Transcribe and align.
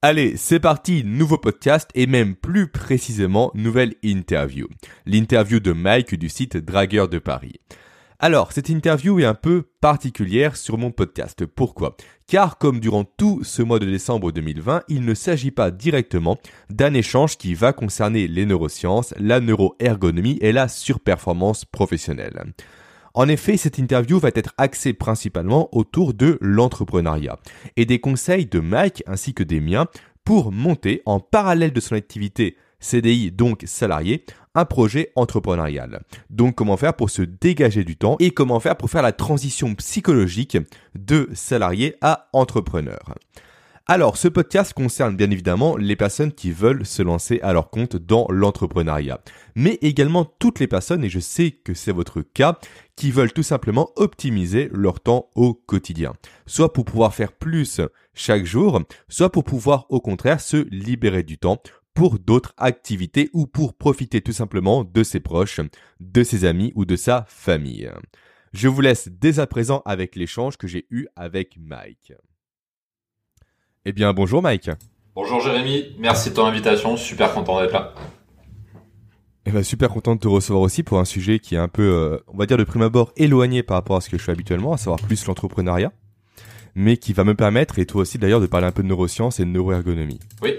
Allez, 0.00 0.36
c'est 0.36 0.60
parti, 0.60 1.02
nouveau 1.04 1.38
podcast 1.38 1.90
et 1.96 2.06
même 2.06 2.36
plus 2.36 2.68
précisément 2.68 3.50
nouvelle 3.54 3.96
interview. 4.04 4.68
L'interview 5.06 5.58
de 5.58 5.72
Mike 5.72 6.14
du 6.14 6.28
site 6.28 6.56
Dragueur 6.56 7.08
de 7.08 7.18
Paris. 7.18 7.54
Alors, 8.20 8.52
cette 8.52 8.68
interview 8.68 9.18
est 9.18 9.24
un 9.24 9.34
peu 9.34 9.64
particulière 9.80 10.56
sur 10.56 10.78
mon 10.78 10.92
podcast. 10.92 11.46
Pourquoi? 11.46 11.96
Car 12.28 12.58
comme 12.58 12.78
durant 12.78 13.02
tout 13.02 13.40
ce 13.42 13.60
mois 13.60 13.80
de 13.80 13.86
décembre 13.86 14.30
2020, 14.30 14.84
il 14.86 15.04
ne 15.04 15.14
s'agit 15.14 15.50
pas 15.50 15.72
directement 15.72 16.38
d'un 16.70 16.94
échange 16.94 17.36
qui 17.36 17.54
va 17.54 17.72
concerner 17.72 18.28
les 18.28 18.46
neurosciences, 18.46 19.14
la 19.18 19.40
neuroergonomie 19.40 20.38
et 20.40 20.52
la 20.52 20.68
surperformance 20.68 21.64
professionnelle. 21.64 22.52
En 23.18 23.26
effet, 23.26 23.56
cette 23.56 23.78
interview 23.78 24.20
va 24.20 24.28
être 24.32 24.54
axée 24.58 24.92
principalement 24.92 25.68
autour 25.76 26.14
de 26.14 26.38
l'entrepreneuriat 26.40 27.40
et 27.76 27.84
des 27.84 27.98
conseils 27.98 28.46
de 28.46 28.60
Mike 28.60 29.02
ainsi 29.08 29.34
que 29.34 29.42
des 29.42 29.58
miens 29.58 29.88
pour 30.22 30.52
monter 30.52 31.02
en 31.04 31.18
parallèle 31.18 31.72
de 31.72 31.80
son 31.80 31.96
activité 31.96 32.56
CDI, 32.78 33.32
donc 33.32 33.64
salarié, 33.66 34.24
un 34.54 34.64
projet 34.64 35.10
entrepreneurial. 35.16 36.04
Donc 36.30 36.54
comment 36.54 36.76
faire 36.76 36.94
pour 36.94 37.10
se 37.10 37.22
dégager 37.22 37.82
du 37.82 37.96
temps 37.96 38.14
et 38.20 38.30
comment 38.30 38.60
faire 38.60 38.76
pour 38.76 38.88
faire 38.88 39.02
la 39.02 39.10
transition 39.10 39.74
psychologique 39.74 40.56
de 40.94 41.28
salarié 41.32 41.96
à 42.00 42.28
entrepreneur? 42.32 43.16
Alors, 43.90 44.18
ce 44.18 44.28
podcast 44.28 44.74
concerne 44.74 45.16
bien 45.16 45.30
évidemment 45.30 45.78
les 45.78 45.96
personnes 45.96 46.32
qui 46.32 46.50
veulent 46.52 46.84
se 46.84 47.00
lancer 47.00 47.40
à 47.40 47.54
leur 47.54 47.70
compte 47.70 47.96
dans 47.96 48.26
l'entrepreneuriat, 48.28 49.22
mais 49.54 49.78
également 49.80 50.26
toutes 50.26 50.60
les 50.60 50.66
personnes, 50.66 51.04
et 51.04 51.08
je 51.08 51.20
sais 51.20 51.52
que 51.52 51.72
c'est 51.72 51.92
votre 51.92 52.20
cas, 52.20 52.58
qui 52.96 53.10
veulent 53.10 53.32
tout 53.32 53.42
simplement 53.42 53.90
optimiser 53.96 54.68
leur 54.74 55.00
temps 55.00 55.30
au 55.34 55.54
quotidien, 55.54 56.12
soit 56.44 56.74
pour 56.74 56.84
pouvoir 56.84 57.14
faire 57.14 57.32
plus 57.32 57.80
chaque 58.12 58.44
jour, 58.44 58.82
soit 59.08 59.32
pour 59.32 59.44
pouvoir 59.44 59.86
au 59.88 60.02
contraire 60.02 60.42
se 60.42 60.68
libérer 60.70 61.22
du 61.22 61.38
temps 61.38 61.62
pour 61.94 62.18
d'autres 62.18 62.52
activités 62.58 63.30
ou 63.32 63.46
pour 63.46 63.72
profiter 63.72 64.20
tout 64.20 64.32
simplement 64.32 64.84
de 64.84 65.02
ses 65.02 65.20
proches, 65.20 65.62
de 66.00 66.22
ses 66.24 66.44
amis 66.44 66.74
ou 66.74 66.84
de 66.84 66.96
sa 66.96 67.24
famille. 67.26 67.90
Je 68.52 68.68
vous 68.68 68.82
laisse 68.82 69.08
dès 69.10 69.38
à 69.38 69.46
présent 69.46 69.80
avec 69.86 70.14
l'échange 70.14 70.58
que 70.58 70.66
j'ai 70.66 70.86
eu 70.90 71.06
avec 71.16 71.56
Mike. 71.58 72.12
Eh 73.90 73.92
bien, 73.92 74.12
bonjour 74.12 74.42
Mike. 74.42 74.70
Bonjour 75.14 75.40
Jérémy, 75.40 75.96
merci 75.98 76.28
de 76.28 76.34
ton 76.34 76.44
invitation, 76.44 76.98
super 76.98 77.32
content 77.32 77.58
d'être 77.58 77.72
là. 77.72 77.94
Eh 79.46 79.50
bien, 79.50 79.62
super 79.62 79.88
content 79.88 80.14
de 80.14 80.20
te 80.20 80.28
recevoir 80.28 80.60
aussi 80.60 80.82
pour 80.82 80.98
un 80.98 81.06
sujet 81.06 81.38
qui 81.38 81.54
est 81.54 81.58
un 81.58 81.68
peu, 81.68 81.90
euh, 81.90 82.18
on 82.28 82.36
va 82.36 82.44
dire 82.44 82.58
de 82.58 82.64
prime 82.64 82.82
abord, 82.82 83.14
éloigné 83.16 83.62
par 83.62 83.78
rapport 83.78 83.96
à 83.96 84.02
ce 84.02 84.10
que 84.10 84.18
je 84.18 84.22
fais 84.22 84.32
habituellement, 84.32 84.74
à 84.74 84.76
savoir 84.76 85.00
plus 85.00 85.24
l'entrepreneuriat, 85.24 85.90
mais 86.74 86.98
qui 86.98 87.14
va 87.14 87.24
me 87.24 87.34
permettre, 87.34 87.78
et 87.78 87.86
toi 87.86 88.02
aussi 88.02 88.18
d'ailleurs, 88.18 88.42
de 88.42 88.46
parler 88.46 88.66
un 88.66 88.72
peu 88.72 88.82
de 88.82 88.88
neurosciences 88.88 89.40
et 89.40 89.46
de 89.46 89.50
neuroergonomie. 89.50 90.20
Oui. 90.42 90.56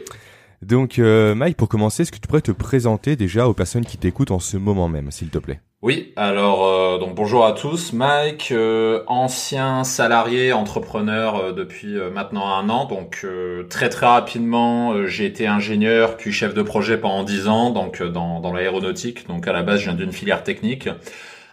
Donc, 0.63 0.97
euh, 0.97 1.35
Mike, 1.35 1.55
pour 1.55 1.69
commencer, 1.69 2.01
est-ce 2.01 2.11
que 2.11 2.17
tu 2.17 2.27
pourrais 2.27 2.41
te 2.41 2.51
présenter 2.51 3.15
déjà 3.15 3.47
aux 3.47 3.53
personnes 3.53 3.85
qui 3.85 3.99
t'écoutent 3.99 4.31
en 4.31 4.39
ce 4.39 4.57
moment 4.57 4.89
même, 4.89 5.11
s'il 5.11 5.29
te 5.29 5.37
plaît? 5.37 5.61
Oui, 5.81 6.11
alors 6.17 6.67
euh, 6.67 6.97
donc 6.97 7.15
bonjour 7.15 7.45
à 7.45 7.53
tous, 7.53 7.93
Mike, 7.93 8.49
euh, 8.51 9.01
ancien 9.07 9.85
salarié 9.85 10.51
entrepreneur 10.51 11.37
euh, 11.37 11.51
depuis 11.53 11.95
maintenant 12.13 12.53
un 12.53 12.67
an, 12.67 12.83
donc 12.83 13.25
très 13.69 13.87
très 13.87 14.05
rapidement 14.05 15.05
j'ai 15.07 15.25
été 15.25 15.47
ingénieur 15.47 16.17
puis 16.17 16.33
chef 16.33 16.53
de 16.53 16.61
projet 16.63 16.97
pendant 16.97 17.23
dix 17.23 17.47
ans, 17.47 17.69
donc 17.69 18.03
dans, 18.03 18.41
dans 18.41 18.51
l'aéronautique, 18.51 19.25
donc 19.27 19.47
à 19.47 19.53
la 19.53 19.63
base 19.63 19.79
je 19.79 19.85
viens 19.85 19.93
d'une 19.93 20.11
filière 20.11 20.43
technique. 20.43 20.89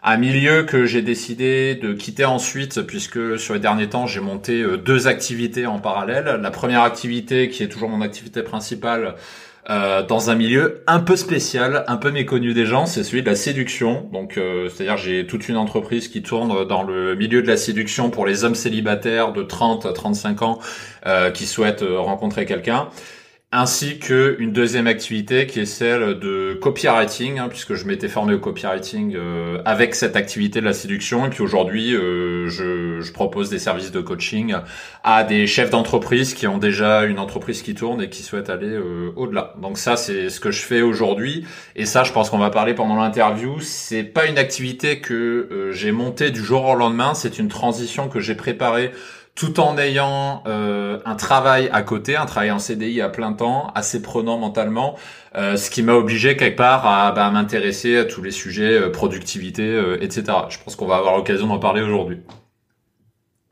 Un 0.02 0.16
milieu 0.16 0.64
que 0.64 0.86
j'ai 0.86 1.02
décidé 1.02 1.76
de 1.76 1.92
quitter 1.92 2.24
ensuite 2.24 2.82
puisque 2.82 3.38
sur 3.38 3.54
les 3.54 3.60
derniers 3.60 3.88
temps 3.88 4.08
j'ai 4.08 4.20
monté 4.20 4.64
deux 4.78 5.06
activités 5.06 5.66
en 5.66 5.78
parallèle. 5.78 6.40
La 6.42 6.50
première 6.50 6.82
activité 6.82 7.48
qui 7.48 7.62
est 7.62 7.68
toujours 7.68 7.88
mon 7.88 8.00
activité 8.00 8.42
principale 8.42 9.14
euh, 9.68 10.02
dans 10.04 10.30
un 10.30 10.36
milieu 10.36 10.84
un 10.86 11.00
peu 11.00 11.16
spécial, 11.16 11.84
un 11.88 11.96
peu 11.96 12.12
méconnu 12.12 12.54
des 12.54 12.66
gens, 12.66 12.86
c'est 12.86 13.02
celui 13.02 13.22
de 13.22 13.28
la 13.28 13.34
séduction. 13.34 14.08
Donc, 14.12 14.38
euh, 14.38 14.68
c'est-à-dire 14.68 14.96
j'ai 14.96 15.26
toute 15.26 15.48
une 15.48 15.56
entreprise 15.56 16.06
qui 16.06 16.22
tourne 16.22 16.64
dans 16.66 16.84
le 16.84 17.16
milieu 17.16 17.42
de 17.42 17.48
la 17.48 17.56
séduction 17.56 18.10
pour 18.10 18.26
les 18.26 18.44
hommes 18.44 18.54
célibataires 18.54 19.32
de 19.32 19.42
30 19.42 19.84
à 19.86 19.92
35 19.92 20.42
ans 20.42 20.60
euh, 21.06 21.30
qui 21.32 21.46
souhaitent 21.46 21.84
rencontrer 21.84 22.46
quelqu'un 22.46 22.88
ainsi 23.52 24.00
que 24.00 24.34
une 24.40 24.52
deuxième 24.52 24.88
activité 24.88 25.46
qui 25.46 25.60
est 25.60 25.66
celle 25.66 26.18
de 26.18 26.58
copywriting, 26.60 27.38
hein, 27.38 27.48
puisque 27.48 27.74
je 27.74 27.86
m'étais 27.86 28.08
formé 28.08 28.34
au 28.34 28.40
copywriting 28.40 29.14
euh, 29.14 29.62
avec 29.64 29.94
cette 29.94 30.16
activité 30.16 30.60
de 30.60 30.64
la 30.64 30.72
séduction, 30.72 31.24
et 31.26 31.30
puis 31.30 31.42
aujourd'hui 31.42 31.94
euh, 31.94 32.48
je, 32.48 33.00
je, 33.00 33.12
propose 33.12 33.48
des 33.48 33.60
services 33.60 33.92
de 33.92 34.00
coaching 34.00 34.56
à 35.04 35.22
des 35.22 35.46
chefs 35.46 35.70
d'entreprise 35.70 36.34
qui 36.34 36.48
ont 36.48 36.58
déjà 36.58 37.04
une 37.04 37.20
entreprise 37.20 37.62
qui 37.62 37.74
tourne 37.74 38.02
et 38.02 38.10
qui 38.10 38.24
souhaitent 38.24 38.50
aller 38.50 38.66
euh, 38.66 39.12
au-delà. 39.14 39.54
Donc 39.62 39.78
ça 39.78 39.96
c'est 39.96 40.28
ce 40.28 40.40
que 40.40 40.50
je 40.50 40.62
fais 40.62 40.82
aujourd'hui, 40.82 41.46
et 41.76 41.86
ça 41.86 42.02
je 42.02 42.12
pense 42.12 42.30
qu'on 42.30 42.38
va 42.38 42.50
parler 42.50 42.74
pendant 42.74 42.96
l'interview. 42.96 43.60
C'est 43.60 44.02
pas 44.02 44.26
une 44.26 44.38
activité 44.38 45.00
que 45.00 45.70
j'ai 45.72 45.92
montée 45.92 46.32
du 46.32 46.44
jour 46.44 46.64
au 46.66 46.74
lendemain, 46.74 47.14
c'est 47.14 47.38
une 47.38 47.48
transition 47.48 48.08
que 48.08 48.18
j'ai 48.18 48.34
préparée 48.34 48.90
tout 49.36 49.60
en 49.60 49.76
ayant 49.76 50.42
euh, 50.46 50.98
un 51.04 51.14
travail 51.14 51.68
à 51.70 51.82
côté, 51.82 52.16
un 52.16 52.24
travail 52.24 52.50
en 52.50 52.58
CDI 52.58 53.02
à 53.02 53.10
plein 53.10 53.34
temps, 53.34 53.70
assez 53.74 54.00
prenant 54.00 54.38
mentalement, 54.38 54.96
euh, 55.36 55.56
ce 55.56 55.70
qui 55.70 55.82
m'a 55.82 55.92
obligé 55.92 56.36
quelque 56.36 56.56
part 56.56 56.86
à 56.86 57.12
bah, 57.12 57.30
m'intéresser 57.30 57.98
à 57.98 58.04
tous 58.06 58.22
les 58.22 58.30
sujets 58.30 58.80
euh, 58.80 58.90
productivité, 58.90 59.78
etc. 60.00 60.24
Je 60.48 60.58
pense 60.64 60.74
qu'on 60.74 60.86
va 60.86 60.96
avoir 60.96 61.16
l'occasion 61.16 61.46
d'en 61.46 61.58
parler 61.58 61.82
aujourd'hui. 61.82 62.18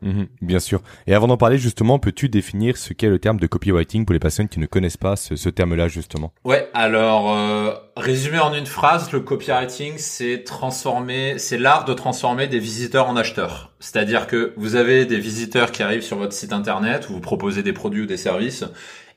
Mhm, 0.04 0.26
bien 0.42 0.60
sûr. 0.60 0.82
Et 1.06 1.14
avant 1.14 1.26
d'en 1.26 1.38
parler 1.38 1.56
justement, 1.56 1.98
peux-tu 1.98 2.28
définir 2.28 2.76
ce 2.76 2.92
qu'est 2.92 3.08
le 3.08 3.18
terme 3.18 3.40
de 3.40 3.46
copywriting 3.46 4.04
pour 4.04 4.12
les 4.12 4.18
personnes 4.18 4.48
qui 4.48 4.60
ne 4.60 4.66
connaissent 4.66 4.98
pas 4.98 5.16
ce, 5.16 5.48
terme-là 5.48 5.88
justement? 5.88 6.32
Ouais. 6.44 6.68
Alors, 6.74 7.34
euh, 7.34 7.72
résumé 7.96 8.38
en 8.38 8.52
une 8.52 8.66
phrase, 8.66 9.10
le 9.12 9.20
copywriting, 9.20 9.94
c'est 9.96 10.44
transformer, 10.44 11.38
c'est 11.38 11.56
l'art 11.56 11.86
de 11.86 11.94
transformer 11.94 12.48
des 12.48 12.58
visiteurs 12.58 13.08
en 13.08 13.16
acheteurs. 13.16 13.72
C'est-à-dire 13.80 14.26
que 14.26 14.52
vous 14.56 14.76
avez 14.76 15.06
des 15.06 15.18
visiteurs 15.18 15.72
qui 15.72 15.82
arrivent 15.82 16.02
sur 16.02 16.18
votre 16.18 16.34
site 16.34 16.52
internet, 16.52 17.08
où 17.08 17.14
vous 17.14 17.20
proposez 17.20 17.62
des 17.62 17.72
produits 17.72 18.02
ou 18.02 18.06
des 18.06 18.18
services, 18.18 18.64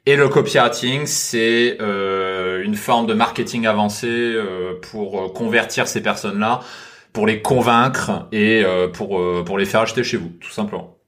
et 0.05 0.15
le 0.15 0.29
copywriting, 0.29 1.05
c'est 1.05 1.77
euh, 1.81 2.63
une 2.63 2.75
forme 2.75 3.07
de 3.07 3.13
marketing 3.13 3.67
avancé 3.67 4.07
euh, 4.07 4.79
pour 4.81 5.33
convertir 5.33 5.85
ces 5.85 6.01
personnes-là 6.01 6.61
pour 7.17 7.25
les 7.25 7.41
convaincre 7.41 8.27
et 8.31 8.61
euh, 8.63 8.89
pour 8.89 9.19
euh, 9.19 9.43
pour 9.43 9.57
les 9.57 9.65
faire 9.65 9.81
acheter 9.81 10.03
chez 10.03 10.17
vous, 10.17 10.29
tout 10.39 10.51
simplement. 10.51 10.99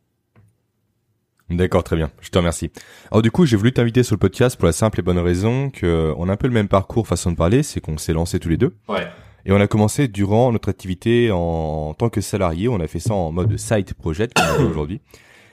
D'accord, 1.52 1.84
très 1.84 1.96
bien. 1.96 2.10
Je 2.20 2.30
te 2.30 2.38
remercie. 2.40 2.72
Alors 3.12 3.22
du 3.22 3.30
coup, 3.30 3.46
j'ai 3.46 3.56
voulu 3.56 3.72
t'inviter 3.72 4.02
sur 4.02 4.16
le 4.16 4.20
podcast 4.20 4.58
pour 4.58 4.66
la 4.66 4.72
simple 4.72 5.02
et 5.02 5.04
bonne 5.04 5.20
raison 5.20 5.70
que 5.70 6.12
on 6.18 6.28
a 6.28 6.32
un 6.32 6.36
peu 6.36 6.48
le 6.48 6.54
même 6.56 6.68
parcours, 6.68 7.08
façon 7.08 7.30
de 7.30 7.36
parler, 7.36 7.62
c'est 7.62 7.80
qu'on 7.80 8.00
s'est 8.00 8.14
lancé 8.14 8.40
tous 8.40 8.50
les 8.50 8.58
deux. 8.58 8.76
Ouais. 8.88 9.08
Et 9.46 9.52
on 9.52 9.62
a 9.62 9.68
commencé 9.68 10.08
durant 10.08 10.52
notre 10.52 10.70
activité 10.70 11.30
en, 11.32 11.94
tant 11.94 12.10
que 12.10 12.22
salarié. 12.22 12.68
On 12.68 12.80
a 12.80 12.88
fait 12.88 12.98
ça 12.98 13.14
en 13.14 13.32
mode 13.32 13.56
side 13.58 13.94
project 13.94 14.36
comme 14.58 14.66
aujourd'hui. 14.66 15.02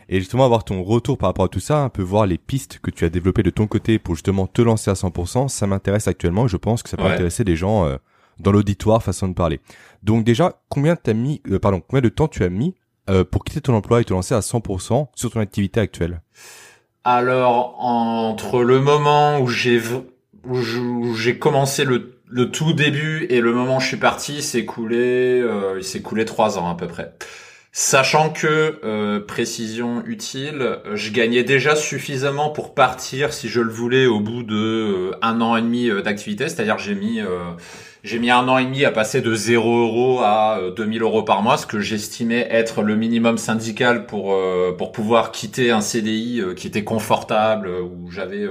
Et 0.09 0.21
justement 0.21 0.47
avoir 0.47 0.65
ton 0.65 0.83
retour 0.83 1.19
par 1.19 1.29
rapport 1.29 1.45
à 1.45 1.49
tout 1.49 1.61
ça, 1.61 1.83
un 1.83 1.91
peu 1.91 2.03
voir 2.03 2.27
les 2.27 2.39
pistes 2.39 2.79
que 2.83 2.91
tu 2.91 3.05
as 3.05 3.11
développées 3.11 3.43
de 3.43 3.51
ton 3.51 3.67
côté 3.67 3.99
pour 3.99 4.15
justement 4.15 4.47
te 4.47 4.63
lancer 4.63 4.91
à 4.91 4.95
100%, 4.95 5.49
ça 5.49 5.67
m'intéresse 5.67 6.09
actuellement. 6.09 6.49
Je 6.49 6.57
pense 6.57 6.83
que 6.83 6.89
ça 6.89 6.97
peut 6.97 7.05
intéresser 7.05 7.45
des 7.45 7.57
gens 7.57 7.85
euh, 7.85 7.97
dans 8.39 8.53
l'auditoire, 8.53 9.03
façon 9.03 9.29
de 9.29 9.35
parler. 9.35 9.61
Donc 10.03 10.25
déjà, 10.25 10.61
combien 10.69 10.97
t'as 10.97 11.15
mis, 11.15 11.43
euh, 11.51 11.59
pardon, 11.59 11.81
combien 11.81 12.03
de 12.03 12.09
temps 12.09 12.29
tu 12.29 12.45
as 12.45 12.49
mis 12.49 12.75
euh, 13.09 13.25
pour 13.25 13.45
quitter 13.45 13.61
ton 13.61 13.75
emploi 13.75 14.01
et 14.01 14.05
te 14.05 14.13
lancer 14.13 14.35
à 14.35 14.41
100% 14.41 15.09
sur 15.15 15.31
ton 15.31 15.41
activité 15.41 15.81
actuelle? 15.81 16.23
Alors 17.05 17.77
entre 17.79 18.63
le 18.63 18.81
moment 18.81 19.39
où 19.39 19.47
j'ai 19.47 19.81
où 20.45 21.15
j'ai 21.15 21.39
commencé 21.39 21.85
le, 21.85 22.21
le 22.29 22.51
tout 22.51 22.73
début 22.73 23.27
et 23.31 23.41
le 23.41 23.53
moment 23.53 23.77
où 23.77 23.81
je 23.81 23.87
suis 23.87 23.97
parti, 23.97 24.43
c'est 24.43 24.65
coulé, 24.65 25.41
euh, 25.41 25.75
il 25.79 25.85
s'est 25.85 26.03
coulé 26.03 26.25
trois 26.25 26.59
ans 26.59 26.69
à 26.69 26.75
peu 26.75 26.87
près. 26.87 27.15
Sachant 27.79 28.31
que, 28.31 28.79
euh, 28.85 29.21
précision 29.21 30.03
utile, 30.07 30.79
je 30.95 31.11
gagnais 31.11 31.45
déjà 31.45 31.77
suffisamment 31.77 32.49
pour 32.49 32.73
partir 32.73 33.35
si 33.35 33.51
je 33.51 33.61
le 33.61 33.71
voulais 33.71 34.07
au 34.07 34.19
bout 34.19 34.43
de 34.43 34.57
euh, 34.57 35.11
un 35.21 35.43
an 35.43 35.59
et 35.59 35.61
demi 35.61 35.91
euh, 35.91 36.01
d'activité, 36.01 36.49
c'est-à-dire 36.49 36.79
j'ai 36.79 36.95
mis 36.95 37.21
j'ai 38.03 38.19
mis 38.19 38.31
un 38.31 38.49
an 38.49 38.57
et 38.57 38.65
demi 38.65 38.87
à 38.87 38.93
passer 38.93 39.21
de 39.21 39.35
0 39.35 39.79
euros 39.79 40.21
à 40.21 40.59
2000 40.75 41.03
euros 41.03 41.23
par 41.23 41.43
mois, 41.43 41.59
ce 41.59 41.67
que 41.67 41.79
j'estimais 41.79 42.49
être 42.51 42.81
le 42.81 42.97
minimum 42.97 43.37
syndical 43.37 44.07
pour 44.07 44.35
pour 44.79 44.91
pouvoir 44.91 45.31
quitter 45.31 45.71
un 45.71 45.83
CDI 45.83 46.41
qui 46.57 46.69
était 46.69 46.85
confortable, 46.85 47.69
où 47.69 48.11
j'avais 48.11 48.49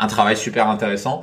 un 0.00 0.06
travail 0.08 0.36
super 0.36 0.66
intéressant 0.68 1.22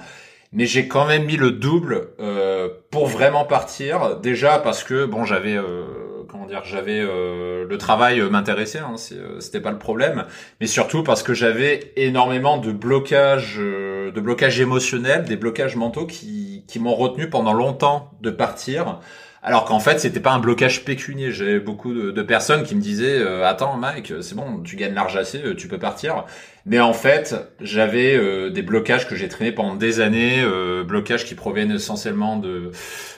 mais 0.54 0.66
j'ai 0.66 0.88
quand 0.88 1.06
même 1.06 1.26
mis 1.26 1.38
le 1.38 1.52
double 1.52 2.10
euh, 2.20 2.68
pour 2.90 3.08
vraiment 3.08 3.46
partir. 3.46 4.18
Déjà 4.18 4.60
parce 4.60 4.84
que 4.84 5.06
bon, 5.06 5.24
j'avais 5.24 5.56
euh, 5.56 5.86
comment 6.32 6.46
dire, 6.46 6.64
j'avais 6.64 7.00
euh, 7.00 7.66
le 7.68 7.78
travail 7.78 8.22
m'intéressait, 8.22 8.80
hein, 8.80 8.96
c'était 9.40 9.60
pas 9.60 9.72
le 9.72 9.80
problème, 9.80 10.26
mais 10.60 10.68
surtout 10.68 11.04
parce 11.04 11.24
que 11.24 11.34
j'avais 11.34 11.92
énormément 11.98 12.58
de 12.58 12.72
blocages, 12.72 13.58
de 13.58 14.20
blocages 14.22 14.60
émotionnels, 14.60 15.26
des 15.26 15.36
blocages 15.36 15.76
mentaux 15.76 16.06
qui 16.06 16.52
qui 16.68 16.80
m'ont 16.80 16.96
retenu 16.96 17.30
pendant 17.30 17.54
longtemps 17.54 18.12
de 18.22 18.30
partir 18.30 19.00
Alors 19.44 19.66
qu'en 19.66 19.80
fait, 19.80 20.00
c'était 20.00 20.20
pas 20.20 20.34
un 20.34 20.40
blocage 20.40 20.86
pécunier. 20.86 21.32
J'avais 21.32 21.60
beaucoup 21.60 21.94
de, 21.94 22.22
personnes 22.22 22.62
qui 22.64 22.76
me 22.76 22.82
disaient 22.82 23.18
euh, 23.18 23.44
"Attends, 23.48 23.76
Mike, 23.76 24.14
c'est 24.22 24.36
bon, 24.36 24.60
tu 24.64 24.76
gagnes 24.76 24.94
l'argent 24.94 25.20
assez, 25.20 25.42
euh, 25.44 25.56
tu 25.56 25.68
peux 25.68 25.80
partir." 25.80 26.26
Mais 26.68 26.80
en 26.80 26.94
fait, 26.94 27.36
j'avais 27.60 28.16
euh, 28.16 28.52
des 28.52 28.62
blocages 28.62 29.08
que 29.08 29.16
j'ai 29.16 29.28
traînés 29.28 29.52
pendant 29.52 29.74
des 29.74 30.00
années, 30.00 30.46
blocages 30.86 31.26
qui 31.26 31.34
proviennent 31.34 31.72
essentiellement 31.72 32.38
de 32.38 32.72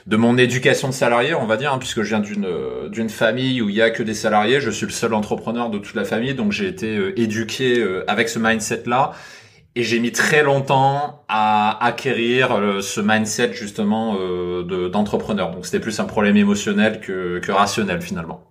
de 0.08 0.18
mon 0.18 0.38
éducation 0.38 0.88
de 0.88 0.94
salarié, 0.94 1.34
on 1.34 1.46
va 1.46 1.58
dire, 1.58 1.74
hein, 1.74 1.78
puisque 1.78 2.04
je 2.04 2.10
viens 2.10 2.22
d'une 2.22 2.48
d'une 2.90 3.10
famille 3.10 3.62
où 3.62 3.68
il 3.68 3.76
y 3.76 3.82
a 3.82 3.90
que 3.90 4.04
des 4.04 4.14
salariés. 4.14 4.62
Je 4.62 4.70
suis 4.72 4.86
le 4.86 4.94
seul 4.94 5.14
entrepreneur 5.14 5.70
de 5.70 5.78
toute 5.78 5.96
la 5.96 6.06
famille, 6.06 6.36
donc 6.36 6.54
j'ai 6.54 6.68
été 6.68 7.14
éduqué 7.18 7.86
avec 8.08 8.30
ce 8.30 8.40
mindset 8.40 8.84
là. 8.86 9.12
Et 9.76 9.84
j'ai 9.84 10.00
mis 10.00 10.12
très 10.12 10.44
longtemps 10.44 11.24
à 11.28 11.84
acquérir 11.84 12.52
euh, 12.52 12.82
ce 12.82 13.02
mindset 13.02 13.54
justement 13.54 14.18
euh, 14.20 14.90
d'entrepreneur. 14.90 15.52
Donc 15.52 15.66
c'était 15.66 15.80
plus 15.80 16.00
un 16.00 16.06
problème 16.06 16.38
émotionnel 16.38 17.00
que, 17.00 17.40
que 17.40 17.52
rationnel 17.52 18.02
finalement. 18.02 18.48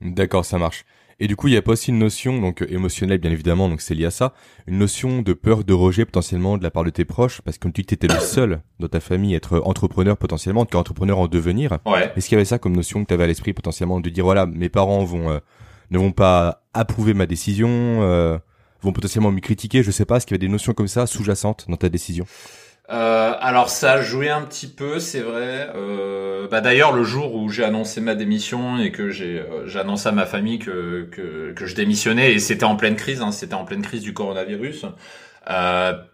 D'accord, 0.00 0.44
ça 0.44 0.58
marche. 0.58 0.84
Et 1.20 1.26
du 1.26 1.34
coup, 1.34 1.48
il 1.48 1.54
y 1.54 1.56
a 1.56 1.62
pas 1.62 1.72
aussi 1.72 1.90
une 1.90 1.98
notion, 1.98 2.40
donc 2.40 2.64
émotionnelle 2.68 3.18
bien 3.18 3.32
évidemment, 3.32 3.68
donc 3.68 3.80
c'est 3.80 3.94
lié 3.94 4.04
à 4.04 4.10
ça, 4.10 4.34
une 4.68 4.78
notion 4.78 5.20
de 5.20 5.32
peur 5.32 5.64
de 5.64 5.72
rejet 5.72 6.04
potentiellement 6.04 6.56
de 6.56 6.62
la 6.62 6.70
part 6.70 6.84
de 6.84 6.90
tes 6.90 7.04
proches, 7.04 7.40
parce 7.40 7.58
que 7.58 7.62
comme 7.62 7.72
tu 7.72 7.80
étais 7.80 8.06
le 8.06 8.20
seul 8.20 8.60
dans 8.78 8.86
ta 8.86 9.00
famille 9.00 9.34
à 9.34 9.38
être 9.38 9.60
entrepreneur 9.64 10.16
potentiellement, 10.16 10.64
en 10.72 10.78
entrepreneur 10.78 11.18
en 11.18 11.26
devenir. 11.26 11.78
Ouais. 11.86 12.12
Est-ce 12.14 12.28
qu'il 12.28 12.36
y 12.36 12.38
avait 12.38 12.44
ça 12.44 12.58
comme 12.60 12.76
notion 12.76 13.02
que 13.02 13.08
tu 13.08 13.14
avais 13.14 13.24
à 13.24 13.26
l'esprit 13.26 13.52
potentiellement 13.52 13.98
de 13.98 14.08
dire 14.10 14.24
voilà, 14.24 14.46
mes 14.46 14.68
parents 14.68 15.02
vont 15.02 15.28
euh, 15.30 15.38
ne 15.90 15.98
vont 15.98 16.12
pas 16.12 16.62
approuver 16.72 17.14
ma 17.14 17.26
décision, 17.26 17.68
euh, 17.68 18.38
vont 18.82 18.92
potentiellement 18.92 19.32
me 19.32 19.40
critiquer, 19.40 19.82
je 19.82 19.90
sais 19.90 20.04
pas, 20.04 20.16
est-ce 20.16 20.26
qu'il 20.26 20.34
y 20.34 20.38
avait 20.38 20.46
des 20.46 20.52
notions 20.52 20.72
comme 20.72 20.88
ça 20.88 21.06
sous-jacentes 21.06 21.66
dans 21.68 21.76
ta 21.76 21.88
décision? 21.88 22.26
Euh, 22.90 23.34
alors 23.38 23.68
ça 23.68 23.92
a 23.92 24.02
joué 24.02 24.30
un 24.30 24.40
petit 24.42 24.66
peu, 24.66 24.98
c'est 24.98 25.20
vrai. 25.20 25.70
Euh, 25.74 26.48
bah 26.48 26.62
d'ailleurs 26.62 26.92
le 26.92 27.04
jour 27.04 27.34
où 27.34 27.50
j'ai 27.50 27.64
annoncé 27.64 28.00
ma 28.00 28.14
démission 28.14 28.78
et 28.78 28.92
que 28.92 29.10
j'ai 29.10 29.40
euh, 29.40 29.78
annoncé 29.78 30.08
à 30.08 30.12
ma 30.12 30.24
famille 30.24 30.58
que, 30.58 31.06
que, 31.12 31.66
je 31.66 31.74
démissionnais 31.74 32.32
et 32.32 32.38
c'était 32.38 32.64
en 32.64 32.76
pleine 32.76 32.96
crise, 32.96 33.20
hein, 33.20 33.30
c'était 33.30 33.54
en 33.54 33.66
pleine 33.66 33.82
crise 33.82 34.02
du 34.02 34.14
coronavirus. 34.14 34.86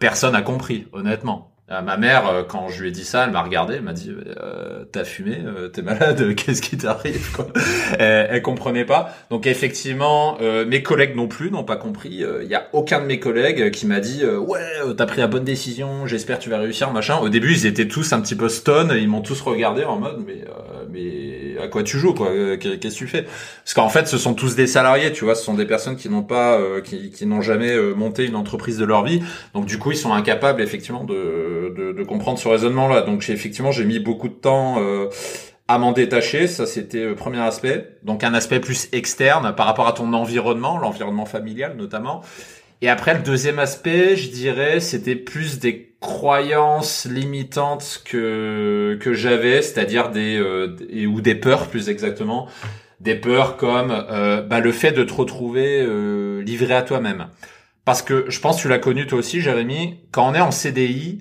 Personne 0.00 0.34
a 0.34 0.42
compris, 0.42 0.86
honnêtement. 0.92 1.53
Euh, 1.70 1.80
ma 1.80 1.96
mère, 1.96 2.28
euh, 2.28 2.42
quand 2.42 2.68
je 2.68 2.82
lui 2.82 2.90
ai 2.90 2.92
dit 2.92 3.04
ça, 3.04 3.24
elle 3.24 3.30
m'a 3.30 3.40
regardé, 3.40 3.76
elle 3.76 3.82
m'a 3.82 3.94
dit 3.94 4.10
euh, 4.10 4.84
"T'as 4.92 5.04
fumé 5.04 5.38
T'es 5.72 5.80
malade 5.80 6.34
Qu'est-ce 6.36 6.60
qui 6.60 6.76
t'arrive 6.76 7.38
elle, 7.98 8.28
elle, 8.30 8.42
comprenait 8.42 8.84
pas. 8.84 9.14
Donc 9.30 9.46
effectivement, 9.46 10.36
mes 10.66 10.82
collègues 10.82 11.16
non 11.16 11.26
plus 11.26 11.50
n'ont 11.50 11.64
pas 11.64 11.76
compris. 11.76 12.22
Il 12.42 12.48
y 12.48 12.54
a 12.54 12.68
aucun 12.74 13.00
de 13.00 13.06
mes 13.06 13.18
collègues 13.18 13.70
qui 13.70 13.86
m'a 13.86 14.00
dit 14.00 14.24
"Ouais, 14.26 14.60
t'as 14.96 15.06
pris 15.06 15.20
la 15.20 15.26
bonne 15.26 15.44
décision. 15.44 16.06
J'espère 16.06 16.38
que 16.38 16.44
tu 16.44 16.50
vas 16.50 16.58
réussir, 16.58 16.92
machin." 16.92 17.18
Au 17.18 17.30
début, 17.30 17.52
ils 17.52 17.66
étaient 17.66 17.88
tous 17.88 18.12
un 18.12 18.20
petit 18.20 18.34
peu 18.34 18.50
stone. 18.50 18.92
Ils 18.94 19.08
m'ont 19.08 19.22
tous 19.22 19.40
regardé 19.40 19.84
en 19.84 19.98
mode 19.98 20.22
"Mais 20.26 20.44
mais 20.92 21.56
à 21.62 21.68
quoi 21.68 21.82
tu 21.82 21.98
joues 21.98 22.12
quoi 22.12 22.28
Qu'est-ce 22.58 22.76
que 22.76 22.98
tu 22.98 23.06
fais? 23.06 23.22
Parce 23.22 23.74
qu'en 23.74 23.88
fait, 23.88 24.06
ce 24.06 24.18
sont 24.18 24.34
tous 24.34 24.54
des 24.54 24.66
salariés. 24.66 25.12
Tu 25.12 25.24
vois, 25.24 25.34
ce 25.34 25.42
sont 25.42 25.54
des 25.54 25.66
personnes 25.66 25.96
qui 25.96 26.10
n'ont 26.10 26.22
pas, 26.22 26.60
qui, 26.84 27.10
qui 27.10 27.24
n'ont 27.24 27.40
jamais 27.40 27.74
monté 27.96 28.26
une 28.26 28.36
entreprise 28.36 28.76
de 28.76 28.84
leur 28.84 29.02
vie. 29.02 29.22
Donc 29.54 29.64
du 29.64 29.78
coup, 29.78 29.92
ils 29.92 29.96
sont 29.96 30.12
incapables 30.12 30.60
effectivement 30.60 31.04
de 31.04 31.53
de, 31.54 32.02
comprendre 32.02 32.38
ce 32.38 32.48
raisonnement-là. 32.48 33.02
Donc 33.02 33.28
effectivement, 33.28 33.72
j'ai 33.72 33.84
mis 33.84 33.98
beaucoup 33.98 34.28
de 34.28 34.34
temps 34.34 34.80
euh, 34.80 35.08
à 35.68 35.78
m'en 35.78 35.92
détacher. 35.92 36.46
Ça, 36.46 36.66
c'était 36.66 37.04
le 37.04 37.14
premier 37.14 37.40
aspect. 37.40 37.98
Donc 38.02 38.24
un 38.24 38.34
aspect 38.34 38.60
plus 38.60 38.88
externe 38.92 39.54
par 39.54 39.66
rapport 39.66 39.86
à 39.86 39.92
ton 39.92 40.12
environnement, 40.12 40.78
l'environnement 40.78 41.26
familial 41.26 41.76
notamment. 41.76 42.22
Et 42.82 42.88
après, 42.88 43.14
le 43.14 43.20
deuxième 43.20 43.58
aspect, 43.58 44.16
je 44.16 44.30
dirais, 44.30 44.80
c'était 44.80 45.16
plus 45.16 45.58
des 45.58 45.94
croyances 46.00 47.06
limitantes 47.06 48.02
que 48.04 48.98
que 49.00 49.14
j'avais, 49.14 49.62
c'est-à-dire 49.62 50.10
des 50.10 50.38
euh, 50.38 50.76
ou 51.06 51.20
des 51.22 51.34
peurs 51.34 51.68
plus 51.68 51.88
exactement, 51.88 52.46
des 53.00 53.14
peurs 53.14 53.56
comme 53.56 53.90
euh, 53.90 54.42
bah, 54.42 54.60
le 54.60 54.72
fait 54.72 54.92
de 54.92 55.02
te 55.02 55.14
retrouver 55.14 55.86
livré 56.42 56.74
à 56.74 56.82
toi-même. 56.82 57.28
Parce 57.84 58.00
que 58.02 58.24
je 58.28 58.40
pense 58.40 58.56
tu 58.56 58.68
l'as 58.68 58.78
connu 58.78 59.06
toi 59.06 59.18
aussi, 59.18 59.40
Jérémy, 59.40 60.00
quand 60.10 60.28
on 60.28 60.34
est 60.34 60.40
en 60.40 60.50
CDI, 60.50 61.20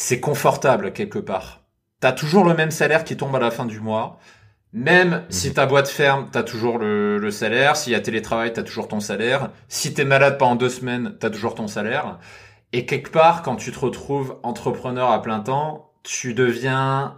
c'est 0.00 0.18
confortable 0.18 0.94
quelque 0.94 1.18
part. 1.18 1.60
T'as 2.00 2.12
toujours 2.12 2.44
le 2.44 2.54
même 2.54 2.70
salaire 2.70 3.04
qui 3.04 3.18
tombe 3.18 3.36
à 3.36 3.38
la 3.38 3.50
fin 3.50 3.66
du 3.66 3.80
mois. 3.80 4.18
Même 4.72 5.24
si 5.28 5.48
mhm. 5.48 5.54
ta 5.54 5.66
boîte 5.66 5.88
ferme, 5.88 6.28
t'as 6.32 6.42
toujours 6.42 6.78
le, 6.78 7.30
salaire. 7.30 7.76
S'il 7.76 7.92
y 7.92 7.94
a 7.94 8.00
télétravail, 8.00 8.54
t'as 8.54 8.62
toujours 8.62 8.88
ton 8.88 9.00
salaire. 9.00 9.50
Si 9.68 9.92
t'es 9.92 10.06
malade 10.06 10.38
pendant 10.38 10.56
deux 10.56 10.70
semaines, 10.70 11.16
t'as 11.20 11.28
toujours 11.28 11.54
ton 11.54 11.66
salaire. 11.66 12.18
Et 12.72 12.86
quelque 12.86 13.10
part, 13.10 13.42
quand 13.42 13.56
tu 13.56 13.72
te 13.72 13.78
retrouves 13.78 14.38
entrepreneur 14.42 15.10
à 15.10 15.20
plein 15.20 15.40
temps, 15.40 15.92
tu 16.02 16.32
deviens 16.32 17.16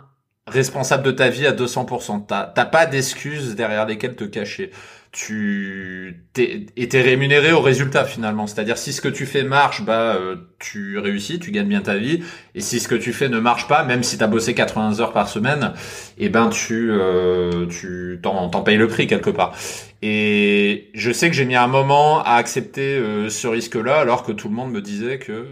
responsable 0.49 1.05
de 1.05 1.13
ta 1.13 1.29
vie 1.29 1.47
à 1.47 1.53
200%. 1.53 2.27
T'as 2.27 2.65
pas 2.65 2.87
d'excuses 2.87 3.55
derrière 3.55 3.87
lesquelles 3.87 4.17
te 4.17 4.25
cacher 4.25 4.73
tu 5.13 6.25
t'es, 6.33 6.67
rémunéré 6.95 7.53
au 7.53 7.61
résultat 7.61 8.05
finalement. 8.05 8.47
C'est-à-dire 8.47 8.79
si 8.79 8.95
ce 8.95 9.03
que 9.03 9.09
tu 9.09 9.27
fais 9.27 9.45
marche, 9.45 9.83
bah 9.85 10.15
euh, 10.15 10.37
tu 10.59 10.99
réussis, 10.99 11.39
tu 11.39 11.51
gagnes 11.51 11.69
bien 11.69 11.83
ta 11.83 11.97
vie. 11.97 12.23
Et 12.55 12.61
si 12.63 12.81
ce 12.81 12.89
que 12.89 12.95
tu 12.95 13.13
fais 13.13 13.29
ne 13.29 13.39
marche 13.39 13.69
pas, 13.69 13.85
même 13.85 14.03
si 14.03 14.17
t'as 14.17 14.27
bossé 14.27 14.55
80 14.55 15.01
heures 15.01 15.13
par 15.13 15.29
semaine, 15.29 15.75
et 16.17 16.27
eh 16.27 16.29
ben 16.31 16.49
tu 16.49 16.91
euh, 16.91 17.67
tu 17.67 18.21
t'en, 18.23 18.49
payes 18.63 18.79
le 18.79 18.89
prix 18.89 19.07
quelque 19.07 19.29
part. 19.29 19.55
Et 20.01 20.91
je 20.95 21.13
sais 21.13 21.29
que 21.29 21.37
j'ai 21.37 21.45
mis 21.45 21.57
un 21.57 21.67
moment 21.67 22.23
à 22.25 22.37
accepter 22.37 22.97
euh, 22.97 23.29
ce 23.29 23.47
risque-là, 23.47 24.01
alors 24.01 24.25
que 24.25 24.33
tout 24.33 24.49
le 24.49 24.55
monde 24.55 24.73
me 24.73 24.81
disait 24.81 25.19
que 25.19 25.47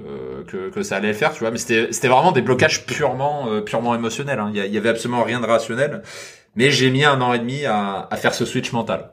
que, 0.47 0.71
que 0.71 0.83
ça 0.83 0.97
allait 0.97 1.09
le 1.09 1.15
faire, 1.15 1.35
tu 1.35 1.41
vois. 1.41 1.51
Mais 1.51 1.59
c'était 1.59 1.93
c'était 1.93 2.09
vraiment 2.09 2.33
des 2.33 2.43
blocages 2.43 2.87
purement 2.87 3.61
purement 3.67 3.95
émotionnels. 3.95 4.39
Hein. 4.39 4.53
Il 4.55 4.75
y, 4.75 4.79
avait 4.79 4.89
absolument 4.89 5.23
rien 5.23 5.41
de 5.41 5.47
rationnel. 5.47 6.01
Mais 6.57 6.71
j'ai 6.71 6.91
mis 6.91 7.05
un 7.05 7.21
an 7.21 7.35
et 7.35 7.39
demi 7.39 7.67
à, 7.67 8.09
à 8.11 8.17
faire 8.17 8.35
ce 8.35 8.45
switch 8.47 8.73
mental. 8.73 9.11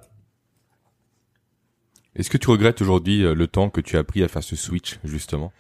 Est-ce 2.17 2.29
que 2.29 2.37
tu 2.37 2.49
regrettes 2.49 2.81
aujourd'hui 2.81 3.23
euh, 3.23 3.33
le 3.35 3.47
temps 3.47 3.69
que 3.69 3.81
tu 3.81 3.97
as 3.97 4.03
pris 4.03 4.23
à 4.23 4.27
faire 4.27 4.43
ce 4.43 4.55
switch 4.55 4.99
justement? 5.03 5.53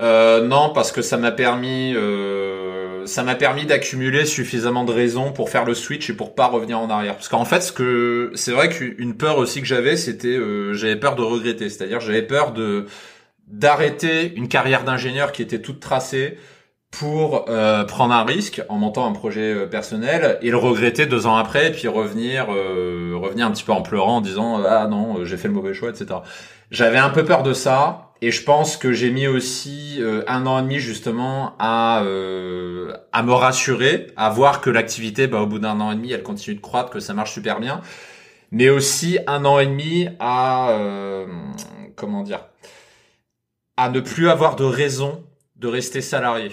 Euh, 0.00 0.46
Non, 0.46 0.70
parce 0.72 0.92
que 0.92 1.02
ça 1.02 1.16
m'a 1.16 1.32
permis, 1.32 1.92
euh, 1.96 3.04
ça 3.06 3.24
m'a 3.24 3.34
permis 3.34 3.66
d'accumuler 3.66 4.24
suffisamment 4.26 4.84
de 4.84 4.92
raisons 4.92 5.32
pour 5.32 5.50
faire 5.50 5.64
le 5.64 5.74
switch 5.74 6.08
et 6.10 6.12
pour 6.12 6.34
pas 6.34 6.46
revenir 6.46 6.78
en 6.78 6.88
arrière. 6.88 7.14
Parce 7.14 7.28
qu'en 7.28 7.44
fait, 7.44 7.60
ce 7.62 7.72
que 7.72 8.30
c'est 8.34 8.52
vrai 8.52 8.68
qu'une 8.68 9.16
peur 9.16 9.38
aussi 9.38 9.60
que 9.60 9.66
j'avais, 9.66 9.96
c'était 9.96 10.28
euh, 10.28 10.72
j'avais 10.74 10.96
peur 10.96 11.16
de 11.16 11.22
regretter. 11.22 11.68
C'est-à-dire 11.68 12.00
j'avais 12.00 12.22
peur 12.22 12.52
de 12.52 12.86
d'arrêter 13.48 14.34
une 14.36 14.48
carrière 14.48 14.84
d'ingénieur 14.84 15.32
qui 15.32 15.42
était 15.42 15.60
toute 15.60 15.80
tracée 15.80 16.38
pour 16.90 17.48
euh, 17.48 17.84
prendre 17.84 18.14
un 18.14 18.24
risque 18.24 18.62
en 18.68 18.76
montant 18.76 19.06
un 19.06 19.12
projet 19.12 19.54
euh, 19.54 19.66
personnel 19.66 20.38
et 20.40 20.50
le 20.50 20.56
regretter 20.56 21.06
deux 21.06 21.26
ans 21.26 21.36
après 21.36 21.68
et 21.68 21.72
puis 21.72 21.86
revenir 21.86 22.46
euh, 22.50 23.12
revenir 23.14 23.46
un 23.46 23.50
petit 23.50 23.62
peu 23.62 23.72
en 23.72 23.82
pleurant 23.82 24.16
en 24.16 24.20
disant 24.20 24.62
ah 24.66 24.86
non 24.88 25.24
j'ai 25.24 25.36
fait 25.36 25.48
le 25.48 25.54
mauvais 25.54 25.74
choix 25.74 25.90
etc 25.90 26.20
j'avais 26.70 26.98
un 26.98 27.10
peu 27.10 27.24
peur 27.24 27.42
de 27.42 27.52
ça 27.52 28.12
et 28.22 28.30
je 28.30 28.42
pense 28.42 28.76
que 28.76 28.92
j'ai 28.92 29.10
mis 29.10 29.26
aussi 29.26 30.00
un 30.26 30.46
an 30.46 30.58
et 30.58 30.62
demi 30.62 30.78
justement 30.78 31.54
à 31.58 31.98
à 31.98 33.22
me 33.22 33.32
rassurer 33.32 34.08
à 34.16 34.30
voir 34.30 34.60
que 34.60 34.70
l'activité 34.70 35.26
bah, 35.26 35.42
au 35.42 35.46
bout 35.46 35.58
d'un 35.58 35.80
an 35.80 35.92
et 35.92 35.94
demi 35.94 36.12
elle 36.12 36.22
continue 36.22 36.56
de 36.56 36.60
croître 36.60 36.90
que 36.90 37.00
ça 37.00 37.12
marche 37.12 37.32
super 37.32 37.60
bien 37.60 37.80
mais 38.50 38.70
aussi 38.70 39.18
un 39.26 39.44
an 39.44 39.58
et 39.60 39.66
demi 39.66 40.08
à 40.20 40.74
comment 41.96 42.22
dire 42.22 42.40
à 43.76 43.90
ne 43.90 44.00
plus 44.00 44.30
avoir 44.30 44.56
de 44.56 44.64
raison 44.64 45.22
de 45.56 45.68
rester 45.68 46.00
salarié 46.00 46.50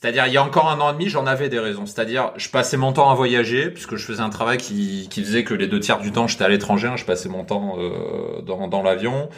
c'est-à-dire, 0.00 0.28
il 0.28 0.32
y 0.32 0.36
a 0.36 0.44
encore 0.44 0.70
un 0.70 0.78
an 0.80 0.90
et 0.90 0.92
demi, 0.92 1.08
j'en 1.08 1.26
avais 1.26 1.48
des 1.48 1.58
raisons. 1.58 1.84
C'est-à-dire, 1.84 2.30
je 2.36 2.48
passais 2.50 2.76
mon 2.76 2.92
temps 2.92 3.10
à 3.10 3.14
voyager, 3.16 3.68
puisque 3.68 3.96
je 3.96 4.04
faisais 4.04 4.20
un 4.20 4.30
travail 4.30 4.56
qui, 4.56 5.08
qui 5.10 5.24
faisait 5.24 5.42
que 5.42 5.54
les 5.54 5.66
deux 5.66 5.80
tiers 5.80 5.98
du 5.98 6.12
temps, 6.12 6.28
j'étais 6.28 6.44
à 6.44 6.48
l'étranger. 6.48 6.86
Hein, 6.86 6.96
je 6.96 7.04
passais 7.04 7.28
mon 7.28 7.42
temps 7.42 7.76
euh, 7.78 8.40
dans, 8.42 8.68
dans 8.68 8.82
l'avion. 8.82 9.28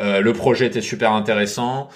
Euh, 0.00 0.20
le 0.20 0.32
projet 0.32 0.66
était 0.66 0.80
super 0.80 1.12
intéressant. 1.12 1.88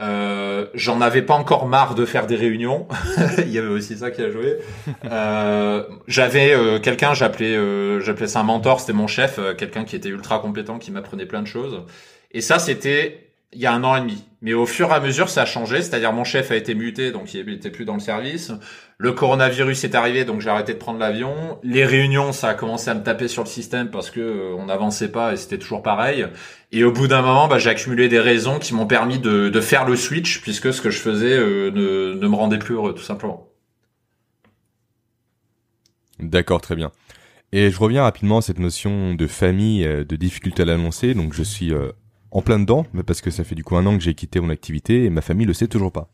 Euh, 0.00 0.66
j'en 0.74 1.00
avais 1.00 1.22
pas 1.22 1.34
encore 1.34 1.66
marre 1.66 1.96
de 1.96 2.04
faire 2.04 2.28
des 2.28 2.36
réunions. 2.36 2.86
il 3.38 3.50
y 3.50 3.58
avait 3.58 3.66
aussi 3.66 3.96
ça 3.96 4.12
qui 4.12 4.22
a 4.22 4.30
joué. 4.30 4.58
Euh, 5.04 5.82
j'avais 6.06 6.52
euh, 6.52 6.78
quelqu'un, 6.78 7.12
j'appelais, 7.12 7.58
j'appelais 8.00 8.28
ça 8.28 8.38
un 8.40 8.44
mentor. 8.44 8.78
C'était 8.78 8.92
mon 8.92 9.08
chef, 9.08 9.40
quelqu'un 9.56 9.84
qui 9.84 9.96
était 9.96 10.10
ultra 10.10 10.38
compétent, 10.38 10.78
qui 10.78 10.92
m'apprenait 10.92 11.26
plein 11.26 11.42
de 11.42 11.48
choses. 11.48 11.82
Et 12.30 12.40
ça, 12.40 12.58
c'était 12.60 13.23
il 13.54 13.60
y 13.60 13.66
a 13.66 13.72
un 13.72 13.84
an 13.84 13.96
et 13.96 14.00
demi. 14.00 14.24
Mais 14.42 14.52
au 14.52 14.66
fur 14.66 14.90
et 14.90 14.92
à 14.92 15.00
mesure, 15.00 15.30
ça 15.30 15.42
a 15.42 15.46
changé. 15.46 15.80
C'est-à-dire, 15.80 16.12
mon 16.12 16.24
chef 16.24 16.50
a 16.50 16.56
été 16.56 16.74
muté, 16.74 17.12
donc 17.12 17.32
il 17.32 17.48
était 17.48 17.70
plus 17.70 17.84
dans 17.86 17.94
le 17.94 18.00
service. 18.00 18.52
Le 18.98 19.12
coronavirus 19.12 19.84
est 19.84 19.94
arrivé, 19.94 20.24
donc 20.24 20.40
j'ai 20.40 20.50
arrêté 20.50 20.74
de 20.74 20.78
prendre 20.78 20.98
l'avion. 20.98 21.58
Les 21.62 21.84
réunions, 21.84 22.32
ça 22.32 22.50
a 22.50 22.54
commencé 22.54 22.90
à 22.90 22.94
me 22.94 23.02
taper 23.02 23.26
sur 23.26 23.42
le 23.42 23.48
système 23.48 23.90
parce 23.90 24.10
que 24.10 24.20
euh, 24.20 24.54
on 24.58 24.66
n'avançait 24.66 25.10
pas 25.10 25.32
et 25.32 25.36
c'était 25.36 25.58
toujours 25.58 25.82
pareil. 25.82 26.26
Et 26.72 26.84
au 26.84 26.92
bout 26.92 27.08
d'un 27.08 27.22
moment, 27.22 27.48
bah, 27.48 27.58
j'ai 27.58 27.70
accumulé 27.70 28.08
des 28.08 28.20
raisons 28.20 28.58
qui 28.58 28.74
m'ont 28.74 28.86
permis 28.86 29.18
de, 29.18 29.48
de, 29.48 29.60
faire 29.60 29.86
le 29.86 29.96
switch, 29.96 30.42
puisque 30.42 30.74
ce 30.74 30.82
que 30.82 30.90
je 30.90 30.98
faisais 30.98 31.32
euh, 31.32 31.70
ne, 31.70 32.14
ne 32.14 32.28
me 32.28 32.34
rendait 32.36 32.58
plus 32.58 32.74
heureux, 32.74 32.94
tout 32.94 33.02
simplement. 33.02 33.48
D'accord, 36.20 36.60
très 36.60 36.76
bien. 36.76 36.92
Et 37.52 37.70
je 37.70 37.78
reviens 37.78 38.02
rapidement 38.02 38.38
à 38.38 38.42
cette 38.42 38.58
notion 38.58 39.14
de 39.14 39.26
famille, 39.26 39.86
euh, 39.86 40.04
de 40.04 40.16
difficulté 40.16 40.62
à 40.62 40.66
l'annoncer. 40.66 41.14
Donc 41.14 41.32
je 41.32 41.42
suis 41.42 41.72
en 42.34 42.42
plein 42.42 42.58
dedans, 42.58 42.84
mais 42.92 43.04
parce 43.04 43.20
que 43.20 43.30
ça 43.30 43.44
fait 43.44 43.54
du 43.54 43.64
coup 43.64 43.76
un 43.76 43.86
an 43.86 43.96
que 43.96 44.02
j'ai 44.02 44.14
quitté 44.14 44.40
mon 44.40 44.50
activité 44.50 45.04
et 45.04 45.10
ma 45.10 45.22
famille 45.22 45.46
le 45.46 45.54
sait 45.54 45.68
toujours 45.68 45.92
pas. 45.92 46.08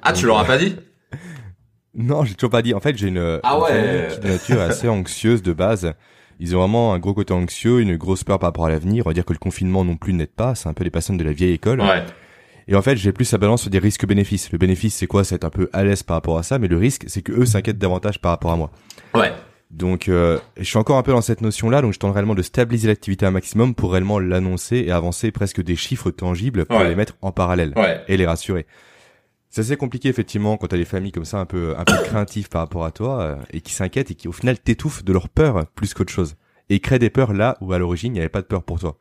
Ah, 0.00 0.12
tu 0.12 0.24
l'auras 0.24 0.44
pas 0.44 0.56
dit 0.56 0.76
Non, 1.94 2.24
j'ai 2.24 2.34
toujours 2.34 2.50
pas 2.50 2.62
dit. 2.62 2.72
En 2.72 2.80
fait, 2.80 2.96
j'ai 2.96 3.08
une, 3.08 3.40
ah 3.42 3.56
une 3.56 3.62
ouais. 3.62 3.68
famille 3.68 4.14
qui 4.14 4.20
de 4.20 4.28
nature 4.28 4.60
assez 4.60 4.88
anxieuse 4.88 5.42
de 5.42 5.52
base. 5.52 5.92
Ils 6.38 6.56
ont 6.56 6.60
vraiment 6.60 6.94
un 6.94 6.98
gros 6.98 7.12
côté 7.12 7.34
anxieux, 7.34 7.80
une 7.80 7.96
grosse 7.96 8.24
peur 8.24 8.38
par 8.38 8.48
rapport 8.48 8.66
à 8.66 8.70
l'avenir. 8.70 9.04
On 9.04 9.10
va 9.10 9.14
dire 9.14 9.24
que 9.24 9.32
le 9.32 9.38
confinement 9.38 9.84
non 9.84 9.96
plus 9.96 10.12
n'aide 10.12 10.32
pas. 10.32 10.54
C'est 10.54 10.68
un 10.68 10.74
peu 10.74 10.84
les 10.84 10.90
personnes 10.90 11.18
de 11.18 11.24
la 11.24 11.32
vieille 11.32 11.52
école. 11.52 11.80
Ouais. 11.80 12.04
Et 12.68 12.76
en 12.76 12.82
fait, 12.82 12.96
j'ai 12.96 13.12
plus 13.12 13.30
la 13.32 13.38
balance 13.38 13.62
sur 13.62 13.70
des 13.70 13.80
risques-bénéfices. 13.80 14.52
Le 14.52 14.58
bénéfice, 14.58 14.94
c'est 14.94 15.08
quoi? 15.08 15.24
C'est 15.24 15.34
être 15.34 15.44
un 15.44 15.50
peu 15.50 15.68
à 15.72 15.82
l'aise 15.82 16.04
par 16.04 16.16
rapport 16.16 16.38
à 16.38 16.44
ça, 16.44 16.60
mais 16.60 16.68
le 16.68 16.76
risque, 16.76 17.04
c'est 17.08 17.22
que 17.22 17.32
eux 17.32 17.46
s'inquiètent 17.46 17.78
davantage 17.78 18.20
par 18.20 18.30
rapport 18.30 18.52
à 18.52 18.56
moi. 18.56 18.70
Ouais. 19.14 19.32
Donc, 19.72 20.08
euh, 20.08 20.38
je 20.58 20.64
suis 20.64 20.76
encore 20.76 20.98
un 20.98 21.02
peu 21.02 21.12
dans 21.12 21.22
cette 21.22 21.40
notion-là, 21.40 21.80
donc 21.80 21.94
je 21.94 21.98
tente 21.98 22.12
réellement 22.12 22.34
de 22.34 22.42
stabiliser 22.42 22.88
l'activité 22.88 23.24
un 23.24 23.30
maximum 23.30 23.74
pour 23.74 23.92
réellement 23.92 24.18
l'annoncer 24.18 24.76
et 24.86 24.90
avancer 24.92 25.30
presque 25.30 25.62
des 25.62 25.76
chiffres 25.76 26.10
tangibles 26.10 26.66
pour 26.66 26.76
Ouais. 26.78 26.88
les 26.88 26.94
mettre 26.94 27.14
en 27.22 27.32
parallèle 27.32 27.72
Ouais. 27.76 28.02
et 28.06 28.18
les 28.18 28.26
rassurer. 28.26 28.66
C'est 29.48 29.62
assez 29.62 29.76
compliqué 29.76 30.08
effectivement 30.10 30.56
quand 30.58 30.66
t'as 30.68 30.76
des 30.76 30.84
familles 30.84 31.12
comme 31.12 31.24
ça 31.24 31.38
un 31.38 31.46
peu 31.46 31.74
un 31.78 31.84
peu 31.84 31.94
craintives 32.04 32.48
par 32.50 32.60
rapport 32.62 32.84
à 32.84 32.90
toi 32.90 33.20
euh, 33.22 33.36
et 33.50 33.60
qui 33.62 33.72
s'inquiètent 33.72 34.10
et 34.10 34.14
qui 34.14 34.28
au 34.28 34.32
final 34.32 34.58
t'étouffent 34.58 35.04
de 35.04 35.12
leur 35.12 35.28
peur 35.30 35.66
plus 35.74 35.94
qu'autre 35.94 36.12
chose 36.12 36.36
et 36.70 36.80
créent 36.80 36.98
des 36.98 37.10
peurs 37.10 37.32
là 37.32 37.56
où 37.62 37.72
à 37.72 37.78
l'origine 37.78 38.12
il 38.12 38.14
n'y 38.14 38.20
avait 38.20 38.28
pas 38.28 38.40
de 38.42 38.46
peur 38.46 38.62
pour 38.62 38.78
toi. 38.78 38.96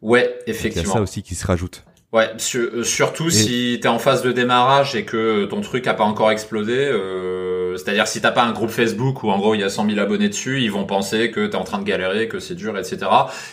Ouais, 0.00 0.22
Donc, 0.22 0.30
Il 0.46 0.50
y 0.50 0.52
a 0.52 0.54
effectivement. 0.58 0.94
ça 0.94 1.00
aussi 1.00 1.22
qui 1.22 1.34
se 1.36 1.46
rajoute. 1.46 1.84
Ouais, 2.12 2.28
euh, 2.56 2.82
surtout 2.84 3.28
Et- 3.28 3.30
si 3.30 3.78
t'es 3.80 3.88
en 3.88 3.98
phase 3.98 4.22
de 4.22 4.32
démarrage 4.32 4.94
et 4.94 5.04
que 5.06 5.46
ton 5.46 5.62
truc 5.62 5.86
a 5.86 5.94
pas 5.94 6.04
encore 6.04 6.30
explosé. 6.30 6.76
Euh, 6.76 7.48
C'est-à-dire 7.78 8.06
si 8.06 8.20
t'as 8.20 8.32
pas 8.32 8.42
un 8.42 8.52
groupe 8.52 8.68
Facebook 8.68 9.22
où 9.22 9.30
en 9.30 9.38
gros 9.38 9.54
il 9.54 9.62
y 9.62 9.64
a 9.64 9.70
100 9.70 9.86
000 9.88 9.98
abonnés 9.98 10.28
dessus, 10.28 10.60
ils 10.60 10.70
vont 10.70 10.84
penser 10.84 11.30
que 11.30 11.46
t'es 11.46 11.56
en 11.56 11.64
train 11.64 11.78
de 11.78 11.84
galérer, 11.84 12.28
que 12.28 12.38
c'est 12.38 12.54
dur, 12.54 12.76
etc. 12.78 12.98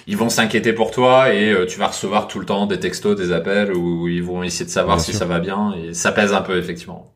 Ils 0.07 0.17
vont 0.17 0.27
s'inquiéter 0.27 0.73
pour 0.73 0.91
toi 0.91 1.33
et 1.33 1.53
euh, 1.53 1.65
tu 1.65 1.79
vas 1.79 1.87
recevoir 1.87 2.27
tout 2.27 2.37
le 2.39 2.45
temps 2.45 2.65
des 2.65 2.81
textos, 2.81 3.15
des 3.15 3.31
appels 3.31 3.71
où 3.73 4.09
ils 4.09 4.21
vont 4.21 4.43
essayer 4.43 4.65
de 4.65 4.69
savoir 4.71 4.97
Bien 4.97 5.05
si 5.05 5.11
sûr. 5.11 5.19
ça 5.19 5.25
va 5.25 5.39
bien 5.39 5.73
et 5.81 5.93
ça 5.93 6.11
pèse 6.11 6.33
un 6.33 6.41
peu 6.41 6.57
effectivement. 6.57 7.13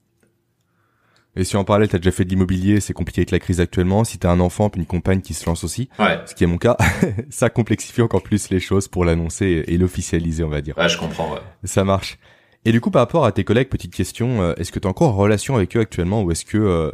Et 1.36 1.44
si 1.44 1.58
en 1.58 1.64
parallèle 1.64 1.88
t'as 1.90 1.98
déjà 1.98 2.12
fait 2.12 2.26
de 2.26 2.30
l'immobilier, 2.30 2.80
c'est 2.80 2.94
compliqué 2.94 3.22
avec 3.22 3.32
la 3.32 3.40
crise 3.40 3.60
actuellement. 3.60 4.04
Si 4.04 4.18
t'as 4.20 4.30
un 4.32 4.40
enfant 4.40 4.70
puis 4.70 4.80
une 4.82 4.86
compagne 4.88 5.22
qui 5.22 5.34
se 5.34 5.46
lance 5.48 5.64
aussi, 5.64 5.90
Ouais, 6.00 6.20
ce 6.26 6.36
qui 6.36 6.44
est 6.44 6.48
mon 6.48 6.58
cas, 6.58 6.78
ça 7.30 7.50
complexifie 7.50 8.02
encore 8.02 8.22
plus 8.24 8.50
les 8.50 8.60
choses 8.60 8.88
pour 8.88 9.04
l'annoncer 9.06 9.64
et 9.68 9.78
l'officialiser, 9.78 10.44
on 10.44 10.50
va 10.50 10.62
dire. 10.62 10.78
ouais, 10.78 10.90
je 10.90 10.98
comprends. 10.98 11.34
Ouais. 11.34 11.40
Ça 11.64 11.84
marche. 11.84 12.18
Et 12.66 12.72
du 12.72 12.80
coup, 12.82 12.92
par 12.92 13.02
rapport 13.02 13.26
à 13.26 13.32
tes 13.32 13.44
collègues, 13.44 13.68
petite 13.70 13.94
question, 13.94 14.42
euh, 14.42 14.54
est-ce 14.58 14.72
que 14.72 14.80
tu 14.80 14.88
es 14.88 14.90
encore 14.90 15.10
en 15.10 15.16
relation 15.18 15.56
avec 15.56 15.76
eux 15.76 15.80
actuellement 15.82 16.22
ou 16.22 16.32
est-ce 16.32 16.46
que 16.46 16.58
euh, 16.58 16.92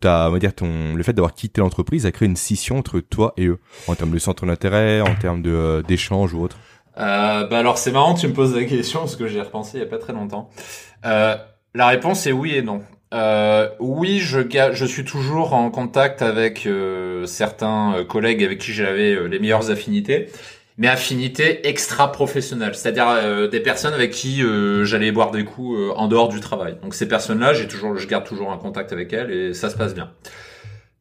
t'as, 0.00 0.28
on 0.28 0.32
va 0.32 0.38
dire, 0.38 0.54
ton, 0.54 0.94
le 0.94 1.02
fait 1.02 1.12
d'avoir 1.12 1.34
quitté 1.34 1.60
l'entreprise 1.60 2.06
a 2.06 2.12
créé 2.12 2.28
une 2.28 2.36
scission 2.36 2.78
entre 2.78 3.00
toi 3.00 3.32
et 3.36 3.46
eux 3.46 3.58
en 3.88 3.94
termes 3.94 4.12
de 4.12 4.18
centre 4.18 4.46
d'intérêt, 4.46 5.00
en 5.00 5.14
termes 5.16 5.42
de 5.42 5.50
euh, 5.50 5.82
d'échange 5.82 6.34
ou 6.34 6.42
autre? 6.42 6.58
Euh, 6.98 7.46
bah 7.46 7.58
alors 7.58 7.78
c'est 7.78 7.90
marrant, 7.90 8.12
tu 8.14 8.28
me 8.28 8.34
poses 8.34 8.54
la 8.54 8.64
question 8.64 9.00
parce 9.00 9.16
que 9.16 9.26
j'y 9.26 9.38
ai 9.38 9.40
repensé 9.40 9.78
il 9.78 9.80
y 9.80 9.82
a 9.82 9.86
pas 9.88 9.96
très 9.98 10.12
longtemps. 10.12 10.50
Euh, 11.06 11.36
la 11.74 11.86
réponse 11.88 12.26
est 12.26 12.32
oui 12.32 12.54
et 12.54 12.60
non. 12.62 12.82
Euh, 13.12 13.68
oui, 13.78 14.20
je, 14.20 14.40
je 14.72 14.84
suis 14.86 15.04
toujours 15.04 15.52
en 15.52 15.70
contact 15.70 16.22
avec 16.22 16.66
euh, 16.66 17.26
certains 17.26 17.94
euh, 17.96 18.04
collègues 18.04 18.42
avec 18.42 18.58
qui 18.58 18.72
j'avais 18.72 19.12
euh, 19.12 19.26
les 19.26 19.38
meilleures 19.38 19.70
affinités, 19.70 20.30
mais 20.78 20.88
affinités 20.88 21.68
extra-professionnelles, 21.68 22.74
c'est-à-dire 22.74 23.08
euh, 23.08 23.48
des 23.48 23.60
personnes 23.60 23.92
avec 23.92 24.12
qui 24.12 24.42
j'allais 24.84 25.12
boire 25.12 25.30
des 25.30 25.44
coups 25.44 25.78
en 25.94 26.08
dehors 26.08 26.28
du 26.28 26.40
travail. 26.40 26.76
Donc 26.82 26.94
ces 26.94 27.06
personnes-là, 27.06 27.52
j'ai 27.52 27.68
toujours, 27.68 27.98
je 27.98 28.06
garde 28.06 28.24
toujours 28.24 28.50
un 28.50 28.56
contact 28.56 28.92
avec 28.92 29.12
elles 29.12 29.30
et 29.30 29.54
ça 29.54 29.68
se 29.68 29.76
passe 29.76 29.94
bien. 29.94 30.10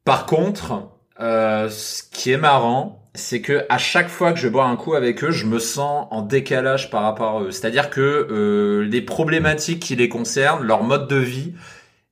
Par 0.04 0.26
contre, 0.26 0.90
ce 1.18 2.04
qui 2.12 2.32
est 2.32 2.38
marrant, 2.38 3.08
c'est 3.14 3.40
que 3.40 3.66
à 3.70 3.78
chaque 3.78 4.10
fois 4.10 4.34
que 4.34 4.40
je 4.40 4.50
bois 4.50 4.66
un 4.66 4.76
coup 4.76 4.96
avec 4.96 5.24
eux, 5.24 5.32
je 5.32 5.46
me 5.46 5.60
sens 5.60 6.08
en 6.12 6.22
décalage 6.22 6.90
par 6.90 7.04
rapport 7.04 7.38
à 7.38 7.42
eux. 7.44 7.52
C'est-à-dire 7.52 7.90
que 7.90 8.84
les 8.90 9.02
problématiques 9.02 9.80
qui 9.80 9.96
les 9.96 10.10
concernent, 10.10 10.66
leur 10.66 10.84
mode 10.84 11.08
de 11.08 11.18
vie, 11.18 11.54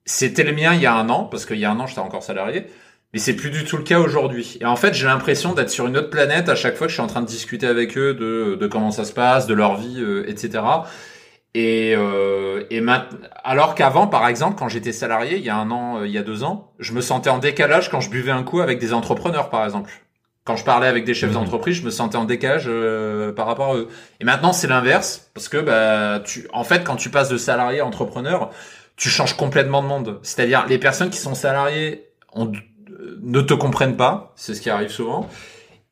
c'était 0.09 0.43
le 0.43 0.53
mien 0.53 0.73
il 0.73 0.81
y 0.81 0.85
a 0.87 0.93
un 0.95 1.07
an, 1.09 1.25
parce 1.25 1.45
qu'il 1.45 1.57
y 1.59 1.65
a 1.65 1.71
un 1.71 1.79
an 1.79 1.85
j'étais 1.87 1.99
encore 2.01 2.23
salarié, 2.23 2.65
mais 3.13 3.19
c'est 3.19 3.35
plus 3.35 3.51
du 3.51 3.63
tout 3.63 3.77
le 3.77 3.83
cas 3.83 3.99
aujourd'hui. 3.99 4.57
Et 4.61 4.65
en 4.65 4.75
fait, 4.75 4.93
j'ai 4.93 5.05
l'impression 5.05 5.53
d'être 5.53 5.69
sur 5.69 5.87
une 5.87 5.97
autre 5.97 6.09
planète 6.09 6.49
à 6.49 6.55
chaque 6.55 6.75
fois 6.75 6.87
que 6.87 6.91
je 6.91 6.95
suis 6.95 7.03
en 7.03 7.07
train 7.07 7.21
de 7.21 7.27
discuter 7.27 7.67
avec 7.67 7.97
eux 7.97 8.13
de, 8.13 8.57
de 8.59 8.67
comment 8.67 8.91
ça 8.91 9.03
se 9.05 9.13
passe, 9.13 9.45
de 9.47 9.53
leur 9.53 9.77
vie, 9.77 9.97
euh, 9.99 10.27
etc. 10.27 10.63
Et, 11.55 11.95
euh, 11.97 12.63
et 12.69 12.81
maintenant, 12.81 13.17
alors 13.43 13.73
qu'avant, 13.73 14.05
par 14.07 14.27
exemple, 14.27 14.55
quand 14.57 14.69
j'étais 14.69 14.91
salarié, 14.91 15.37
il 15.37 15.43
y 15.43 15.49
a 15.49 15.55
un 15.57 15.71
an, 15.71 15.99
euh, 15.99 16.07
il 16.07 16.13
y 16.13 16.17
a 16.17 16.21
deux 16.23 16.43
ans, 16.43 16.71
je 16.79 16.93
me 16.93 17.01
sentais 17.01 17.29
en 17.31 17.39
décalage 17.39 17.89
quand 17.89 18.01
je 18.01 18.09
buvais 18.11 18.31
un 18.31 18.43
coup 18.43 18.61
avec 18.61 18.79
des 18.79 18.93
entrepreneurs, 18.93 19.49
par 19.49 19.63
exemple. 19.65 19.91
Quand 20.45 20.55
je 20.55 20.63
parlais 20.63 20.87
avec 20.87 21.05
des 21.05 21.13
chefs 21.15 21.29
Mhm. 21.29 21.35
d'entreprise, 21.35 21.75
je 21.77 21.83
me 21.85 21.89
sentais 21.91 22.17
en 22.17 22.25
décalage 22.25 22.65
euh, 22.67 23.31
par 23.31 23.45
rapport 23.47 23.73
à 23.73 23.75
eux. 23.77 23.87
Et 24.19 24.25
maintenant, 24.25 24.53
c'est 24.53 24.67
l'inverse, 24.67 25.29
parce 25.33 25.49
que 25.49 25.57
bah, 25.57 26.21
tu, 26.23 26.47
en 26.53 26.63
fait, 26.63 26.83
quand 26.83 26.95
tu 26.95 27.09
passes 27.09 27.29
de 27.29 27.37
salarié 27.37 27.79
à 27.79 27.85
entrepreneur, 27.85 28.51
tu 28.99 29.09
changes 29.09 29.35
complètement 29.35 29.81
de 29.81 29.87
monde. 29.87 30.19
C'est-à-dire, 30.23 30.65
les 30.67 30.77
personnes 30.77 31.09
qui 31.09 31.17
sont 31.19 31.35
salariées 31.35 32.09
ont- 32.33 32.51
euh, 32.91 33.17
ne 33.23 33.41
te 33.41 33.53
comprennent 33.55 33.97
pas, 33.97 34.33
c'est 34.35 34.53
ce 34.55 34.61
qui 34.61 34.69
arrive 34.69 34.89
souvent. 34.89 35.29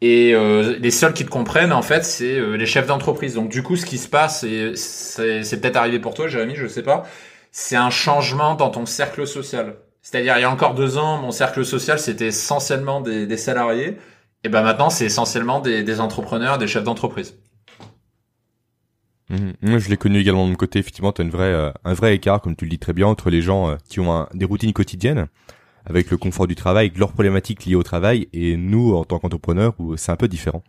Et 0.01 0.33
euh, 0.35 0.77
les 0.79 0.91
seuls 0.91 1.13
qui 1.13 1.25
te 1.25 1.29
comprennent, 1.31 1.73
en 1.73 1.81
fait, 1.81 2.05
c'est 2.05 2.35
euh, 2.37 2.55
les 2.57 2.67
chefs 2.67 2.87
d'entreprise. 2.87 3.33
Donc 3.35 3.49
du 3.49 3.63
coup, 3.63 3.75
ce 3.77 3.85
qui 3.85 3.97
se 3.97 4.07
passe, 4.09 4.43
et 4.43 4.75
c'est 4.75 5.61
peut-être 5.61 5.77
arrivé 5.77 5.99
pour 5.99 6.13
toi, 6.13 6.27
Jérémy, 6.27 6.55
je 6.55 6.67
sais 6.67 6.83
pas, 6.83 7.03
c'est 7.51 7.77
un 7.77 7.89
changement 7.89 8.55
dans 8.55 8.69
ton 8.69 8.85
cercle 8.85 9.25
social. 9.25 9.77
C'est-à-dire, 10.03 10.37
il 10.37 10.41
y 10.41 10.45
a 10.45 10.51
encore 10.51 10.75
deux 10.75 10.97
ans, 10.97 11.17
mon 11.17 11.31
cercle 11.31 11.65
social, 11.65 11.99
c'était 11.99 12.27
essentiellement 12.27 13.01
des, 13.01 13.25
des 13.27 13.37
salariés. 13.37 13.97
Et 14.43 14.49
ben 14.49 14.61
maintenant, 14.63 14.89
c'est 14.89 15.05
essentiellement 15.05 15.59
des, 15.61 15.83
des 15.83 15.99
entrepreneurs, 15.99 16.57
des 16.59 16.67
chefs 16.67 16.83
d'entreprise. 16.83 17.39
Mhm. 19.29 19.53
Moi, 19.61 19.79
je 19.79 19.89
l'ai 19.89 19.97
connu 19.97 20.19
également 20.19 20.45
de 20.45 20.51
mon 20.51 20.55
côté. 20.55 20.79
Effectivement, 20.79 21.11
t'as 21.11 21.23
une 21.23 21.29
vraie, 21.29 21.43
euh, 21.53 21.71
un 21.83 21.93
vrai 21.93 22.15
écart, 22.15 22.41
comme 22.41 22.55
tu 22.55 22.65
le 22.65 22.69
dis 22.69 22.79
très 22.79 22.93
bien, 22.93 23.07
entre 23.07 23.29
les 23.29 23.41
gens 23.41 23.69
euh, 23.69 23.75
qui 23.89 23.99
ont 23.99 24.11
un- 24.13 24.29
des 24.33 24.45
routines 24.45 24.71
quotidiennes 24.73 25.27
avec 25.85 26.09
le 26.11 26.17
confort 26.17 26.47
du 26.47 26.55
travail, 26.55 26.91
leurs 26.97 27.11
problématiques 27.13 27.65
liées 27.65 27.75
au 27.75 27.83
travail, 27.83 28.27
et 28.33 28.57
nous, 28.57 28.93
en 28.93 29.03
tant 29.05 29.19
qu'entrepreneurs, 29.19 29.73
où 29.79 29.95
c'est 29.97 30.11
un 30.11 30.15
peu 30.17 30.27
différent. 30.27 30.63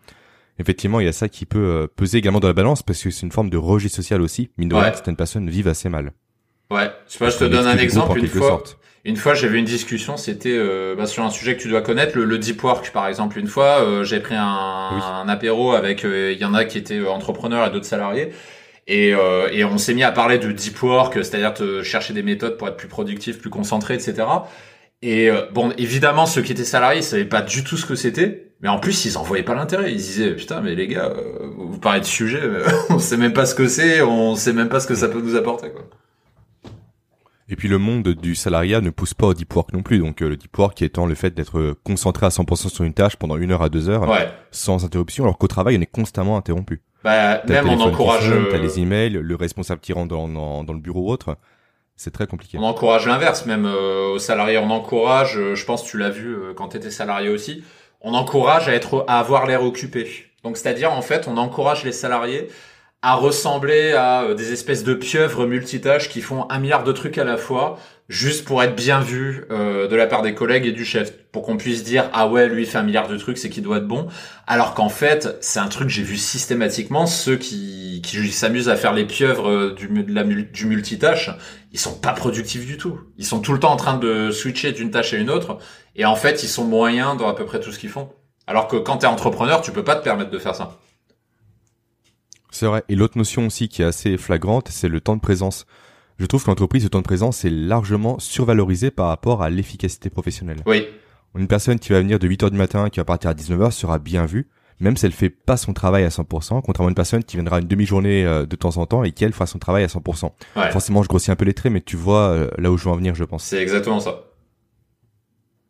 Effectivement, 0.61 0.99
il 1.01 1.07
y 1.07 1.09
a 1.09 1.13
ça 1.13 1.29
qui 1.29 1.47
peut 1.47 1.59
euh, 1.59 1.87
peser 1.95 2.19
également 2.19 2.41
dans 2.41 2.49
la 2.49 2.55
balance 2.55 2.83
parce 2.83 3.01
que 3.03 3.11
c'est 3.11 3.25
une 3.27 3.33
forme 3.33 3.49
de 3.51 3.57
rejet 3.57 3.89
social 3.89 4.21
aussi. 4.23 4.51
Mine 4.59 4.69
de 4.71 4.75
rien, 4.75 4.85
Ouais. 4.87 4.93
certaines 4.93 5.17
personnes 5.17 5.49
vivent 5.49 5.69
assez 5.69 5.89
mal. 5.89 6.13
Ouais, 6.71 6.91
je 7.07 7.13
sais 7.13 7.19
pas, 7.19 7.31
je 7.31 7.39
te 7.39 7.45
On 7.45 7.49
donne 7.49 7.67
un 7.67 7.79
exemple. 7.79 8.19
Une 8.19 8.27
fois, 8.29 8.49
sorte. 8.49 8.79
Une 9.05 9.17
fois, 9.17 9.35
j'avais 9.35 9.59
une 9.59 9.65
discussion, 9.65 10.17
c'était 10.17 10.53
euh, 10.53 10.95
bah, 10.95 11.07
sur 11.07 11.25
un 11.25 11.31
sujet 11.31 11.57
que 11.57 11.63
tu 11.63 11.69
dois 11.69 11.81
connaître, 11.81 12.17
le, 12.19 12.25
le 12.25 12.39
deep 12.39 12.63
work, 12.63 12.91
par 12.93 13.07
exemple. 13.09 13.39
Une 13.39 13.47
fois, 13.47 13.81
euh, 13.83 14.05
j'ai 14.05 14.21
pris 14.21 14.35
un, 14.35 14.91
Oui. 14.95 15.01
un 15.03 15.29
apéro 15.29 15.73
avec, 15.73 16.05
euh, 16.05 16.33
il 16.33 16.39
y 16.39 16.45
en 16.45 16.53
a 16.53 16.65
qui 16.67 16.77
étaient 16.77 17.07
entrepreneurs 17.07 17.67
et 17.67 17.71
d'autres 17.71 17.87
salariés, 17.87 18.31
et, 18.87 19.15
euh, 19.15 19.49
et 19.51 19.65
on 19.65 19.79
s'est 19.79 19.95
mis 19.95 20.03
à 20.03 20.13
parler 20.13 20.39
de 20.39 20.53
deep 20.53 20.83
work, 20.83 21.15
c'est-à-dire 21.15 21.55
te 21.55 21.83
chercher 21.83 22.13
des 22.13 22.23
méthodes 22.23 22.59
pour 22.59 22.69
être 22.69 22.77
plus 22.77 22.89
productif, 22.89 23.39
plus 23.39 23.51
concentré, 23.51 23.95
etc. 23.95 24.27
Et 25.01 25.31
bon, 25.53 25.73
évidemment, 25.79 26.27
ceux 26.27 26.43
qui 26.43 26.51
étaient 26.53 26.65
salariés, 26.65 27.01
ils 27.01 27.05
savaient 27.05 27.25
pas 27.25 27.41
du 27.41 27.63
tout 27.65 27.77
ce 27.77 27.87
que 27.87 27.95
c'était, 27.95 28.51
mais 28.61 28.69
en 28.69 28.79
plus, 28.81 29.05
ils 29.05 29.17
en 29.17 29.23
voyaient 29.23 29.45
pas 29.45 29.55
l'intérêt. 29.55 29.93
Ils 29.93 29.97
disaient, 29.97 30.35
putain, 30.35 30.61
mais 30.61 30.75
les 30.75 30.89
gars, 30.89 31.13
vous 31.57 31.79
parlez 31.79 32.01
de 32.01 32.05
sujet, 32.05 32.43
on 32.91 32.99
sait 32.99 33.17
même 33.17 33.33
pas 33.33 33.47
ce 33.47 33.55
que 33.55 33.69
c'est, 33.69 34.03
on 34.03 34.35
sait 34.35 34.53
même 34.53 34.69
pas 34.69 34.81
ce 34.81 34.87
que 34.89 34.97
ça 34.97 35.09
peut 35.09 35.21
nous 35.21 35.37
apporter, 35.37 35.71
quoi. 35.71 35.83
Et 37.51 37.57
puis 37.57 37.69
le 37.69 37.79
monde 37.79 38.09
du 38.09 38.35
salariat 38.35 38.81
ne 38.81 38.91
pousse 38.91 39.15
pas 39.15 39.29
au 39.29 39.35
deep 39.35 39.55
work 39.55 39.73
non 39.73 39.83
plus. 39.83 39.99
Donc 39.99 40.21
euh, 40.23 40.29
le 40.29 40.37
deep 40.37 40.57
work 40.59 40.83
étant 40.83 41.07
le 41.07 41.15
fait 41.15 41.31
d'être 41.35 41.59
euh, 41.59 41.75
concentré 41.85 42.27
à 42.27 42.29
100% 42.29 42.69
sur 42.69 42.85
une 42.85 42.93
tâche 42.95 43.17
pendant 43.17 43.37
une 43.39 43.53
heure 43.53 43.63
à 43.63 43.69
deux 43.71 43.89
heures 43.89 44.09
Ouais. 44.09 44.29
sans 44.51 44.85
interruption, 44.85 45.25
alors 45.25 45.39
qu'au 45.39 45.47
travail 45.49 45.77
on 45.79 45.81
est 45.81 45.87
constamment 45.87 46.37
interrompu. 46.37 46.83
Bah, 47.05 47.37
T'as 47.47 47.63
même 47.63 47.69
on 47.69 47.77
qui 47.77 47.83
encourage. 47.85 48.29
sonne, 48.29 48.45
euh, 48.47 48.51
T'as 48.51 48.59
les 48.59 48.81
emails, 48.81 49.11
le 49.23 49.35
responsable 49.37 49.81
qui 49.81 49.93
rentre 49.93 50.09
dans, 50.09 50.29
dans, 50.29 50.65
dans 50.65 50.73
le 50.75 50.81
bureau 50.81 51.09
ou 51.09 51.11
autre. 51.11 51.37
C'est 51.97 52.11
très 52.13 52.27
compliqué. 52.27 52.59
On 52.59 52.65
encourage 52.65 53.07
l'inverse, 53.07 53.47
même 53.47 53.67
euh, 53.67 54.13
aux 54.13 54.19
salariés. 54.19 54.59
On 54.59 54.71
encourage, 54.71 55.37
euh, 55.39 55.55
je 55.55 55.65
pense 55.65 55.83
tu 55.85 55.97
l'as 55.99 56.11
vu 56.11 56.37
quand 56.57 56.69
tu 56.69 56.77
étais 56.77 56.91
salarié 56.91 57.29
aussi, 57.29 57.65
on 58.03 58.15
encourage 58.15 58.69
à 58.69 58.75
être, 58.75 59.05
à 59.09 59.19
avoir 59.19 59.47
l'air 59.47 59.63
occupé. 59.63 60.07
Donc 60.45 60.57
c'est-à-dire 60.57 60.93
en 60.93 61.03
fait, 61.03 61.27
on 61.29 61.37
encourage 61.37 61.83
les 61.85 61.93
salariés 61.93 62.49
à 63.03 63.15
ressembler 63.15 63.93
à 63.93 64.23
euh, 64.23 64.35
des 64.35 64.53
espèces 64.53 64.85
de 64.85 64.95
pieuvres 64.95 65.47
multitâches 65.47 66.09
qui 66.09 66.21
font 66.21 66.51
un 66.51 66.59
milliard 66.59 66.85
de 66.85 66.93
trucs 66.93 67.19
à 67.19 67.25
la 67.25 67.37
fois, 67.37 67.79
juste 68.09 68.45
pour 68.45 68.63
être 68.63 68.75
bien 68.75 69.01
vu 69.01 69.45
euh, 69.51 69.87
de 69.87 69.95
la 69.95 70.07
part 70.07 70.23
des 70.23 70.35
collègues 70.35 70.67
et 70.67 70.73
du 70.73 70.85
chef, 70.85 71.13
pour 71.31 71.43
qu'on 71.43 71.57
puisse 71.57 71.85
dire 71.85 72.11
ah 72.13 72.29
ouais 72.29 72.49
lui 72.49 72.67
fait 72.67 72.79
un 72.79 72.83
milliard 72.83 73.07
de 73.07 73.17
trucs, 73.17 73.39
c'est 73.39 73.51
qu'il 73.51 73.63
doit 73.63 73.79
être 73.79 73.87
bon. 73.87 74.09
Alors 74.47 74.75
qu'en 74.75 74.89
fait, 74.89 75.37
c'est 75.41 75.61
un 75.61 75.69
truc 75.69 75.89
que 75.89 75.93
j'ai 75.95 76.03
vu 76.03 76.17
systématiquement 76.17 77.07
ceux 77.07 77.37
qui 77.37 78.03
qui 78.03 78.29
s'amusent 78.33 78.69
à 78.69 78.77
faire 78.77 78.93
les 78.93 79.05
pieuvres 79.05 79.49
euh, 79.49 79.75
du 79.75 79.89
du 79.89 80.67
multitâche 80.67 81.31
ils 81.73 81.79
sont 81.79 81.95
pas 81.95 82.13
productifs 82.13 82.67
du 82.67 82.77
tout. 82.77 83.01
Ils 83.19 83.27
sont 83.27 83.41
tout 83.41 83.53
le 83.53 83.61
temps 83.61 83.73
en 83.73 83.77
train 83.77 83.99
de 83.99 84.31
switcher 84.31 84.73
d'une 84.73 84.91
tâche 84.91 85.13
à 85.15 85.19
une 85.19 85.31
autre, 85.31 85.59
et 85.97 86.05
en 86.05 86.17
fait, 86.17 86.43
ils 86.43 86.49
sont 86.49 86.65
moyens 86.65 87.17
dans 87.17 87.29
à 87.29 87.35
peu 87.35 87.45
près 87.45 87.61
tout 87.61 87.73
ce 87.73 87.79
qu'ils 87.79 87.91
font. 87.91 88.11
Alors 88.47 88.69
que 88.69 88.77
quand 88.77 88.99
t'es 88.99 89.07
entrepreneur, 89.07 89.61
tu 89.61 89.73
peux 89.73 89.85
pas 89.85 89.97
te 89.97 90.03
permettre 90.03 90.31
de 90.31 90.39
faire 90.39 90.55
ça. 90.55 90.79
C'est 92.51 92.67
vrai. 92.67 92.83
Et 92.89 92.95
l'autre 92.95 93.19
notion 93.19 93.47
aussi 93.47 93.69
qui 93.69 93.83
est 93.83 93.85
assez 93.85 94.17
flagrante, 94.17 94.69
c'est 94.71 94.89
le 94.89 95.01
temps 95.01 95.17
de 95.17 95.21
présence. 95.21 95.67
Je 96.19 96.27
trouve 96.27 96.43
que 96.43 96.51
l'entreprise, 96.51 96.83
le 96.83 96.89
temps 96.91 96.99
de 96.99 97.05
présence 97.05 97.45
est 97.45 97.51
largement 97.51 98.19
survalorisé 98.19 98.91
par 98.91 99.09
rapport 99.09 99.43
à 99.43 99.51
l'efficacité 99.51 100.11
professionnelle. 100.11 100.63
Oui, 100.67 100.87
Une 101.37 101.47
personne 101.47 101.79
qui 101.79 101.91
va 101.91 102.01
venir 102.01 102.19
de 102.19 102.27
8 102.27 102.43
heures 102.45 102.51
du 102.51 102.57
matin, 102.57 102.89
qui 102.91 102.99
va 102.99 103.05
partir 103.05 103.31
à 103.31 103.35
19 103.35 103.63
heures 103.63 103.73
sera 103.73 103.99
bien 103.99 104.27
vue. 104.27 104.49
même 104.81 104.97
si 104.97 105.07
elle 105.07 105.13
fait 105.13 105.29
pas 105.31 105.57
son 105.57 105.73
travail 105.73 106.05
à 106.05 106.09
100%, 106.09 106.63
contrairement 106.63 106.89
à 106.89 106.91
une 106.91 106.95
personne 106.95 107.25
qui 107.25 107.37
viendra 107.37 107.59
une 107.59 107.67
demi-journée 107.67 108.25
euh, 108.25 108.47
de 108.47 108.55
temps 108.57 108.77
en 108.77 108.87
temps 108.87 109.03
et 109.03 109.11
qui 109.11 109.25
elle 109.25 109.33
fera 109.33 109.47
son 109.47 109.59
travail 109.59 109.83
à 109.83 109.89
100%. 109.89 110.31
Forcément, 110.71 111.03
je 111.03 111.09
grossis 111.09 111.31
un 111.33 111.37
peu 111.37 111.45
les 111.45 111.55
traits, 111.55 111.73
mais 111.73 111.81
tu 111.81 111.97
vois 111.97 112.29
euh, 112.29 112.49
là 112.59 112.71
où 112.71 112.77
je 112.79 112.85
veux 112.85 112.91
en 112.91 112.97
venir, 112.97 113.15
je 113.17 113.25
pense. 113.25 113.43
C'est 113.45 113.61
exactement 113.61 113.99
ça. 114.01 114.28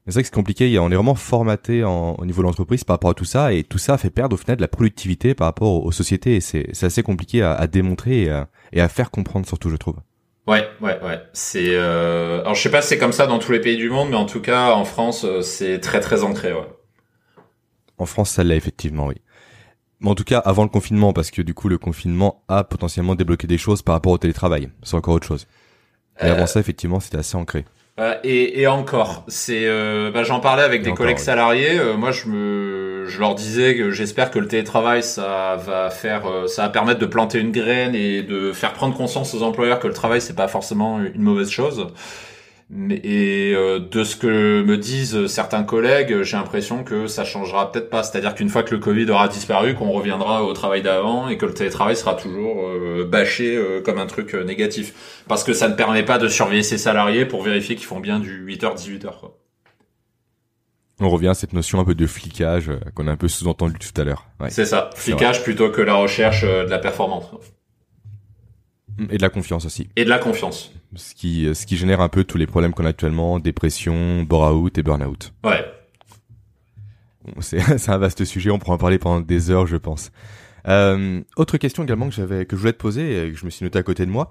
C'est 0.09 0.15
vrai 0.15 0.23
que 0.23 0.29
c'est 0.29 0.35
compliqué, 0.35 0.79
on 0.79 0.91
est 0.91 0.95
vraiment 0.95 1.15
formaté 1.15 1.85
en, 1.85 2.15
au 2.15 2.25
niveau 2.25 2.41
de 2.41 2.47
l'entreprise 2.47 2.83
par 2.83 2.95
rapport 2.95 3.11
à 3.11 3.15
tout 3.15 3.27
ça, 3.27 3.53
et 3.53 3.63
tout 3.63 3.77
ça 3.77 3.99
fait 3.99 4.09
perdre 4.09 4.35
au 4.35 4.37
final 4.39 4.57
de 4.57 4.63
la 4.63 4.69
productivité 4.69 5.35
par 5.35 5.47
rapport 5.47 5.85
aux, 5.85 5.93
sociétés, 5.93 6.37
et 6.37 6.41
c'est 6.41 6.83
assez 6.83 7.03
compliqué 7.03 7.43
à, 7.43 7.53
à 7.53 7.67
démontrer 7.67 8.23
et 8.23 8.31
à, 8.31 8.49
et 8.73 8.81
à, 8.81 8.89
faire 8.89 9.11
comprendre 9.11 9.47
surtout, 9.47 9.69
je 9.69 9.77
trouve. 9.77 9.97
Ouais, 10.47 10.67
ouais, 10.81 10.99
ouais. 11.03 11.21
C'est, 11.35 11.75
euh... 11.75 12.41
alors 12.41 12.55
je 12.55 12.63
sais 12.63 12.71
pas 12.71 12.81
si 12.81 12.89
c'est 12.89 12.99
comme 12.99 13.13
ça 13.13 13.27
dans 13.27 13.39
tous 13.39 13.53
les 13.53 13.61
pays 13.61 13.77
du 13.77 13.91
monde, 13.91 14.09
mais 14.09 14.17
en 14.17 14.25
tout 14.25 14.41
cas 14.41 14.73
en 14.73 14.87
France, 14.87 15.27
euh, 15.27 15.43
c'est 15.43 15.79
très 15.79 16.01
très 16.01 16.23
ancré. 16.23 16.55
Ouais. 16.55 16.67
En 17.99 18.07
France, 18.07 18.31
ça 18.31 18.45
l'est 18.45 18.57
effectivement, 18.57 19.09
oui. 19.09 19.17
Mais 20.01 20.09
en 20.09 20.15
tout 20.15 20.25
cas, 20.25 20.39
avant 20.39 20.63
le 20.63 20.71
confinement, 20.71 21.13
parce 21.13 21.31
que 21.31 21.43
du 21.43 21.53
coup, 21.53 21.69
le 21.69 21.77
confinement 21.77 22.45
a 22.49 22.65
potentiellement 22.65 23.15
débloqué 23.15 23.47
des 23.47 23.59
choses 23.59 23.83
par 23.83 23.95
rapport 23.95 24.13
au 24.13 24.19
télétravail. 24.19 24.71
C'est 24.85 24.95
encore 24.95 25.13
autre 25.13 25.27
chose. 25.27 25.47
Et 26.21 26.25
avant 26.25 26.45
euh, 26.45 26.47
ça, 26.47 26.61
effectivement, 26.61 26.99
c'était 26.99 27.19
assez 27.19 27.37
ancré. 27.37 27.67
Euh, 27.99 28.15
et, 28.23 28.61
et, 28.61 28.67
encore, 28.69 29.25
c'est, 29.27 29.67
euh, 29.67 30.13
bah, 30.13 30.23
j'en 30.23 30.39
parlais 30.39 30.63
avec 30.63 30.83
des 30.83 30.93
collègues 30.93 31.19
salariés. 31.19 31.79
Euh, 31.79 31.97
moi, 31.97 32.13
je 32.13 32.29
me, 32.29 33.07
je 33.09 33.19
leur 33.19 33.35
disais 33.35 33.75
que 33.75 33.91
j'espère 33.91 34.31
que 34.31 34.39
le 34.39 34.47
télétravail, 34.47 35.03
ça 35.03 35.57
va 35.57 35.91
faire, 35.91 36.23
ça 36.47 36.63
va 36.63 36.69
permettre 36.69 37.01
de 37.01 37.07
planter 37.07 37.41
une 37.41 37.51
graine 37.51 37.97
et 37.97 38.23
de 38.23 38.53
faire 38.53 38.73
prendre 38.73 38.97
conscience 38.97 39.35
aux 39.35 39.43
employeurs 39.43 39.81
que 39.81 39.89
le 39.89 39.95
travail, 39.95 40.21
c'est 40.21 40.37
pas 40.37 40.49
forcément 40.49 41.01
une 41.01 41.23
mauvaise 41.23 41.51
chose. 41.51 41.89
Et 42.71 43.55
euh, 43.55 43.79
de 43.79 44.05
ce 44.05 44.15
que 44.15 44.63
me 44.63 44.77
disent 44.77 45.27
certains 45.27 45.63
collègues, 45.63 46.23
j'ai 46.23 46.37
l'impression 46.37 46.85
que 46.85 47.07
ça 47.07 47.25
changera 47.25 47.73
peut-être 47.73 47.89
pas. 47.89 48.03
C'est-à-dire 48.03 48.35
qu'une 48.35 48.51
fois 48.51 48.63
que 48.63 48.75
le 48.75 48.81
Covid 48.81 49.11
aura 49.11 49.29
disparu, 49.29 49.75
qu'on 49.75 49.91
reviendra 49.91 50.45
au 50.45 50.53
travail 50.53 50.83
d'avant 50.83 51.29
et 51.29 51.39
que 51.39 51.47
le 51.47 51.55
télétravail 51.55 51.97
sera 51.97 52.15
toujours 52.15 52.69
euh, 52.69 53.09
bâché 53.11 53.57
euh, 53.57 53.81
comme 53.81 53.97
un 53.97 54.07
truc 54.07 54.35
négatif. 54.35 55.23
Parce 55.29 55.45
que 55.45 55.55
ça 55.55 55.69
ne 55.71 55.75
permet 55.75 56.05
pas 56.05 56.19
de 56.19 56.29
surveiller 56.29 56.63
ses 56.63 56.77
salariés 56.77 57.25
pour 57.25 57.43
vérifier 57.43 57.75
qu'ils 57.75 57.87
font 57.87 58.01
bien 58.01 58.21
du 58.21 58.45
8h, 58.47 58.77
18h. 58.77 59.13
On 61.01 61.09
revient 61.09 61.29
à 61.29 61.35
cette 61.35 61.55
notion 61.55 61.81
un 61.81 61.85
peu 61.85 61.95
de 61.95 62.07
flicage 62.07 62.71
qu'on 62.95 63.07
a 63.09 63.13
un 63.13 63.17
peu 63.17 63.29
sous-entendu 63.29 63.79
tout 63.79 63.99
à 63.99 64.05
l'heure. 64.05 64.27
c'est 64.51 64.67
ça, 64.67 64.91
flicage 64.95 65.43
plutôt 65.43 65.71
que 65.71 65.81
la 65.81 65.95
recherche 65.95 66.43
de 66.43 66.69
la 66.69 66.79
performance. 66.79 67.31
Et 69.11 69.17
de 69.17 69.23
la 69.23 69.31
confiance 69.31 69.65
aussi. 69.65 69.89
Et 69.97 70.05
de 70.05 70.11
la 70.11 70.19
confiance. 70.19 70.73
Ce 70.95 71.15
qui, 71.15 71.49
ce 71.55 71.67
qui 71.67 71.77
génère 71.77 72.01
un 72.01 72.09
peu 72.09 72.25
tous 72.25 72.39
les 72.39 72.47
problèmes 72.47 72.73
qu'on 72.73 72.85
a 72.85 72.89
actuellement, 72.89 73.39
dépression, 73.39 74.23
bore-out 74.23 74.77
et 74.79 74.83
burn-out. 74.83 75.33
Ouais. 75.45 75.65
C'est, 77.41 77.61
c'est 77.79 77.91
un 77.91 77.99
vaste 77.99 78.25
sujet, 78.25 78.51
on 78.51 78.59
pourra 78.59 78.75
en 78.75 78.79
parler 78.79 78.99
pendant 78.99 79.21
des 79.21 79.51
heures, 79.51 79.67
je 79.67 79.77
pense. 79.77 80.11
Euh, 80.67 81.21
autre 81.37 81.57
question 81.59 81.85
également 81.85 82.09
que 82.09 82.15
j'avais, 82.15 82.45
que 82.45 82.57
je 82.57 82.61
voulais 82.61 82.73
te 82.73 82.79
poser 82.79 83.27
et 83.27 83.33
que 83.33 83.39
je 83.39 83.45
me 83.45 83.51
suis 83.51 83.65
noté 83.65 83.79
à 83.79 83.83
côté 83.83 84.05
de 84.05 84.11
moi. 84.11 84.31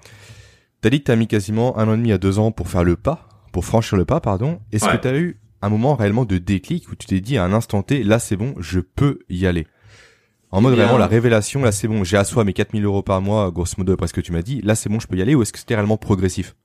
T'as 0.82 0.90
dit 0.90 1.00
que 1.00 1.06
t'as 1.06 1.16
mis 1.16 1.28
quasiment 1.28 1.78
un 1.78 1.88
an 1.88 1.94
et 1.94 1.98
demi 1.98 2.12
à 2.12 2.18
deux 2.18 2.38
ans 2.38 2.52
pour 2.52 2.68
faire 2.68 2.84
le 2.84 2.96
pas, 2.96 3.28
pour 3.52 3.66
franchir 3.66 3.98
le 3.98 4.06
pas, 4.06 4.20
pardon. 4.20 4.60
Est-ce 4.72 4.86
que 4.86 4.98
t'as 4.98 5.16
eu 5.16 5.40
un 5.62 5.70
moment 5.70 5.96
réellement 5.96 6.26
de 6.26 6.38
déclic 6.38 6.90
où 6.92 6.96
tu 6.96 7.08
t'es 7.08 7.20
dit 7.20 7.38
à 7.38 7.44
un 7.44 7.54
instant 7.54 7.82
T, 7.82 8.04
là 8.04 8.20
c'est 8.20 8.36
bon, 8.36 8.54
je 8.60 8.80
peux 8.80 9.20
y 9.30 9.48
aller? 9.48 9.66
En 10.52 10.62
mode 10.62 10.76
vraiment 10.76 10.98
la 10.98 11.08
révélation, 11.08 11.64
là 11.64 11.72
c'est 11.72 11.88
bon, 11.88 12.04
j'ai 12.04 12.18
à 12.18 12.24
soi 12.24 12.44
mes 12.44 12.54
4000 12.54 12.84
euros 12.86 13.02
par 13.02 13.22
mois, 13.22 13.52
grosso 13.52 13.74
modo 13.78 13.94
après 13.94 14.08
ce 14.08 14.14
que 14.14 14.22
tu 14.22 14.32
m'as 14.32 14.42
dit, 14.42 14.62
là 14.62 14.76
c'est 14.76 14.90
bon, 14.90 15.00
je 15.00 15.08
peux 15.08 15.18
y 15.18 15.22
aller 15.22 15.36
ou 15.36 15.42
est-ce 15.42 15.54
que 15.54 15.60
c'était 15.60 15.76
réellement 15.76 15.98
progressif? 15.98 16.56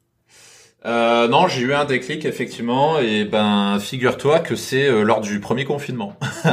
Euh, 0.85 1.29
non, 1.29 1.47
j'ai 1.47 1.63
eu 1.63 1.75
un 1.75 1.85
déclic 1.85 2.25
effectivement, 2.25 2.99
et 2.99 3.25
ben 3.25 3.79
figure-toi 3.79 4.41
que 4.41 4.57
c'est 4.57 4.89
euh, 4.89 5.03
lors 5.03 5.21
du 5.21 5.39
premier 5.39 5.65
confinement. 5.65 6.17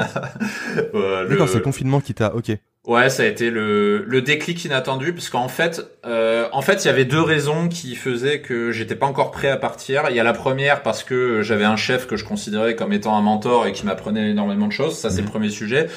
euh, 0.94 1.28
D'accord, 1.28 1.50
c'est 1.50 1.58
le 1.58 1.64
confinement 1.64 2.00
qui 2.00 2.14
t'a, 2.14 2.36
ok. 2.36 2.52
Ouais, 2.88 3.10
ça 3.10 3.24
a 3.24 3.26
été 3.26 3.52
le, 3.52 4.04
le 4.08 4.22
déclic 4.22 4.64
inattendu, 4.66 5.14
parce 5.14 5.30
qu'en 5.30 5.48
fait, 5.48 5.82
euh, 6.06 6.48
en 6.54 6.62
fait, 6.62 6.86
il 6.86 6.88
y 6.88 6.90
avait 6.90 7.06
deux 7.06 7.22
raisons 7.22 7.68
qui 7.68 7.96
faisaient 7.96 8.42
que 8.42 8.72
j'étais 8.72 8.96
pas 8.96 9.06
encore 9.06 9.32
prêt 9.32 9.50
à 9.50 9.58
partir. 9.58 10.04
Il 10.10 10.16
y 10.16 10.20
a 10.20 10.24
la 10.24 10.34
première 10.34 10.82
parce 10.82 11.04
que 11.04 11.42
j'avais 11.42 11.66
un 11.66 11.76
chef 11.76 12.08
que 12.08 12.16
je 12.16 12.24
considérais 12.24 12.76
comme 12.76 12.94
étant 12.94 13.18
un 13.18 13.22
mentor 13.22 13.68
et 13.68 13.74
qui 13.74 13.86
m'apprenait 13.86 14.32
énormément 14.32 14.66
de 14.66 14.72
choses. 14.72 14.98
Ça, 14.98 15.10
c'est 15.10 15.18
le 15.18 15.24
mhm. 15.24 15.30
premier 15.30 15.50
sujet. 15.50 15.88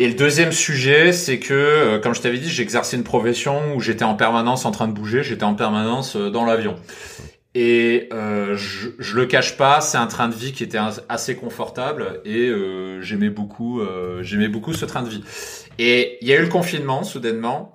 Et 0.00 0.06
le 0.06 0.14
deuxième 0.14 0.52
sujet, 0.52 1.12
c'est 1.12 1.40
que, 1.40 1.52
euh, 1.52 1.98
comme 1.98 2.14
je 2.14 2.20
t'avais 2.20 2.38
dit, 2.38 2.48
j'exerçais 2.48 2.96
une 2.96 3.02
profession 3.02 3.74
où 3.74 3.80
j'étais 3.80 4.04
en 4.04 4.14
permanence 4.14 4.64
en 4.64 4.70
train 4.70 4.86
de 4.86 4.92
bouger, 4.92 5.24
j'étais 5.24 5.42
en 5.42 5.54
permanence 5.54 6.14
euh, 6.14 6.30
dans 6.30 6.44
l'avion. 6.44 6.76
Et 7.56 8.08
euh, 8.12 8.56
je, 8.56 8.90
je 9.00 9.16
le 9.16 9.26
cache 9.26 9.56
pas, 9.56 9.80
c'est 9.80 9.98
un 9.98 10.06
train 10.06 10.28
de 10.28 10.34
vie 10.36 10.52
qui 10.52 10.62
était 10.62 10.78
assez 11.08 11.34
confortable 11.34 12.20
et 12.24 12.48
euh, 12.48 13.00
j'aimais 13.02 13.30
beaucoup, 13.30 13.80
j'aimais 14.20 14.46
beaucoup 14.46 14.72
ce 14.72 14.84
train 14.84 15.02
de 15.02 15.08
vie. 15.08 15.24
Et 15.80 16.18
il 16.20 16.28
y 16.28 16.32
a 16.32 16.36
eu 16.36 16.42
le 16.42 16.48
confinement 16.48 17.02
soudainement. 17.02 17.72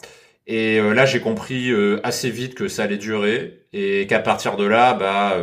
Et 0.48 0.80
là, 0.80 1.06
j'ai 1.06 1.20
compris 1.20 1.72
assez 2.04 2.30
vite 2.30 2.54
que 2.54 2.68
ça 2.68 2.84
allait 2.84 2.98
durer 2.98 3.66
et 3.74 4.08
qu'à 4.08 4.20
partir 4.20 4.56
de 4.56 4.66
là, 4.66 4.94
bah, 4.94 5.36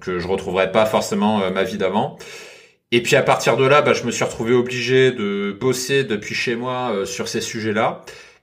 que 0.00 0.18
je 0.18 0.26
retrouverais 0.26 0.70
pas 0.70 0.86
forcément 0.86 1.50
ma 1.50 1.64
vie 1.64 1.78
d'avant. 1.78 2.16
Et 2.90 3.02
puis 3.02 3.16
à 3.16 3.22
partir 3.22 3.56
de 3.56 3.66
là, 3.66 3.82
bah, 3.82 3.92
je 3.92 4.04
me 4.04 4.10
suis 4.10 4.24
retrouvé 4.24 4.54
obligé 4.54 5.12
de 5.12 5.56
bosser 5.58 6.04
depuis 6.04 6.34
chez 6.34 6.56
moi 6.56 6.90
euh, 6.92 7.04
sur 7.04 7.28
ces 7.28 7.40
sujets-là. 7.40 8.02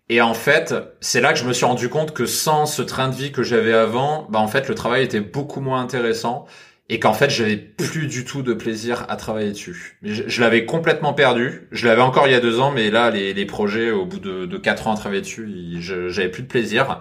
Et 0.10 0.22
en 0.22 0.36
fait, 0.36 0.76
c'est 1.02 1.20
là 1.20 1.34
que 1.34 1.40
je 1.40 1.46
me 1.46 1.54
suis 1.54 1.66
rendu 1.66 1.90
compte 1.90 2.14
que 2.14 2.28
sans 2.28 2.68
ce 2.68 2.84
train 2.84 3.10
de 3.10 3.16
vie 3.16 3.32
que 3.32 3.42
j'avais 3.42 3.74
avant, 3.74 4.28
bah 4.30 4.40
en 4.40 4.48
fait 4.48 4.70
le 4.70 4.76
travail 4.76 5.04
était 5.04 5.20
beaucoup 5.20 5.62
moins 5.62 5.82
intéressant 5.82 6.46
et 6.90 7.00
qu'en 7.00 7.14
fait 7.14 7.32
j'avais 7.32 7.58
plus 7.58 8.06
du 8.06 8.24
tout 8.24 8.44
de 8.44 8.54
plaisir 8.54 9.06
à 9.10 9.16
travailler 9.16 9.50
dessus. 9.52 9.98
Je, 10.04 10.24
je 10.28 10.42
l'avais 10.42 10.66
complètement 10.66 11.14
perdu. 11.16 11.68
Je 11.72 11.88
l'avais 11.88 12.04
encore 12.04 12.28
il 12.28 12.32
y 12.34 12.36
a 12.36 12.40
deux 12.40 12.60
ans, 12.60 12.70
mais 12.72 12.92
là 12.92 13.10
les, 13.10 13.34
les 13.34 13.46
projets 13.48 13.90
au 13.90 14.06
bout 14.06 14.20
de, 14.20 14.46
de 14.46 14.58
quatre 14.60 14.88
ans 14.88 14.94
à 14.94 14.96
travailler 14.98 15.22
dessus, 15.22 15.50
j'avais 15.80 16.30
plus 16.30 16.44
de 16.44 16.48
plaisir. 16.48 17.00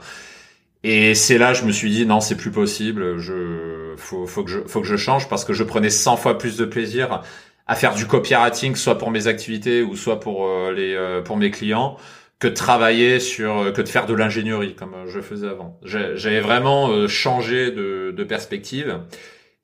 Et 0.82 1.14
c'est 1.14 1.36
là 1.38 1.52
je 1.52 1.64
me 1.64 1.72
suis 1.72 1.90
dit 1.90 2.06
non 2.06 2.20
c'est 2.20 2.36
plus 2.36 2.50
possible. 2.50 3.18
Je 3.18 3.83
faut, 3.96 4.26
faut 4.26 4.44
que 4.44 4.50
je, 4.50 4.60
faut 4.66 4.80
que 4.80 4.86
je 4.86 4.96
change 4.96 5.28
parce 5.28 5.44
que 5.44 5.52
je 5.52 5.64
prenais 5.64 5.90
100 5.90 6.16
fois 6.16 6.38
plus 6.38 6.56
de 6.56 6.64
plaisir 6.64 7.22
à 7.66 7.74
faire 7.74 7.94
du 7.94 8.06
copywriting, 8.06 8.74
soit 8.76 8.98
pour 8.98 9.10
mes 9.10 9.26
activités 9.26 9.82
ou 9.82 9.96
soit 9.96 10.20
pour 10.20 10.46
euh, 10.46 10.72
les, 10.72 10.94
euh, 10.94 11.22
pour 11.22 11.36
mes 11.36 11.50
clients, 11.50 11.96
que 12.38 12.48
de 12.48 12.54
travailler 12.54 13.20
sur, 13.20 13.58
euh, 13.58 13.72
que 13.72 13.80
de 13.80 13.88
faire 13.88 14.06
de 14.06 14.14
l'ingénierie 14.14 14.74
comme 14.74 14.94
je 15.06 15.20
faisais 15.20 15.48
avant. 15.48 15.78
J'avais 15.82 16.40
vraiment 16.40 17.08
changé 17.08 17.70
de, 17.70 18.12
de 18.14 18.24
perspective. 18.24 19.00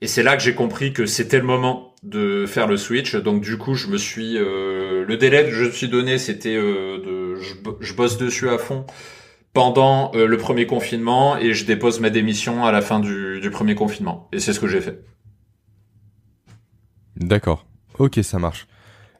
Et 0.03 0.07
c'est 0.07 0.23
là 0.23 0.37
que 0.37 0.43
j'ai 0.43 0.55
compris 0.55 0.95
que 0.95 1.05
c'était 1.05 1.38
le 1.38 1.45
moment 1.45 1.95
de 2.03 2.47
faire 2.47 2.66
le 2.66 2.79
switch. 2.79 3.16
Donc 3.16 3.43
du 3.43 3.59
coup, 3.59 3.75
je 3.75 3.88
me 3.88 3.99
suis 3.99 4.38
le 4.38 5.14
délai 5.16 5.45
que 5.45 5.51
je 5.51 5.64
me 5.64 5.71
suis 5.71 5.88
donné, 5.88 6.16
c'était 6.16 6.55
de 6.57 7.35
je, 7.35 7.53
je, 7.81 7.93
bosse 7.93 8.16
dessus 8.16 8.49
à 8.49 8.57
fond 8.57 8.87
pendant 9.52 10.12
euh, 10.14 10.26
le 10.26 10.36
premier 10.36 10.66
confinement 10.66 11.36
et 11.36 11.52
je 11.52 11.64
dépose 11.64 12.00
ma 12.00 12.10
démission 12.10 12.64
à 12.64 12.72
la 12.72 12.82
fin 12.82 13.00
du, 13.00 13.48
premier 13.50 13.74
confinement. 13.74 14.28
Et 14.32 14.38
c'est 14.40 14.52
ce 14.52 14.60
que 14.60 14.68
j'ai 14.68 14.80
fait. 14.80 15.02
D'accord. 17.16 17.66
Ok, 17.98 18.20
ça 18.22 18.38
marche. 18.38 18.66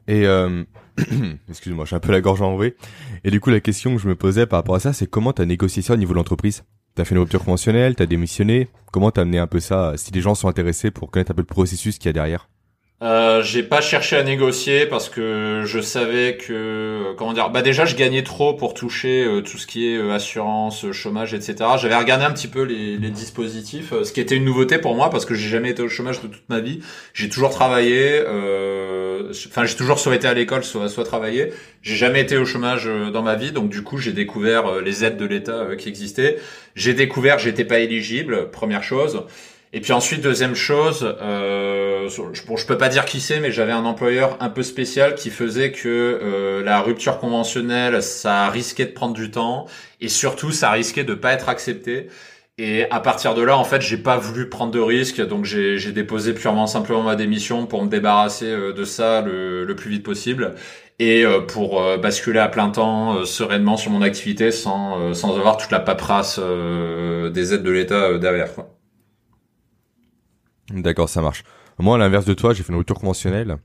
Et 0.07 0.25
euh... 0.25 0.63
excuse-moi, 1.49 1.85
j'ai 1.85 1.95
un 1.95 1.99
peu 1.99 2.11
la 2.11 2.21
gorge 2.21 2.41
enrouée. 2.41 2.75
Et 3.23 3.31
du 3.31 3.39
coup, 3.39 3.49
la 3.49 3.59
question 3.59 3.95
que 3.95 4.01
je 4.01 4.07
me 4.07 4.15
posais 4.15 4.45
par 4.45 4.59
rapport 4.59 4.75
à 4.75 4.79
ça, 4.79 4.93
c'est 4.93 5.07
comment 5.07 5.33
t'as 5.33 5.45
négocié 5.45 5.81
ça 5.81 5.93
au 5.93 5.97
niveau 5.97 6.13
de 6.13 6.17
l'entreprise? 6.17 6.63
T'as 6.95 7.05
fait 7.05 7.15
une 7.15 7.21
rupture 7.21 7.43
conventionnelle, 7.43 7.95
t'as 7.95 8.05
démissionné. 8.05 8.67
Comment 8.91 9.11
t'as 9.11 9.21
amené 9.21 9.39
un 9.39 9.47
peu 9.47 9.59
ça 9.59 9.93
Si 9.95 10.11
les 10.11 10.21
gens 10.21 10.35
sont 10.35 10.49
intéressés 10.49 10.91
pour 10.91 11.09
connaître 11.09 11.31
un 11.31 11.35
peu 11.35 11.41
le 11.41 11.45
processus 11.45 11.97
qu'il 11.97 12.07
y 12.07 12.09
a 12.09 12.13
derrière? 12.13 12.49
Euh, 13.01 13.41
j'ai 13.41 13.63
pas 13.63 13.81
cherché 13.81 14.15
à 14.15 14.21
négocier 14.21 14.85
parce 14.85 15.09
que 15.09 15.63
je 15.65 15.79
savais 15.79 16.37
que 16.37 17.13
comment 17.17 17.33
dire 17.33 17.49
bah 17.49 17.63
déjà 17.63 17.83
je 17.83 17.95
gagnais 17.95 18.21
trop 18.21 18.53
pour 18.53 18.75
toucher 18.75 19.23
euh, 19.23 19.41
tout 19.41 19.57
ce 19.57 19.65
qui 19.65 19.87
est 19.87 19.97
euh, 19.97 20.13
assurance 20.13 20.91
chômage 20.91 21.33
etc 21.33 21.55
j'avais 21.81 21.95
regardé 21.95 22.25
un 22.25 22.31
petit 22.31 22.47
peu 22.47 22.61
les, 22.61 22.97
les, 22.97 23.09
dispositifs 23.09 23.91
ce 24.03 24.11
qui 24.11 24.21
était 24.21 24.35
une 24.35 24.45
nouveauté 24.45 24.77
pour 24.77 24.93
moi 24.93 25.09
parce 25.09 25.25
que 25.25 25.33
j'ai 25.33 25.49
jamais 25.49 25.71
été 25.71 25.81
au 25.81 25.89
chômage 25.89 26.21
de 26.21 26.27
toute 26.27 26.47
ma 26.47 26.59
vie. 26.59 26.81
J'ai 27.15 27.27
toujours 27.27 27.49
travaillé 27.49 28.21
enfin 28.21 29.65
j'ai 29.65 29.75
toujours 29.75 29.97
soit 29.97 30.13
été 30.13 30.27
à 30.27 30.35
l'école 30.35 30.63
soit 30.63 30.87
soit 30.87 31.03
travaillé. 31.03 31.53
J'ai 31.81 31.95
jamais 31.95 32.21
été 32.21 32.37
au 32.37 32.45
chômage 32.45 32.87
dans 33.11 33.23
ma 33.23 33.33
vie. 33.33 33.51
Donc 33.51 33.69
du 33.69 33.81
coup 33.81 33.97
j'ai 33.97 34.13
découvert 34.13 34.79
les 34.79 35.03
aides 35.03 35.17
de 35.17 35.25
l'État 35.25 35.75
qui 35.75 35.89
existaient. 35.89 36.37
J'ai 36.75 36.93
découvert 36.93 37.39
j'étais 37.39 37.65
pas 37.65 37.79
éligible 37.79 38.51
première 38.51 38.83
chose 38.83 39.23
et 39.73 39.79
puis 39.79 39.93
ensuite, 39.93 40.21
deuxième 40.21 40.55
chose, 40.55 41.15
euh, 41.21 42.09
bon, 42.47 42.57
je 42.57 42.65
peux 42.65 42.77
pas 42.77 42.89
dire 42.89 43.05
qui 43.05 43.21
c'est, 43.21 43.39
mais 43.39 43.51
j'avais 43.51 43.71
un 43.71 43.85
employeur 43.85 44.35
un 44.41 44.49
peu 44.49 44.63
spécial 44.63 45.15
qui 45.15 45.29
faisait 45.29 45.71
que 45.71 45.87
euh, 45.87 46.63
la 46.63 46.81
rupture 46.81 47.19
conventionnelle, 47.19 48.03
ça 48.03 48.49
risquait 48.49 48.85
de 48.85 48.91
prendre 48.91 49.13
du 49.13 49.31
temps, 49.31 49.67
et 50.01 50.09
surtout, 50.09 50.51
ça 50.51 50.71
risquait 50.71 51.05
de 51.05 51.13
pas 51.13 51.31
être 51.33 51.47
accepté. 51.47 52.07
Et 52.57 52.89
à 52.91 52.99
partir 52.99 53.33
de 53.33 53.41
là, 53.41 53.57
en 53.57 53.63
fait, 53.63 53.81
j'ai 53.81 53.97
pas 53.97 54.17
voulu 54.17 54.49
prendre 54.49 54.71
de 54.71 54.79
risques, 54.79 55.19
donc 55.25 55.45
j'ai 55.45 55.91
déposé 55.91 56.33
purement 56.33 56.67
simplement 56.67 57.01
ma 57.01 57.15
démission 57.15 57.65
pour 57.65 57.83
me 57.83 57.89
débarrasser 57.89 58.45
euh, 58.45 58.73
de 58.73 58.83
ça 58.83 59.21
le, 59.21 59.65
le 59.65 59.75
plus 59.75 59.89
vite 59.89 60.03
possible 60.03 60.53
et 60.99 61.25
euh, 61.25 61.41
pour 61.41 61.81
euh, 61.81 61.97
basculer 61.97 62.39
à 62.39 62.49
plein 62.49 62.69
temps 62.69 63.25
sereinement 63.25 63.77
sur 63.77 63.91
mon 63.91 64.01
activité 64.01 64.51
sans 64.51 65.13
sans 65.13 65.35
avoir 65.37 65.57
toute 65.57 65.71
la 65.71 65.79
paperasse 65.79 66.39
des 66.39 67.53
aides 67.53 67.63
de 67.63 67.71
l'État 67.71 68.17
derrière. 68.19 68.53
Quoi. 68.53 68.80
D'accord, 70.73 71.09
ça 71.09 71.21
marche. 71.21 71.43
Moi, 71.79 71.95
à 71.95 71.99
l'inverse 71.99 72.25
de 72.25 72.33
toi, 72.33 72.53
j'ai 72.53 72.63
fait 72.63 72.71
une 72.71 72.77
rupture 72.77 72.99
conventionnelle. 72.99 73.57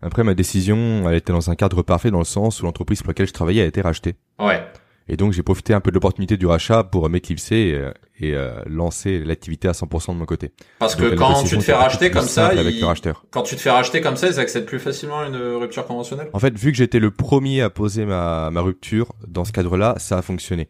Après, 0.00 0.22
ma 0.22 0.34
décision, 0.34 1.08
elle 1.08 1.16
était 1.16 1.32
dans 1.32 1.50
un 1.50 1.56
cadre 1.56 1.82
parfait 1.82 2.10
dans 2.10 2.18
le 2.18 2.24
sens 2.24 2.62
où 2.62 2.66
l'entreprise 2.66 3.02
pour 3.02 3.08
laquelle 3.08 3.26
je 3.26 3.32
travaillais 3.32 3.62
a 3.62 3.66
été 3.66 3.80
rachetée. 3.80 4.14
Ouais. 4.38 4.62
Et 5.10 5.16
donc, 5.16 5.32
j'ai 5.32 5.42
profité 5.42 5.72
un 5.72 5.80
peu 5.80 5.90
de 5.90 5.94
l'opportunité 5.94 6.36
du 6.36 6.46
rachat 6.46 6.84
pour 6.84 7.08
m'éclipser 7.08 7.80
et, 8.20 8.26
et 8.28 8.34
euh, 8.34 8.60
lancer 8.66 9.18
l'activité 9.24 9.66
à 9.66 9.72
100% 9.72 10.12
de 10.12 10.18
mon 10.18 10.26
côté. 10.26 10.52
Parce 10.78 10.96
Donc, 10.96 11.10
que 11.10 11.14
quand 11.14 11.42
tu 11.44 11.56
te 11.56 11.62
fais 11.62 11.72
racheter 11.72 12.10
comme 12.10 12.26
ça, 12.26 12.48
avec 12.48 12.78
le 12.78 12.84
racheteur. 12.84 13.24
quand 13.30 13.42
tu 13.42 13.56
te 13.56 13.60
fais 13.60 13.70
racheter 13.70 14.02
comme 14.02 14.16
ça, 14.16 14.28
ils 14.28 14.38
acceptent 14.38 14.68
plus 14.68 14.78
facilement 14.78 15.24
une 15.24 15.36
rupture 15.36 15.86
conventionnelle? 15.86 16.28
En 16.34 16.38
fait, 16.38 16.56
vu 16.56 16.70
que 16.72 16.76
j'étais 16.76 16.98
le 16.98 17.10
premier 17.10 17.62
à 17.62 17.70
poser 17.70 18.04
ma, 18.04 18.50
ma 18.50 18.60
rupture 18.60 19.14
dans 19.26 19.46
ce 19.46 19.52
cadre-là, 19.52 19.94
ça 19.96 20.18
a 20.18 20.22
fonctionné. 20.22 20.68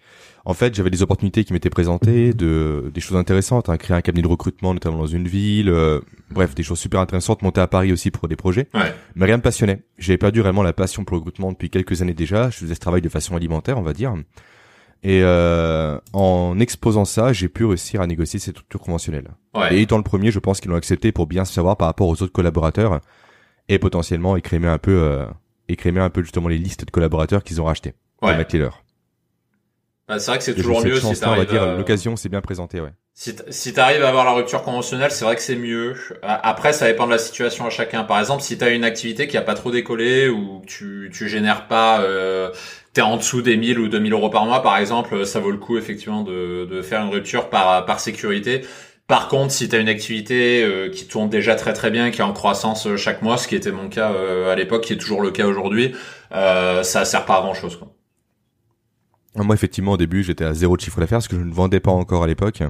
En 0.48 0.54
fait, 0.54 0.74
j'avais 0.74 0.88
des 0.88 1.02
opportunités 1.02 1.44
qui 1.44 1.52
m'étaient 1.52 1.68
présentées, 1.68 2.32
de 2.32 2.90
des 2.94 3.02
choses 3.02 3.18
intéressantes, 3.18 3.68
hein, 3.68 3.76
créer 3.76 3.94
un 3.94 4.00
cabinet 4.00 4.22
de 4.22 4.28
recrutement 4.28 4.72
notamment 4.72 4.96
dans 4.96 5.06
une 5.06 5.28
ville, 5.28 5.68
euh, 5.68 6.00
bref, 6.30 6.54
des 6.54 6.62
choses 6.62 6.78
super 6.78 7.00
intéressantes, 7.00 7.42
monter 7.42 7.60
à 7.60 7.66
Paris 7.66 7.92
aussi 7.92 8.10
pour 8.10 8.28
des 8.28 8.36
projets. 8.36 8.66
Ouais. 8.72 8.94
Mais 9.14 9.26
rien 9.26 9.34
ne 9.34 9.40
me 9.40 9.42
passionnait. 9.42 9.82
J'avais 9.98 10.16
perdu 10.16 10.40
réellement 10.40 10.62
la 10.62 10.72
passion 10.72 11.04
pour 11.04 11.16
le 11.16 11.18
recrutement 11.18 11.52
depuis 11.52 11.68
quelques 11.68 12.00
années 12.00 12.14
déjà. 12.14 12.48
Je 12.48 12.56
faisais 12.60 12.74
ce 12.74 12.80
travail 12.80 13.02
de 13.02 13.10
façon 13.10 13.36
alimentaire, 13.36 13.76
on 13.76 13.82
va 13.82 13.92
dire. 13.92 14.14
Et 15.02 15.20
euh, 15.22 15.98
en 16.14 16.58
exposant 16.58 17.04
ça, 17.04 17.34
j'ai 17.34 17.48
pu 17.50 17.66
réussir 17.66 18.00
à 18.00 18.06
négocier 18.06 18.40
cette 18.40 18.56
rupture 18.56 18.80
conventionnelle. 18.80 19.28
Ouais. 19.54 19.76
Et 19.76 19.82
étant 19.82 19.98
le 19.98 20.02
premier, 20.02 20.30
je 20.30 20.38
pense 20.38 20.60
qu'ils 20.60 20.70
l'ont 20.70 20.78
accepté 20.78 21.12
pour 21.12 21.26
bien 21.26 21.44
se 21.44 21.52
savoir 21.52 21.76
par 21.76 21.88
rapport 21.88 22.08
aux 22.08 22.22
autres 22.22 22.32
collaborateurs 22.32 23.00
et 23.68 23.78
potentiellement 23.78 24.34
écrémer 24.38 24.68
un 24.68 24.78
peu, 24.78 24.98
euh, 25.02 25.26
écrémer 25.68 26.00
un 26.00 26.08
peu 26.08 26.22
justement 26.22 26.48
les 26.48 26.56
listes 26.56 26.86
de 26.86 26.90
collaborateurs 26.90 27.44
qu'ils 27.44 27.60
ont 27.60 27.66
rachetés 27.66 27.92
pour 28.18 28.30
Ouais. 28.30 28.36
mettre 28.38 28.54
les 28.54 28.60
leurs. 28.62 28.82
Bah, 30.08 30.18
c'est 30.18 30.30
vrai 30.30 30.38
que 30.38 30.44
c'est 30.44 30.54
toujours 30.54 30.82
mieux 30.84 30.96
si 30.96 31.02
chance-là, 31.02 31.28
on 31.28 31.36
va 31.36 31.44
t'arrives 31.44 31.50
dire, 31.50 31.76
l'occasion 31.76 32.16
s'est 32.16 32.28
bien 32.28 32.40
présentée, 32.40 32.80
ouais. 32.80 32.92
Si 33.14 33.34
si 33.50 33.72
t'arrives 33.72 34.02
à 34.04 34.08
avoir 34.08 34.24
la 34.24 34.30
rupture 34.32 34.62
conventionnelle, 34.62 35.10
c'est 35.10 35.24
vrai 35.24 35.34
que 35.34 35.42
c'est 35.42 35.56
mieux. 35.56 35.94
Après, 36.22 36.72
ça 36.72 36.86
dépend 36.86 37.06
de 37.06 37.10
la 37.10 37.18
situation 37.18 37.66
à 37.66 37.70
chacun. 37.70 38.04
Par 38.04 38.18
exemple, 38.20 38.42
si 38.42 38.56
t'as 38.56 38.70
une 38.70 38.84
activité 38.84 39.26
qui 39.26 39.36
a 39.36 39.42
pas 39.42 39.54
trop 39.54 39.70
décollé 39.72 40.28
ou 40.28 40.62
tu 40.66 41.10
tu 41.12 41.28
génères 41.28 41.66
pas, 41.66 42.00
euh, 42.00 42.50
t'es 42.92 43.02
en 43.02 43.16
dessous 43.16 43.42
des 43.42 43.56
1000 43.56 43.80
ou 43.80 43.88
2000 43.88 44.12
euros 44.12 44.30
par 44.30 44.46
mois, 44.46 44.62
par 44.62 44.78
exemple, 44.78 45.26
ça 45.26 45.40
vaut 45.40 45.50
le 45.50 45.58
coup 45.58 45.76
effectivement 45.76 46.22
de 46.22 46.64
de 46.64 46.80
faire 46.80 47.02
une 47.02 47.10
rupture 47.10 47.50
par 47.50 47.84
par 47.84 47.98
sécurité. 48.00 48.62
Par 49.08 49.28
contre, 49.28 49.52
si 49.52 49.68
t'as 49.70 49.80
une 49.80 49.88
activité 49.88 50.62
euh, 50.62 50.90
qui 50.90 51.06
tourne 51.08 51.30
déjà 51.30 51.54
très 51.56 51.72
très 51.72 51.90
bien, 51.90 52.10
qui 52.10 52.20
est 52.20 52.24
en 52.24 52.34
croissance 52.34 52.86
euh, 52.86 52.96
chaque 52.98 53.22
mois, 53.22 53.38
ce 53.38 53.48
qui 53.48 53.56
était 53.56 53.72
mon 53.72 53.88
cas 53.88 54.12
euh, 54.12 54.52
à 54.52 54.54
l'époque, 54.54 54.84
qui 54.84 54.92
est 54.92 54.98
toujours 54.98 55.22
le 55.22 55.30
cas 55.30 55.46
aujourd'hui, 55.46 55.94
euh, 56.32 56.82
ça 56.82 57.06
sert 57.06 57.24
pas 57.24 57.38
à 57.38 57.40
grand 57.40 57.54
chose. 57.54 57.76
Quoi. 57.76 57.88
Moi, 59.44 59.54
effectivement, 59.54 59.92
au 59.92 59.96
début, 59.96 60.22
j'étais 60.22 60.44
à 60.44 60.54
zéro 60.54 60.76
de 60.76 60.80
chiffre 60.80 61.00
d'affaires 61.00 61.18
parce 61.18 61.28
que 61.28 61.36
je 61.38 61.42
ne 61.44 61.52
vendais 61.52 61.80
pas 61.80 61.90
encore 61.90 62.22
à 62.22 62.26
l'époque. 62.26 62.62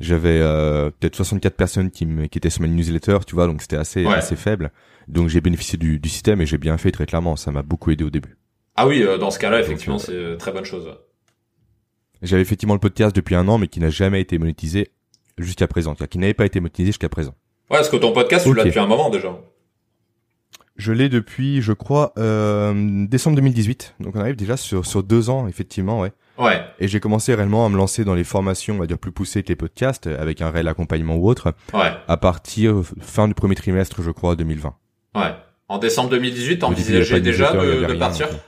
J'avais 0.00 0.38
euh, 0.40 0.90
peut-être 0.90 1.16
64 1.16 1.54
personnes 1.56 1.90
qui, 1.90 2.06
me, 2.06 2.26
qui 2.26 2.38
étaient 2.38 2.50
sur 2.50 2.62
ma 2.62 2.68
newsletter, 2.68 3.18
tu 3.26 3.34
vois, 3.34 3.46
donc 3.46 3.62
c'était 3.62 3.76
assez, 3.76 4.04
Ouais. 4.04 4.14
assez 4.14 4.36
faible. 4.36 4.70
Donc 5.08 5.28
j'ai 5.28 5.40
bénéficié 5.40 5.78
du, 5.78 5.98
du 5.98 6.08
système 6.08 6.40
et 6.40 6.46
j'ai 6.46 6.58
bien 6.58 6.76
fait 6.78 6.90
très 6.92 7.06
clairement. 7.06 7.36
Ça 7.36 7.50
m'a 7.50 7.62
beaucoup 7.62 7.90
aidé 7.90 8.04
au 8.04 8.10
début. 8.10 8.36
Ah 8.76 8.86
oui, 8.86 9.02
euh, 9.02 9.18
dans 9.18 9.30
ce 9.30 9.38
cas-là, 9.38 9.60
effectivement, 9.60 9.96
Donc, 9.96 10.04
c'est 10.06 10.12
euh, 10.14 10.36
très 10.36 10.52
bonne 10.52 10.64
chose. 10.64 10.88
J'avais 12.22 12.42
effectivement 12.42 12.74
le 12.74 12.80
podcast 12.80 13.14
depuis 13.14 13.34
un 13.34 13.46
an, 13.48 13.58
mais 13.58 13.68
qui 13.68 13.80
n'a 13.80 13.90
jamais 13.90 14.20
été 14.20 14.38
monétisé 14.38 14.88
jusqu'à 15.38 15.68
présent, 15.68 15.94
qui 15.94 16.18
n'avait 16.18 16.34
pas 16.34 16.46
été 16.46 16.58
monétisé 16.60 16.86
jusqu'à 16.88 17.08
présent. 17.08 17.32
Ouais, 17.70 17.76
parce 17.76 17.88
que 17.88 17.96
ton 17.96 18.12
podcast, 18.12 18.44
tu 18.46 18.54
l'as 18.54 18.64
depuis 18.64 18.78
un 18.80 18.86
moment 18.86 19.08
déjà. 19.10 19.36
Je 20.78 20.92
l'ai 20.92 21.08
depuis, 21.08 21.60
je 21.60 21.72
crois, 21.72 22.12
euh, 22.18 23.04
décembre 23.06 23.36
2018. 23.36 23.96
Donc 24.00 24.14
on 24.16 24.20
arrive 24.20 24.36
déjà 24.36 24.56
sur, 24.56 24.86
sur 24.86 25.02
deux 25.02 25.28
ans, 25.28 25.48
effectivement, 25.48 26.00
ouais. 26.00 26.12
Ouais. 26.38 26.60
Et 26.78 26.86
j'ai 26.86 27.00
commencé 27.00 27.34
réellement 27.34 27.66
à 27.66 27.68
me 27.68 27.76
lancer 27.76 28.04
dans 28.04 28.14
les 28.14 28.22
formations, 28.22 28.76
on 28.76 28.78
va 28.78 28.86
dire 28.86 28.96
plus 28.98 29.10
poussées 29.10 29.42
que 29.42 29.48
les 29.48 29.56
podcasts, 29.56 30.06
avec 30.06 30.40
un 30.40 30.50
réel 30.50 30.68
accompagnement 30.68 31.16
ou 31.16 31.28
autre, 31.28 31.52
Ouais, 31.74 31.92
à 32.06 32.16
partir 32.16 32.82
fin 33.00 33.26
du 33.26 33.34
premier 33.34 33.56
trimestre, 33.56 34.02
je 34.02 34.10
crois, 34.12 34.36
2020. 34.36 34.74
ouais. 35.16 35.22
En 35.70 35.76
décembre 35.78 36.08
2018, 36.10 36.62
Au 36.64 36.68
début, 36.70 36.80
il 36.80 36.94
y 36.94 36.96
avait 36.96 37.04
t'envisageais 37.04 37.14
pas 37.14 37.18
de 37.20 37.24
déjà 37.24 37.52
de, 37.52 37.58
avait 37.58 37.80
de 37.82 37.86
rien, 37.86 37.98
partir 37.98 38.28
donc, 38.30 38.40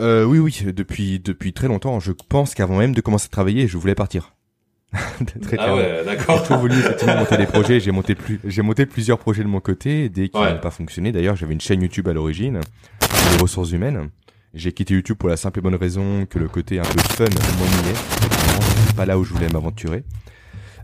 Euh, 0.00 0.24
oui, 0.24 0.38
oui, 0.38 0.62
depuis 0.74 1.20
depuis 1.20 1.52
très 1.52 1.68
longtemps. 1.68 2.00
Je 2.00 2.12
pense 2.12 2.54
qu'avant 2.54 2.76
même 2.76 2.94
de 2.94 3.00
commencer 3.00 3.26
à 3.26 3.32
travailler, 3.32 3.68
je 3.68 3.78
voulais 3.78 3.94
partir. 3.94 4.34
très 5.42 5.56
Ah 5.58 5.74
ouais, 5.74 5.96
J'ai 6.00 6.04
d'accord. 6.04 6.42
toujours 6.42 6.58
voulu 6.58 6.74
effectivement 6.78 7.16
monter 7.16 7.36
des 7.36 7.46
projets. 7.46 7.80
J'ai 7.80 7.90
monté 7.90 8.14
plus, 8.14 8.40
j'ai 8.44 8.62
monté 8.62 8.86
plusieurs 8.86 9.18
projets 9.18 9.42
de 9.42 9.48
mon 9.48 9.60
côté, 9.60 10.08
des 10.08 10.28
qui 10.28 10.38
Ouais. 10.38 10.52
n'ont 10.54 10.60
pas 10.60 10.70
fonctionné. 10.70 11.12
D'ailleurs, 11.12 11.36
j'avais 11.36 11.52
une 11.52 11.60
chaîne 11.60 11.82
YouTube 11.82 12.08
à 12.08 12.12
l'origine, 12.12 12.60
les 13.32 13.42
ressources 13.42 13.72
humaines. 13.72 14.10
J'ai 14.54 14.72
quitté 14.72 14.94
YouTube 14.94 15.16
pour 15.18 15.28
la 15.28 15.36
simple 15.36 15.58
et 15.58 15.62
bonne 15.62 15.74
raison 15.74 16.26
que 16.26 16.38
le 16.38 16.48
côté 16.48 16.78
un 16.78 16.82
peu 16.82 17.00
fun 17.00 17.24
m'ennuyait. 17.24 18.94
Pas 18.96 19.04
là 19.06 19.18
où 19.18 19.24
je 19.24 19.32
voulais 19.32 19.48
m'aventurer. 19.48 20.04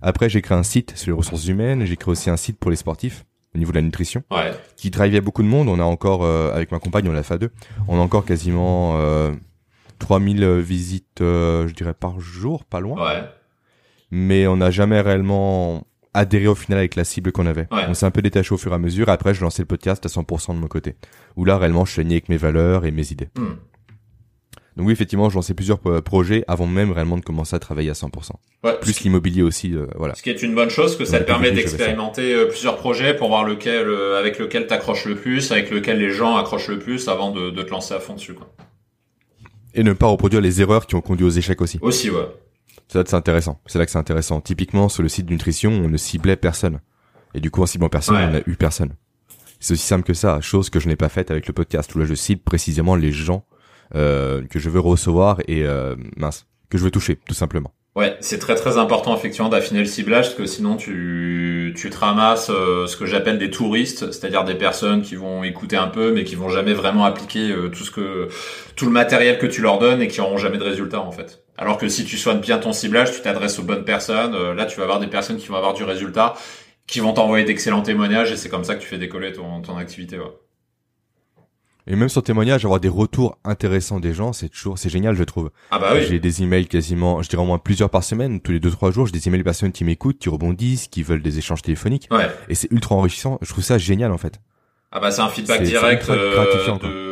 Après, 0.03 0.29
j'ai 0.29 0.43
créé 0.43 0.59
un 0.59 0.63
site 0.65 0.97
sur 0.97 1.09
les 1.13 1.17
ressources 1.17 1.47
humaines. 1.47 1.85
J'ai 1.87 1.97
créé 1.97 2.11
aussi 2.11 2.31
un 2.31 2.37
site 2.37 2.59
pour 2.59 2.71
les 2.71 2.77
sportifs 2.77 3.25
au 3.55 3.59
niveau 3.59 3.71
de 3.73 3.77
la 3.77 3.83
nutrition 3.83 4.23
Ouais, 4.31 4.53
qui 4.77 4.91
drivait 4.91 5.21
beaucoup 5.21 5.43
de 5.43 5.49
monde. 5.49 5.69
On 5.69 5.79
a 5.79 5.83
encore, 5.85 6.25
euh, 6.25 6.53
avec 6.53 6.73
ma 6.73 6.79
compagne, 6.79 7.09
on 7.09 7.13
l'a 7.13 7.23
fait 7.23 7.35
à 7.35 7.39
deux, 7.39 7.51
on 7.89 7.99
a 7.99 8.01
encore 8.01 8.25
quasiment 8.25 8.95
euh, 9.01 9.33
3000 9.99 10.45
visites, 10.61 11.21
euh, 11.21 11.69
je 11.69 11.75
dirais, 11.75 11.95
par 11.95 12.19
jour, 12.21 12.65
pas 12.65 12.81
loin. 12.81 13.05
ouais. 13.07 13.23
Mais 14.11 14.47
on 14.47 14.57
n'a 14.57 14.71
jamais 14.71 15.01
réellement 15.01 15.87
adhéré 16.15 16.49
au 16.49 16.55
final 16.55 16.79
avec 16.79 16.97
la 16.97 17.05
cible 17.05 17.33
qu'on 17.33 17.47
avait. 17.47 17.69
Ouais. 17.71 17.85
On 17.89 17.95
s'est 17.95 18.07
un 18.07 18.11
peu 18.11 18.23
détaché 18.23 18.53
au 18.53 18.59
fur 18.59 18.73
et 18.73 18.75
à 18.75 18.79
mesure. 18.79 19.09
Après, 19.09 19.35
je 19.35 19.43
lançais 19.43 19.63
le 19.63 19.67
podcast 19.67 20.05
à 20.05 20.09
100% 20.09 20.55
de 20.55 20.61
mon 20.61 20.67
côté. 20.67 20.97
Où 21.37 21.45
là, 21.45 21.59
réellement, 21.59 21.85
je 21.85 22.01
aligné 22.01 22.17
avec 22.17 22.29
mes 22.29 22.37
valeurs 22.37 22.85
et 22.85 22.91
mes 22.91 23.13
idées. 23.13 23.29
Hmm. 23.37 23.55
Donc 24.77 24.87
oui, 24.87 24.93
effectivement, 24.93 25.29
je 25.29 25.35
lançais 25.35 25.55
plusieurs 25.55 25.79
euh, 25.87 26.01
projets 26.01 26.45
avant 26.49 26.67
même 26.67 26.91
réellement 26.93 27.17
de 27.17 27.25
commencer 27.25 27.55
à 27.55 27.59
travailler 27.59 27.91
à 27.91 27.95
100%. 27.95 28.31
Ouais, 28.65 28.79
Plus 28.81 29.01
l'immobilier 29.01 29.43
aussi, 29.43 29.75
euh, 29.75 29.87
voilà. 29.97 30.15
Ce 30.15 30.23
qui 30.23 30.31
est 30.31 30.43
une 30.43 30.55
bonne 30.55 30.71
chose, 30.71 30.97
que 30.97 31.05
ça 31.05 31.19
te 31.19 31.25
permet 31.25 31.51
d'expérimenter 31.51 32.35
euh, 32.35 32.47
plusieurs 32.47 32.77
projets 32.77 33.15
pour 33.15 33.29
voir 33.29 33.45
lequel, 33.45 33.89
euh, 33.89 34.19
avec 34.19 34.39
lequel 34.39 34.67
t'accroches 34.67 35.07
le 35.07 35.17
plus, 35.17 35.51
avec 35.53 35.71
lequel 35.71 35.99
les 35.99 36.11
gens 36.11 36.37
accrochent 36.37 36.69
le 36.69 36.79
plus 36.79 37.09
avant 37.09 37.31
de, 37.31 37.51
de 37.51 37.63
te 37.63 37.71
lancer 37.71 37.95
à 37.95 38.01
fond 38.01 38.15
dessus. 38.15 38.35
Quoi. 38.35 38.49
Et 39.75 39.83
ne 39.83 39.93
pas 39.93 40.07
reproduire 40.07 40.41
les 40.41 40.61
erreurs 40.61 40.87
qui 40.87 40.95
ont 40.95 41.01
conduit 41.01 41.27
aux 41.27 41.31
échecs 41.31 41.61
aussi. 41.61 41.79
Aussi, 41.81 42.11
ouais. 42.11 42.27
C'est 42.91 42.99
là 42.99 43.05
que 43.05 43.11
c'est 43.11 43.17
intéressant. 43.17 43.61
C'est 43.67 43.79
là 43.79 43.85
que 43.87 43.93
c'est 43.93 43.99
intéressant. 43.99 44.41
Typiquement, 44.41 44.89
sur 44.89 45.05
le 45.05 45.09
site 45.09 45.27
de 45.27 45.31
nutrition, 45.33 45.71
on 45.71 45.89
ne 45.89 45.97
ciblait 45.97 46.35
personne. 46.35 46.81
Et 47.35 47.41
du 47.41 47.49
coup, 47.53 47.63
en 47.63 47.67
ciblant 47.67 47.89
personne, 47.89 48.17
Ouais. 48.17 48.25
on 48.25 48.33
n'a 48.33 48.41
eu 48.47 48.57
personne. 48.57 48.95
C'est 49.61 49.75
aussi 49.75 49.87
simple 49.87 50.03
que 50.05 50.13
ça. 50.15 50.41
Chose 50.41 50.71
que 50.71 50.81
je 50.81 50.89
n'ai 50.89 50.97
pas 50.97 51.09
faite 51.09 51.31
avec 51.31 51.47
le 51.47 51.53
podcast, 51.53 51.95
où 51.95 52.01
là, 52.01 52.05
je 52.05 52.15
cible 52.15 52.41
précisément 52.43 52.97
les 52.97 53.13
gens 53.13 53.45
euh, 53.95 54.43
que 54.51 54.59
je 54.59 54.69
veux 54.71 54.81
recevoir 54.81 55.39
et 55.47 55.65
euh, 55.65 55.95
mince, 56.17 56.47
que 56.69 56.79
je 56.79 56.83
veux 56.83 56.91
toucher, 56.91 57.17
tout 57.29 57.35
simplement. 57.35 57.73
Ouais, 57.97 58.17
c'est 58.21 58.39
très 58.39 58.55
très 58.55 58.77
important 58.79 59.17
effectivement 59.17 59.49
d'affiner 59.49 59.81
le 59.81 59.85
ciblage 59.87 60.27
parce 60.27 60.35
que 60.37 60.47
sinon 60.47 60.77
tu 60.77 61.73
tu 61.77 61.91
te 61.91 61.97
ramasses 61.99 62.49
euh, 62.49 62.87
ce 62.87 62.97
que 62.97 63.05
j'appelle 63.05 63.37
des 63.39 63.51
touristes, 63.51 64.13
c'est-à-dire 64.13 64.45
des 64.45 64.55
personnes 64.55 65.03
qui 65.03 65.17
vont 65.17 65.43
écouter 65.43 65.77
un 65.77 65.89
peu 65.89 66.13
mais 66.13 66.23
qui 66.23 66.37
vont 66.37 66.49
jamais 66.49 66.73
vraiment 66.73 67.05
appliquer 67.05 67.51
euh, 67.51 67.69
tout 67.69 67.83
ce 67.83 67.91
que 67.91 68.29
tout 68.77 68.85
le 68.87 68.93
matériel 68.93 69.39
que 69.41 69.47
tu 69.47 69.61
leur 69.61 69.81
donnes 69.81 70.01
et 70.01 70.07
qui 70.07 70.21
auront 70.21 70.37
jamais 70.39 70.59
de 70.59 70.63
résultat 70.63 71.01
en 71.01 71.11
fait. 71.11 71.43
Alors 71.61 71.77
que 71.77 71.89
si 71.89 72.07
tu 72.07 72.17
soignes 72.17 72.41
bien 72.41 72.59
ton 72.59 72.73
ciblage, 72.73 73.13
tu 73.13 73.21
t'adresses 73.21 73.59
aux 73.59 73.63
bonnes 73.63 73.85
personnes, 73.85 74.35
euh, 74.35 74.55
là 74.55 74.65
tu 74.65 74.79
vas 74.79 74.85
avoir 74.85 74.99
des 74.99 75.09
personnes 75.09 75.37
qui 75.37 75.47
vont 75.49 75.57
avoir 75.57 75.75
du 75.75 75.85
résultat, 75.85 76.35
qui 76.87 77.01
vont 77.01 77.13
t'envoyer 77.13 77.45
d'excellents 77.45 77.83
témoignages 77.83 78.33
et 78.33 78.37
c'est 78.37 78.49
comme 78.49 78.65
ça 78.65 78.75
que 78.75 78.81
tu 78.81 78.89
fais 78.89 78.97
décoller 78.97 79.33
ton 79.33 79.61
ton 79.61 79.77
activité. 79.77 80.19
Ouais. 80.19 80.25
Et 81.87 81.97
même 81.97 82.09
sur 82.09 82.23
témoignage, 82.23 82.65
avoir 82.65 82.81
des 82.81 82.89
retours 82.89 83.37
intéressants 83.45 84.01
des 84.01 84.15
gens, 84.15 84.33
c'est 84.33 84.49
toujours, 84.49 84.79
c'est 84.79 84.89
génial, 84.89 85.15
je 85.15 85.25
trouve. 85.25 85.51
Ah 85.71 85.79
bah 85.79 85.91
oui. 85.95 86.07
J'ai 86.09 86.19
des 86.19 86.43
emails 86.43 86.67
quasiment, 86.67 87.21
je 87.21 87.29
dirais 87.29 87.43
au 87.43 87.47
moins 87.47 87.59
plusieurs 87.59 87.91
par 87.91 88.05
semaine, 88.05 88.41
tous 88.41 88.53
les 88.53 88.61
deux 88.61 88.71
trois 88.71 88.91
jours, 88.91 89.07
j'ai 89.07 89.13
des 89.13 89.29
emails 89.29 89.41
de 89.41 89.45
personnes 89.45 89.73
qui 89.73 89.85
m'écoutent, 89.85 90.19
qui 90.19 90.31
rebondissent, 90.31 90.89
qui 90.89 91.03
veulent 91.03 91.23
des 91.23 91.39
échanges 91.39 91.61
téléphoniques. 91.61 92.09
Ouais. 92.11 92.29
Et 92.49 92.55
c'est 92.55 92.71
ultra 92.71 92.95
enrichissant. 92.95 93.39
Je 93.43 93.51
trouve 93.51 93.65
ça 93.65 93.77
génial 93.77 94.13
en 94.13 94.19
fait. 94.19 94.41
Ah 94.93 94.99
bah 94.99 95.11
c'est 95.11 95.21
un 95.21 95.29
feedback 95.29 95.63
direct 95.63 96.09
euh, 96.09 96.35
gratifiant, 96.35 96.79
quoi. 96.79 96.89
de, 96.89 97.10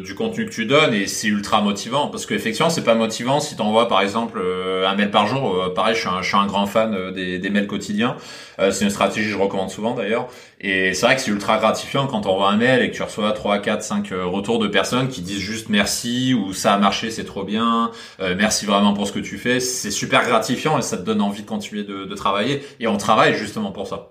du 0.00 0.14
contenu 0.14 0.46
que 0.46 0.50
tu 0.50 0.66
donnes 0.66 0.94
et 0.94 1.06
c'est 1.06 1.28
ultra 1.28 1.60
motivant 1.60 2.08
parce 2.08 2.26
qu'effectivement 2.26 2.70
c'est 2.70 2.84
pas 2.84 2.94
motivant 2.94 3.40
si 3.40 3.56
t'envoies 3.56 3.88
par 3.88 4.00
exemple 4.00 4.38
euh, 4.42 4.88
un 4.88 4.94
mail 4.94 5.10
par 5.10 5.26
jour. 5.26 5.54
Euh, 5.54 5.74
pareil, 5.74 5.94
je 5.94 6.00
suis 6.00 6.36
un, 6.36 6.46
grand 6.46 6.66
fan 6.66 6.94
euh, 6.94 7.10
des, 7.10 7.50
mails 7.50 7.66
quotidiens. 7.66 8.16
C'est 8.58 8.84
une 8.84 8.90
stratégie 8.90 9.26
que 9.26 9.32
je 9.32 9.38
recommande 9.38 9.68
souvent 9.70 9.94
d'ailleurs. 9.94 10.28
Et 10.60 10.94
c'est 10.94 11.04
vrai 11.04 11.16
que 11.16 11.20
c'est 11.20 11.30
ultra 11.30 11.58
gratifiant 11.58 12.06
quand 12.06 12.22
t'envoies 12.22 12.48
un 12.48 12.56
mail 12.56 12.82
et 12.82 12.90
que 12.90 12.96
tu 12.96 13.02
reçois 13.02 13.32
3, 13.32 13.58
4, 13.58 13.82
5 13.82 14.12
euh, 14.12 14.24
retours 14.24 14.58
de 14.58 14.66
personnes 14.66 15.08
qui 15.08 15.20
disent 15.20 15.40
juste 15.40 15.68
merci 15.68 16.32
ou 16.32 16.54
ça 16.54 16.72
a 16.72 16.78
marché, 16.78 17.10
c'est 17.10 17.24
trop 17.24 17.44
bien, 17.44 17.90
merci 18.36 18.64
vraiment 18.64 18.94
pour 18.94 19.06
ce 19.06 19.12
que 19.12 19.18
tu 19.18 19.36
fais. 19.36 19.60
C'est 19.60 19.90
super 19.90 20.26
gratifiant 20.26 20.78
et 20.78 20.82
ça 20.82 20.96
te 20.96 21.02
donne 21.02 21.20
envie 21.20 21.42
de 21.42 21.46
continuer 21.46 21.84
de 21.84 22.14
travailler. 22.14 22.62
Et 22.80 22.86
on 22.86 22.96
travaille 22.96 23.34
justement 23.34 23.72
pour 23.72 23.86
ça. 23.86 24.10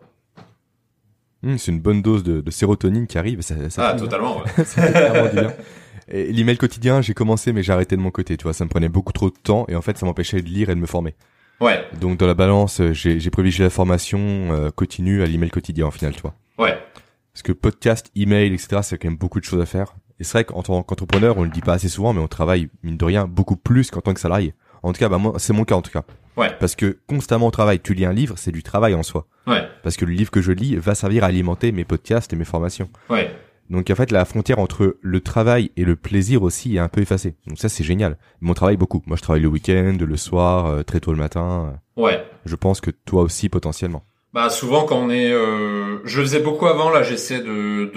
Hum, 1.43 1.57
c'est 1.57 1.71
une 1.71 1.79
bonne 1.79 2.01
dose 2.01 2.23
de, 2.23 2.41
de 2.41 2.51
sérotonine 2.51 3.07
qui 3.07 3.17
arrive. 3.17 3.41
Ça, 3.41 3.69
ça 3.69 3.89
Ah, 3.89 3.93
hein. 3.93 3.97
totalement. 3.97 4.41
Ouais. 4.41 5.57
L'email 6.07 6.57
quotidien, 6.57 7.01
j'ai 7.01 7.13
commencé, 7.13 7.51
mais 7.51 7.63
j'ai 7.63 7.73
arrêté 7.73 7.95
de 7.95 8.01
mon 8.01 8.11
côté, 8.11 8.37
tu 8.37 8.43
vois. 8.43 8.53
Ça 8.53 8.63
me 8.63 8.69
prenait 8.69 8.89
beaucoup 8.89 9.11
trop 9.13 9.29
de 9.29 9.35
temps 9.35 9.65
et 9.67 9.75
en 9.75 9.81
fait, 9.81 9.97
ça 9.97 10.05
m'empêchait 10.05 10.41
de 10.41 10.47
lire 10.47 10.69
et 10.69 10.75
de 10.75 10.79
me 10.79 10.85
former. 10.85 11.15
Ouais. 11.61 11.83
Donc, 11.99 12.19
dans 12.19 12.27
la 12.27 12.33
balance, 12.35 12.81
j'ai 12.91 13.19
j'ai 13.19 13.29
privilégié 13.29 13.63
la 13.63 13.69
formation 13.69 14.19
euh, 14.19 14.69
continue 14.71 15.23
à 15.23 15.25
l'email 15.25 15.49
quotidien, 15.49 15.85
en 15.87 15.91
final, 15.91 16.13
tu 16.13 16.21
vois. 16.21 16.35
Ouais. 16.59 16.77
Parce 17.33 17.43
que 17.43 17.51
podcast, 17.53 18.11
email, 18.15 18.53
etc., 18.53 18.81
c'est 18.83 18.97
quand 18.97 19.07
même 19.09 19.17
beaucoup 19.17 19.39
de 19.39 19.45
choses 19.45 19.61
à 19.61 19.65
faire. 19.65 19.95
Et 20.19 20.23
c'est 20.23 20.33
vrai 20.33 20.45
qu'en 20.45 20.63
tant 20.63 20.83
qu'entrepreneur, 20.83 21.37
on 21.37 21.43
le 21.43 21.49
dit 21.49 21.61
pas 21.61 21.73
assez 21.73 21.89
souvent, 21.89 22.13
mais 22.13 22.21
on 22.21 22.27
travaille, 22.27 22.69
mine 22.83 22.97
de 22.97 23.05
rien, 23.05 23.25
beaucoup 23.27 23.57
plus 23.57 23.89
qu'en 23.91 24.01
tant 24.01 24.13
que 24.13 24.19
salarié. 24.19 24.53
En 24.85 24.93
tout 24.93 24.99
cas, 24.99 25.09
bah, 25.09 25.17
moi, 25.17 25.33
c'est 25.37 25.51
mon 25.51 25.65
cas 25.65 25.75
en 25.75 25.81
tout 25.81 25.91
cas. 25.91 26.03
Ouais. 26.37 26.51
Parce 26.59 26.75
que 26.75 26.99
constamment 27.07 27.47
au 27.47 27.51
travail, 27.51 27.79
tu 27.79 27.95
lis 27.95 28.05
un 28.05 28.13
livre, 28.13 28.35
c'est 28.37 28.51
du 28.51 28.61
travail 28.61 28.93
en 28.93 29.01
soi. 29.01 29.25
Ouais. 29.47 29.63
Parce 29.81 29.97
que 29.97 30.05
le 30.05 30.13
livre 30.13 30.29
que 30.29 30.41
je 30.41 30.51
lis 30.51 30.75
va 30.75 30.93
servir 30.93 31.23
à 31.23 31.27
alimenter 31.27 31.71
mes 31.71 31.85
podcasts 31.85 32.31
et 32.33 32.35
mes 32.35 32.45
formations. 32.45 32.87
Ouais. 33.09 33.31
Donc 33.71 33.89
en 33.89 33.95
fait, 33.95 34.11
la 34.11 34.25
frontière 34.25 34.59
entre 34.59 34.97
le 35.01 35.21
travail 35.21 35.71
et 35.75 35.85
le 35.85 35.95
plaisir 35.95 36.43
aussi 36.43 36.75
est 36.75 36.79
un 36.79 36.87
peu 36.87 37.01
effacée. 37.01 37.35
Donc 37.47 37.57
ça, 37.57 37.67
c'est 37.67 37.83
génial. 37.83 38.17
Mon 38.41 38.53
travail 38.53 38.77
beaucoup. 38.77 39.01
Moi, 39.07 39.17
je 39.17 39.23
travaille 39.23 39.41
le 39.41 39.47
week-end, 39.47 39.97
le 39.99 40.17
soir, 40.17 40.67
euh, 40.67 40.83
très 40.83 40.99
tôt 40.99 41.11
le 41.11 41.17
matin. 41.17 41.79
Ouais. 41.97 42.23
Je 42.45 42.55
pense 42.55 42.79
que 42.79 42.91
toi 42.91 43.23
aussi 43.23 43.49
potentiellement. 43.49 44.03
Bah 44.35 44.49
souvent 44.49 44.83
quand 44.83 44.97
on 44.97 45.09
est, 45.09 45.31
euh, 45.31 45.99
je 46.03 46.19
faisais 46.19 46.41
beaucoup 46.41 46.67
avant. 46.67 46.89
Là, 46.89 47.03
j'essaie 47.03 47.39
de, 47.39 47.89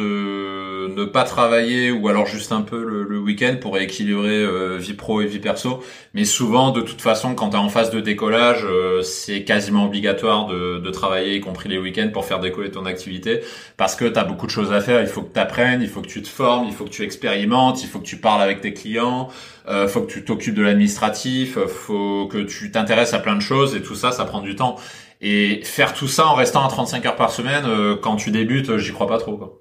ne 0.89 1.05
pas 1.05 1.25
travailler 1.25 1.91
ou 1.91 2.07
alors 2.07 2.27
juste 2.27 2.53
un 2.53 2.61
peu 2.61 2.81
le, 2.85 3.19
week-end 3.19 3.57
pour 3.61 3.77
équilibrer 3.77 4.37
euh, 4.45 4.77
vie 4.79 4.95
pro 4.95 5.21
et 5.21 5.27
vie 5.27 5.41
perso. 5.41 5.83
Mais 6.15 6.25
souvent, 6.25 6.71
de 6.71 6.81
toute 6.81 7.01
façon, 7.01 7.35
quand 7.35 7.51
t'es 7.51 7.57
en 7.57 7.69
phase 7.69 7.91
de 7.91 7.99
décollage, 7.99 8.65
euh, 8.65 9.03
c'est 9.03 9.43
quasiment 9.43 9.87
obligatoire 9.87 10.47
de, 10.47 10.91
travailler, 10.91 11.35
y 11.35 11.41
compris 11.41 11.69
les 11.69 11.77
week-ends, 11.77 12.11
pour 12.13 12.25
faire 12.25 12.39
décoller 12.39 12.71
ton 12.71 12.87
activité, 12.87 13.41
parce 13.77 13.97
que 13.97 14.05
t'as 14.05 14.23
beaucoup 14.23 14.47
de 14.47 14.53
choses 14.53 14.73
à 14.73 14.81
faire. 14.81 15.01
Il 15.01 15.09
faut 15.09 15.23
que 15.23 15.33
t'apprennes, 15.33 15.83
il 15.83 15.89
faut 15.89 16.03
que 16.03 16.07
tu 16.07 16.23
te 16.23 16.29
formes, 16.29 16.67
il 16.69 16.73
faut 16.73 16.85
que 16.85 16.91
tu 16.91 17.03
expérimentes, 17.03 17.83
il 17.83 17.89
faut 17.89 17.99
que 17.99 18.07
tu 18.07 18.17
parles 18.17 18.43
avec 18.43 18.61
tes 18.61 18.73
clients, 18.73 19.29
euh, 19.69 19.89
faut 19.89 20.03
que 20.03 20.13
tu 20.13 20.25
t'occupes 20.25 20.55
de 20.55 20.63
l'administratif, 20.63 21.59
faut 21.67 22.29
que 22.29 22.39
tu 22.39 22.71
t'intéresses 22.71 23.13
à 23.13 23.19
plein 23.19 23.35
de 23.35 23.43
choses 23.43 23.75
et 23.75 23.83
tout 23.83 23.97
ça, 23.97 24.13
ça 24.13 24.25
prend 24.25 24.41
du 24.41 24.55
temps. 24.55 24.77
Et 25.21 25.61
faire 25.65 25.95
tout 25.95 26.07
ça 26.07 26.27
en 26.27 26.35
restant 26.35 26.65
à 26.65 26.69
35 26.69 27.05
heures 27.07 27.17
par 27.17 27.31
semaine, 27.31 27.65
euh, 27.67 27.97
quand 27.97 28.17
tu 28.17 28.31
débutes, 28.31 28.77
j'y 28.77 28.93
crois 28.93 29.09
pas 29.09 29.19
trop. 29.19 29.37
Quoi. 29.37 29.59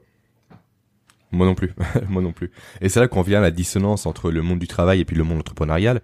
Moi 1.31 1.45
non 1.45 1.55
plus, 1.55 1.73
moi 2.09 2.21
non 2.21 2.31
plus. 2.31 2.51
Et 2.81 2.89
c'est 2.89 2.99
là 2.99 3.07
qu'on 3.07 3.21
vient 3.21 3.39
à 3.39 3.41
la 3.41 3.51
dissonance 3.51 4.05
entre 4.05 4.31
le 4.31 4.41
monde 4.41 4.59
du 4.59 4.67
travail 4.67 4.99
et 4.99 5.05
puis 5.05 5.15
le 5.15 5.23
monde 5.23 5.39
entrepreneurial. 5.39 6.01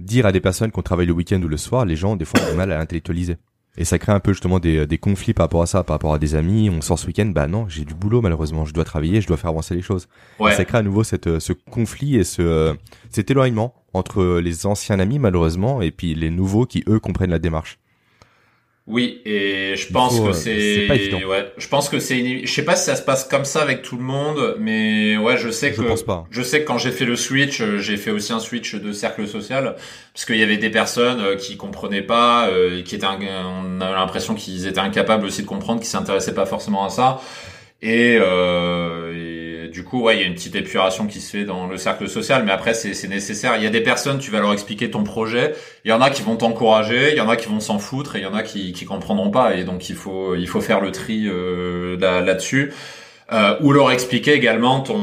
Dire 0.00 0.26
à 0.26 0.32
des 0.32 0.40
personnes 0.40 0.70
qu'on 0.70 0.82
travaille 0.82 1.06
le 1.06 1.12
week-end 1.12 1.42
ou 1.42 1.48
le 1.48 1.56
soir, 1.56 1.84
les 1.84 1.96
gens 1.96 2.16
des 2.16 2.24
fois 2.24 2.40
ont 2.40 2.50
du 2.50 2.56
mal 2.56 2.70
à 2.70 2.80
intellectualiser. 2.80 3.36
Et 3.76 3.84
ça 3.84 3.98
crée 3.98 4.12
un 4.12 4.20
peu 4.20 4.32
justement 4.32 4.58
des, 4.58 4.86
des 4.86 4.98
conflits 4.98 5.34
par 5.34 5.44
rapport 5.44 5.62
à 5.62 5.66
ça, 5.66 5.84
par 5.84 5.94
rapport 5.94 6.12
à 6.12 6.18
des 6.18 6.34
amis. 6.34 6.68
On 6.68 6.80
sort 6.80 6.98
ce 6.98 7.06
week-end, 7.06 7.26
bah 7.26 7.46
non, 7.46 7.68
j'ai 7.68 7.84
du 7.84 7.94
boulot 7.94 8.20
malheureusement, 8.20 8.64
je 8.64 8.74
dois 8.74 8.84
travailler, 8.84 9.20
je 9.20 9.28
dois 9.28 9.36
faire 9.36 9.50
avancer 9.50 9.74
les 9.74 9.82
choses. 9.82 10.08
Ouais. 10.40 10.52
Et 10.52 10.56
ça 10.56 10.64
crée 10.64 10.78
à 10.78 10.82
nouveau 10.82 11.04
cette, 11.04 11.38
ce 11.38 11.52
conflit 11.52 12.16
et 12.16 12.24
ce, 12.24 12.76
cet 13.10 13.30
éloignement 13.30 13.74
entre 13.92 14.40
les 14.40 14.66
anciens 14.66 14.98
amis 14.98 15.18
malheureusement 15.18 15.80
et 15.80 15.92
puis 15.92 16.14
les 16.14 16.30
nouveaux 16.30 16.66
qui 16.66 16.84
eux 16.88 16.98
comprennent 16.98 17.30
la 17.30 17.38
démarche. 17.38 17.78
Oui, 18.90 19.20
et 19.26 19.74
je 19.76 19.92
pense 19.92 20.16
faut, 20.16 20.24
que 20.24 20.28
euh, 20.30 20.32
c'est, 20.32 21.24
ouais, 21.26 21.52
je 21.58 21.68
pense 21.68 21.90
que 21.90 21.98
c'est, 21.98 22.18
une- 22.18 22.46
je 22.46 22.50
sais 22.50 22.62
pas 22.64 22.74
si 22.74 22.86
ça 22.86 22.96
se 22.96 23.02
passe 23.02 23.24
comme 23.24 23.44
ça 23.44 23.60
avec 23.60 23.82
tout 23.82 23.98
le 23.98 24.02
monde, 24.02 24.56
mais 24.58 25.18
ouais, 25.18 25.36
je 25.36 25.50
sais 25.50 25.72
Je 25.76 25.82
que, 25.82 25.86
pense 25.86 26.02
pas. 26.02 26.24
je 26.30 26.40
sais 26.40 26.62
que 26.62 26.64
quand 26.66 26.78
j'ai 26.78 26.90
fait 26.90 27.04
le 27.04 27.14
switch, 27.14 27.60
euh, 27.60 27.76
j'ai 27.80 27.98
fait 27.98 28.10
aussi 28.10 28.32
un 28.32 28.40
switch 28.40 28.74
de 28.76 28.92
cercle 28.92 29.28
social, 29.28 29.76
parce 30.14 30.24
qu'il 30.24 30.36
y 30.38 30.42
avait 30.42 30.56
des 30.56 30.70
personnes 30.70 31.20
euh, 31.20 31.36
qui 31.36 31.58
comprenaient 31.58 32.00
pas, 32.00 32.48
euh, 32.48 32.82
qui 32.82 32.94
étaient, 32.94 33.06
on 33.06 33.78
avait 33.82 33.92
l'impression 33.94 34.34
qu'ils 34.34 34.66
étaient 34.66 34.78
incapables 34.80 35.26
aussi 35.26 35.42
de 35.42 35.46
comprendre, 35.46 35.80
qui 35.82 35.86
s'intéressaient 35.86 36.32
pas 36.34 36.46
forcément 36.46 36.86
à 36.86 36.88
ça, 36.88 37.20
et, 37.82 38.16
euh, 38.18 38.77
coup, 39.88 40.02
ouais, 40.02 40.16
il 40.16 40.20
y 40.20 40.24
a 40.24 40.26
une 40.26 40.34
petite 40.34 40.54
épuration 40.54 41.06
qui 41.06 41.20
se 41.20 41.30
fait 41.36 41.44
dans 41.44 41.66
le 41.66 41.76
cercle 41.78 42.08
social, 42.08 42.44
mais 42.44 42.52
après, 42.52 42.74
c'est 42.74 43.08
nécessaire. 43.08 43.56
Il 43.56 43.64
y 43.64 43.66
a 43.66 43.70
des 43.70 43.80
personnes, 43.80 44.18
tu 44.18 44.30
vas 44.30 44.40
leur 44.40 44.52
expliquer 44.52 44.90
ton 44.90 45.02
projet, 45.02 45.54
il 45.84 45.88
y 45.90 45.92
en 45.92 46.00
a 46.00 46.10
qui 46.10 46.22
vont 46.22 46.36
t'encourager, 46.36 47.12
il 47.12 47.16
y 47.16 47.20
en 47.20 47.28
a 47.28 47.36
qui 47.36 47.48
vont 47.48 47.60
s'en 47.60 47.78
foutre, 47.78 48.16
et 48.16 48.20
il 48.20 48.22
y 48.22 48.26
en 48.26 48.34
a 48.34 48.42
qui 48.42 48.72
qui 48.72 48.84
comprendront 48.84 49.30
pas, 49.30 49.54
et 49.56 49.64
donc 49.64 49.88
il 49.88 49.96
faut 49.96 50.34
il 50.36 50.46
faut 50.46 50.60
faire 50.60 50.80
le 50.80 50.92
tri 50.92 51.26
euh, 51.26 51.96
là- 51.98 52.20
là-dessus, 52.20 52.72
euh, 53.32 53.56
ou 53.62 53.72
leur 53.72 53.90
expliquer 53.90 54.32
également 54.34 54.80
ton 54.80 55.00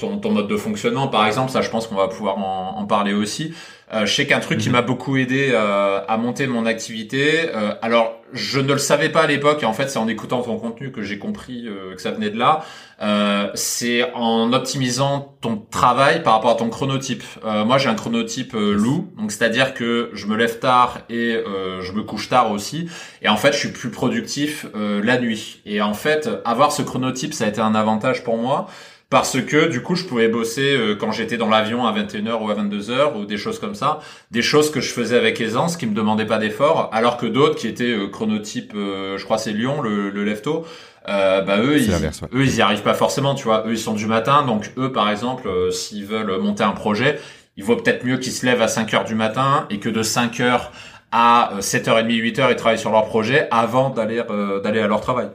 ton, 0.00 0.18
ton 0.18 0.30
mode 0.32 0.48
de 0.48 0.56
fonctionnement. 0.56 1.06
Par 1.08 1.26
exemple, 1.26 1.50
ça, 1.52 1.60
je 1.62 1.70
pense 1.70 1.86
qu'on 1.86 1.94
va 1.94 2.08
pouvoir 2.08 2.38
en, 2.38 2.76
en 2.78 2.84
parler 2.86 3.12
aussi. 3.14 3.54
Euh, 3.92 4.06
je 4.06 4.14
sais 4.14 4.26
qu'un 4.26 4.40
truc 4.40 4.58
qui 4.58 4.68
Mhm. 4.68 4.72
m'a 4.76 4.82
beaucoup 4.82 5.16
aidé 5.16 5.50
euh, 5.52 6.00
à 6.06 6.16
monter 6.16 6.46
mon 6.46 6.64
activité. 6.66 7.50
euh, 7.54 7.74
alors, 7.82 8.16
je 8.32 8.60
ne 8.60 8.72
le 8.72 8.78
savais 8.78 9.08
pas 9.08 9.22
à 9.22 9.26
l'époque, 9.26 9.64
et 9.64 9.66
en 9.66 9.72
fait, 9.72 9.88
c'est 9.90 9.98
en 9.98 10.06
écoutant 10.06 10.40
ton 10.42 10.56
contenu 10.56 10.92
que 10.92 11.02
j'ai 11.02 11.18
compris 11.18 11.66
euh, 11.66 11.96
que 11.96 12.00
ça 12.00 12.12
venait 12.12 12.30
de 12.30 12.38
là. 12.38 12.64
Euh, 13.02 13.48
c'est 13.54 14.12
en 14.14 14.52
optimisant 14.52 15.34
ton 15.40 15.56
travail 15.70 16.22
par 16.22 16.34
rapport 16.34 16.50
à 16.52 16.54
ton 16.54 16.68
chronotype. 16.68 17.24
Euh, 17.44 17.64
moi, 17.64 17.78
j'ai 17.78 17.88
un 17.88 17.96
chronotype 17.96 18.52
loup, 18.52 19.08
donc 19.18 19.32
c'est-à-dire 19.32 19.74
que 19.74 20.10
je 20.12 20.26
me 20.26 20.36
lève 20.36 20.60
tard 20.60 20.98
et 21.08 21.34
euh, 21.34 21.82
je 21.82 21.90
me 21.92 22.02
couche 22.04 22.28
tard 22.28 22.52
aussi. 22.52 22.88
Et 23.22 23.28
en 23.28 23.36
fait, 23.36 23.52
je 23.52 23.58
suis 23.58 23.70
plus 23.72 23.90
productif 23.90 24.66
euh, 24.76 25.00
la 25.02 25.18
nuit. 25.18 25.60
Et 25.66 25.82
en 25.82 25.94
fait, 25.94 26.28
avoir 26.44 26.70
ce 26.70 26.82
chronotype, 26.82 27.34
ça 27.34 27.46
a 27.46 27.48
été 27.48 27.60
un 27.60 27.74
avantage 27.74 28.22
pour 28.22 28.36
moi. 28.38 28.68
Parce 29.10 29.40
que 29.40 29.68
du 29.68 29.82
coup, 29.82 29.96
je 29.96 30.04
pouvais 30.04 30.28
bosser 30.28 30.74
euh, 30.74 30.94
quand 30.94 31.12
j'étais 31.12 31.36
dans 31.36 31.48
l'avion 31.48 31.84
à 31.84 31.92
21h 31.92 32.42
ou 32.42 32.50
à 32.50 32.54
22h 32.54 33.16
ou 33.18 33.24
des 33.24 33.36
choses 33.36 33.58
comme 33.58 33.74
ça, 33.74 33.98
des 34.30 34.42
choses 34.42 34.70
que 34.70 34.80
je 34.80 34.90
faisais 34.92 35.16
avec 35.16 35.40
aisance, 35.40 35.76
qui 35.76 35.86
me 35.86 35.94
demandaient 35.94 36.26
pas 36.26 36.38
d'effort, 36.38 36.88
alors 36.92 37.16
que 37.16 37.26
d'autres 37.26 37.56
qui 37.56 37.66
étaient 37.66 37.92
euh, 37.92 38.06
chronotype, 38.06 38.72
euh, 38.74 39.18
je 39.18 39.24
crois 39.24 39.36
c'est 39.36 39.52
Lyon, 39.52 39.82
le, 39.82 40.10
le 40.10 40.24
lève-tôt, 40.24 40.64
euh, 41.08 41.40
bah 41.40 41.58
eux 41.58 41.78
ils, 41.78 41.90
l'inverse, 41.90 42.22
ouais. 42.22 42.28
eux 42.34 42.44
ils 42.44 42.56
y 42.56 42.60
arrivent 42.62 42.82
pas 42.82 42.94
forcément, 42.94 43.34
tu 43.34 43.44
vois. 43.44 43.64
Eux 43.66 43.72
ils 43.72 43.78
sont 43.78 43.94
du 43.94 44.06
matin, 44.06 44.44
donc 44.44 44.72
eux 44.76 44.92
par 44.92 45.10
exemple, 45.10 45.48
euh, 45.48 45.70
s'ils 45.70 46.04
veulent 46.04 46.38
monter 46.38 46.62
un 46.62 46.72
projet, 46.72 47.18
il 47.56 47.64
vaut 47.64 47.76
peut-être 47.76 48.04
mieux 48.04 48.18
qu'ils 48.18 48.32
se 48.32 48.44
lèvent 48.46 48.62
à 48.62 48.68
5 48.68 48.92
heures 48.94 49.04
du 49.04 49.14
matin 49.14 49.66
et 49.70 49.80
que 49.80 49.88
de 49.88 50.02
5 50.02 50.40
heures 50.40 50.72
à 51.10 51.54
euh, 51.54 51.60
7h30, 51.60 52.06
8h, 52.06 52.50
ils 52.50 52.56
travaillent 52.56 52.78
sur 52.78 52.92
leur 52.92 53.06
projet 53.06 53.48
avant 53.50 53.90
d'aller 53.90 54.22
euh, 54.30 54.60
d'aller 54.60 54.80
à 54.80 54.86
leur 54.86 55.00
travail. 55.00 55.30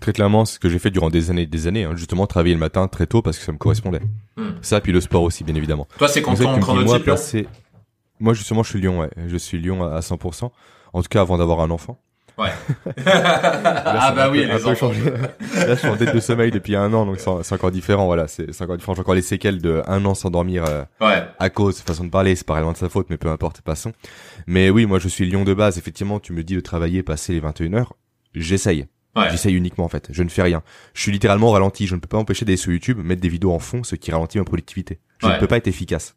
Très 0.00 0.12
clairement, 0.12 0.44
c'est 0.46 0.54
ce 0.54 0.58
que 0.60 0.68
j'ai 0.68 0.78
fait 0.78 0.90
durant 0.90 1.10
des 1.10 1.30
années 1.30 1.42
et 1.42 1.46
des 1.46 1.66
années, 1.66 1.84
hein, 1.84 1.92
justement 1.94 2.26
travailler 2.26 2.54
le 2.54 2.60
matin 2.60 2.88
très 2.88 3.06
tôt 3.06 3.20
parce 3.22 3.38
que 3.38 3.44
ça 3.44 3.52
me 3.52 3.58
correspondait. 3.58 4.00
Hmm. 4.36 4.50
Ça, 4.62 4.80
puis 4.80 4.92
le 4.92 5.00
sport 5.00 5.22
aussi, 5.22 5.44
bien 5.44 5.54
évidemment. 5.54 5.86
Toi 5.98 6.08
c'est 6.08 6.22
quand 6.22 6.32
me 6.32 6.36
dit, 6.36 6.84
moi, 6.86 6.98
passer- 7.00 7.46
Moi, 8.18 8.32
justement, 8.34 8.62
je 8.62 8.70
suis 8.70 8.80
Lyon, 8.80 9.00
ouais. 9.00 9.10
Je 9.28 9.36
suis 9.36 9.58
Lyon 9.58 9.82
à 9.84 9.96
à 9.96 10.00
100%. 10.00 10.50
En 10.92 11.02
tout 11.02 11.08
cas, 11.08 11.20
avant 11.20 11.38
d'avoir 11.38 11.60
un 11.60 11.70
enfant. 11.70 11.98
Ouais. 12.38 12.48
Là, 13.04 13.98
ah 14.00 14.12
bah 14.16 14.30
oui, 14.30 14.46
peu- 14.46 14.54
les 14.56 14.66
enfants. 14.66 14.90
Là, 14.90 15.74
je 15.74 15.74
suis 15.74 15.88
en 15.88 15.96
tête 15.96 16.14
de 16.14 16.20
sommeil 16.20 16.50
depuis 16.50 16.74
un 16.76 16.92
an, 16.94 17.04
donc 17.04 17.18
c'est 17.20 17.54
encore 17.54 17.70
différent, 17.70 18.06
voilà. 18.06 18.26
C'est 18.28 18.48
encore 18.62 18.76
différent. 18.78 18.94
J'ai 18.94 19.00
encore 19.00 19.14
les 19.14 19.20
séquelles 19.22 19.60
de 19.60 19.82
un 19.86 20.04
an 20.06 20.14
sans 20.14 20.30
dormir 20.30 20.64
euh, 20.66 20.84
Ouais. 21.00 21.22
à 21.38 21.50
cause, 21.50 21.80
façon 21.80 22.04
de 22.04 22.10
parler, 22.10 22.34
c'est 22.36 22.46
pas 22.46 22.54
réellement 22.54 22.72
de 22.72 22.78
sa 22.78 22.88
faute, 22.88 23.08
mais 23.10 23.18
peu 23.18 23.28
importe, 23.28 23.60
passons. 23.60 23.92
Mais 24.46 24.70
oui, 24.70 24.86
moi, 24.86 24.98
je 24.98 25.08
suis 25.08 25.26
Lyon 25.26 25.44
de 25.44 25.52
base. 25.52 25.76
Effectivement, 25.76 26.18
tu 26.18 26.32
me 26.32 26.42
dis 26.42 26.54
de 26.54 26.60
travailler, 26.60 27.02
passer 27.02 27.34
les 27.34 27.40
21 27.40 27.74
heures. 27.74 27.94
J'essaye. 28.34 28.86
Ouais. 29.16 29.30
J'essaye 29.30 29.54
uniquement, 29.54 29.84
en 29.84 29.88
fait. 29.88 30.08
Je 30.10 30.22
ne 30.22 30.28
fais 30.28 30.42
rien. 30.42 30.62
Je 30.94 31.02
suis 31.02 31.10
littéralement 31.12 31.50
ralenti. 31.50 31.86
Je 31.86 31.94
ne 31.96 32.00
peux 32.00 32.06
pas 32.08 32.18
empêcher 32.18 32.44
d'aller 32.44 32.56
sur 32.56 32.70
YouTube, 32.72 32.98
mettre 33.02 33.20
des 33.20 33.28
vidéos 33.28 33.52
en 33.52 33.58
fond, 33.58 33.82
ce 33.82 33.96
qui 33.96 34.12
ralentit 34.12 34.38
ma 34.38 34.44
productivité. 34.44 35.00
Je 35.18 35.26
Ouais. 35.26 35.34
ne 35.34 35.38
peux 35.40 35.46
pas 35.48 35.56
être 35.56 35.66
efficace. 35.68 36.16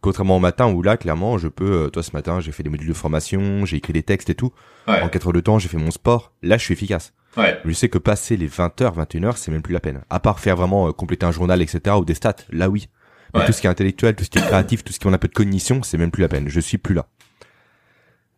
Contrairement 0.00 0.36
au 0.36 0.40
matin 0.40 0.68
où 0.72 0.82
là, 0.82 0.96
clairement, 0.96 1.38
je 1.38 1.46
peux, 1.46 1.84
euh, 1.84 1.88
toi, 1.88 2.02
ce 2.02 2.10
matin, 2.12 2.40
j'ai 2.40 2.50
fait 2.50 2.64
des 2.64 2.70
modules 2.70 2.88
de 2.88 2.92
formation, 2.92 3.64
j'ai 3.64 3.76
écrit 3.76 3.92
des 3.92 4.02
textes 4.02 4.30
et 4.30 4.34
tout. 4.34 4.50
Ouais. 4.88 5.00
En 5.00 5.08
4 5.08 5.28
heures 5.28 5.32
de 5.32 5.40
temps, 5.40 5.60
j'ai 5.60 5.68
fait 5.68 5.76
mon 5.76 5.92
sport. 5.92 6.32
Là, 6.42 6.56
je 6.58 6.64
suis 6.64 6.72
efficace. 6.74 7.12
Ouais. 7.36 7.56
Je 7.64 7.70
sais 7.72 7.88
que 7.88 7.98
passer 7.98 8.36
les 8.36 8.48
20h, 8.48 8.94
21h, 8.96 9.36
c'est 9.36 9.52
même 9.52 9.62
plus 9.62 9.72
la 9.72 9.78
peine. 9.80 10.02
À 10.10 10.18
part 10.18 10.40
faire 10.40 10.56
vraiment 10.56 10.88
euh, 10.88 10.92
compléter 10.92 11.24
un 11.24 11.30
journal, 11.30 11.62
etc., 11.62 11.94
ou 11.98 12.04
des 12.04 12.14
stats, 12.14 12.34
là 12.50 12.68
oui. 12.68 12.88
Mais 13.34 13.46
tout 13.46 13.52
ce 13.52 13.60
qui 13.62 13.66
est 13.66 13.70
intellectuel, 13.70 14.14
tout 14.16 14.24
ce 14.24 14.28
qui 14.30 14.38
est 14.38 14.42
créatif, 14.42 14.84
tout 14.84 14.92
ce 14.92 14.98
qui 14.98 15.06
en 15.06 15.12
a 15.12 15.14
un 15.14 15.18
peu 15.18 15.28
de 15.28 15.32
cognition, 15.32 15.82
c'est 15.84 15.96
même 15.96 16.10
plus 16.10 16.20
la 16.20 16.28
peine. 16.28 16.48
Je 16.48 16.60
suis 16.60 16.76
plus 16.76 16.94
là. 16.94 17.06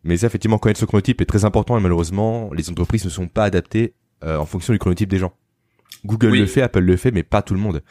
Mais 0.05 0.17
ça, 0.19 0.27
effectivement, 0.27 0.59
connaître 0.59 0.81
ce 0.81 0.85
chronotype 0.85 1.21
est 1.21 1.25
très 1.27 1.45
important 1.45 1.77
et 1.79 1.81
malheureusement, 1.81 2.51
les 2.53 2.69
entreprises 2.71 3.05
ne 3.05 3.11
sont 3.11 3.27
pas 3.29 3.45
adaptées 3.45 3.95
euh, 4.23 4.37
en 4.39 4.45
fonction 4.47 4.73
du 4.73 4.79
chronotype 4.79 5.09
des 5.09 5.19
gens. 5.19 5.33
Google 6.05 6.31
Oui. 6.33 6.39
le 6.41 6.47
fait, 6.47 6.63
Apple 6.63 6.81
le 6.81 6.97
fait, 6.97 7.11
mais 7.11 7.23
pas 7.23 7.41
tout 7.43 7.55
le 7.55 7.61
monde. 7.61 7.83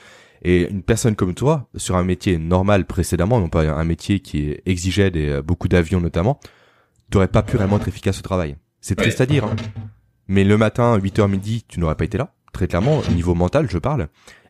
Et 0.43 0.69
une 0.69 0.83
personne 0.83 1.15
comme 1.15 1.33
toi, 1.33 1.69
sur 1.75 1.95
un 1.95 2.03
métier 2.03 2.37
normal 2.37 2.85
précédemment, 2.85 3.39
non 3.39 3.49
pas 3.49 3.63
un 3.63 3.83
métier 3.85 4.19
qui 4.19 4.55
exigeait 4.65 5.09
des, 5.09 5.29
euh, 5.29 5.41
beaucoup 5.41 5.67
d'avions 5.67 6.01
notamment, 6.01 6.39
t'aurais 7.09 7.27
pas 7.29 7.41
pu 7.43 7.57
vraiment 7.57 7.77
être 7.77 7.87
efficace 7.87 8.19
au 8.19 8.21
travail. 8.21 8.57
C'est 8.81 8.97
Ouais. 8.99 9.03
triste 9.05 9.21
à 9.21 9.25
dire, 9.25 9.45
hein. 9.45 9.55
Mais 10.27 10.43
le 10.43 10.57
matin, 10.57 10.97
8h 10.97 11.27
midi, 11.29 11.65
tu 11.67 11.79
n'aurais 11.79 11.95
pas 11.95 12.05
été 12.05 12.17
là. 12.17 12.33
Très 12.53 12.67
clairement, 12.67 12.99
au 12.99 13.11
niveau 13.13 13.33
mental, 13.35 13.67
je 13.69 13.77
parle. 13.77 14.07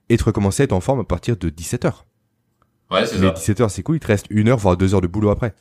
Et 0.10 0.18
tu 0.18 0.24
recommençais 0.24 0.64
à 0.64 0.66
être 0.66 0.74
en 0.74 0.82
forme 0.82 1.00
à 1.00 1.04
partir 1.04 1.38
de 1.38 1.50
17h. 1.50 2.06
Ouais, 2.92 3.06
c'est 3.06 3.18
ça. 3.20 3.30
17h, 3.32 3.70
c'est 3.70 3.84
cool, 3.84 3.96
il 3.96 4.00
te 4.00 4.08
reste 4.08 4.26
une 4.30 4.50
heure, 4.50 4.58
voire 4.58 4.76
deux 4.78 4.94
heures 4.94 5.02
de 5.02 5.08
boulot 5.08 5.30
après. 5.30 5.54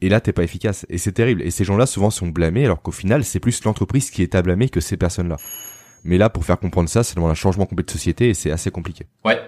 Et 0.00 0.08
là, 0.08 0.20
t'es 0.20 0.32
pas 0.32 0.42
efficace. 0.42 0.84
Et 0.90 0.98
c'est 0.98 1.12
terrible. 1.12 1.42
Et 1.42 1.50
ces 1.50 1.64
gens-là, 1.64 1.86
souvent, 1.86 2.10
sont 2.10 2.28
blâmés, 2.28 2.64
alors 2.64 2.82
qu'au 2.82 2.92
final, 2.92 3.24
c'est 3.24 3.40
plus 3.40 3.62
l'entreprise 3.64 4.10
qui 4.10 4.22
est 4.22 4.34
à 4.34 4.42
blâmer 4.42 4.68
que 4.68 4.80
ces 4.80 4.96
personnes-là. 4.96 5.36
Mais 6.04 6.18
là, 6.18 6.28
pour 6.28 6.44
faire 6.44 6.58
comprendre 6.58 6.88
ça, 6.88 7.02
ça 7.02 7.14
demande 7.14 7.30
un 7.30 7.34
changement 7.34 7.64
complet 7.64 7.84
de 7.84 7.90
société 7.90 8.28
et 8.28 8.34
c'est 8.34 8.50
assez 8.50 8.70
compliqué. 8.70 9.06
Ouais. 9.24 9.40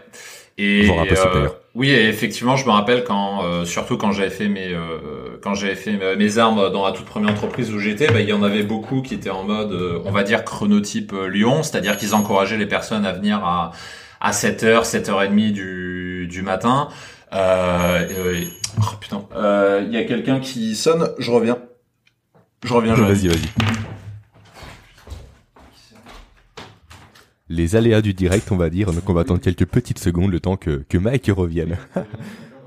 Et 0.58 0.88
euh, 0.90 1.48
oui, 1.74 1.90
et 1.90 2.08
effectivement, 2.08 2.56
je 2.56 2.64
me 2.64 2.70
rappelle 2.70 3.04
quand, 3.04 3.44
euh, 3.44 3.66
surtout 3.66 3.98
quand 3.98 4.12
j'avais 4.12 4.30
fait 4.30 4.48
mes, 4.48 4.72
euh, 4.72 5.36
quand 5.42 5.52
j'avais 5.52 5.74
fait 5.74 5.92
mes- 5.92 6.16
mes 6.16 6.38
armes 6.38 6.72
dans 6.72 6.86
la 6.86 6.92
toute 6.92 7.04
première 7.04 7.30
entreprise 7.32 7.70
où 7.74 7.78
j'étais, 7.78 8.06
bah, 8.06 8.20
il 8.22 8.28
y 8.30 8.32
en 8.32 8.42
avait 8.42 8.62
beaucoup 8.62 9.02
qui 9.02 9.12
étaient 9.12 9.28
en 9.28 9.44
mode, 9.44 9.72
euh, 9.72 10.00
on 10.06 10.10
va 10.12 10.22
dire 10.22 10.44
chronotype 10.46 11.12
euh, 11.12 11.28
Lyon, 11.28 11.62
c'est-à-dire 11.62 11.98
qu'ils 11.98 12.14
encourageaient 12.14 12.56
les 12.56 12.64
personnes 12.66 13.04
à 13.04 13.12
venir 13.12 13.44
à 13.44 13.72
à 14.18 14.30
7h, 14.30 14.84
7h30 14.86 15.52
du 15.52 16.26
du 16.26 16.40
matin. 16.40 16.88
Euh, 17.34 18.06
euh, 18.10 18.40
oh, 18.80 18.96
putain, 19.00 19.26
Euh, 19.34 19.82
il 19.86 19.92
y 19.92 19.96
a 19.96 20.04
quelqu'un 20.04 20.40
qui 20.40 20.74
sonne, 20.74 21.08
je 21.18 21.30
reviens. 21.30 21.58
Je 22.64 22.72
reviens, 22.72 22.94
je. 22.94 23.02
Vas-y, 23.02 23.28
vas-y. 23.28 23.48
Les 27.48 27.76
aléas 27.76 28.02
du 28.02 28.12
direct, 28.12 28.50
on 28.50 28.56
va 28.56 28.70
dire. 28.70 28.92
Donc, 28.92 29.08
on 29.08 29.12
va 29.12 29.20
attendre 29.20 29.40
quelques 29.40 29.66
petites 29.66 30.00
secondes 30.00 30.32
le 30.32 30.40
temps 30.40 30.56
que, 30.56 30.84
que 30.88 30.98
Mike 30.98 31.30
revienne. 31.34 31.76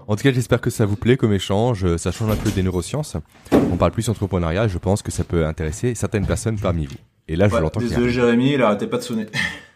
En 0.07 0.15
tout 0.15 0.23
cas, 0.23 0.31
j'espère 0.33 0.59
que 0.59 0.71
ça 0.71 0.87
vous 0.87 0.95
plaît 0.95 1.17
comme 1.17 1.33
échange. 1.33 1.95
Ça 1.97 2.11
change 2.11 2.31
un 2.31 2.35
peu 2.35 2.49
des 2.49 2.63
neurosciences. 2.63 3.15
On 3.51 3.77
parle 3.77 3.91
plus 3.91 4.09
entrepreneuriat. 4.09 4.67
Je 4.67 4.79
pense 4.79 5.03
que 5.03 5.11
ça 5.11 5.23
peut 5.23 5.45
intéresser 5.45 5.93
certaines 5.93 6.25
personnes 6.25 6.57
parmi 6.59 6.87
vous. 6.87 6.95
Et 7.27 7.35
là, 7.35 7.47
je 7.47 7.55
l'entends. 7.55 7.79
Désolé, 7.79 8.09
Jérémy, 8.09 8.53
il 8.53 8.61
arrêtait 8.63 8.87
pas 8.87 8.97
de 8.97 9.03
sonner. 9.03 9.27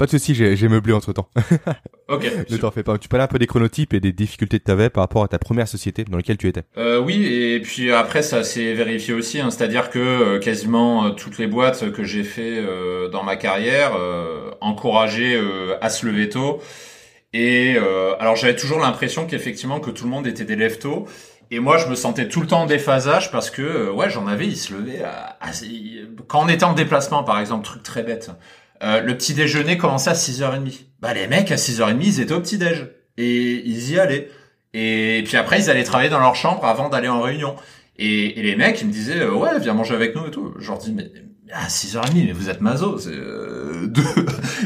Pas 0.00 0.06
de 0.06 0.12
souci, 0.12 0.34
j'ai 0.34 0.68
meublé 0.68 0.94
entre 0.94 1.12
temps. 1.12 1.28
ok. 2.08 2.26
ne 2.48 2.56
t'en 2.56 2.70
fais 2.70 2.82
pas. 2.82 2.96
Tu 2.96 3.06
parlais 3.06 3.24
un 3.24 3.26
peu 3.26 3.38
des 3.38 3.46
chronotypes 3.46 3.92
et 3.92 4.00
des 4.00 4.12
difficultés 4.12 4.58
que 4.58 4.64
tu 4.64 4.70
avais 4.70 4.88
par 4.88 5.02
rapport 5.02 5.22
à 5.22 5.28
ta 5.28 5.38
première 5.38 5.68
société 5.68 6.04
dans 6.04 6.16
laquelle 6.16 6.38
tu 6.38 6.48
étais. 6.48 6.62
Euh, 6.78 6.98
oui, 6.98 7.26
et 7.26 7.60
puis 7.60 7.92
après 7.92 8.22
ça 8.22 8.42
s'est 8.42 8.72
vérifié 8.72 9.12
aussi. 9.12 9.40
Hein, 9.40 9.50
C'est-à-dire 9.50 9.90
que 9.90 9.98
euh, 9.98 10.38
quasiment 10.38 11.04
euh, 11.04 11.10
toutes 11.10 11.36
les 11.36 11.46
boîtes 11.46 11.92
que 11.92 12.02
j'ai 12.02 12.24
fait 12.24 12.56
euh, 12.56 13.10
dans 13.10 13.22
ma 13.22 13.36
carrière 13.36 13.92
encourageaient 14.62 15.38
à 15.82 15.90
se 15.90 16.06
lever 16.06 16.30
tôt. 16.30 16.62
Et 17.34 17.76
alors 18.18 18.36
j'avais 18.36 18.56
toujours 18.56 18.78
l'impression 18.78 19.26
qu'effectivement 19.26 19.80
que 19.80 19.90
tout 19.90 20.04
le 20.04 20.10
monde 20.10 20.26
était 20.26 20.46
des 20.46 20.56
lève 20.56 20.78
tôt. 20.78 21.04
Et 21.52 21.58
moi, 21.58 21.78
je 21.78 21.88
me 21.88 21.96
sentais 21.96 22.28
tout 22.28 22.40
le 22.40 22.46
temps 22.46 22.62
en 22.62 22.66
déphasage 22.66 23.32
parce 23.32 23.50
que, 23.50 23.90
ouais, 23.90 24.08
j'en 24.08 24.28
avais, 24.28 24.46
ils 24.46 24.56
se 24.56 24.72
levaient 24.72 25.02
à, 25.02 25.36
quand 26.28 26.44
on 26.44 26.48
était 26.48 26.64
en 26.64 26.74
déplacement, 26.74 27.24
par 27.24 27.40
exemple, 27.40 27.64
truc 27.64 27.82
très 27.82 28.04
bête. 28.04 28.30
Euh, 28.82 29.00
le 29.00 29.16
petit 29.16 29.34
déjeuner 29.34 29.76
commençait 29.76 30.10
à 30.10 30.14
6h30. 30.14 30.80
Bah 31.00 31.14
les 31.14 31.26
mecs 31.26 31.50
à 31.50 31.56
6h30 31.56 31.98
ils 32.02 32.20
étaient 32.20 32.32
au 32.32 32.40
petit 32.40 32.58
déj 32.58 32.88
et 33.16 33.62
ils 33.66 33.90
y 33.90 33.98
allaient. 33.98 34.30
Et 34.72 35.22
puis 35.26 35.36
après 35.36 35.60
ils 35.60 35.70
allaient 35.70 35.84
travailler 35.84 36.10
dans 36.10 36.20
leur 36.20 36.34
chambre 36.34 36.64
avant 36.64 36.88
d'aller 36.88 37.08
en 37.08 37.20
réunion. 37.20 37.56
Et, 37.98 38.40
les 38.40 38.56
mecs 38.56 38.80
ils 38.80 38.86
me 38.86 38.92
disaient 38.92 39.20
euh, 39.20 39.32
ouais 39.32 39.58
viens 39.60 39.74
manger 39.74 39.94
avec 39.94 40.14
nous 40.14 40.26
et 40.26 40.30
tout. 40.30 40.54
Je 40.58 40.68
leur 40.68 40.78
dis 40.78 40.92
mais 40.92 41.10
à 41.52 41.66
6h30 41.68 42.26
mais 42.26 42.32
vous 42.32 42.48
êtes 42.48 42.60
mazo, 42.60 42.98
c'est 42.98 43.10
euh, 43.10 43.92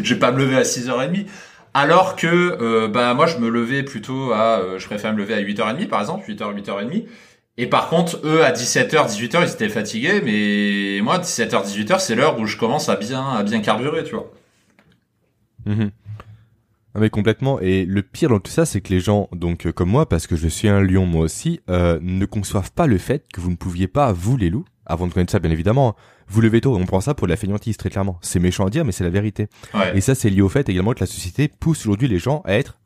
je 0.03 0.15
vais 0.15 0.21
pas 0.21 0.31
me 0.31 0.39
lever 0.39 0.57
à 0.57 0.63
6h30. 0.63 1.27
Alors 1.73 2.15
que 2.15 2.27
euh, 2.29 2.87
bah 2.87 3.15
moi 3.15 3.27
je 3.27 3.39
me 3.39 3.49
levais 3.49 3.83
plutôt 3.83 4.33
à 4.33 4.79
je 4.79 4.87
préfère 4.87 5.13
me 5.13 5.19
lever 5.19 5.35
à 5.35 5.43
8h30 5.43 5.89
par 5.89 6.01
exemple, 6.01 6.31
8h 6.31 6.55
8h30 6.63 7.05
et 7.57 7.67
par 7.69 7.89
contre, 7.89 8.21
eux, 8.25 8.45
à 8.45 8.53
17h, 8.53 9.09
18h, 9.09 9.43
ils 9.43 9.53
étaient 9.53 9.69
fatigués, 9.69 10.21
mais 10.25 11.01
moi, 11.03 11.19
17h, 11.19 11.65
18h, 11.65 12.01
c'est 12.01 12.17
l'heure 12.17 12.39
où 12.39 12.47
je 12.47 12.57
commence 12.57 12.89
à 12.89 12.97
bien, 12.97 13.25
à 13.29 13.43
bien 13.45 13.61
carburer, 13.61 14.03
tu 14.03 14.15
vois. 14.15 14.31
Mhm. 15.67 15.91
Ah, 16.97 17.01
mais 17.01 17.11
complètement. 17.11 17.61
Et 17.61 17.85
le 17.85 18.03
pire 18.03 18.29
dans 18.29 18.41
tout 18.41 18.51
ça, 18.51 18.67
c'est 18.67 18.81
que 18.81 18.93
les 18.93 19.01
gens, 19.01 19.29
donc 19.33 19.67
euh, 19.67 19.73
comme 19.73 19.89
moi, 19.89 20.09
parce 20.09 20.27
que 20.27 20.37
je 20.37 20.49
suis 20.49 20.69
un 20.69 20.81
lion 20.81 21.07
moi 21.07 21.23
aussi, 21.23 21.61
euh, 21.69 21.99
ne 22.03 22.25
conçoivent 22.25 22.73
pas 22.73 22.87
le 22.87 22.99
fait 22.99 23.25
que 23.33 23.41
vous 23.41 23.51
ne 23.51 23.57
pouviez 23.57 23.89
pas, 23.89 24.13
vous 24.13 24.37
les 24.37 24.51
loups, 24.51 24.65
avant 24.87 25.07
de 25.07 25.13
connaître 25.13 25.33
ça 25.33 25.39
bien 25.39 25.51
évidemment, 25.51 25.91
hein, 25.91 26.03
vous 26.29 26.41
levez 26.41 26.61
tôt. 26.61 26.77
On 26.77 26.87
prend 26.87 27.01
ça 27.01 27.15
pour 27.15 27.27
de 27.27 27.31
la 27.31 27.37
fainéantise 27.37 27.77
très 27.77 27.91
clairement. 27.91 28.19
C'est 28.21 28.39
méchant 28.39 28.67
à 28.67 28.71
dire, 28.71 28.85
mais 28.85 28.93
c'est 28.93 29.05
la 29.05 29.11
vérité. 29.11 29.49
Et 29.95 30.01
ça, 30.01 30.15
c'est 30.15 30.31
lié 30.31 30.41
au 30.41 30.49
fait 30.49 30.69
également 30.69 30.93
que 30.93 31.01
la 31.01 31.07
société 31.07 31.49
pousse 31.49 31.81
aujourd'hui 31.81 32.09
les 32.09 32.19
gens 32.19 32.43
à 32.45 32.55
être 32.55 32.79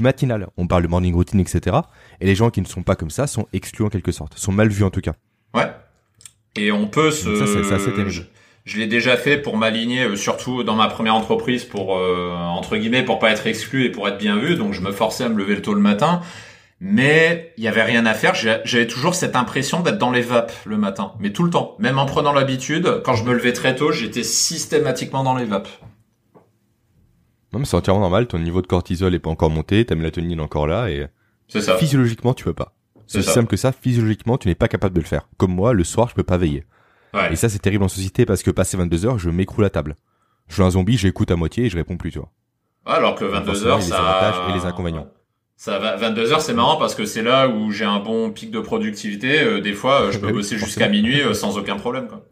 matinale. 0.00 0.48
On 0.56 0.66
parle 0.66 0.82
de 0.82 0.88
morning 0.88 1.14
routine, 1.14 1.40
etc. 1.40 1.76
Et 2.22 2.26
les 2.26 2.36
gens 2.36 2.50
qui 2.50 2.60
ne 2.60 2.66
sont 2.66 2.84
pas 2.84 2.94
comme 2.94 3.10
ça 3.10 3.26
sont 3.26 3.48
exclus 3.52 3.84
en 3.84 3.88
quelque 3.88 4.12
sorte, 4.12 4.38
sont 4.38 4.52
mal 4.52 4.68
vus 4.68 4.84
en 4.84 4.90
tout 4.90 5.00
cas. 5.00 5.14
Ouais. 5.54 5.66
Et 6.54 6.70
on 6.70 6.86
peut 6.86 7.10
se. 7.10 7.34
Ça, 7.34 7.78
c'est 7.80 8.08
je, 8.08 8.22
je 8.64 8.78
l'ai 8.78 8.86
déjà 8.86 9.16
fait 9.16 9.38
pour 9.38 9.56
m'aligner, 9.56 10.04
euh, 10.04 10.14
surtout 10.14 10.62
dans 10.62 10.76
ma 10.76 10.86
première 10.86 11.16
entreprise, 11.16 11.64
pour 11.64 11.96
euh, 11.96 12.32
entre 12.32 12.76
guillemets, 12.76 13.04
pour 13.04 13.18
pas 13.18 13.32
être 13.32 13.48
exclu 13.48 13.86
et 13.86 13.90
pour 13.90 14.06
être 14.06 14.18
bien 14.18 14.38
vu. 14.38 14.54
Donc 14.54 14.72
je 14.72 14.80
me 14.80 14.92
forçais 14.92 15.24
à 15.24 15.28
me 15.28 15.36
lever 15.36 15.56
le 15.56 15.62
tôt 15.62 15.74
le 15.74 15.80
matin. 15.80 16.20
Mais 16.78 17.52
il 17.56 17.64
y 17.64 17.68
avait 17.68 17.82
rien 17.82 18.06
à 18.06 18.14
faire. 18.14 18.36
J'avais 18.36 18.86
toujours 18.86 19.16
cette 19.16 19.34
impression 19.34 19.80
d'être 19.80 19.98
dans 19.98 20.12
les 20.12 20.20
vapes 20.20 20.52
le 20.64 20.76
matin, 20.76 21.14
mais 21.18 21.30
tout 21.30 21.42
le 21.42 21.50
temps. 21.50 21.74
Même 21.80 21.98
en 21.98 22.06
prenant 22.06 22.32
l'habitude, 22.32 23.02
quand 23.04 23.14
je 23.14 23.24
me 23.24 23.32
levais 23.32 23.52
très 23.52 23.74
tôt, 23.74 23.90
j'étais 23.90 24.22
systématiquement 24.22 25.24
dans 25.24 25.34
les 25.34 25.44
vapes. 25.44 25.68
Non, 27.52 27.58
mais 27.58 27.64
c'est 27.64 27.76
entièrement 27.76 28.00
normal. 28.00 28.28
Ton 28.28 28.38
niveau 28.38 28.62
de 28.62 28.68
cortisol 28.68 29.12
est 29.12 29.18
pas 29.18 29.30
encore 29.30 29.50
monté, 29.50 29.84
ta 29.84 29.96
mélatonine 29.96 30.38
est 30.38 30.42
encore 30.42 30.68
là 30.68 30.88
et 30.88 31.06
ça. 31.48 31.76
physiologiquement, 31.76 32.34
tu 32.34 32.44
peux 32.44 32.54
pas. 32.54 32.74
C'est 33.06 33.18
aussi 33.18 33.30
simple 33.30 33.48
que 33.48 33.56
ça. 33.56 33.72
Physiologiquement, 33.72 34.38
tu 34.38 34.48
n'es 34.48 34.54
pas 34.54 34.68
capable 34.68 34.94
de 34.94 35.00
le 35.00 35.06
faire. 35.06 35.28
Comme 35.36 35.54
moi, 35.54 35.74
le 35.74 35.84
soir, 35.84 36.08
je 36.08 36.14
peux 36.14 36.22
pas 36.22 36.38
veiller. 36.38 36.64
Ouais. 37.12 37.32
Et 37.32 37.36
ça, 37.36 37.48
c'est 37.48 37.58
terrible 37.58 37.84
en 37.84 37.88
société 37.88 38.24
parce 38.24 38.42
que 38.42 38.50
passé 38.50 38.76
22 38.76 39.06
heures, 39.06 39.18
je 39.18 39.28
m'écroule 39.28 39.64
à 39.64 39.70
table. 39.70 39.96
Je 40.48 40.54
suis 40.54 40.62
un 40.62 40.70
zombie, 40.70 40.96
j'écoute 40.96 41.30
à 41.30 41.36
moitié 41.36 41.66
et 41.66 41.68
je 41.68 41.76
réponds 41.76 41.96
plus, 41.96 42.10
tu 42.10 42.18
vois. 42.18 42.30
Alors 42.84 43.14
que 43.14 43.24
22 43.24 43.66
heures, 43.66 43.82
ça. 43.82 44.46
Et 44.48 44.52
les 44.52 44.64
inconvénients. 44.64 45.08
Ça 45.56 45.78
va, 45.78 45.94
22 45.94 46.32
heures, 46.32 46.40
c'est 46.40 46.54
marrant 46.54 46.76
parce 46.76 46.96
que 46.96 47.04
c'est 47.04 47.22
là 47.22 47.48
où 47.48 47.70
j'ai 47.70 47.84
un 47.84 48.00
bon 48.00 48.30
pic 48.30 48.50
de 48.50 48.58
productivité. 48.58 49.42
Euh, 49.42 49.60
des 49.60 49.74
fois, 49.74 50.02
euh, 50.02 50.10
je 50.10 50.18
peux 50.18 50.32
bosser 50.32 50.58
jusqu'à 50.58 50.88
minuit 50.88 51.20
euh, 51.20 51.34
sans 51.34 51.56
aucun 51.56 51.76
problème, 51.76 52.08
quoi. 52.08 52.26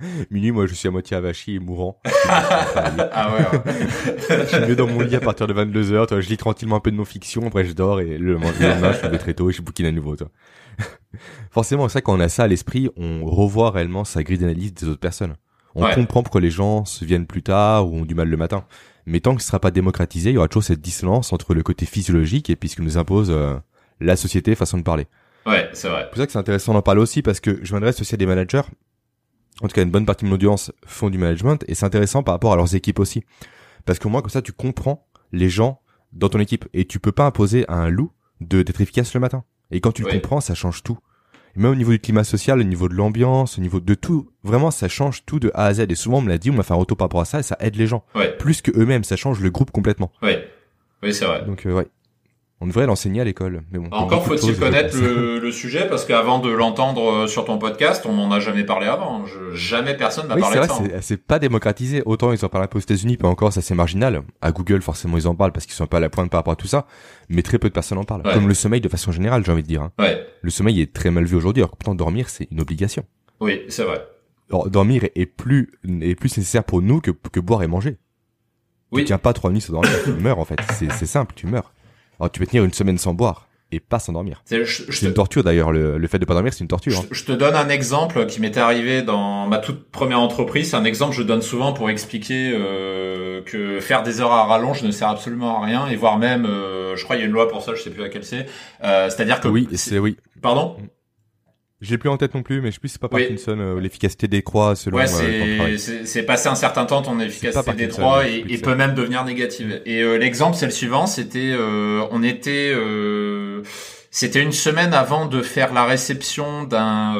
Minuit, 0.30 0.50
moi, 0.50 0.66
je 0.66 0.74
suis 0.74 0.88
à 0.88 0.90
moitié 0.90 1.16
avachi 1.16 1.56
et 1.56 1.58
mourant. 1.58 2.00
ah 2.28 3.32
ouais, 3.34 3.60
je 4.28 4.44
suis 4.46 4.60
mieux 4.60 4.76
dans 4.76 4.86
mon 4.86 5.00
lit 5.00 5.16
à 5.16 5.20
partir 5.20 5.46
de 5.46 5.52
22 5.52 5.92
heures. 5.92 6.06
Toi, 6.06 6.20
je 6.20 6.28
lis 6.28 6.36
tranquillement 6.36 6.76
un 6.76 6.80
peu 6.80 6.90
de 6.90 6.96
non-fiction, 6.96 7.46
après 7.46 7.64
je 7.64 7.72
dors 7.72 8.00
et 8.00 8.18
le 8.18 8.34
lendemain, 8.34 8.92
je 8.92 9.08
me 9.08 9.18
très 9.18 9.34
tôt 9.34 9.50
et 9.50 9.52
je 9.52 9.62
bouquine 9.62 9.86
à 9.86 9.92
nouveau. 9.92 10.16
Toi. 10.16 10.28
Forcément, 11.50 11.88
c'est 11.88 11.94
ça, 11.94 12.00
quand 12.00 12.16
on 12.16 12.20
a 12.20 12.28
ça 12.28 12.44
à 12.44 12.46
l'esprit, 12.46 12.88
on 12.96 13.24
revoit 13.24 13.70
réellement 13.70 14.04
sa 14.04 14.22
grille 14.22 14.38
d'analyse 14.38 14.74
des 14.74 14.86
autres 14.86 15.00
personnes. 15.00 15.36
On 15.74 15.88
comprend 15.94 16.22
pourquoi 16.22 16.40
les 16.40 16.50
gens 16.50 16.84
se 16.84 17.04
viennent 17.04 17.26
plus 17.26 17.42
tard 17.42 17.88
ou 17.88 17.98
ont 17.98 18.04
du 18.04 18.14
mal 18.14 18.28
le 18.28 18.36
matin. 18.36 18.64
Mais 19.06 19.20
tant 19.20 19.34
que 19.34 19.42
ce 19.42 19.48
sera 19.48 19.60
pas 19.60 19.70
démocratisé, 19.70 20.30
il 20.30 20.34
y 20.34 20.36
aura 20.36 20.48
toujours 20.48 20.64
cette 20.64 20.80
dissonance 20.80 21.32
entre 21.32 21.54
le 21.54 21.62
côté 21.62 21.86
physiologique 21.86 22.50
et 22.50 22.56
puis 22.56 22.68
ce 22.68 22.76
que 22.76 22.82
nous 22.82 22.98
impose 22.98 23.30
euh, 23.30 23.54
la 24.00 24.16
société, 24.16 24.54
façon 24.54 24.78
de 24.78 24.82
parler. 24.82 25.06
Ouais, 25.46 25.68
c'est 25.72 25.88
vrai. 25.88 26.02
C'est 26.02 26.08
pour 26.10 26.18
ça 26.18 26.26
que 26.26 26.32
c'est 26.32 26.38
intéressant 26.38 26.74
d'en 26.74 26.82
parler 26.82 27.00
aussi 27.00 27.22
parce 27.22 27.40
que 27.40 27.60
je 27.62 27.72
m'adresse 27.72 28.00
aussi 28.00 28.14
à 28.14 28.18
des 28.18 28.26
managers 28.26 28.62
en 29.62 29.68
tout 29.68 29.74
cas 29.74 29.82
une 29.82 29.90
bonne 29.90 30.06
partie 30.06 30.24
de 30.24 30.30
mon 30.30 30.34
audience 30.34 30.72
font 30.86 31.10
du 31.10 31.18
management 31.18 31.64
et 31.68 31.74
c'est 31.74 31.86
intéressant 31.86 32.22
par 32.22 32.34
rapport 32.34 32.52
à 32.52 32.56
leurs 32.56 32.74
équipes 32.74 32.98
aussi. 32.98 33.24
Parce 33.84 33.98
qu'au 33.98 34.08
moins 34.08 34.20
comme 34.22 34.30
ça 34.30 34.42
tu 34.42 34.52
comprends 34.52 35.06
les 35.32 35.48
gens 35.48 35.80
dans 36.12 36.28
ton 36.28 36.38
équipe 36.38 36.66
et 36.72 36.86
tu 36.86 36.98
peux 36.98 37.12
pas 37.12 37.26
imposer 37.26 37.64
à 37.68 37.74
un 37.74 37.88
loup 37.88 38.10
de 38.40 38.62
d'être 38.62 38.80
efficace 38.80 39.14
le 39.14 39.20
matin. 39.20 39.44
Et 39.70 39.80
quand 39.80 39.92
tu 39.92 40.02
le 40.02 40.10
comprends, 40.10 40.40
ça 40.40 40.54
change 40.54 40.82
tout. 40.82 40.98
même 41.54 41.72
au 41.72 41.74
niveau 41.76 41.92
du 41.92 42.00
climat 42.00 42.24
social, 42.24 42.60
au 42.60 42.64
niveau 42.64 42.88
de 42.88 42.94
l'ambiance, 42.94 43.58
au 43.58 43.60
niveau 43.60 43.80
de 43.80 43.94
tout, 43.94 44.30
vraiment 44.42 44.70
ça 44.70 44.88
change 44.88 45.24
tout 45.26 45.38
de 45.38 45.50
A 45.54 45.66
à 45.66 45.74
Z. 45.74 45.86
Et 45.88 45.94
souvent 45.94 46.18
on 46.18 46.22
me 46.22 46.28
l'a 46.28 46.38
dit, 46.38 46.50
on 46.50 46.54
m'a 46.54 46.62
fait 46.62 46.72
un 46.72 46.76
retour 46.76 46.96
par 46.96 47.06
rapport 47.06 47.20
à 47.20 47.24
ça 47.24 47.40
et 47.40 47.42
ça 47.42 47.56
aide 47.60 47.76
les 47.76 47.86
gens. 47.86 48.04
Plus 48.38 48.62
que 48.62 48.70
eux-mêmes, 48.76 49.04
ça 49.04 49.16
change 49.16 49.40
le 49.40 49.50
groupe 49.50 49.70
complètement. 49.70 50.10
Oui, 50.22 50.32
oui 51.02 51.14
c'est 51.14 51.24
vrai. 51.26 51.44
Donc 51.44 51.66
euh, 51.66 51.72
ouais. 51.72 51.86
On 52.62 52.66
devrait 52.66 52.84
l'enseigner 52.84 53.22
à 53.22 53.24
l'école. 53.24 53.62
Mais 53.72 53.78
bon, 53.78 53.88
Encore 53.90 54.26
faut-il 54.26 54.58
connaître 54.58 54.94
le, 54.98 55.50
sujet 55.50 55.88
parce 55.88 56.04
qu'avant 56.04 56.38
de 56.38 56.50
l'entendre 56.50 57.10
euh, 57.10 57.26
sur 57.26 57.44
ton 57.46 57.58
podcast, 57.58 58.04
on 58.06 58.12
m'en 58.12 58.30
a 58.30 58.38
jamais 58.38 58.64
parlé 58.64 58.86
avant. 58.86 59.24
Je, 59.24 59.56
jamais 59.56 59.96
personne 59.96 60.28
n'a 60.28 60.36
parlé 60.36 60.60
de 60.60 60.64
ça. 60.64 60.82
C'est 61.00 61.16
pas 61.16 61.38
démocratisé. 61.38 62.02
Autant 62.04 62.32
ils 62.32 62.44
en 62.44 62.48
parlent 62.48 62.64
un 62.64 62.68
peu 62.68 62.78
aux 62.78 62.82
États-Unis, 62.82 63.16
pas 63.16 63.28
encore, 63.28 63.52
ça 63.52 63.62
c'est 63.62 63.74
marginal. 63.74 64.22
À 64.42 64.52
Google, 64.52 64.82
forcément, 64.82 65.16
ils 65.16 65.26
en 65.26 65.34
parlent 65.34 65.52
parce 65.52 65.64
qu'ils 65.64 65.74
sont 65.74 65.86
pas 65.86 65.96
à 65.96 66.00
la 66.00 66.10
pointe 66.10 66.30
par 66.30 66.38
rapport 66.40 66.52
à 66.52 66.56
tout 66.56 66.66
ça. 66.66 66.86
Mais 67.30 67.42
très 67.42 67.58
peu 67.58 67.68
de 67.68 67.72
personnes 67.72 67.98
en 67.98 68.04
parlent. 68.04 68.22
Comme 68.22 68.46
le 68.46 68.54
sommeil 68.54 68.82
de 68.82 68.88
façon 68.88 69.10
générale, 69.10 69.42
j'ai 69.44 69.52
envie 69.52 69.62
de 69.62 69.68
dire. 69.68 69.82
Hein. 69.82 69.92
Ouais. 69.98 70.26
Le 70.42 70.50
sommeil 70.50 70.80
est 70.82 70.92
très 70.92 71.10
mal 71.10 71.24
vu 71.24 71.36
aujourd'hui. 71.36 71.62
Alors 71.62 71.76
pourtant 71.76 71.94
dormir, 71.94 72.28
c'est 72.28 72.46
une 72.50 72.60
obligation. 72.60 73.04
Oui, 73.40 73.62
c'est 73.68 73.84
vrai. 73.84 74.06
Alors, 74.50 74.68
dormir 74.68 75.04
est 75.14 75.26
plus 75.26 75.72
est 76.02 76.14
plus 76.14 76.36
nécessaire 76.36 76.64
pour 76.64 76.82
nous 76.82 77.00
que 77.00 77.10
que 77.10 77.40
boire 77.40 77.62
et 77.62 77.68
manger. 77.68 77.96
Oui. 78.92 79.02
Tu 79.02 79.06
tiens 79.06 79.18
pas 79.18 79.32
trois 79.32 79.50
nuits 79.50 79.60
sans 79.60 79.72
dormir, 79.72 79.92
tu 80.04 80.12
meurs 80.12 80.38
en 80.38 80.44
fait. 80.44 80.60
C'est 80.72 81.06
simple, 81.06 81.32
tu 81.34 81.46
meurs. 81.46 81.72
Alors 82.20 82.30
tu 82.30 82.38
peux 82.38 82.46
tenir 82.46 82.64
une 82.64 82.72
semaine 82.72 82.98
sans 82.98 83.14
boire 83.14 83.48
et 83.72 83.80
pas 83.80 83.98
s'endormir. 83.98 84.42
C'est 84.46 85.02
une 85.02 85.14
torture 85.14 85.44
d'ailleurs, 85.44 85.72
le, 85.72 86.06
fait 86.08 86.18
de 86.18 86.24
pas 86.24 86.34
dormir, 86.34 86.52
c'est 86.52 86.60
une 86.60 86.68
torture. 86.68 86.98
Hein. 86.98 87.06
Je, 87.10 87.24
te 87.24 87.32
donne 87.32 87.54
un 87.54 87.68
exemple 87.68 88.26
qui 88.26 88.40
m'était 88.40 88.60
arrivé 88.60 89.02
dans 89.02 89.46
ma 89.46 89.58
toute 89.58 89.90
première 89.90 90.20
entreprise. 90.20 90.70
C'est 90.70 90.76
un 90.76 90.84
exemple 90.84 91.12
que 91.12 91.18
je 91.18 91.22
donne 91.22 91.42
souvent 91.42 91.72
pour 91.72 91.88
expliquer 91.88 92.52
euh, 92.52 93.42
que 93.42 93.80
faire 93.80 94.02
des 94.02 94.20
heures 94.20 94.32
à 94.32 94.44
rallonge 94.44 94.82
ne 94.82 94.90
sert 94.90 95.08
absolument 95.08 95.62
à 95.62 95.66
rien 95.66 95.86
et 95.86 95.96
voire 95.96 96.18
même, 96.18 96.46
euh, 96.46 96.96
je 96.96 97.04
crois 97.04 97.16
il 97.16 97.20
y 97.20 97.22
a 97.22 97.26
une 97.26 97.32
loi 97.32 97.48
pour 97.48 97.62
ça, 97.62 97.74
je 97.74 97.82
sais 97.82 97.90
plus 97.90 98.02
laquelle 98.02 98.24
c'est. 98.24 98.46
Euh, 98.82 99.08
C'est-à-dire 99.08 99.40
que 99.40 99.48
oui, 99.48 99.68
c'est 99.74 99.98
oui. 99.98 100.16
Pardon? 100.42 100.76
J'ai 101.80 101.96
plus 101.96 102.10
en 102.10 102.18
tête 102.18 102.34
non 102.34 102.42
plus, 102.42 102.60
mais 102.60 102.68
je 102.68 102.74
sais 102.74 102.80
plus 102.80 102.90
c'est 102.90 103.00
pas 103.00 103.08
Parkinson, 103.08 103.56
euh, 103.58 103.80
l'efficacité 103.80 104.28
décroît 104.28 104.76
selon 104.76 104.98
ouais, 104.98 105.06
euh, 105.22 105.76
c'est 106.04 106.24
passé 106.24 106.48
un 106.48 106.54
certain 106.54 106.84
temps 106.84 107.00
ton 107.00 107.18
efficacité 107.20 107.72
décroît 107.72 108.28
et, 108.28 108.44
et 108.48 108.58
peut 108.58 108.74
même 108.74 108.94
devenir 108.94 109.24
négative. 109.24 109.80
Et 109.86 110.02
euh, 110.02 110.18
l'exemple 110.18 110.58
c'est 110.58 110.66
le 110.66 110.72
suivant, 110.72 111.06
c'était 111.06 111.52
euh, 111.52 112.06
on 112.10 112.22
était 112.22 112.74
c'était 114.10 114.42
une 114.42 114.52
semaine 114.52 114.92
avant 114.92 115.24
de 115.24 115.40
faire 115.40 115.72
la 115.72 115.86
réception 115.86 116.64
d'un 116.64 117.16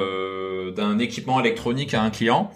d'un 0.76 0.98
équipement 0.98 1.40
électronique 1.40 1.94
à 1.94 2.02
un 2.02 2.10
client 2.10 2.52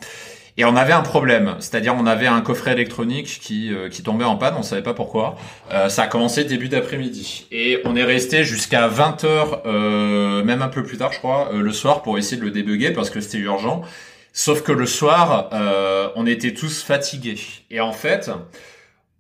et 0.57 0.65
on 0.65 0.77
avait 0.77 0.93
un 0.93 1.03
problème, 1.03 1.57
c'est-à-dire 1.59 1.97
on 1.99 2.07
avait 2.07 2.29
un 2.29 2.41
coffret 2.41 2.73
électronique 2.73 3.41
qui, 3.41 3.75
euh, 3.75 3.89
qui 3.89 4.05
tombait 4.05 4.25
en 4.25 4.37
panne, 4.37 4.55
on 4.57 4.63
savait 4.63 4.83
pas 4.83 4.95
pourquoi. 4.95 5.35
Euh, 5.73 5.89
ça 5.89 6.03
a 6.03 6.07
commencé 6.07 6.45
début 6.45 6.69
d'après-midi. 6.69 7.49
Et 7.51 7.81
on 7.85 7.97
est 7.97 8.05
resté 8.05 8.45
jusqu'à 8.45 8.89
20h, 8.89 9.63
euh, 9.67 10.45
même 10.45 10.63
un 10.63 10.69
peu 10.69 10.85
plus 10.85 10.97
tard 10.97 11.13
je 11.13 11.19
crois, 11.19 11.51
le 11.53 11.73
soir 11.73 12.03
pour 12.03 12.19
essayer 12.19 12.37
de 12.37 12.45
le 12.45 12.53
débugger 12.53 12.93
parce 12.93 13.11
que 13.11 13.21
c'était 13.21 13.39
urgent. 13.39 13.83
Sauf 14.33 14.63
que 14.63 14.73
le 14.73 14.87
soir, 14.87 15.51
on 16.17 16.27
était 16.27 16.55
tous 16.55 16.83
fatigués. 16.83 17.39
Et 17.71 17.81
en 17.81 17.93
fait, 17.93 18.33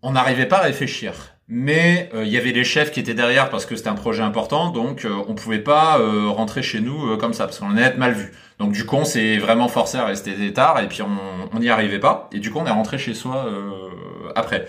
on 0.02 0.11
n'arrivait 0.11 0.46
pas 0.46 0.59
à 0.59 0.62
réfléchir 0.62 1.34
mais 1.49 2.11
il 2.14 2.28
y 2.28 2.38
avait 2.38 2.53
les 2.53 2.64
chefs 2.64 2.90
qui 2.90 3.01
étaient 3.01 3.14
derrière 3.14 3.51
parce 3.51 3.66
que 3.66 3.76
c'était 3.76 3.88
un 3.88 3.95
projet 3.95 4.22
important, 4.22 4.70
donc 4.70 5.07
on 5.28 5.34
pouvait 5.34 5.59
pas 5.59 5.99
rentrer 6.28 6.62
chez 6.62 6.80
nous 6.80 7.16
comme 7.18 7.34
ça 7.34 7.45
parce 7.45 7.59
qu'on 7.59 7.70
allait 7.70 7.82
être 7.82 7.99
mal 7.99 8.12
vu. 8.12 8.32
Donc 8.59 8.72
du 8.72 8.86
coup, 8.86 8.97
on 8.97 9.05
s'est 9.05 9.36
vraiment 9.38 9.68
forcé 9.68 9.99
à 9.99 10.07
rester 10.07 10.53
tard 10.53 10.80
et 10.80 10.88
puis 10.88 11.03
on 11.03 11.59
n'y 11.59 11.68
arrivait 11.68 11.99
pas. 11.99 12.28
Et 12.32 12.38
du 12.38 12.51
coup, 12.51 12.59
on 12.61 12.66
est 12.66 12.70
rentré 12.70 12.99
chez 12.99 13.14
soi 13.14 13.47
euh, 13.47 14.32
après. 14.34 14.66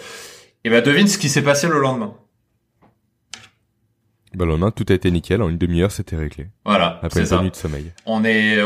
Et 0.64 0.70
ben 0.70 0.84
devine 0.84 1.08
ce 1.08 1.18
qui 1.18 1.30
s'est 1.30 1.44
passé 1.44 1.68
le 1.68 1.80
lendemain. 1.80 2.16
Bah, 4.34 4.44
le 4.44 4.52
lendemain, 4.52 4.72
tout 4.72 4.86
a 4.90 4.94
été 4.94 5.12
nickel. 5.12 5.42
En 5.42 5.50
une 5.50 5.58
demi-heure, 5.58 5.92
c'était 5.92 6.16
réglé. 6.16 6.48
Voilà. 6.66 7.00
Après 7.04 7.32
une 7.32 7.42
nuit 7.42 7.52
de 7.52 7.56
sommeil. 7.56 7.94
On 8.06 8.26
est, 8.26 8.58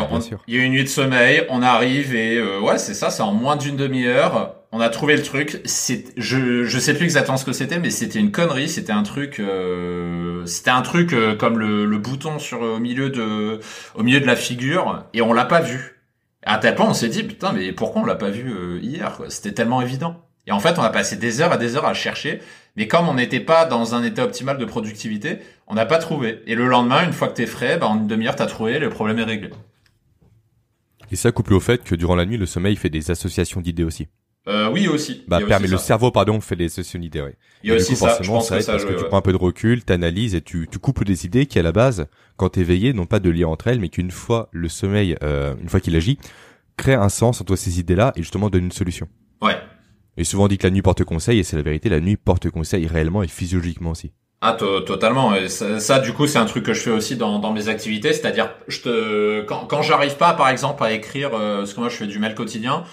il 0.48 0.56
y 0.56 0.60
a 0.60 0.64
une 0.64 0.72
nuit 0.72 0.84
de 0.84 0.90
sommeil. 0.90 1.46
On 1.50 1.62
arrive 1.62 2.16
et 2.16 2.38
euh, 2.38 2.60
ouais, 2.62 2.78
c'est 2.78 2.94
ça. 2.94 3.10
C'est 3.10 3.22
en 3.22 3.34
moins 3.34 3.56
d'une 3.56 3.76
demi-heure. 3.76 4.56
On 4.72 4.82
a 4.82 4.90
trouvé 4.90 5.16
le 5.16 5.24
truc. 5.24 5.62
Je, 5.66 6.64
je 6.64 6.80
sais 6.80 6.94
plus 6.94 7.06
exactement 7.06 7.38
ce 7.38 7.46
que 7.46 7.54
c'était, 7.54 7.80
mais 7.80 7.90
c'était 7.90 8.20
une 8.20 8.32
connerie. 8.32 8.70
C'était 8.70 8.92
un 8.92 9.04
truc, 9.04 9.40
euh, 9.40 10.46
c'était 10.46 10.70
un 10.70 10.84
truc 10.84 11.14
euh, 11.14 11.36
comme 11.36 11.58
le, 11.58 11.98
bouton 11.98 12.38
au 12.52 12.80
milieu 12.80 13.10
de, 13.10 13.60
au 13.96 14.04
milieu 14.04 14.20
de 14.20 14.28
la 14.28 14.36
figure, 14.36 15.06
et 15.14 15.22
on 15.22 15.34
l'a 15.34 15.46
pas 15.46 15.62
vu. 15.62 16.02
À 16.46 16.58
tel 16.58 16.76
point, 16.76 16.88
on 16.88 16.94
s'est 16.94 17.10
dit 17.10 17.24
putain, 17.24 17.52
mais 17.52 17.72
pourquoi 17.72 18.04
on 18.04 18.06
l'a 18.06 18.16
pas 18.16 18.30
vu 18.30 18.80
hier 18.82 19.20
C'était 19.30 19.54
tellement 19.54 19.82
évident. 19.82 20.24
Et 20.48 20.52
en 20.52 20.60
fait, 20.60 20.80
on 20.80 20.84
a 20.84 20.90
passé 20.90 21.16
des 21.16 21.42
heures 21.42 21.52
à 21.52 21.58
des 21.58 21.76
heures 21.76 21.86
à 21.86 21.94
chercher. 21.94 22.40
Mais 22.76 22.88
comme 22.88 23.10
on 23.10 23.16
n'était 23.16 23.40
pas 23.40 23.66
dans 23.66 23.94
un 23.94 24.04
état 24.04 24.24
optimal 24.24 24.58
de 24.58 24.66
productivité, 24.66 25.40
on 25.68 25.76
n'a 25.76 25.86
pas 25.86 25.98
trouvé. 25.98 26.42
Et 26.48 26.56
le 26.56 26.68
lendemain, 26.68 27.04
une 27.06 27.14
fois 27.14 27.28
que 27.28 27.34
t'es 27.34 27.46
frais, 27.46 27.78
bah, 27.78 27.88
en 27.88 27.98
une 27.98 28.08
demi-heure, 28.08 28.36
t'as 28.36 28.46
trouvé, 28.46 28.80
le 28.80 28.90
problème 28.90 29.20
est 29.20 29.24
réglé. 29.24 29.50
Et 31.12 31.16
ça 31.16 31.32
couplé 31.32 31.56
au 31.56 31.60
fait 31.60 31.84
que 31.84 31.96
durant 31.96 32.16
la 32.16 32.26
nuit, 32.26 32.38
le 32.38 32.46
sommeil 32.46 32.76
fait 32.76 32.90
des 32.90 33.12
associations 33.12 33.62
d'idées 33.62 33.84
aussi. 33.84 34.08
Euh, 34.50 34.70
oui 34.72 34.88
aussi. 34.88 35.24
Bah 35.28 35.40
permet 35.48 35.68
le 35.68 35.78
cerveau 35.78 36.12
pardon 36.12 36.42
fait 36.42 36.56
des 36.56 36.66
associations 36.66 37.00
d'idées. 37.00 37.22
Ouais. 37.22 37.36
Il 37.64 37.70
y 37.70 37.74
a 37.74 37.76
aussi 37.76 37.96
ça. 37.96 38.10
Forcément, 38.10 38.42
ça, 38.42 38.56
parce 38.56 38.86
que 38.86 38.98
tu 38.98 39.06
prends 39.06 39.18
un 39.18 39.22
peu 39.22 39.32
de 39.32 39.38
recul, 39.38 39.84
t'analyses 39.84 40.34
et 40.34 40.42
tu, 40.42 40.68
tu 40.72 40.80
couples 40.80 41.06
des 41.06 41.26
idées 41.26 41.46
qui 41.46 41.60
à 41.60 41.62
la 41.62 41.72
base, 41.72 42.08
quand 42.36 42.50
t'es 42.50 42.62
éveillé, 42.62 42.94
n'ont 42.94 43.06
pas 43.06 43.20
de 43.20 43.30
lien 43.30 43.48
entre 43.48 43.68
elles, 43.68 43.80
mais 43.80 43.90
qu'une 43.90 44.12
fois 44.12 44.50
le 44.52 44.68
sommeil, 44.68 45.16
euh, 45.24 45.54
une 45.62 45.70
fois 45.70 45.80
qu'il 45.80 45.96
agit, 45.96 46.18
crée 46.78 46.96
un 46.96 47.10
sens 47.10 47.42
entre 47.42 47.56
ces 47.56 47.80
idées-là 47.80 48.14
et 48.16 48.22
justement 48.22 48.50
donne 48.50 48.66
une 48.66 48.72
solution. 48.72 49.08
Ouais. 49.42 49.58
Et 50.18 50.24
souvent 50.24 50.46
on 50.46 50.48
dit 50.48 50.58
que 50.58 50.66
la 50.66 50.72
nuit 50.72 50.82
porte 50.82 51.04
conseil, 51.04 51.40
et 51.40 51.44
c'est 51.44 51.56
la 51.56 51.62
vérité, 51.62 51.88
la 51.90 52.00
nuit 52.00 52.18
porte 52.18 52.50
conseil 52.50 52.88
réellement 52.88 53.22
et 53.22 53.28
physiologiquement 53.28 53.92
aussi. 53.92 54.12
Ah 54.42 54.54
totalement. 54.54 55.36
Et 55.36 55.50
ça, 55.50 56.00
du 56.00 56.14
coup 56.14 56.26
c'est 56.26 56.40
un 56.40 56.46
truc 56.46 56.64
que 56.64 56.74
je 56.74 56.80
fais 56.80 56.92
aussi 56.92 57.18
dans, 57.18 57.40
dans 57.40 57.52
mes 57.52 57.68
activités, 57.68 58.14
c'est-à-dire 58.14 58.50
je 58.70 58.82
te 58.82 59.42
quand, 59.42 59.66
quand 59.66 59.82
j'arrive 59.82 60.16
pas 60.16 60.34
par 60.34 60.48
exemple 60.48 60.82
à 60.82 60.94
écrire 60.94 61.32
euh, 61.34 61.58
parce 61.58 61.74
que 61.74 61.80
moi 61.82 61.90
je 61.90 61.98
fais 61.98 62.08
du 62.08 62.20
mail 62.20 62.36
quotidien, 62.36 62.86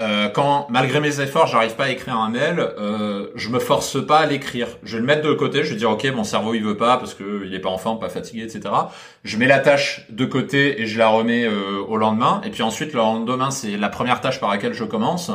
euh, 0.00 0.28
quand 0.28 0.66
malgré 0.70 0.98
mes 0.98 1.20
efforts 1.20 1.46
j'arrive 1.46 1.76
pas 1.76 1.84
à 1.84 1.90
écrire 1.90 2.16
un 2.16 2.28
mail, 2.28 2.58
euh, 2.58 3.28
je 3.36 3.48
me 3.48 3.60
force 3.60 4.04
pas 4.04 4.18
à 4.18 4.26
l'écrire. 4.26 4.66
Je 4.82 4.96
vais 4.96 5.00
le 5.00 5.06
mettre 5.06 5.22
de 5.22 5.32
côté, 5.32 5.62
je 5.62 5.70
vais 5.70 5.76
dire 5.76 5.90
ok 5.90 6.04
mon 6.14 6.24
cerveau 6.24 6.52
il 6.54 6.64
veut 6.64 6.76
pas 6.76 6.96
parce 6.96 7.14
que 7.14 7.44
il 7.46 7.54
est 7.54 7.60
pas 7.60 7.68
en 7.68 7.78
forme, 7.78 8.00
pas 8.00 8.08
fatigué, 8.08 8.42
etc. 8.42 8.74
Je 9.22 9.36
mets 9.36 9.46
la 9.46 9.60
tâche 9.60 10.06
de 10.10 10.24
côté 10.24 10.80
et 10.80 10.86
je 10.86 10.98
la 10.98 11.06
remets 11.06 11.44
euh, 11.44 11.78
au 11.86 11.96
lendemain. 11.96 12.40
Et 12.44 12.50
puis 12.50 12.64
ensuite 12.64 12.92
le 12.92 12.98
lendemain 12.98 13.52
c'est 13.52 13.76
la 13.76 13.88
première 13.88 14.20
tâche 14.20 14.40
par 14.40 14.50
laquelle 14.50 14.74
je 14.74 14.82
commence. 14.82 15.30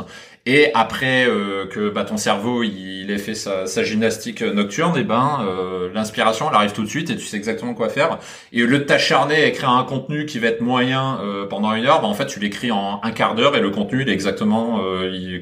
Et 0.46 0.70
après 0.72 1.26
euh, 1.28 1.66
que 1.66 1.90
bah, 1.90 2.04
ton 2.04 2.16
cerveau 2.16 2.62
il 2.62 3.10
ait 3.10 3.18
fait 3.18 3.34
sa, 3.34 3.66
sa 3.66 3.84
gymnastique 3.84 4.40
nocturne, 4.40 4.96
et 4.96 5.04
ben 5.04 5.40
euh, 5.42 5.92
l'inspiration 5.92 6.48
elle 6.48 6.56
arrive 6.56 6.72
tout 6.72 6.82
de 6.82 6.88
suite 6.88 7.10
et 7.10 7.16
tu 7.16 7.26
sais 7.26 7.36
exactement 7.36 7.74
quoi 7.74 7.90
faire. 7.90 8.18
Et 8.52 8.62
au 8.64 8.66
lieu 8.66 8.78
de 8.78 8.84
t'acharner 8.84 9.34
à 9.34 9.46
écrire 9.46 9.70
un 9.70 9.84
contenu 9.84 10.24
qui 10.24 10.38
va 10.38 10.48
être 10.48 10.62
moyen 10.62 11.20
euh, 11.20 11.46
pendant 11.46 11.74
une 11.74 11.84
heure, 11.84 12.00
bah, 12.00 12.08
en 12.08 12.14
fait 12.14 12.26
tu 12.26 12.40
l'écris 12.40 12.70
en 12.70 13.00
un 13.02 13.10
quart 13.10 13.34
d'heure 13.34 13.54
et 13.54 13.60
le 13.60 13.70
contenu 13.70 14.02
il 14.02 14.08
est 14.08 14.12
exactement 14.12 14.80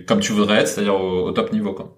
comme 0.06 0.20
tu 0.20 0.32
voudrais 0.32 0.60
être, 0.60 0.68
c'est-à-dire 0.68 1.00
au, 1.00 1.30
top 1.30 1.52
niveau 1.52 1.74
quoi. 1.74 1.96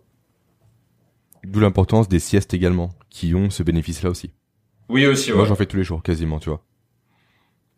D'où 1.43 1.61
l'importance 1.61 2.07
des 2.07 2.19
siestes 2.19 2.53
également, 2.53 2.91
qui 3.09 3.35
ont 3.35 3.49
ce 3.49 3.63
bénéfice-là 3.63 4.11
aussi. 4.11 4.31
Oui 4.91 5.07
aussi. 5.07 5.33
Moi 5.33 5.47
j'en 5.47 5.57
fais 5.57 5.65
tous 5.65 5.79
les 5.79 5.85
jours 5.85 6.03
quasiment, 6.03 6.39
tu 6.39 6.51
vois. 6.51 6.63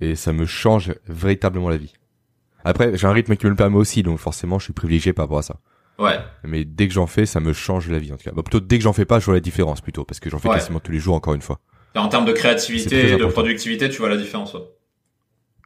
Et 0.01 0.17
ça 0.17 0.33
me 0.33 0.47
change 0.47 0.95
véritablement 1.07 1.69
la 1.69 1.77
vie. 1.77 1.93
Après, 2.65 2.97
j'ai 2.97 3.07
un 3.07 3.13
rythme 3.13 3.37
qui 3.37 3.47
me 3.47 3.51
le 3.51 3.57
permet 3.57 3.77
aussi, 3.77 4.03
donc 4.03 4.19
forcément, 4.19 4.59
je 4.59 4.65
suis 4.65 4.73
privilégié 4.73 5.13
par 5.13 5.25
rapport 5.25 5.39
à 5.39 5.43
ça. 5.43 5.57
Ouais. 5.99 6.19
Mais 6.45 6.65
dès 6.65 6.89
que 6.89 6.95
j'en 6.95 7.07
fais, 7.07 7.27
ça 7.27 7.41
me 7.41 7.53
change 7.53 7.89
la 7.91 7.99
vie 7.99 8.13
en 8.13 8.17
tout 8.17 8.25
cas. 8.25 8.33
Bah, 8.33 8.43
plutôt 8.43 8.61
dès 8.61 8.79
que 8.79 8.85
j'en 8.85 8.93
fais 8.93 9.05
pas, 9.05 9.19
je 9.19 9.27
vois 9.27 9.35
la 9.35 9.41
différence 9.41 9.81
plutôt, 9.81 10.05
parce 10.05 10.21
que 10.21 10.31
j'en 10.31 10.39
fais 10.39 10.49
quasiment 10.49 10.81
tous 10.81 10.93
les 10.93 10.99
jours 10.99 11.15
encore 11.15 11.35
une 11.35 11.43
fois. 11.43 11.61
en 11.95 12.09
termes 12.09 12.25
de 12.25 12.33
créativité 12.33 13.13
et 13.13 13.17
de 13.17 13.27
productivité, 13.27 13.89
tu 13.89 13.99
vois 13.99 14.09
la 14.09 14.17
différence. 14.17 14.57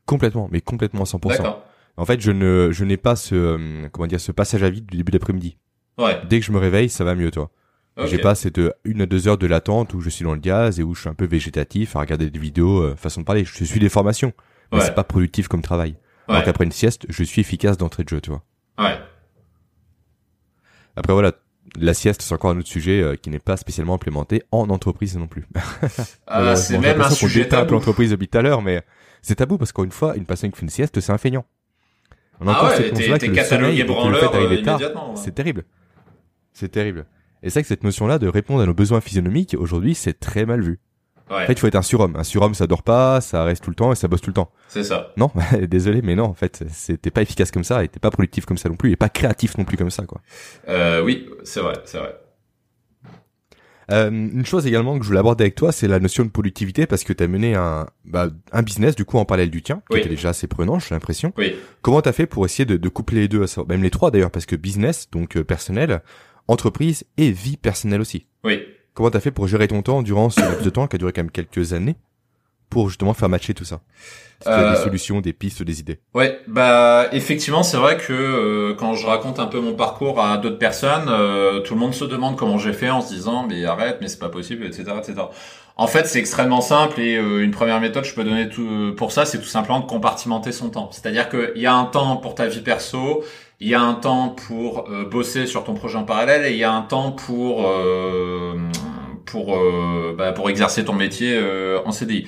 Complètement, 0.04 0.48
mais 0.50 0.60
complètement 0.60 1.02
à 1.02 1.04
100%. 1.04 1.56
En 1.98 2.04
fait, 2.04 2.20
je 2.20 2.30
ne, 2.30 2.68
je 2.72 2.84
n'ai 2.84 2.98
pas 2.98 3.16
ce, 3.16 3.34
euh, 3.34 3.88
comment 3.90 4.06
dire, 4.06 4.20
ce 4.20 4.30
passage 4.30 4.62
à 4.62 4.68
vide 4.68 4.84
du 4.86 4.98
début 4.98 5.12
d'après-midi. 5.12 5.56
Ouais. 5.96 6.20
Dès 6.28 6.40
que 6.40 6.46
je 6.46 6.52
me 6.52 6.58
réveille, 6.58 6.90
ça 6.90 7.04
va 7.04 7.14
mieux, 7.14 7.30
toi. 7.30 7.50
J'ai 8.04 8.18
pas 8.18 8.34
cette 8.34 8.60
une 8.84 9.00
à 9.00 9.06
deux 9.06 9.26
heures 9.26 9.38
de 9.38 9.46
latente 9.46 9.94
où 9.94 10.02
je 10.02 10.10
suis 10.10 10.22
dans 10.22 10.34
le 10.34 10.40
gaz 10.40 10.78
et 10.78 10.82
où 10.82 10.94
je 10.94 11.00
suis 11.00 11.08
un 11.08 11.14
peu 11.14 11.24
végétatif 11.24 11.96
à 11.96 12.00
regarder 12.00 12.28
des 12.28 12.38
vidéos, 12.38 12.82
euh, 12.82 12.94
façon 12.94 13.22
de 13.22 13.24
parler. 13.24 13.44
Je 13.46 13.64
suis 13.64 13.80
des 13.80 13.88
formations, 13.88 14.34
mais 14.70 14.80
c'est 14.80 14.94
pas 14.94 15.04
productif 15.04 15.48
comme 15.48 15.62
travail. 15.62 15.96
Ouais. 16.28 16.36
Donc 16.36 16.48
après 16.48 16.64
une 16.64 16.72
sieste, 16.72 17.06
je 17.08 17.22
suis 17.24 17.40
efficace 17.40 17.76
d'entrée 17.76 18.04
de 18.04 18.08
jeu, 18.08 18.20
tu 18.20 18.30
vois. 18.30 18.42
Ouais. 18.78 18.98
Après 20.96 21.12
voilà, 21.12 21.32
la 21.78 21.94
sieste 21.94 22.22
c'est 22.22 22.34
encore 22.34 22.50
un 22.50 22.58
autre 22.58 22.68
sujet 22.68 23.02
euh, 23.02 23.16
qui 23.16 23.30
n'est 23.30 23.38
pas 23.38 23.56
spécialement 23.56 23.94
implémenté 23.94 24.42
en 24.50 24.68
entreprise 24.70 25.16
non 25.16 25.26
plus. 25.26 25.46
Ah, 26.26 26.56
c'est 26.56 26.78
même 26.78 27.00
un 27.00 27.10
sujet 27.10 27.48
tabou. 27.48 27.74
l'entreprise 27.74 28.10
depuis 28.10 28.28
tout 28.28 28.38
à 28.38 28.42
l'heure, 28.42 28.62
mais 28.62 28.82
c'est 29.22 29.36
tabou 29.36 29.58
parce 29.58 29.72
qu'une 29.72 29.92
fois, 29.92 30.16
une 30.16 30.26
personne 30.26 30.50
qui 30.50 30.58
fait 30.58 30.64
une 30.64 30.70
sieste, 30.70 31.00
c'est 31.00 31.12
un 31.12 31.18
feignant. 31.18 31.44
On 32.40 32.48
a 32.48 32.52
ah 32.52 32.68
ouais, 32.68 32.90
t'es, 32.90 33.18
t'es 33.18 33.32
catalogué 33.32 33.84
branleur 33.84 34.34
euh, 34.34 34.54
immédiatement. 34.54 35.16
C'est 35.16 35.34
terrible. 35.34 35.64
C'est 36.52 36.68
terrible. 36.68 37.06
Et 37.42 37.50
c'est 37.50 37.62
que 37.62 37.68
cette 37.68 37.84
notion-là 37.84 38.18
de 38.18 38.28
répondre 38.28 38.62
à 38.62 38.66
nos 38.66 38.74
besoins 38.74 39.00
physionomiques, 39.00 39.56
aujourd'hui, 39.58 39.94
c'est 39.94 40.18
très 40.18 40.44
mal 40.44 40.60
vu. 40.60 40.80
Ouais. 41.30 41.42
En 41.42 41.46
fait, 41.46 41.54
il 41.54 41.58
faut 41.58 41.66
être 41.66 41.74
un 41.76 41.82
surhomme. 41.82 42.14
Un 42.16 42.24
surhomme, 42.24 42.54
ça 42.54 42.66
dort 42.66 42.82
pas, 42.82 43.20
ça 43.20 43.42
reste 43.42 43.64
tout 43.64 43.70
le 43.70 43.76
temps 43.76 43.92
et 43.92 43.96
ça 43.96 44.06
bosse 44.06 44.20
tout 44.20 44.30
le 44.30 44.34
temps. 44.34 44.52
C'est 44.68 44.84
ça. 44.84 45.12
Non, 45.16 45.30
désolé, 45.68 46.02
mais 46.02 46.14
non, 46.14 46.24
en 46.24 46.34
fait, 46.34 46.64
c'était 46.70 47.10
pas 47.10 47.22
efficace 47.22 47.50
comme 47.50 47.64
ça, 47.64 47.82
et 47.82 47.88
t'es 47.88 47.98
pas 47.98 48.10
productif 48.10 48.46
comme 48.46 48.58
ça 48.58 48.68
non 48.68 48.76
plus, 48.76 48.92
et 48.92 48.96
pas 48.96 49.08
créatif 49.08 49.58
non 49.58 49.64
plus 49.64 49.76
comme 49.76 49.90
ça, 49.90 50.04
quoi. 50.04 50.20
Euh, 50.68 51.02
oui, 51.02 51.28
c'est 51.44 51.60
vrai, 51.60 51.74
c'est 51.84 51.98
vrai. 51.98 52.14
Euh, 53.92 54.10
une 54.10 54.44
chose 54.44 54.66
également 54.66 54.98
que 54.98 55.04
je 55.04 55.08
voulais 55.08 55.20
aborder 55.20 55.44
avec 55.44 55.54
toi, 55.54 55.70
c'est 55.70 55.86
la 55.86 56.00
notion 56.00 56.24
de 56.24 56.30
productivité 56.30 56.86
parce 56.86 57.04
que 57.04 57.12
tu 57.12 57.22
as 57.22 57.28
mené 57.28 57.54
un, 57.54 57.86
bah, 58.04 58.30
un 58.50 58.62
business 58.62 58.96
du 58.96 59.04
coup 59.04 59.18
en 59.18 59.24
parallèle 59.24 59.50
du 59.50 59.62
tien, 59.62 59.82
qui 59.90 59.98
était 59.98 60.08
déjà 60.08 60.30
assez 60.30 60.48
prenant, 60.48 60.78
j'ai 60.80 60.94
l'impression. 60.94 61.32
Oui. 61.36 61.54
Comment 61.82 62.02
t'as 62.02 62.12
fait 62.12 62.26
pour 62.26 62.44
essayer 62.44 62.64
de, 62.64 62.76
de 62.76 62.88
coupler 62.88 63.20
les 63.20 63.28
deux, 63.28 63.44
même 63.68 63.82
les 63.82 63.90
trois 63.90 64.10
d'ailleurs, 64.10 64.32
parce 64.32 64.46
que 64.46 64.56
business, 64.56 65.08
donc 65.10 65.36
euh, 65.36 65.44
personnel, 65.44 66.02
entreprise 66.48 67.04
et 67.16 67.30
vie 67.30 67.56
personnelle 67.56 68.00
aussi? 68.00 68.26
Oui. 68.42 68.60
Comment 68.96 69.10
t'as 69.10 69.20
fait 69.20 69.30
pour 69.30 69.46
gérer 69.46 69.68
ton 69.68 69.82
temps 69.82 70.00
durant 70.00 70.30
ce 70.30 70.40
laps 70.40 70.64
de 70.64 70.70
temps 70.70 70.86
qui 70.86 70.96
a 70.96 70.98
duré 70.98 71.12
quand 71.12 71.20
même 71.20 71.30
quelques 71.30 71.74
années 71.74 71.96
pour 72.70 72.88
justement 72.88 73.12
faire 73.12 73.28
matcher 73.28 73.52
tout 73.52 73.66
ça? 73.66 73.80
Euh... 74.46 74.70
Des 74.70 74.76
solutions, 74.76 75.20
des 75.20 75.34
pistes, 75.34 75.62
des 75.62 75.80
idées? 75.80 76.00
Ouais, 76.14 76.40
bah 76.46 77.06
effectivement, 77.12 77.62
c'est 77.62 77.76
vrai 77.76 77.98
que 77.98 78.14
euh, 78.14 78.74
quand 78.74 78.94
je 78.94 79.06
raconte 79.06 79.38
un 79.38 79.48
peu 79.48 79.60
mon 79.60 79.74
parcours 79.74 80.18
à 80.22 80.38
d'autres 80.38 80.58
personnes, 80.58 81.08
euh, 81.10 81.60
tout 81.60 81.74
le 81.74 81.80
monde 81.80 81.92
se 81.92 82.06
demande 82.06 82.36
comment 82.36 82.56
j'ai 82.56 82.72
fait 82.72 82.88
en 82.88 83.02
se 83.02 83.12
disant 83.12 83.46
mais 83.46 83.66
arrête, 83.66 83.98
mais 84.00 84.08
c'est 84.08 84.18
pas 84.18 84.30
possible, 84.30 84.64
etc., 84.64 84.84
etc. 84.96 85.14
En 85.76 85.86
fait, 85.86 86.06
c'est 86.06 86.18
extrêmement 86.18 86.62
simple 86.62 86.98
et 86.98 87.16
euh, 87.16 87.44
une 87.44 87.50
première 87.50 87.80
méthode 87.82 88.04
je 88.04 88.14
peux 88.14 88.24
donner 88.24 88.48
tout, 88.48 88.94
pour 88.96 89.12
ça, 89.12 89.26
c'est 89.26 89.38
tout 89.38 89.44
simplement 89.44 89.80
de 89.80 89.86
compartimenter 89.86 90.52
son 90.52 90.70
temps. 90.70 90.88
C'est-à-dire 90.90 91.28
qu'il 91.28 91.60
y 91.60 91.66
a 91.66 91.74
un 91.74 91.84
temps 91.84 92.16
pour 92.16 92.34
ta 92.34 92.46
vie 92.46 92.62
perso, 92.62 93.22
il 93.60 93.68
y 93.68 93.74
a 93.74 93.80
un 93.80 93.94
temps 93.94 94.28
pour 94.28 94.90
euh, 94.90 95.04
bosser 95.04 95.46
sur 95.46 95.64
ton 95.64 95.74
projet 95.74 95.96
en 95.96 96.04
parallèle 96.04 96.44
et 96.44 96.52
il 96.52 96.58
y 96.58 96.64
a 96.64 96.72
un 96.72 96.82
temps 96.82 97.12
pour 97.12 97.66
euh, 97.66 98.54
pour 99.24 99.56
euh, 99.56 100.14
bah, 100.16 100.32
pour 100.32 100.50
exercer 100.50 100.84
ton 100.84 100.92
métier 100.92 101.40
en 101.84 101.92
CDI. 101.92 102.26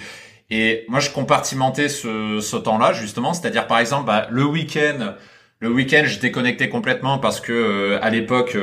Et 0.51 0.87
moi, 0.89 1.01
je 1.01 1.11
compartimentais 1.11 1.91
ce, 1.91 2.41
ce 2.41 2.57
temps-là 2.57 2.95
justement, 2.95 3.35
c'est-à-dire 3.35 3.67
par 3.67 3.79
exemple 3.79 4.07
bah, 4.07 4.27
le 4.31 4.45
week-end. 4.45 5.15
Le 5.61 5.69
week-end, 5.69 6.05
j'étais 6.05 6.31
connecté 6.31 6.69
complètement 6.69 7.19
parce 7.19 7.41
que 7.41 7.99
à 8.01 8.11
l'époque, 8.11 8.57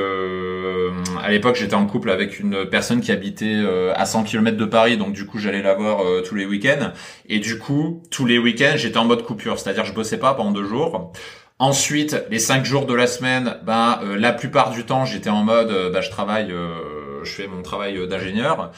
à 1.22 1.30
l'époque, 1.30 1.56
j'étais 1.56 1.74
en 1.74 1.84
couple 1.84 2.08
avec 2.08 2.40
une 2.40 2.64
personne 2.64 3.02
qui 3.02 3.12
habitait 3.12 3.62
à 3.94 4.06
100 4.06 4.24
km 4.24 4.56
de 4.56 4.64
Paris, 4.64 4.96
donc 4.96 5.12
du 5.12 5.26
coup, 5.26 5.38
j'allais 5.38 5.60
la 5.60 5.74
voir 5.74 6.00
tous 6.26 6.34
les 6.34 6.46
week-ends. 6.46 6.92
Et 7.28 7.38
du 7.38 7.58
coup, 7.58 8.02
tous 8.10 8.24
les 8.24 8.38
week-ends, 8.38 8.76
j'étais 8.76 8.96
en 8.96 9.04
mode 9.04 9.24
coupure, 9.24 9.58
c'est-à-dire 9.58 9.84
je 9.84 9.92
bossais 9.92 10.18
pas 10.18 10.32
pendant 10.32 10.52
deux 10.52 10.64
jours. 10.64 11.12
Ensuite, 11.58 12.22
les 12.30 12.38
cinq 12.38 12.66
jours 12.66 12.84
de 12.84 12.92
la 12.92 13.06
semaine, 13.06 13.56
ben 13.64 13.98
euh, 14.02 14.16
la 14.18 14.32
plupart 14.32 14.70
du 14.70 14.84
temps, 14.84 15.06
j'étais 15.06 15.30
en 15.30 15.42
mode, 15.42 15.70
euh, 15.70 15.90
ben, 15.90 16.02
je 16.02 16.10
travaille, 16.10 16.52
euh, 16.52 17.24
je 17.24 17.32
fais 17.32 17.46
mon 17.46 17.62
travail 17.62 18.06
d'ingénieur. 18.06 18.72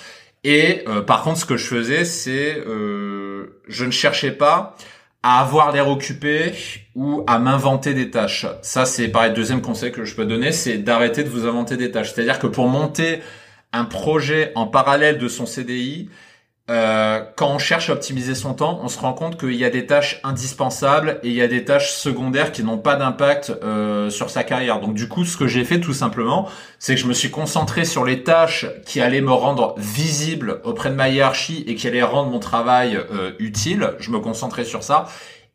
Et 0.45 0.85
par 1.07 1.25
contre, 1.25 1.41
ce 1.41 1.45
que 1.45 1.57
je 1.57 1.67
faisais, 1.67 2.05
c'est, 2.05 2.63
je 2.65 3.85
ne 3.85 3.91
cherchais 3.91 4.31
pas 4.31 4.77
à 5.25 5.41
avoir 5.41 5.73
l'air 5.73 5.89
occupé 5.89 6.53
ou 6.95 7.25
à 7.27 7.41
m'inventer 7.41 7.93
des 7.93 8.09
tâches. 8.09 8.47
Ça, 8.63 8.87
c'est 8.87 9.09
pareil. 9.09 9.33
Deuxième 9.33 9.61
conseil 9.61 9.91
que 9.91 10.05
je 10.05 10.15
peux 10.15 10.25
donner, 10.25 10.53
c'est 10.53 10.79
d'arrêter 10.79 11.25
de 11.25 11.29
vous 11.29 11.47
inventer 11.47 11.77
des 11.77 11.91
tâches. 11.91 12.15
C'est-à-dire 12.15 12.39
que 12.39 12.47
pour 12.47 12.69
monter 12.69 13.21
un 13.73 13.85
projet 13.85 14.53
en 14.55 14.69
parallèle 14.69 15.19
de 15.19 15.27
son 15.27 15.45
CDI, 15.45 16.09
euh, 16.71 17.23
quand 17.37 17.51
on 17.51 17.59
cherche 17.59 17.89
à 17.89 17.95
optimiser 17.95 18.35
son 18.35 18.53
temps, 18.53 18.81
on 18.83 18.89
se 18.89 18.99
rend 18.99 19.15
compte 19.15 19.41
qu'il 19.41 19.55
y 19.55 19.65
a 19.65 19.71
des 19.71 19.87
tâches 19.87 20.21
indispensables 20.23 21.19
et 21.23 21.29
il 21.29 21.35
y 21.35 21.41
a 21.41 21.49
des 21.49 21.65
tâches 21.65 21.93
secondaires 21.93 22.53
qui 22.53 22.63
n'ont 22.63 22.77
pas 22.77 22.97
d'impact 22.97 23.53
euh, 23.63 24.11
sur 24.11 24.29
sa 24.29 24.45
carrière. 24.45 24.81
Donc 24.81 24.95
du 24.95 25.09
coup, 25.09 25.25
ce 25.25 25.39
que 25.39 25.47
j'ai 25.47 25.65
fait 25.65 25.81
tout 25.81 25.95
simplement, 25.95 26.49
c'est 26.79 26.95
que 26.95 27.01
je 27.01 27.07
me 27.07 27.15
suis 27.15 27.31
concentré 27.31 27.87
sur 27.87 28.05
les 28.05 28.23
tâches 28.23 28.67
qui 28.85 29.01
allaient 29.01 29.23
me 29.23 29.33
rendre 29.33 29.75
visible 29.79 30.61
auprès 30.65 30.91
de 30.91 30.95
ma 30.95 31.09
hiérarchie 31.09 31.65
et 31.67 31.75
qui 31.75 31.89
allaient 31.89 32.03
rendre 32.03 32.31
mon 32.31 32.39
travail 32.39 32.97
euh, 32.97 33.33
utile. 33.39 33.95
Je 33.99 34.11
me 34.11 34.19
concentrais 34.19 34.65
sur 34.65 34.83
ça 34.83 35.07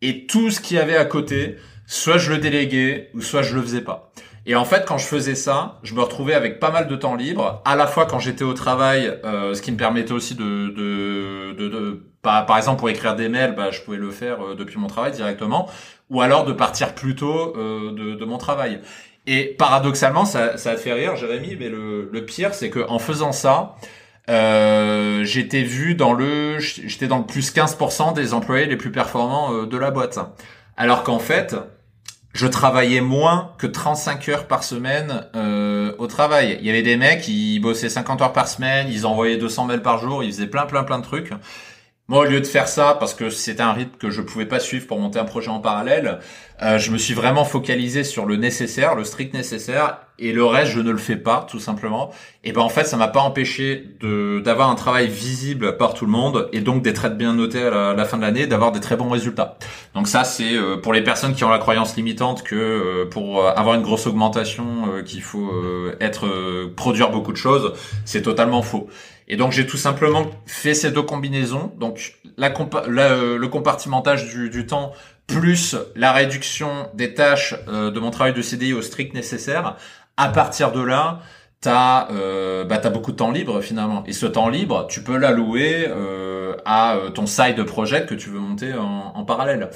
et 0.02 0.26
tout 0.26 0.50
ce 0.50 0.60
qu'il 0.60 0.78
y 0.78 0.80
avait 0.80 0.98
à 0.98 1.06
côté, 1.06 1.58
soit 1.86 2.18
je 2.18 2.32
le 2.32 2.40
déléguais 2.40 3.12
ou 3.14 3.22
soit 3.22 3.44
je 3.44 3.56
le 3.56 3.62
faisais 3.62 3.82
pas. 3.82 4.12
Et 4.46 4.56
en 4.56 4.66
fait, 4.66 4.86
quand 4.86 4.98
je 4.98 5.06
faisais 5.06 5.36
ça, 5.36 5.80
je 5.84 5.94
me 5.94 6.02
retrouvais 6.02 6.34
avec 6.34 6.60
pas 6.60 6.72
mal 6.72 6.88
de 6.88 6.96
temps 6.96 7.16
libre, 7.16 7.62
à 7.66 7.76
la 7.76 7.88
fois 7.88 8.06
quand 8.06 8.20
j'étais 8.20 8.44
au 8.44 8.54
travail, 8.54 9.20
euh, 9.24 9.54
ce 9.54 9.62
qui 9.62 9.72
me 9.72 9.78
permettait 9.78 10.12
aussi 10.12 10.36
de, 10.36 10.44
de, 10.44 11.54
de, 11.54 11.70
de 11.70 12.04
par, 12.22 12.46
par, 12.46 12.58
exemple 12.58 12.80
pour 12.80 12.90
écrire 12.90 13.16
des 13.16 13.30
mails, 13.30 13.56
bah, 13.56 13.72
je 13.72 13.82
pouvais 13.82 13.98
le 13.98 14.12
faire 14.12 14.44
euh, 14.44 14.56
depuis 14.56 14.78
mon 14.78 14.88
travail 14.88 15.14
directement, 15.14 15.70
ou 16.10 16.22
alors 16.22 16.46
de 16.46 16.54
partir 16.54 16.94
plus 16.94 17.16
tôt 17.16 17.54
euh, 17.56 17.92
de, 17.92 18.16
de, 18.16 18.26
mon 18.26 18.38
travail. 18.38 18.82
Et 19.28 19.46
paradoxalement, 19.46 20.26
ça, 20.26 20.58
ça 20.58 20.76
te 20.76 20.80
fait 20.80 20.94
rire, 20.94 21.16
Jérémy, 21.16 21.56
mais 21.58 21.70
le, 21.70 22.10
le 22.12 22.26
pire, 22.26 22.54
c'est 22.54 22.70
que 22.70 22.86
en 22.90 23.00
faisant 23.00 23.32
ça, 23.32 23.76
euh, 24.30 25.24
j'étais 25.26 25.64
vu 25.64 25.96
dans 25.96 26.14
le, 26.14 26.60
j'étais 26.60 27.08
dans 27.08 27.18
le 27.18 27.26
plus 27.26 27.54
15% 27.54 28.14
des 28.14 28.34
employés 28.34 28.66
les 28.66 28.78
plus 28.78 28.92
performants 28.92 29.54
euh, 29.54 29.66
de 29.66 29.78
la 29.78 29.92
boîte. 29.92 30.20
Alors 30.78 31.04
qu'en 31.04 31.20
fait, 31.20 31.56
je 32.34 32.48
travaillais 32.48 33.02
moins 33.02 33.52
que 33.60 33.68
35 33.68 34.30
heures 34.30 34.48
par 34.48 34.64
semaine 34.64 35.26
euh, 35.36 35.94
au 36.00 36.08
travail. 36.08 36.58
Il 36.60 36.66
y 36.66 36.70
avait 36.72 36.82
des 36.82 36.98
mecs 36.98 37.22
qui 37.22 37.60
bossaient 37.60 37.90
50 37.90 38.22
heures 38.22 38.34
par 38.34 38.48
semaine, 38.48 38.88
ils 38.90 39.06
envoyaient 39.06 39.38
200 39.38 39.66
mails 39.66 39.82
par 39.84 40.00
jour, 40.00 40.24
ils 40.24 40.32
faisaient 40.32 40.48
plein 40.48 40.66
plein 40.66 40.84
plein 40.84 40.98
de 40.98 41.04
trucs. 41.04 41.32
Moi, 42.14 42.28
au 42.28 42.30
lieu 42.30 42.42
de 42.42 42.46
faire 42.46 42.68
ça, 42.68 42.96
parce 43.00 43.16
que 43.16 43.32
c'était 43.32 43.64
un 43.64 43.74
rythme 43.74 43.98
que 43.98 44.12
je 44.12 44.22
pouvais 44.22 44.46
pas 44.46 44.60
suivre 44.60 44.86
pour 44.86 45.00
monter 45.00 45.18
un 45.18 45.26
projet 45.26 45.50
en 45.50 45.60
parallèle, 45.60 46.20
euh, 46.62 46.78
je 46.78 46.92
me 46.92 47.00
suis 47.00 47.16
vraiment 47.16 47.44
focalisé 47.44 48.04
sur 48.04 48.28
le 48.28 48.36
nécessaire, 48.36 48.94
le 48.94 49.04
strict 49.04 49.34
nécessaire, 49.34 49.98
et 50.20 50.32
le 50.32 50.46
reste, 50.46 50.74
je 50.74 50.80
ne 50.80 50.92
le 50.92 51.00
fais 51.00 51.16
pas, 51.16 51.44
tout 51.50 51.60
simplement. 51.60 52.12
Et 52.44 52.52
ben 52.52 52.62
en 52.62 52.70
fait, 52.70 52.84
ça 52.84 52.98
m'a 52.98 53.08
pas 53.08 53.22
empêché 53.22 53.96
de 54.00 54.40
d'avoir 54.46 54.70
un 54.70 54.76
travail 54.76 55.08
visible 55.08 55.76
par 55.76 55.96
tout 55.96 56.06
le 56.06 56.12
monde, 56.12 56.50
et 56.54 56.62
donc 56.62 56.84
d'être 56.84 57.10
bien 57.10 57.34
noté 57.34 57.64
à 57.64 57.96
la, 57.96 58.06
fin 58.06 58.18
de 58.18 58.22
l'année, 58.22 58.46
d'avoir 58.46 58.72
des 58.72 58.80
très 58.80 58.96
bons 58.96 59.10
résultats. 59.10 59.58
Donc 59.96 60.08
ça, 60.08 60.24
c'est 60.24 60.54
euh, 60.54 60.78
pour 60.78 60.94
les 60.94 61.02
personnes 61.02 61.34
qui 61.34 61.44
ont 61.44 61.50
la 61.50 61.58
croyance 61.58 61.96
limitante 61.96 62.44
que 62.44 62.56
euh, 62.56 63.10
pour 63.10 63.44
avoir 63.44 63.74
une 63.74 63.82
grosse 63.82 64.06
augmentation, 64.06 65.02
qu'il 65.04 65.24
faut 65.24 65.52
être 66.00 66.28
produire 66.76 67.10
beaucoup 67.10 67.32
de 67.32 67.38
choses, 67.38 67.74
c'est 68.06 68.22
totalement 68.22 68.62
faux. 68.62 68.88
Et 69.28 69.38
donc 69.38 69.52
j'ai 69.52 69.66
tout 69.66 69.78
simplement 69.78 70.26
fait 70.46 70.74
ces 70.74 70.92
deux 70.92 71.02
combinaisons, 71.02 71.72
donc 71.78 72.16
la, 72.38 72.52
euh, 72.52 73.38
le 73.38 73.48
compartimentage 73.48 74.28
du, 74.30 74.50
du, 74.50 74.66
temps 74.66 74.92
plus 75.28 75.76
la 75.96 76.12
réduction 76.12 76.90
des 76.94 77.14
tâches 77.14 77.56
euh, 77.68 77.92
de 77.92 78.00
mon 78.00 78.12
travail 78.12 78.34
de 78.34 78.42
CDI 78.42 78.74
au 78.74 78.82
strict 78.82 79.14
nécessaire. 79.14 79.78
À 80.18 80.30
partir 80.30 80.72
de 80.72 80.82
là, 80.82 81.22
t'as 81.64 82.10
euh, 82.12 82.66
bah, 82.66 82.80
as 82.84 82.90
beaucoup 82.90 83.12
de 83.12 83.18
temps 83.18 83.32
libre 83.32 83.62
finalement. 83.62 84.04
Et 84.06 84.14
ce 84.14 84.26
temps 84.26 84.50
libre, 84.50 84.86
tu 84.88 85.02
peux 85.02 85.18
l'allouer 85.18 85.88
euh, 85.88 86.56
à 86.66 86.96
euh, 86.96 87.10
ton 87.10 87.26
side 87.26 87.64
project 87.64 88.10
que 88.10 88.16
tu 88.16 88.30
veux 88.30 88.40
monter 88.40 88.74
en, 88.74 89.14
en 89.16 89.24
parallèle. 89.24 89.70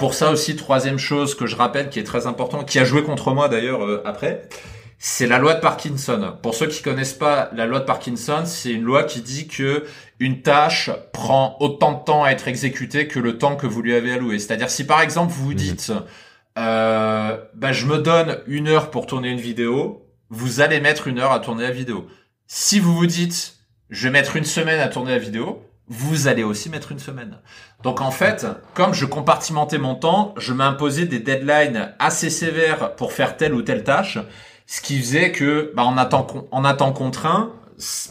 pour 0.00 0.14
ça 0.14 0.30
aussi, 0.30 0.56
troisième 0.56 0.98
chose 0.98 1.34
que 1.34 1.46
je 1.46 1.54
rappelle 1.54 1.90
qui 1.90 2.00
est 2.00 2.04
très 2.04 2.26
important, 2.26 2.64
qui 2.64 2.78
a 2.78 2.84
joué 2.84 3.04
contre 3.04 3.32
moi 3.32 3.48
d'ailleurs 3.48 3.80
après, 4.04 4.48
c'est 4.98 5.28
la 5.28 5.38
loi 5.38 5.54
de 5.54 5.60
Parkinson. 5.60 6.36
Pour 6.42 6.54
ceux 6.54 6.66
qui 6.66 6.82
connaissent 6.82 7.14
pas 7.14 7.50
la 7.54 7.66
loi 7.66 7.78
de 7.80 7.84
Parkinson, 7.84 8.42
c'est 8.44 8.72
une 8.72 8.82
loi 8.82 9.04
qui 9.04 9.22
dit 9.22 9.46
que 9.46 9.84
une 10.18 10.42
tâche 10.42 10.90
prend 11.12 11.56
autant 11.60 11.92
de 11.92 12.04
temps 12.04 12.24
à 12.24 12.30
être 12.30 12.48
exécutée 12.48 13.06
que 13.06 13.20
le 13.20 13.38
temps 13.38 13.54
que 13.54 13.68
vous 13.68 13.80
lui 13.80 13.94
avez 13.94 14.12
alloué. 14.12 14.40
C'est-à-dire 14.40 14.70
si 14.70 14.84
par 14.84 15.00
exemple 15.00 15.32
vous 15.32 15.44
vous 15.44 15.50
mhm. 15.50 15.56
dites 15.56 15.92
euh, 16.58 17.38
bah, 17.54 17.72
je 17.72 17.86
me 17.86 17.98
donne 17.98 18.38
une 18.48 18.66
heure 18.66 18.90
pour 18.90 19.06
tourner 19.06 19.30
une 19.30 19.38
vidéo, 19.38 20.04
vous 20.30 20.60
allez 20.60 20.80
mettre 20.80 21.06
une 21.06 21.20
heure 21.20 21.30
à 21.30 21.38
tourner 21.38 21.62
la 21.62 21.70
vidéo. 21.70 22.08
Si 22.48 22.80
vous 22.80 22.94
vous 22.94 23.06
dites 23.06 23.54
je 23.90 24.08
vais 24.08 24.12
mettre 24.12 24.36
une 24.36 24.44
semaine 24.44 24.80
à 24.80 24.88
tourner 24.88 25.12
la 25.12 25.18
vidéo, 25.18 25.62
vous 25.86 26.26
allez 26.26 26.42
aussi 26.42 26.68
mettre 26.68 26.92
une 26.92 26.98
semaine. 26.98 27.38
Donc 27.82 28.00
en 28.00 28.10
fait, 28.10 28.46
comme 28.74 28.92
je 28.92 29.06
compartimentais 29.06 29.78
mon 29.78 29.94
temps, 29.94 30.34
je 30.36 30.52
m'imposais 30.52 31.06
des 31.06 31.20
deadlines 31.20 31.94
assez 32.00 32.30
sévères 32.30 32.96
pour 32.96 33.12
faire 33.12 33.36
telle 33.36 33.54
ou 33.54 33.62
telle 33.62 33.84
tâche 33.84 34.18
ce 34.68 34.82
qui 34.82 34.98
faisait 35.00 35.32
que, 35.32 35.72
bah, 35.74 35.82
en 35.84 35.96
attend, 35.96 36.26
en 36.52 36.92
contraint, 36.92 37.50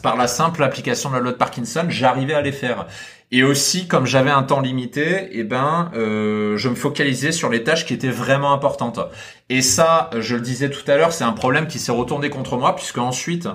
par 0.02 0.18
la 0.18 0.28
simple 0.28 0.64
application 0.64 1.12
de 1.12 1.16
la 1.16 1.22
loi 1.22 1.32
de 1.32 1.38
Parkinson, 1.38 1.86
j'arrivais 1.88 2.34
à 2.34 2.42
les 2.42 2.52
faire. 2.52 2.88
Et 3.32 3.44
aussi, 3.44 3.88
comme 3.88 4.08
j'avais 4.08 4.32
un 4.32 4.42
temps 4.42 4.60
limité, 4.60 5.30
eh 5.34 5.44
ben, 5.44 5.92
euh, 5.94 6.58
je 6.58 6.70
me 6.70 6.76
focalisais 6.76 7.32
sur 7.32 7.50
les 7.50 7.64
tâches 7.64 7.86
qui 7.86 7.94
étaient 7.94 8.10
vraiment 8.10 8.54
importantes. 8.54 9.00
Et 9.50 9.62
ça, 9.62 10.10
je 10.18 10.36
le 10.36 10.42
disais 10.42 10.72
tout 10.72 10.90
à 10.90 10.98
l'heure, 10.98 11.14
c'est 11.14 11.26
un 11.26 11.34
problème 11.34 11.68
qui 11.68 11.78
s'est 11.78 11.92
retourné 11.92 12.32
contre 12.32 12.58
moi, 12.58 12.76
puisque 12.76 12.98
ensuite, 12.98 13.48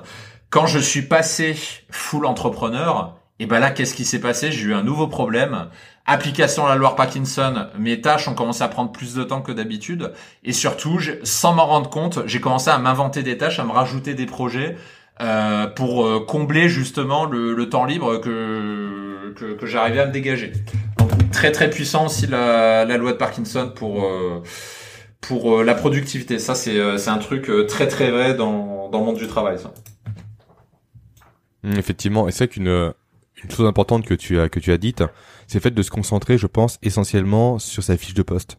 quand 0.51 0.67
je 0.67 0.79
suis 0.79 1.03
passé 1.03 1.57
full 1.91 2.25
entrepreneur, 2.25 3.17
et 3.41 3.45
eh 3.45 3.47
ben 3.47 3.59
là, 3.59 3.73
qu'est-ce 3.73 3.95
qui 3.95 4.05
s'est 4.05 4.21
passé? 4.21 4.53
J'ai 4.53 4.67
eu 4.67 4.75
un 4.75 4.85
nouveau 4.85 5.09
problème 5.09 5.67
application 6.07 6.67
à 6.67 6.71
la 6.71 6.75
loi 6.77 6.97
Parkinson, 6.97 7.67
mes 7.79 8.01
tâches 8.01 8.29
ont 8.29 8.35
commencé 8.35 8.63
à 8.63 8.69
prendre 8.69 8.91
plus 8.91 9.15
de 9.15 9.23
temps 9.23 9.41
que 9.41 9.53
d'habitude. 9.53 10.13
Et 10.45 10.53
surtout, 10.53 10.99
sans 11.23 11.55
m'en 11.55 11.67
rendre 11.67 11.91
compte, 11.91 12.21
j'ai 12.27 12.41
commencé 12.41 12.71
à 12.71 12.79
m'inventer 12.79 13.23
des 13.23 13.39
tâches, 13.39 13.59
à 13.59 13.65
me 13.65 13.73
rajouter 13.73 14.15
des 14.15 14.27
projets 14.27 14.77
euh, 15.21 15.67
pour 15.67 16.07
euh, 16.07 16.25
combler 16.27 16.69
justement 16.69 17.25
le, 17.25 17.69
temps 17.69 17.85
libre 17.85 18.19
que, 18.19 19.33
que, 19.35 19.67
j'arrivais 19.67 20.01
à 20.01 20.07
me 20.07 20.13
dégager. 20.13 20.53
Donc, 20.99 21.31
très 21.31 21.53
très 21.53 21.71
puissant 21.71 22.07
aussi 22.07 22.27
la, 22.27 22.85
la 22.85 22.97
loi 22.97 23.13
de 23.13 23.19
Parkinson 23.19 23.73
pour... 23.75 24.05
Euh, 24.05 24.43
pour 25.21 25.63
la 25.63 25.75
productivité, 25.75 26.41
ça 26.41 26.57
c'est 26.57 26.81
un 26.81 27.19
truc 27.19 27.49
très 27.69 27.87
très 27.87 28.11
vrai 28.11 28.35
dans, 28.35 28.89
dans 28.91 28.99
le 28.99 29.05
monde 29.05 29.19
du 29.19 29.29
travail. 29.29 29.57
Ça. 29.57 29.73
Effectivement, 31.63 32.27
et 32.27 32.33
c'est 32.33 32.49
qu'une 32.49 32.93
une 33.43 33.51
chose 33.51 33.67
importante 33.67 34.07
que 34.07 34.15
tu 34.15 34.39
as 34.39 34.49
que 34.49 34.61
tu 34.61 34.73
as 34.73 34.79
dite, 34.79 35.03
c'est 35.47 35.59
le 35.59 35.63
fait 35.63 35.71
de 35.71 35.83
se 35.83 35.91
concentrer, 35.91 36.39
je 36.39 36.47
pense, 36.47 36.79
essentiellement 36.83 37.59
sur 37.59 37.83
sa 37.83 37.97
fiche 37.97 38.15
de 38.15 38.23
poste. 38.23 38.59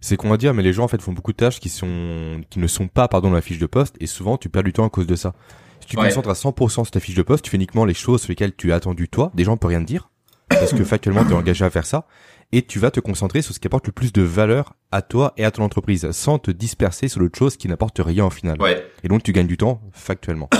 C'est 0.00 0.16
qu'on 0.16 0.28
va 0.28 0.36
dire, 0.36 0.54
mais 0.54 0.62
les 0.62 0.72
gens 0.72 0.84
en 0.84 0.88
fait 0.88 1.02
font 1.02 1.12
beaucoup 1.12 1.32
de 1.32 1.36
tâches 1.36 1.58
qui 1.58 1.68
sont 1.68 2.40
qui 2.50 2.58
ne 2.58 2.66
sont 2.66 2.88
pas 2.88 3.08
pardon 3.08 3.30
dans 3.30 3.34
la 3.34 3.42
fiche 3.42 3.58
de 3.58 3.66
poste 3.66 3.96
et 4.00 4.06
souvent 4.06 4.36
tu 4.36 4.48
perds 4.48 4.62
du 4.62 4.72
temps 4.72 4.86
à 4.86 4.90
cause 4.90 5.06
de 5.06 5.16
ça. 5.16 5.34
Si 5.80 5.88
tu 5.88 5.96
te 5.96 6.00
concentres 6.00 6.28
à 6.28 6.34
100% 6.34 6.70
sur 6.70 6.90
ta 6.90 7.00
fiche 7.00 7.14
de 7.14 7.22
poste, 7.22 7.44
tu 7.44 7.50
fais 7.50 7.56
uniquement 7.56 7.84
les 7.84 7.94
choses 7.94 8.22
sur 8.22 8.30
lesquelles 8.30 8.54
tu 8.54 8.72
as 8.72 8.76
attendu 8.76 9.08
toi. 9.08 9.32
Des 9.34 9.44
gens 9.44 9.56
peuvent 9.56 9.70
rien 9.70 9.80
te 9.80 9.86
dire 9.86 10.10
parce 10.48 10.72
que 10.72 10.84
factuellement 10.84 11.24
tu 11.24 11.32
es 11.32 11.34
engagé 11.34 11.64
à 11.64 11.70
faire 11.70 11.86
ça 11.86 12.06
et 12.52 12.62
tu 12.62 12.78
vas 12.78 12.90
te 12.90 13.00
concentrer 13.00 13.42
sur 13.42 13.54
ce 13.54 13.60
qui 13.60 13.66
apporte 13.66 13.86
le 13.86 13.92
plus 13.92 14.12
de 14.12 14.22
valeur 14.22 14.74
à 14.90 15.02
toi 15.02 15.34
et 15.36 15.44
à 15.44 15.50
ton 15.50 15.62
entreprise 15.62 16.10
sans 16.12 16.38
te 16.38 16.50
disperser 16.50 17.08
sur 17.08 17.20
d'autres 17.20 17.38
choses 17.38 17.56
qui 17.56 17.68
n'apportent 17.68 18.00
rien 18.02 18.24
au 18.24 18.30
final. 18.30 18.56
Et 19.02 19.08
donc 19.08 19.22
tu 19.22 19.32
gagnes 19.32 19.46
du 19.46 19.56
temps 19.56 19.80
factuellement. 19.92 20.48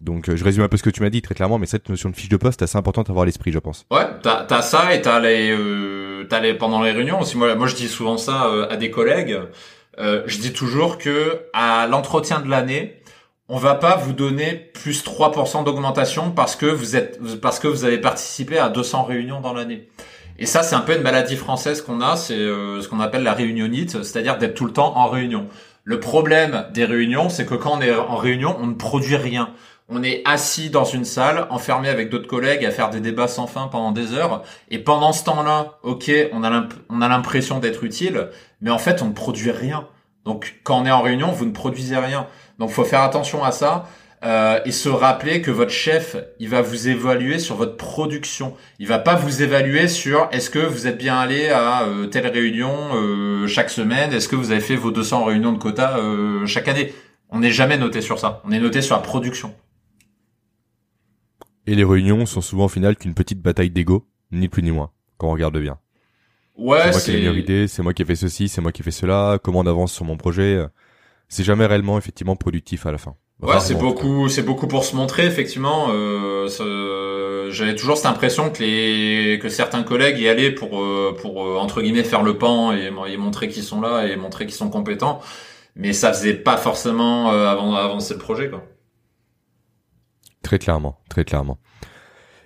Donc 0.00 0.28
euh, 0.28 0.36
je 0.36 0.44
résume 0.44 0.62
un 0.62 0.68
peu 0.68 0.76
ce 0.76 0.82
que 0.82 0.90
tu 0.90 1.02
m'as 1.02 1.10
dit 1.10 1.20
très 1.20 1.34
clairement, 1.34 1.58
mais 1.58 1.66
cette 1.66 1.88
notion 1.88 2.08
de 2.08 2.16
fiche 2.16 2.28
de 2.28 2.36
poste 2.36 2.62
assez 2.62 2.78
importante 2.78 3.08
à 3.08 3.12
avoir 3.12 3.24
à 3.24 3.26
l'esprit, 3.26 3.52
je 3.52 3.58
pense. 3.58 3.86
Ouais, 3.90 4.06
t'as 4.22 4.46
as 4.48 4.62
ça 4.62 4.94
et 4.94 5.02
t'as 5.02 5.20
les, 5.20 5.50
euh, 5.50 6.26
les 6.42 6.54
pendant 6.54 6.82
les 6.82 6.92
réunions 6.92 7.20
aussi. 7.20 7.36
Moi, 7.36 7.54
moi 7.54 7.66
je 7.66 7.74
dis 7.74 7.88
souvent 7.88 8.16
ça 8.16 8.46
euh, 8.46 8.68
à 8.70 8.76
des 8.76 8.90
collègues. 8.90 9.38
Euh, 9.98 10.22
je 10.26 10.38
dis 10.38 10.52
toujours 10.52 10.96
que 10.96 11.42
à 11.52 11.86
l'entretien 11.86 12.40
de 12.40 12.48
l'année, 12.48 13.02
on 13.48 13.58
va 13.58 13.74
pas 13.74 13.96
vous 13.96 14.14
donner 14.14 14.54
plus 14.54 15.04
3% 15.04 15.64
d'augmentation 15.64 16.30
parce 16.30 16.56
que 16.56 16.66
vous 16.66 16.96
êtes 16.96 17.20
parce 17.40 17.58
que 17.58 17.68
vous 17.68 17.84
avez 17.84 17.98
participé 17.98 18.58
à 18.58 18.70
200 18.70 19.02
réunions 19.04 19.40
dans 19.40 19.52
l'année. 19.52 19.88
Et 20.38 20.46
ça, 20.46 20.62
c'est 20.62 20.74
un 20.74 20.80
peu 20.80 20.96
une 20.96 21.02
maladie 21.02 21.36
française 21.36 21.82
qu'on 21.82 22.00
a, 22.00 22.16
c'est 22.16 22.36
ce 22.36 22.88
qu'on 22.88 23.00
appelle 23.00 23.22
la 23.22 23.34
réunionite, 23.34 24.02
c'est-à-dire 24.02 24.38
d'être 24.38 24.54
tout 24.54 24.64
le 24.64 24.72
temps 24.72 24.96
en 24.96 25.06
réunion. 25.10 25.48
Le 25.84 26.00
problème 26.00 26.64
des 26.72 26.86
réunions, 26.86 27.28
c'est 27.28 27.44
que 27.44 27.54
quand 27.54 27.76
on 27.76 27.80
est 27.82 27.94
en 27.94 28.16
réunion, 28.16 28.56
on 28.58 28.68
ne 28.68 28.74
produit 28.74 29.16
rien 29.16 29.50
on 29.90 30.02
est 30.02 30.22
assis 30.24 30.70
dans 30.70 30.84
une 30.84 31.04
salle, 31.04 31.46
enfermé 31.50 31.88
avec 31.88 32.08
d'autres 32.10 32.28
collègues 32.28 32.64
à 32.64 32.70
faire 32.70 32.90
des 32.90 33.00
débats 33.00 33.28
sans 33.28 33.46
fin 33.46 33.66
pendant 33.66 33.92
des 33.92 34.14
heures. 34.14 34.42
Et 34.70 34.78
pendant 34.78 35.12
ce 35.12 35.24
temps-là, 35.24 35.78
ok, 35.82 36.10
on 36.32 36.42
a 36.42 37.08
l'impression 37.08 37.58
d'être 37.58 37.84
utile, 37.84 38.28
mais 38.60 38.70
en 38.70 38.78
fait, 38.78 39.02
on 39.02 39.06
ne 39.06 39.12
produit 39.12 39.50
rien. 39.50 39.86
Donc, 40.24 40.60
quand 40.64 40.80
on 40.80 40.86
est 40.86 40.90
en 40.90 41.02
réunion, 41.02 41.32
vous 41.32 41.44
ne 41.44 41.52
produisez 41.52 41.96
rien. 41.96 42.26
Donc, 42.58 42.70
faut 42.70 42.84
faire 42.84 43.02
attention 43.02 43.42
à 43.42 43.52
ça. 43.52 43.86
Euh, 44.22 44.60
et 44.66 44.70
se 44.70 44.90
rappeler 44.90 45.40
que 45.40 45.50
votre 45.50 45.70
chef, 45.70 46.14
il 46.38 46.50
va 46.50 46.60
vous 46.60 46.88
évaluer 46.88 47.38
sur 47.38 47.56
votre 47.56 47.78
production. 47.78 48.54
Il 48.78 48.86
va 48.86 48.98
pas 48.98 49.14
vous 49.14 49.42
évaluer 49.42 49.88
sur 49.88 50.28
est-ce 50.30 50.50
que 50.50 50.58
vous 50.58 50.86
êtes 50.86 50.98
bien 50.98 51.18
allé 51.18 51.48
à 51.48 51.84
euh, 51.84 52.06
telle 52.06 52.26
réunion 52.26 52.74
euh, 52.94 53.46
chaque 53.46 53.70
semaine, 53.70 54.12
est-ce 54.12 54.28
que 54.28 54.36
vous 54.36 54.50
avez 54.50 54.60
fait 54.60 54.76
vos 54.76 54.90
200 54.90 55.24
réunions 55.24 55.52
de 55.52 55.58
quota 55.58 55.98
chaque 56.44 56.68
année? 56.68 56.92
On 57.30 57.38
n'est 57.40 57.50
jamais 57.50 57.78
noté 57.78 58.02
sur 58.02 58.18
ça. 58.18 58.42
On 58.44 58.52
est 58.52 58.58
noté 58.58 58.82
sur 58.82 58.94
la 58.94 59.00
production. 59.00 59.54
Et 61.70 61.76
les 61.76 61.84
réunions 61.84 62.26
sont 62.26 62.40
souvent 62.40 62.64
au 62.64 62.68
final 62.68 62.96
qu'une 62.96 63.14
petite 63.14 63.40
bataille 63.40 63.70
d'ego, 63.70 64.04
ni 64.32 64.48
plus 64.48 64.62
ni 64.62 64.72
moins, 64.72 64.90
quand 65.18 65.28
on 65.28 65.32
regarde 65.32 65.56
bien. 65.56 65.78
Ouais, 66.56 66.92
c'est 66.92 67.12
moi 67.12 67.20
qui 67.20 67.38
ai 67.38 67.38
idée, 67.38 67.68
c'est 67.68 67.82
moi 67.82 67.94
qui 67.94 68.02
ai 68.02 68.04
fait 68.04 68.16
ceci, 68.16 68.48
c'est 68.48 68.60
moi 68.60 68.72
qui 68.72 68.82
ai 68.82 68.84
fait 68.84 68.90
cela, 68.90 69.38
comment 69.42 69.60
on 69.60 69.66
avance 69.66 69.92
sur 69.92 70.04
mon 70.04 70.16
projet. 70.16 70.60
C'est 71.28 71.44
jamais 71.44 71.66
réellement 71.66 71.96
effectivement 71.96 72.34
productif 72.34 72.86
à 72.86 72.92
la 72.92 72.98
fin. 72.98 73.14
Ouais, 73.40 73.60
c'est 73.60 73.76
beaucoup, 73.76 74.28
c'est 74.28 74.42
beaucoup 74.42 74.66
pour 74.66 74.84
se 74.84 74.96
montrer 74.96 75.26
effectivement. 75.26 75.86
Euh, 75.90 76.48
J'avais 77.50 77.76
toujours 77.76 77.96
cette 77.96 78.06
impression 78.06 78.50
que 78.50 78.62
les 78.62 79.38
que 79.40 79.48
certains 79.48 79.84
collègues 79.84 80.18
y 80.18 80.28
allaient 80.28 80.50
pour 80.50 80.82
euh, 80.82 81.16
pour 81.20 81.44
euh, 81.44 81.56
entre 81.56 81.82
guillemets 81.82 82.04
faire 82.04 82.22
le 82.22 82.36
pan 82.36 82.72
et, 82.72 82.90
et 83.08 83.16
montrer 83.16 83.48
qu'ils 83.48 83.62
sont 83.62 83.80
là 83.80 84.06
et 84.06 84.16
montrer 84.16 84.44
qu'ils 84.46 84.54
sont 84.56 84.70
compétents, 84.70 85.20
mais 85.76 85.92
ça 85.92 86.12
faisait 86.12 86.34
pas 86.34 86.56
forcément 86.56 87.32
euh, 87.32 87.46
avancer 87.48 88.14
le 88.14 88.20
projet 88.20 88.50
quoi. 88.50 88.64
Très 90.42 90.58
clairement, 90.58 90.98
très 91.08 91.24
clairement. 91.24 91.58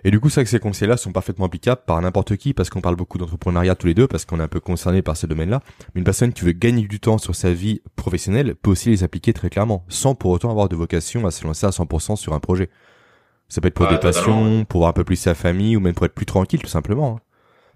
Et 0.06 0.10
du 0.10 0.20
coup, 0.20 0.28
c'est 0.28 0.40
vrai 0.40 0.44
que 0.44 0.50
ces 0.50 0.58
conseils-là 0.58 0.98
sont 0.98 1.12
parfaitement 1.12 1.46
applicables 1.46 1.80
par 1.86 2.00
n'importe 2.02 2.36
qui, 2.36 2.52
parce 2.52 2.68
qu'on 2.68 2.82
parle 2.82 2.96
beaucoup 2.96 3.16
d'entrepreneuriat 3.16 3.74
tous 3.74 3.86
les 3.86 3.94
deux, 3.94 4.06
parce 4.06 4.26
qu'on 4.26 4.38
est 4.38 4.42
un 4.42 4.48
peu 4.48 4.60
concerné 4.60 5.00
par 5.00 5.16
ce 5.16 5.26
domaine-là. 5.26 5.62
Mais 5.94 6.00
une 6.00 6.04
personne 6.04 6.34
qui 6.34 6.44
veut 6.44 6.52
gagner 6.52 6.86
du 6.86 7.00
temps 7.00 7.16
sur 7.16 7.34
sa 7.34 7.54
vie 7.54 7.80
professionnelle 7.96 8.54
peut 8.54 8.70
aussi 8.70 8.90
les 8.90 9.02
appliquer 9.02 9.32
très 9.32 9.48
clairement, 9.48 9.86
sans 9.88 10.14
pour 10.14 10.30
autant 10.30 10.50
avoir 10.50 10.68
de 10.68 10.76
vocation 10.76 11.26
à 11.26 11.30
se 11.30 11.42
lancer 11.44 11.66
à 11.66 11.70
100% 11.70 12.16
sur 12.16 12.34
un 12.34 12.40
projet. 12.40 12.68
Ça 13.48 13.62
peut 13.62 13.68
être 13.68 13.74
pour 13.74 13.88
des 13.88 13.98
passions, 13.98 14.66
pour 14.66 14.80
voir 14.80 14.90
un 14.90 14.94
peu 14.94 15.04
plus 15.04 15.16
sa 15.16 15.34
famille, 15.34 15.74
ou 15.74 15.80
même 15.80 15.94
pour 15.94 16.04
être 16.04 16.14
plus 16.14 16.26
tranquille, 16.26 16.60
tout 16.60 16.68
simplement. 16.68 17.16
Hein. 17.16 17.20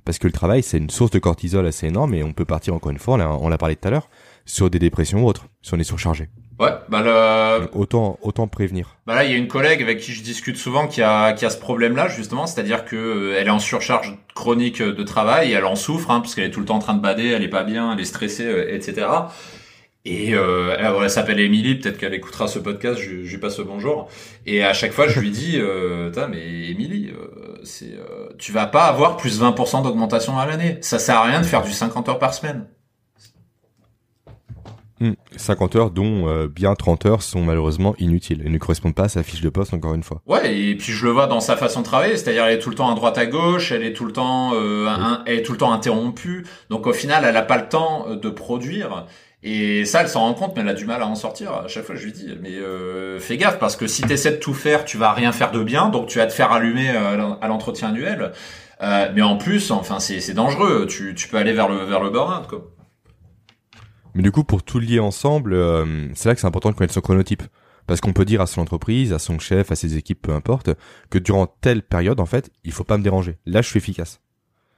Parce 0.05 0.19
que 0.19 0.27
le 0.27 0.33
travail, 0.33 0.63
c'est 0.63 0.79
une 0.79 0.91
source 0.91 1.11
de 1.11 1.19
cortisol 1.19 1.67
assez 1.67 1.87
énorme, 1.87 2.13
et 2.13 2.23
on 2.23 2.35
peut 2.35 2.45
partir 2.45 2.75
encore 2.75 2.93
une 2.93 2.99
fois, 2.99 3.15
on 3.41 3.49
l'a 3.49 3.59
parlé 3.59 3.77
tout 3.77 3.89
à 3.89 3.91
l'heure, 3.91 4.11
sur 4.45 4.69
des 4.69 4.79
dépressions 4.79 5.23
ou 5.23 5.27
autres, 5.29 5.47
si 5.63 5.73
on 5.73 5.79
est 5.79 5.85
surchargé. 5.85 6.29
Ouais, 6.59 6.71
bah 6.89 7.03
le... 7.03 7.69
autant 7.79 8.19
autant 8.23 8.49
prévenir. 8.49 8.97
Bah 9.07 9.15
là, 9.15 9.25
il 9.25 9.31
y 9.31 9.35
a 9.35 9.37
une 9.37 9.49
collègue 9.49 9.81
avec 9.83 10.01
qui 10.01 10.13
je 10.13 10.23
discute 10.23 10.57
souvent 10.57 10.89
qui 10.89 11.03
a 11.03 11.33
qui 11.33 11.45
a 11.47 11.51
ce 11.51 11.59
problème-là 11.59 12.09
justement, 12.09 12.47
c'est-à-dire 12.47 12.85
que 12.85 12.97
euh, 12.97 13.37
elle 13.39 13.47
est 13.47 13.51
en 13.51 13.59
surcharge 13.59 14.19
chronique 14.35 14.83
de 14.83 15.03
travail, 15.03 15.51
et 15.51 15.55
elle 15.55 15.65
en 15.65 15.77
souffre 15.77 16.11
hein, 16.11 16.21
parce 16.21 16.35
qu'elle 16.35 16.45
est 16.45 16.51
tout 16.51 16.61
le 16.61 16.67
temps 16.67 16.77
en 16.77 16.81
train 16.81 16.95
de 16.95 17.01
bader, 17.01 17.29
elle 17.29 17.43
est 17.43 17.49
pas 17.49 17.65
bien, 17.65 17.93
elle 17.93 18.01
est 18.01 18.05
stressée, 18.05 18.47
euh, 18.47 18.75
etc. 18.75 19.07
Et 20.05 20.35
euh, 20.35 20.75
elle, 20.79 21.11
s'appelle 21.11 21.39
Émilie, 21.39 21.75
peut-être 21.75 21.99
qu'elle 21.99 22.15
écoutera 22.15 22.49
ce 22.49 22.59
podcast, 22.59 22.99
je, 22.99 23.25
je 23.25 23.31
lui 23.31 23.39
passe 23.39 23.59
le 23.59 23.65
bonjour. 23.65 24.09
Et 24.47 24.65
à 24.65 24.73
chaque 24.73 24.93
fois, 24.93 25.07
je 25.07 25.21
lui 25.21 25.31
dis, 25.31 25.59
euh, 25.59 26.11
mais 26.31 26.71
Émilie, 26.71 27.11
euh, 27.11 27.59
c'est, 27.63 27.93
euh, 27.93 28.29
tu 28.39 28.53
vas 28.53 28.67
pas 28.67 28.87
avoir 28.87 29.19
plus 29.19 29.39
20% 29.39 29.83
d'augmentation 29.83 30.39
à 30.39 30.47
l'année. 30.47 30.79
Ça 30.81 30.99
sert 30.99 31.17
à 31.17 31.25
rien 31.25 31.41
de 31.41 31.47
faire 31.47 31.63
du 31.63 31.73
50 31.73 32.09
heures 32.09 32.19
par 32.19 32.33
semaine. 32.33 32.67
50 35.37 35.75
hmm. 35.75 35.79
heures 35.79 35.91
dont 35.91 36.29
euh, 36.29 36.49
bien 36.49 36.75
30 36.75 37.07
heures 37.07 37.23
sont 37.23 37.43
malheureusement 37.43 37.95
inutiles 37.99 38.43
et 38.45 38.49
ne 38.49 38.59
correspondent 38.59 38.95
pas 38.95 39.05
à 39.05 39.09
sa 39.09 39.23
fiche 39.23 39.41
de 39.41 39.49
poste 39.49 39.75
encore 39.75 39.95
une 39.95 40.03
fois. 40.03 40.23
Ouais, 40.27 40.59
et 40.59 40.75
puis 40.77 40.93
je 40.93 41.05
le 41.05 41.13
vois 41.13 41.27
dans 41.27 41.41
sa 41.41 41.57
façon 41.57 41.81
de 41.81 41.85
travailler, 41.85 42.17
c'est-à-dire 42.17 42.45
elle 42.47 42.55
est 42.55 42.59
tout 42.59 42.71
le 42.71 42.77
temps 42.77 42.91
à 42.91 42.95
droite 42.95 43.19
à 43.19 43.27
gauche, 43.27 43.73
elle 43.73 43.85
est 43.85 43.93
tout 43.93 44.05
le 44.05 44.13
temps 44.13 44.53
euh, 44.55 44.89
elle 45.27 45.39
est 45.39 45.43
tout 45.43 45.53
le 45.53 45.59
temps 45.59 45.73
interrompue. 45.73 46.47
Donc 46.71 46.87
au 46.87 46.93
final, 46.93 47.25
elle 47.25 47.37
a 47.37 47.43
pas 47.43 47.59
le 47.59 47.69
temps 47.69 48.07
euh, 48.09 48.17
de 48.17 48.31
produire. 48.31 49.07
Et 49.45 49.85
ça, 49.85 50.01
elle 50.03 50.09
s'en 50.09 50.21
rend 50.21 50.35
compte, 50.35 50.57
mais 50.57 50.63
elle 50.63 50.69
a 50.69 50.75
du 50.75 50.85
mal 50.85 51.01
à 51.01 51.07
en 51.07 51.15
sortir. 51.15 51.53
À 51.53 51.69
chaque 51.69 51.85
fois, 51.85 51.95
je 51.95 52.05
lui 52.05 52.13
dis, 52.13 52.37
mais 52.43 52.57
euh, 52.57 53.21
fais 53.21 53.37
gaffe, 53.37 53.61
parce 53.61 53.77
que 53.77 53.87
si 53.87 54.03
tu 54.03 54.13
essaies 54.13 54.33
de 54.33 54.37
tout 54.37 54.55
faire, 54.55 54.85
tu 54.85 54.99
vas 54.99 55.13
rien 55.13 55.31
faire 55.31 55.53
de 55.53 55.63
bien, 55.63 55.91
donc 55.91 56.09
tu 56.09 56.19
vas 56.19 56.27
te 56.27 56.33
faire 56.33 56.51
allumer 56.51 56.89
à 56.89 57.47
l'entretien 57.47 57.89
annuel. 57.91 58.33
mais 58.81 59.23
en 59.23 59.37
plus, 59.37 59.71
enfin, 59.71 60.01
c'est 60.01 60.35
dangereux. 60.35 60.87
Tu, 60.89 61.15
tu 61.15 61.29
peux 61.29 61.37
aller 61.37 61.53
vers 61.53 61.69
le 61.69 61.85
vers 61.85 62.01
le 62.01 62.11
burn-out, 62.11 62.49
quoi. 62.49 62.69
Mais 64.19 64.25
du 64.25 64.33
coup, 64.33 64.43
pour 64.43 64.65
tout 64.65 64.81
lier 64.81 64.99
ensemble, 64.99 65.53
euh, 65.53 66.09
c'est 66.17 66.29
là 66.29 66.35
que 66.35 66.41
c'est 66.41 66.47
important 66.49 66.71
de 66.71 66.75
connaître 66.75 66.93
son 66.93 67.01
chronotype. 67.01 67.45
Parce 67.87 68.01
qu'on 68.01 68.13
peut 68.13 68.25
dire 68.25 68.41
à 68.41 68.49
son 68.49 68.61
entreprise, 68.61 69.13
à 69.13 69.21
son 69.21 69.39
chef, 69.39 69.71
à 69.71 69.77
ses 69.77 69.97
équipes, 69.97 70.23
peu 70.23 70.33
importe, 70.33 70.71
que 71.09 71.21
durant 71.21 71.47
telle 71.47 71.83
période, 71.83 72.19
en 72.19 72.27
fait, 72.27 72.51
il 72.65 72.73
faut 72.73 72.83
pas 72.83 72.99
me 72.99 73.05
déranger. 73.05 73.39
Là, 73.47 73.63
je 73.63 73.69
suis 73.69 73.79
efficace. 73.79 74.21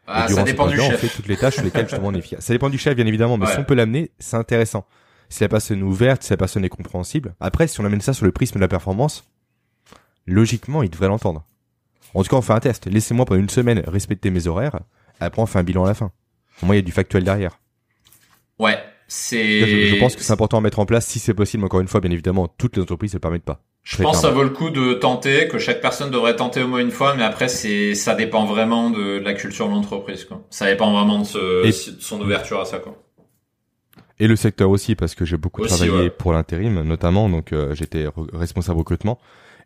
Ah, 0.06 0.28
ça 0.28 0.42
dépend 0.42 0.66
du 0.66 0.76
chef. 0.76 0.94
On 0.94 0.98
fait 0.98 1.08
toutes 1.08 1.26
les 1.26 1.38
tâches 1.38 1.54
sur 1.54 1.64
lesquelles 1.64 1.88
justement 1.88 2.08
on 2.08 2.14
est 2.14 2.18
efficace. 2.18 2.44
Ça 2.44 2.52
dépend 2.52 2.68
du 2.68 2.76
chef, 2.76 2.94
bien 2.94 3.06
évidemment, 3.06 3.38
mais 3.38 3.46
si 3.46 3.58
on 3.58 3.64
peut 3.64 3.72
l'amener, 3.72 4.10
c'est 4.18 4.36
intéressant. 4.36 4.84
Si 5.30 5.42
la 5.42 5.48
personne 5.48 5.78
est 5.78 5.84
ouverte, 5.84 6.22
si 6.22 6.30
la 6.30 6.36
personne 6.36 6.66
est 6.66 6.68
compréhensible. 6.68 7.34
Après, 7.40 7.66
si 7.66 7.80
on 7.80 7.86
amène 7.86 8.02
ça 8.02 8.12
sur 8.12 8.26
le 8.26 8.32
prisme 8.32 8.56
de 8.56 8.60
la 8.60 8.68
performance, 8.68 9.24
logiquement, 10.26 10.82
il 10.82 10.90
devrait 10.90 11.08
l'entendre. 11.08 11.46
En 12.12 12.22
tout 12.22 12.28
cas, 12.28 12.36
on 12.36 12.42
fait 12.42 12.52
un 12.52 12.60
test. 12.60 12.88
Laissez-moi 12.88 13.24
pendant 13.24 13.40
une 13.40 13.48
semaine 13.48 13.82
respecter 13.86 14.30
mes 14.30 14.48
horaires. 14.48 14.80
Après, 15.18 15.40
on 15.40 15.46
fait 15.46 15.58
un 15.58 15.64
bilan 15.64 15.84
à 15.84 15.88
la 15.88 15.94
fin. 15.94 16.12
Au 16.62 16.66
moins, 16.66 16.74
il 16.74 16.78
y 16.78 16.82
a 16.82 16.82
du 16.82 16.92
factuel 16.92 17.24
derrière. 17.24 17.58
Ouais, 18.58 18.78
c'est. 19.10 19.86
Je, 19.88 19.96
pense 19.96 20.14
que 20.14 20.22
c'est 20.22 20.32
important 20.32 20.58
à 20.58 20.60
mettre 20.60 20.78
en 20.78 20.86
place 20.86 21.04
si 21.04 21.18
c'est 21.18 21.34
possible. 21.34 21.64
Encore 21.64 21.80
une 21.80 21.88
fois, 21.88 22.00
bien 22.00 22.12
évidemment, 22.12 22.46
toutes 22.46 22.76
les 22.76 22.82
entreprises 22.82 23.12
ne 23.12 23.16
le 23.16 23.20
permettent 23.20 23.44
pas. 23.44 23.60
Je 23.82 24.00
pense 24.02 24.18
que 24.18 24.22
ça 24.22 24.30
vaut 24.30 24.44
le 24.44 24.50
coup 24.50 24.70
de 24.70 24.94
tenter, 24.94 25.48
que 25.48 25.58
chaque 25.58 25.80
personne 25.80 26.10
devrait 26.10 26.36
tenter 26.36 26.62
au 26.62 26.68
moins 26.68 26.78
une 26.78 26.92
fois, 26.92 27.14
mais 27.16 27.24
après 27.24 27.48
c'est 27.48 27.94
ça 27.94 28.14
dépend 28.14 28.44
vraiment 28.44 28.90
de, 28.90 29.18
la 29.18 29.34
culture 29.34 29.66
de 29.66 29.72
l'entreprise. 29.72 30.26
Quoi. 30.26 30.46
Ça 30.50 30.66
dépend 30.66 30.92
vraiment 30.92 31.20
de, 31.20 31.70
son 31.98 32.20
ouverture 32.20 32.60
à 32.60 32.66
ça. 32.66 32.78
Quoi. 32.78 33.02
Et 34.20 34.28
le 34.28 34.36
secteur 34.36 34.70
aussi, 34.70 34.94
parce 34.94 35.16
que 35.16 35.24
j'ai 35.24 35.38
beaucoup 35.38 35.66
travaillé 35.66 36.10
pour 36.10 36.32
l'intérim, 36.32 36.82
notamment, 36.82 37.28
donc 37.28 37.52
euh, 37.52 37.74
j'étais 37.74 38.06
responsable 38.32 38.78
recrutement. 38.78 39.18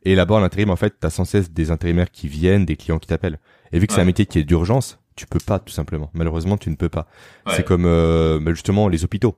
Et 0.07 0.15
là-bas, 0.15 0.41
l'intérim, 0.41 0.71
en 0.71 0.77
fait, 0.77 0.95
t'as 1.01 1.11
sans 1.11 1.25
cesse 1.25 1.51
des 1.51 1.71
intérimaires 1.71 2.11
qui 2.11 2.29
viennent, 2.29 2.65
des 2.65 2.77
clients 2.77 2.99
qui 2.99 3.09
t'appellent. 3.09 3.41
Et 3.73 3.79
vu 3.79 3.87
que 3.87 3.93
c'est 3.93 4.01
un 4.01 4.07
métier 4.07 4.27
qui 4.27 4.39
est 4.39 4.45
d'urgence, 4.45 5.01
tu 5.17 5.27
peux 5.27 5.39
pas 5.39 5.59
tout 5.59 5.73
simplement. 5.73 6.11
Malheureusement, 6.15 6.57
tu 6.57 6.71
ne 6.71 6.77
peux 6.77 6.89
pas. 6.89 7.07
C'est 7.49 7.65
comme 7.65 7.85
euh, 7.87 8.39
bah, 8.41 8.53
justement 8.53 8.89
les 8.89 9.05
hôpitaux. 9.05 9.37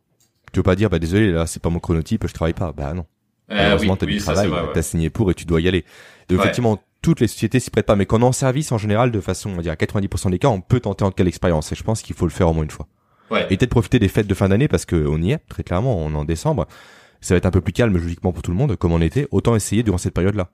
Tu 0.53 0.61
peux 0.61 0.63
pas 0.63 0.77
dire 0.77 0.89
bah 0.89 0.99
désolé 0.99 1.33
là 1.33 1.47
c'est 1.47 1.61
pas 1.61 1.71
mon 1.71 1.81
chronotype, 1.81 2.27
je 2.27 2.33
travaille 2.33 2.55
pas. 2.55 2.73
Bah 2.73 2.95
non. 2.95 3.05
Euh, 3.51 3.55
Malheureusement, 3.57 3.97
t'as 3.97 4.07
du 4.07 4.19
travail, 4.19 4.51
t'as 4.75 4.83
signé 4.83 5.11
pour 5.11 5.31
et 5.31 5.35
tu 5.35 5.45
dois 5.45 5.61
y 5.61 5.69
aller. 5.69 5.85
Donc 6.29 6.41
effectivement, 6.41 6.83
toutes 7.03 7.21
les 7.21 7.29
sociétés 7.29 7.61
s'y 7.61 7.71
prêtent 7.71 7.87
pas, 7.87 7.95
mais 7.95 8.07
quand 8.07 8.19
on 8.19 8.23
est 8.23 8.25
en 8.25 8.33
service 8.33 8.73
en 8.73 8.79
général, 8.79 9.11
de 9.11 9.21
façon, 9.21 9.51
on 9.51 9.57
va 9.57 9.63
dire 9.63 9.75
90% 9.75 10.31
des 10.31 10.39
cas, 10.39 10.49
on 10.49 10.61
peut 10.61 10.81
tenter 10.81 11.05
en 11.05 11.13
quelle 11.13 11.29
expérience. 11.29 11.71
Et 11.73 11.77
je 11.77 11.85
pense 11.85 12.03
qu'il 12.03 12.17
faut 12.17 12.27
le 12.27 12.33
faire 12.33 12.49
au 12.49 12.53
moins 12.53 12.65
une 12.65 12.71
fois. 12.71 12.89
Ouais. 13.31 13.47
Et 13.51 13.57
peut-être 13.57 13.71
profiter 13.71 13.99
des 13.99 14.09
fêtes 14.09 14.27
de 14.27 14.35
fin 14.35 14.49
d'année 14.49 14.69
parce 14.69 14.85
que 14.85 15.07
on 15.07 15.21
y 15.21 15.33
est 15.33 15.39
très 15.49 15.63
clairement, 15.63 15.99
on 15.99 16.13
est 16.13 16.17
en 16.17 16.25
décembre. 16.25 16.67
Ça 17.21 17.35
va 17.35 17.39
être 17.39 17.47
un 17.47 17.51
peu 17.51 17.61
plus 17.61 17.73
calme 17.73 17.95
logiquement 17.95 18.33
pour 18.33 18.43
tout 18.43 18.51
le 18.51 18.57
monde, 18.57 18.77
comme 18.77 18.93
on 18.93 19.01
était. 19.01 19.27
Autant 19.31 19.57
essayer 19.57 19.83
durant 19.83 19.99
cette 19.99 20.15
période-là. 20.15 20.51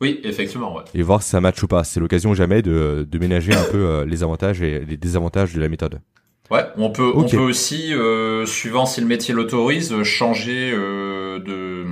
Oui, 0.00 0.20
effectivement, 0.24 0.74
ouais. 0.76 0.82
Et 0.94 1.02
voir 1.02 1.22
si 1.22 1.30
ça 1.30 1.40
match 1.40 1.62
ou 1.62 1.68
pas. 1.68 1.84
C'est 1.84 2.00
l'occasion 2.00 2.34
jamais 2.34 2.60
de, 2.62 3.06
de 3.10 3.18
ménager 3.18 3.54
un 3.54 3.64
peu 3.64 3.78
euh, 3.78 4.04
les 4.04 4.22
avantages 4.22 4.60
et 4.60 4.84
les 4.84 4.96
désavantages 4.96 5.54
de 5.54 5.60
la 5.60 5.68
méthode. 5.68 6.00
Ouais, 6.50 6.64
on 6.76 6.90
peut, 6.90 7.10
on 7.14 7.24
peut 7.24 7.38
aussi, 7.38 7.92
euh, 7.92 8.46
suivant 8.46 8.86
si 8.86 9.00
le 9.00 9.06
métier 9.06 9.34
l'autorise, 9.34 10.02
changer 10.04 10.70
euh, 10.72 11.40
de, 11.40 11.86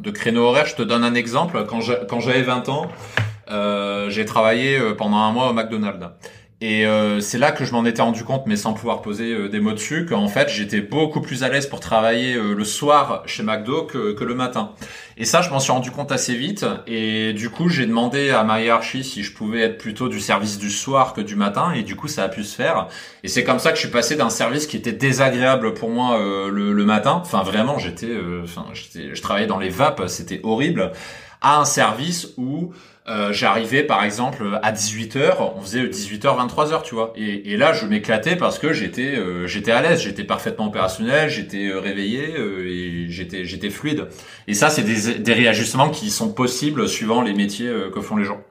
de 0.00 0.10
créneau 0.10 0.42
horaire. 0.42 0.66
Je 0.66 0.74
te 0.74 0.82
donne 0.82 1.04
un 1.04 1.14
exemple. 1.14 1.64
Quand 1.68 2.20
j'avais 2.20 2.42
20 2.42 2.68
ans, 2.70 2.88
euh, 3.50 4.10
j'ai 4.10 4.24
travaillé 4.24 4.80
pendant 4.96 5.18
un 5.18 5.32
mois 5.32 5.50
au 5.50 5.52
McDonald's. 5.52 6.08
Et 6.60 6.86
euh, 6.86 7.20
c'est 7.20 7.38
là 7.38 7.52
que 7.52 7.64
je 7.64 7.72
m'en 7.72 7.84
étais 7.84 8.02
rendu 8.02 8.24
compte, 8.24 8.46
mais 8.46 8.56
sans 8.56 8.72
pouvoir 8.72 9.00
poser 9.00 9.32
euh, 9.32 9.48
des 9.48 9.60
mots 9.60 9.74
dessus, 9.74 10.06
qu'en 10.06 10.26
fait 10.26 10.48
j'étais 10.48 10.80
beaucoup 10.80 11.20
plus 11.20 11.44
à 11.44 11.48
l'aise 11.48 11.68
pour 11.68 11.78
travailler 11.78 12.34
euh, 12.34 12.52
le 12.52 12.64
soir 12.64 13.22
chez 13.26 13.44
McDo 13.44 13.84
que, 13.84 14.12
que 14.12 14.24
le 14.24 14.34
matin. 14.34 14.72
Et 15.16 15.24
ça, 15.24 15.40
je 15.40 15.50
m'en 15.50 15.60
suis 15.60 15.70
rendu 15.70 15.92
compte 15.92 16.10
assez 16.10 16.34
vite. 16.34 16.66
Et 16.88 17.32
du 17.32 17.48
coup, 17.50 17.68
j'ai 17.68 17.86
demandé 17.86 18.30
à 18.30 18.42
ma 18.42 18.60
hiérarchie 18.60 19.04
si 19.04 19.22
je 19.22 19.32
pouvais 19.32 19.60
être 19.60 19.78
plutôt 19.78 20.08
du 20.08 20.18
service 20.18 20.58
du 20.58 20.70
soir 20.70 21.12
que 21.12 21.20
du 21.20 21.36
matin. 21.36 21.72
Et 21.72 21.82
du 21.82 21.94
coup, 21.94 22.08
ça 22.08 22.24
a 22.24 22.28
pu 22.28 22.42
se 22.42 22.56
faire. 22.56 22.88
Et 23.22 23.28
c'est 23.28 23.44
comme 23.44 23.60
ça 23.60 23.70
que 23.70 23.76
je 23.76 23.82
suis 23.82 23.90
passé 23.90 24.16
d'un 24.16 24.30
service 24.30 24.66
qui 24.66 24.76
était 24.76 24.92
désagréable 24.92 25.74
pour 25.74 25.90
moi 25.90 26.18
le, 26.18 26.72
le, 26.72 26.84
matin. 26.84 27.20
Enfin, 27.20 27.42
vraiment, 27.42 27.78
j'étais, 27.78 28.12
enfin, 28.44 28.66
je 28.72 29.20
travaillais 29.20 29.48
dans 29.48 29.58
les 29.58 29.70
vapes, 29.70 30.04
c'était 30.06 30.40
horrible, 30.44 30.92
à 31.40 31.58
un 31.58 31.64
service 31.64 32.34
où 32.36 32.72
euh, 33.08 33.32
j'arrivais 33.32 33.82
par 33.82 34.04
exemple 34.04 34.58
à 34.62 34.72
18h, 34.72 35.36
on 35.56 35.60
faisait 35.60 35.86
18h 35.86 36.48
23h, 36.48 36.82
tu 36.82 36.94
vois. 36.94 37.12
Et, 37.16 37.52
et 37.52 37.56
là, 37.56 37.72
je 37.72 37.86
m'éclatais 37.86 38.36
parce 38.36 38.58
que 38.58 38.72
j'étais 38.72 39.16
euh, 39.16 39.46
j'étais 39.46 39.70
à 39.70 39.80
l'aise, 39.80 40.00
j'étais 40.02 40.24
parfaitement 40.24 40.66
opérationnel, 40.66 41.30
j'étais 41.30 41.68
euh, 41.68 41.80
réveillé 41.80 42.36
euh, 42.36 42.66
et 42.66 43.06
j'étais 43.08 43.44
j'étais 43.44 43.70
fluide. 43.70 44.08
Et 44.46 44.54
ça, 44.54 44.70
c'est 44.70 44.82
des, 44.82 45.18
des 45.18 45.32
réajustements 45.32 45.90
qui 45.90 46.10
sont 46.10 46.32
possibles 46.32 46.88
suivant 46.88 47.22
les 47.22 47.34
métiers 47.34 47.72
que 47.92 48.00
font 48.00 48.16
les 48.16 48.24
gens. 48.24 48.42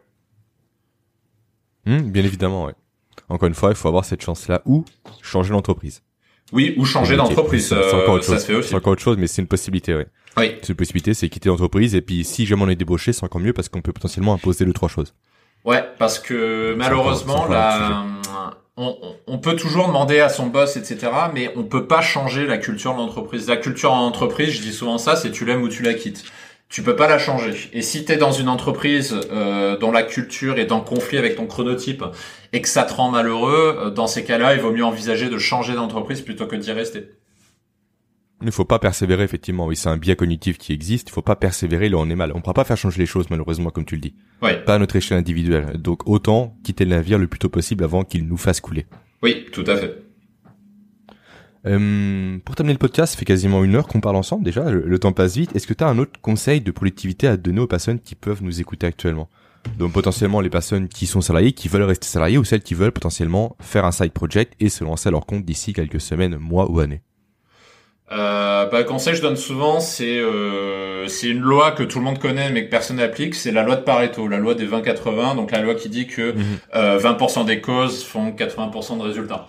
Mmh, 1.86 2.12
bien 2.12 2.24
évidemment, 2.24 2.66
ouais. 2.66 2.74
Encore 3.30 3.48
une 3.48 3.56
fois, 3.56 3.70
il 3.70 3.76
faut 3.76 3.88
avoir 3.88 4.06
cette 4.06 4.22
chance-là 4.22 4.62
ou 4.66 4.86
changer 5.22 5.52
l'entreprise. 5.52 6.02
Oui, 6.54 6.74
ou 6.78 6.86
changer 6.86 7.18
d'entreprise. 7.18 7.68
ça 7.68 7.76
se 7.76 8.46
fait 8.46 8.56
aussi. 8.56 8.70
C'est 8.70 8.76
encore 8.76 8.94
autre 8.94 9.02
chose, 9.02 9.18
mais 9.18 9.28
c'est 9.28 9.42
une 9.42 9.48
possibilité, 9.48 9.96
ouais. 9.96 10.08
Oui. 10.38 10.56
C'est 10.62 10.70
une 10.70 10.76
possibilité, 10.76 11.14
c'est 11.14 11.30
quitter 11.30 11.50
l'entreprise 11.50 11.96
et 11.96 12.02
puis 12.02 12.24
si 12.24 12.46
jamais 12.46 12.64
on 12.64 12.70
est 12.70 12.76
débauché, 12.76 13.14
c'est 13.14 13.24
encore 13.24 13.42
mieux 13.42 13.54
parce 13.54 13.70
qu'on 13.70 13.82
peut 13.82 13.94
potentiellement 13.94 14.34
imposer 14.34 14.66
deux 14.66 14.74
trois 14.74 14.90
choses. 14.90 15.14
Ouais, 15.66 15.84
parce 15.98 16.20
que 16.20 16.76
malheureusement, 16.78 17.48
là, 17.48 18.06
on, 18.78 18.96
on, 19.26 19.38
peut 19.40 19.56
toujours 19.56 19.88
demander 19.88 20.20
à 20.20 20.30
son 20.30 20.48
boss, 20.48 20.78
etc., 20.78 21.12
mais 21.34 21.52
on 21.56 21.64
peut 21.64 21.88
pas 21.88 22.02
changer 22.02 22.46
la 22.46 22.58
culture 22.58 22.94
de 22.94 23.00
l'entreprise. 23.00 23.50
La 23.50 23.58
culture 23.58 23.92
en 23.92 24.06
entreprise, 24.06 24.52
je 24.52 24.62
dis 24.62 24.72
souvent 24.72 25.00
ça, 25.00 25.16
c'est 25.16 25.32
tu 25.32 25.46
l'aimes 25.46 25.64
ou 25.64 25.68
tu 25.68 25.82
la 25.82 25.96
quittes. 25.96 26.24
Tu 26.70 26.84
peux 26.84 26.96
pas 26.96 27.08
la 27.08 27.18
changer. 27.18 27.54
Et 27.74 27.82
si 27.82 28.06
tu 28.06 28.12
es 28.12 28.18
dans 28.18 28.34
une 28.34 28.50
entreprise 28.50 29.20
euh, 29.32 29.78
dont 29.78 29.92
la 29.92 30.04
culture 30.04 30.60
est 30.60 30.72
en 30.72 30.82
conflit 30.82 31.18
avec 31.18 31.36
ton 31.36 31.48
chronotype 31.48 32.04
et 32.54 32.62
que 32.62 32.68
ça 32.68 32.84
te 32.84 32.94
rend 32.94 33.10
malheureux, 33.10 33.78
euh, 33.80 33.90
dans 33.90 34.08
ces 34.08 34.24
cas-là, 34.24 34.54
il 34.54 34.60
vaut 34.60 34.72
mieux 34.72 34.86
envisager 34.86 35.30
de 35.30 35.38
changer 35.38 35.74
d'entreprise 35.74 36.22
plutôt 36.22 36.46
que 36.46 36.56
d'y 36.56 36.72
rester. 36.72 37.10
Il 38.42 38.46
ne 38.46 38.52
faut 38.52 38.66
pas 38.66 38.78
persévérer, 38.78 39.24
effectivement. 39.24 39.66
Oui, 39.66 39.76
c'est 39.76 39.90
un 39.90 39.98
biais 39.98 40.16
cognitif 40.16 40.58
qui 40.58 40.72
existe. 40.72 41.10
Il 41.10 41.12
faut 41.12 41.24
pas 41.24 41.36
persévérer 41.36 41.90
là 41.90 41.98
on 41.98 42.10
est 42.10 42.16
mal. 42.16 42.32
On 42.34 42.38
ne 42.38 42.42
pourra 42.42 42.54
pas 42.54 42.64
faire 42.64 42.78
changer 42.78 43.00
les 43.00 43.08
choses, 43.08 43.30
malheureusement, 43.32 43.72
comme 43.72 43.86
tu 43.86 43.96
le 43.96 44.02
dis. 44.02 44.14
Ouais. 44.42 44.64
Pas 44.64 44.76
à 44.76 44.80
notre 44.80 44.96
échelle 44.96 45.18
individuelle. 45.18 45.78
Donc, 45.78 46.08
autant 46.08 46.56
quitter 46.64 46.86
le 46.86 46.92
navire 46.92 47.18
le 47.18 47.28
plus 47.28 47.40
tôt 47.40 47.50
possible 47.50 47.84
avant 47.84 48.04
qu'il 48.04 48.28
nous 48.28 48.38
fasse 48.38 48.62
couler. 48.62 48.86
Oui, 49.24 49.46
tout 49.52 49.64
à 49.66 49.76
fait. 49.76 50.04
Euh, 51.66 52.38
pour 52.46 52.56
terminer 52.56 52.74
le 52.74 52.80
podcast, 52.80 53.14
ça 53.14 53.20
fait 53.20 53.26
quasiment 53.26 53.64
une 53.64 53.76
heure 53.76 53.88
qu'on 53.88 54.02
parle 54.02 54.16
ensemble 54.16 54.44
déjà. 54.44 54.70
Le, 54.70 55.00
temps 55.00 55.14
passe 55.14 55.36
vite. 55.36 55.56
Est-ce 55.56 55.66
que 55.66 55.74
tu 55.74 55.84
as 55.84 55.88
un 55.88 55.98
autre 55.98 56.20
conseil 56.22 56.62
de 56.62 56.72
productivité 56.72 57.28
à 57.28 57.38
donner 57.38 57.60
aux 57.60 57.68
personnes 57.68 58.00
qui 58.00 58.14
peuvent 58.14 58.44
nous 58.44 58.62
écouter 58.62 58.86
actuellement? 58.86 59.30
Donc, 59.80 59.92
potentiellement, 59.94 60.40
les 60.40 60.50
personnes 60.52 60.88
qui 60.88 61.08
sont 61.08 61.22
salariées, 61.22 61.52
qui 61.52 61.68
veulent 61.68 61.82
rester 61.82 62.08
salariées 62.08 62.38
ou 62.38 62.44
celles 62.44 62.62
qui 62.62 62.76
veulent 62.76 62.92
potentiellement 62.92 63.58
faire 63.60 63.84
un 63.84 63.92
side 63.92 64.12
project 64.12 64.54
et 64.60 64.70
se 64.70 64.84
lancer 64.84 65.10
à 65.10 65.12
leur 65.12 65.26
compte 65.26 65.44
d'ici 65.44 65.74
quelques 65.74 66.00
semaines, 66.00 66.38
mois 66.38 66.72
ou 66.72 66.80
années? 66.80 67.02
Euh, 68.12 68.66
bah, 68.68 68.84
conseil 68.84 69.14
que 69.14 69.18
je 69.18 69.22
donne 69.22 69.36
souvent, 69.36 69.80
c'est 69.80 70.20
euh, 70.20 71.08
c'est 71.08 71.28
une 71.28 71.42
loi 71.42 71.72
que 71.72 71.84
tout 71.84 72.00
le 72.00 72.06
monde 72.06 72.20
connaît 72.20 72.50
mais 72.52 72.66
que 72.66 72.70
personne 72.70 72.98
n'applique, 72.98 73.36
c'est 73.36 73.52
la 73.52 73.64
loi 73.64 73.76
de 73.76 73.82
Pareto, 73.82 74.28
la 74.28 74.38
loi 74.38 74.56
des 74.56 74.66
20-80, 74.66 75.36
donc 75.36 75.52
la 75.52 75.62
loi 75.62 75.76
qui 75.76 75.90
dit 75.90 76.08
que 76.08 76.34
20% 76.34 76.34
mhm. 76.34 76.42
euh, 76.76 77.44
des 77.44 77.60
causes 77.60 78.04
font 78.04 78.32
80% 78.32 78.98
de 78.98 79.04
résultats. 79.04 79.48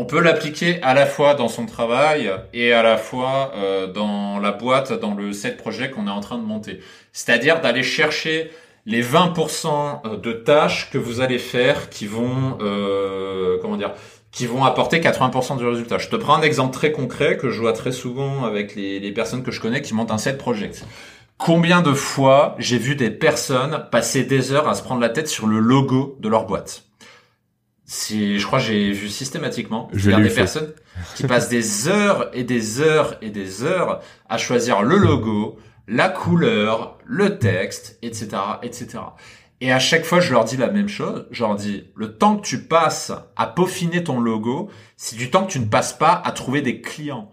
On 0.00 0.04
peut 0.04 0.20
l'appliquer 0.20 0.80
à 0.82 0.94
la 0.94 1.06
fois 1.06 1.34
dans 1.34 1.48
son 1.48 1.66
travail 1.66 2.30
et 2.52 2.72
à 2.72 2.84
la 2.84 2.96
fois 2.96 3.52
euh, 3.56 3.88
dans 3.88 4.38
la 4.38 4.52
boîte, 4.52 4.92
dans 4.92 5.12
le 5.12 5.32
set 5.32 5.56
projet 5.56 5.90
qu'on 5.90 6.06
est 6.06 6.10
en 6.10 6.20
train 6.20 6.38
de 6.38 6.44
monter. 6.44 6.80
C'est-à-dire 7.12 7.60
d'aller 7.60 7.82
chercher 7.82 8.52
les 8.86 9.02
20% 9.02 10.20
de 10.20 10.32
tâches 10.32 10.90
que 10.90 10.98
vous 10.98 11.20
allez 11.20 11.38
faire 11.38 11.90
qui 11.90 12.06
vont, 12.06 12.58
euh, 12.60 13.58
comment 13.60 13.76
dire, 13.76 13.92
qui 14.30 14.46
vont 14.46 14.64
apporter 14.64 15.00
80% 15.00 15.58
du 15.58 15.66
résultat. 15.66 15.98
Je 15.98 16.08
te 16.08 16.16
prends 16.16 16.36
un 16.36 16.42
exemple 16.42 16.74
très 16.74 16.92
concret 16.92 17.36
que 17.36 17.50
je 17.50 17.60
vois 17.60 17.72
très 17.72 17.92
souvent 17.92 18.44
avec 18.44 18.74
les, 18.74 19.00
les 19.00 19.12
personnes 19.12 19.42
que 19.42 19.50
je 19.50 19.60
connais 19.60 19.82
qui 19.82 19.94
montent 19.94 20.10
un 20.10 20.18
set 20.18 20.38
project. 20.38 20.84
Combien 21.38 21.82
de 21.82 21.94
fois 21.94 22.56
j'ai 22.58 22.78
vu 22.78 22.96
des 22.96 23.10
personnes 23.10 23.86
passer 23.92 24.24
des 24.24 24.52
heures 24.52 24.68
à 24.68 24.74
se 24.74 24.82
prendre 24.82 25.00
la 25.00 25.08
tête 25.08 25.28
sur 25.28 25.46
le 25.46 25.60
logo 25.60 26.16
de 26.20 26.28
leur 26.28 26.46
boîte? 26.46 26.84
Si, 27.90 28.38
je 28.38 28.46
crois, 28.46 28.58
j'ai 28.58 28.92
vu 28.92 29.08
systématiquement 29.08 29.88
je 29.94 30.10
des 30.10 30.28
personnes 30.28 30.74
qui 31.14 31.22
passent 31.22 31.48
des 31.48 31.88
heures 31.88 32.28
et 32.34 32.44
des 32.44 32.80
heures 32.80 33.16
et 33.22 33.30
des 33.30 33.62
heures 33.62 34.00
à 34.28 34.36
choisir 34.36 34.82
le 34.82 34.98
logo, 34.98 35.58
la 35.86 36.10
couleur, 36.10 36.98
le 37.06 37.38
texte, 37.38 37.98
etc., 38.02 38.28
etc. 38.62 38.98
Et 39.60 39.72
à 39.72 39.78
chaque 39.78 40.04
fois, 40.04 40.20
je 40.20 40.32
leur 40.32 40.44
dis 40.44 40.56
la 40.56 40.68
même 40.68 40.88
chose. 40.88 41.26
Je 41.30 41.42
leur 41.42 41.56
dis, 41.56 41.84
le 41.96 42.16
temps 42.16 42.36
que 42.36 42.46
tu 42.46 42.62
passes 42.62 43.12
à 43.36 43.46
peaufiner 43.46 44.04
ton 44.04 44.20
logo, 44.20 44.70
c'est 44.96 45.16
du 45.16 45.30
temps 45.30 45.44
que 45.44 45.52
tu 45.52 45.60
ne 45.60 45.66
passes 45.66 45.92
pas 45.92 46.20
à 46.24 46.32
trouver 46.32 46.62
des 46.62 46.80
clients. 46.80 47.32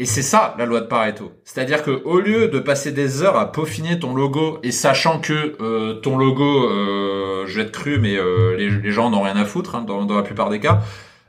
Et 0.00 0.06
c'est 0.06 0.22
ça 0.22 0.54
la 0.58 0.64
loi 0.64 0.80
de 0.80 0.86
Pareto. 0.86 1.30
C'est-à-dire 1.44 1.82
que 1.82 1.90
au 1.90 2.20
lieu 2.20 2.48
de 2.48 2.58
passer 2.58 2.90
des 2.90 3.22
heures 3.22 3.36
à 3.36 3.52
peaufiner 3.52 3.98
ton 3.98 4.14
logo 4.14 4.58
et 4.62 4.72
sachant 4.72 5.20
que 5.20 5.56
euh, 5.60 6.00
ton 6.00 6.16
logo, 6.16 6.70
euh, 6.70 7.44
je 7.46 7.56
vais 7.56 7.66
être 7.66 7.72
cru, 7.72 7.98
mais 7.98 8.16
euh, 8.16 8.56
les, 8.56 8.90
gens 8.90 9.10
n'ont 9.10 9.20
rien 9.20 9.36
à 9.36 9.44
foutre 9.44 9.74
hein, 9.74 9.82
dans, 9.82 10.06
la 10.06 10.22
plupart 10.22 10.48
des 10.48 10.58
cas, 10.58 10.80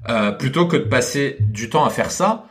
euh, 0.08 0.32
plutôt 0.32 0.68
que 0.68 0.78
de 0.78 0.84
passer 0.84 1.36
du 1.42 1.70
temps 1.70 1.84
à 1.84 1.90
faire 1.90 2.12
ça, 2.12 2.46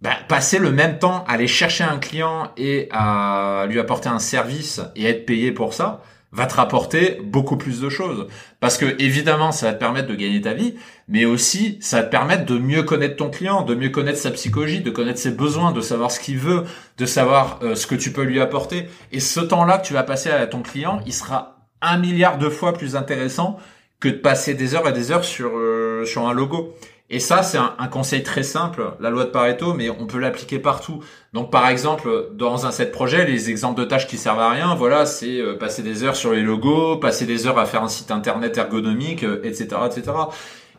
bah, 0.00 0.16
passer 0.28 0.58
le 0.58 0.72
même 0.72 0.98
temps 0.98 1.24
à 1.28 1.32
aller 1.32 1.46
chercher 1.46 1.84
un 1.84 1.98
client 1.98 2.50
et 2.56 2.88
à 2.90 3.66
lui 3.68 3.78
apporter 3.78 4.08
un 4.08 4.18
service 4.18 4.80
et 4.96 5.04
être 5.04 5.26
payé 5.26 5.52
pour 5.52 5.74
ça, 5.74 6.02
va 6.34 6.46
te 6.46 6.54
rapporter 6.54 7.20
beaucoup 7.22 7.56
plus 7.56 7.80
de 7.80 7.88
choses. 7.88 8.26
Parce 8.60 8.76
que 8.76 9.00
évidemment, 9.00 9.52
ça 9.52 9.66
va 9.66 9.72
te 9.72 9.78
permettre 9.78 10.08
de 10.08 10.14
gagner 10.14 10.40
ta 10.40 10.52
vie, 10.52 10.74
mais 11.08 11.24
aussi 11.24 11.78
ça 11.80 11.98
va 11.98 12.02
te 12.02 12.10
permettre 12.10 12.44
de 12.44 12.58
mieux 12.58 12.82
connaître 12.82 13.16
ton 13.16 13.30
client, 13.30 13.62
de 13.62 13.74
mieux 13.74 13.90
connaître 13.90 14.18
sa 14.18 14.32
psychologie, 14.32 14.80
de 14.80 14.90
connaître 14.90 15.20
ses 15.20 15.30
besoins, 15.30 15.70
de 15.70 15.80
savoir 15.80 16.10
ce 16.10 16.18
qu'il 16.18 16.38
veut, 16.38 16.64
de 16.98 17.06
savoir 17.06 17.60
euh, 17.62 17.76
ce 17.76 17.86
que 17.86 17.94
tu 17.94 18.12
peux 18.12 18.24
lui 18.24 18.40
apporter. 18.40 18.88
Et 19.12 19.20
ce 19.20 19.40
temps-là 19.40 19.78
que 19.78 19.86
tu 19.86 19.94
vas 19.94 20.02
passer 20.02 20.30
à 20.30 20.46
ton 20.46 20.62
client, 20.62 21.00
il 21.06 21.12
sera 21.12 21.68
un 21.80 21.98
milliard 21.98 22.38
de 22.38 22.48
fois 22.48 22.72
plus 22.72 22.96
intéressant 22.96 23.58
que 24.00 24.08
de 24.08 24.16
passer 24.16 24.54
des 24.54 24.74
heures 24.74 24.88
et 24.88 24.92
des 24.92 25.12
heures 25.12 25.24
sur 25.24 25.52
euh, 25.54 26.04
sur 26.04 26.26
un 26.26 26.32
logo. 26.32 26.74
Et 27.10 27.20
ça, 27.20 27.42
c'est 27.42 27.58
un, 27.58 27.86
conseil 27.88 28.22
très 28.22 28.42
simple, 28.42 28.94
la 28.98 29.10
loi 29.10 29.24
de 29.24 29.30
Pareto, 29.30 29.74
mais 29.74 29.90
on 29.90 30.06
peut 30.06 30.18
l'appliquer 30.18 30.58
partout. 30.58 31.00
Donc, 31.34 31.50
par 31.50 31.68
exemple, 31.68 32.30
dans 32.32 32.64
un 32.64 32.70
set 32.70 32.92
projet, 32.92 33.26
les 33.26 33.50
exemples 33.50 33.78
de 33.78 33.84
tâches 33.84 34.06
qui 34.06 34.16
servent 34.16 34.40
à 34.40 34.48
rien, 34.48 34.74
voilà, 34.74 35.04
c'est 35.04 35.38
euh, 35.38 35.58
passer 35.58 35.82
des 35.82 36.02
heures 36.02 36.16
sur 36.16 36.32
les 36.32 36.40
logos, 36.40 36.96
passer 36.96 37.26
des 37.26 37.46
heures 37.46 37.58
à 37.58 37.66
faire 37.66 37.82
un 37.82 37.88
site 37.88 38.10
internet 38.10 38.56
ergonomique, 38.56 39.22
etc., 39.22 39.68
euh, 39.74 39.86
etc. 39.86 40.12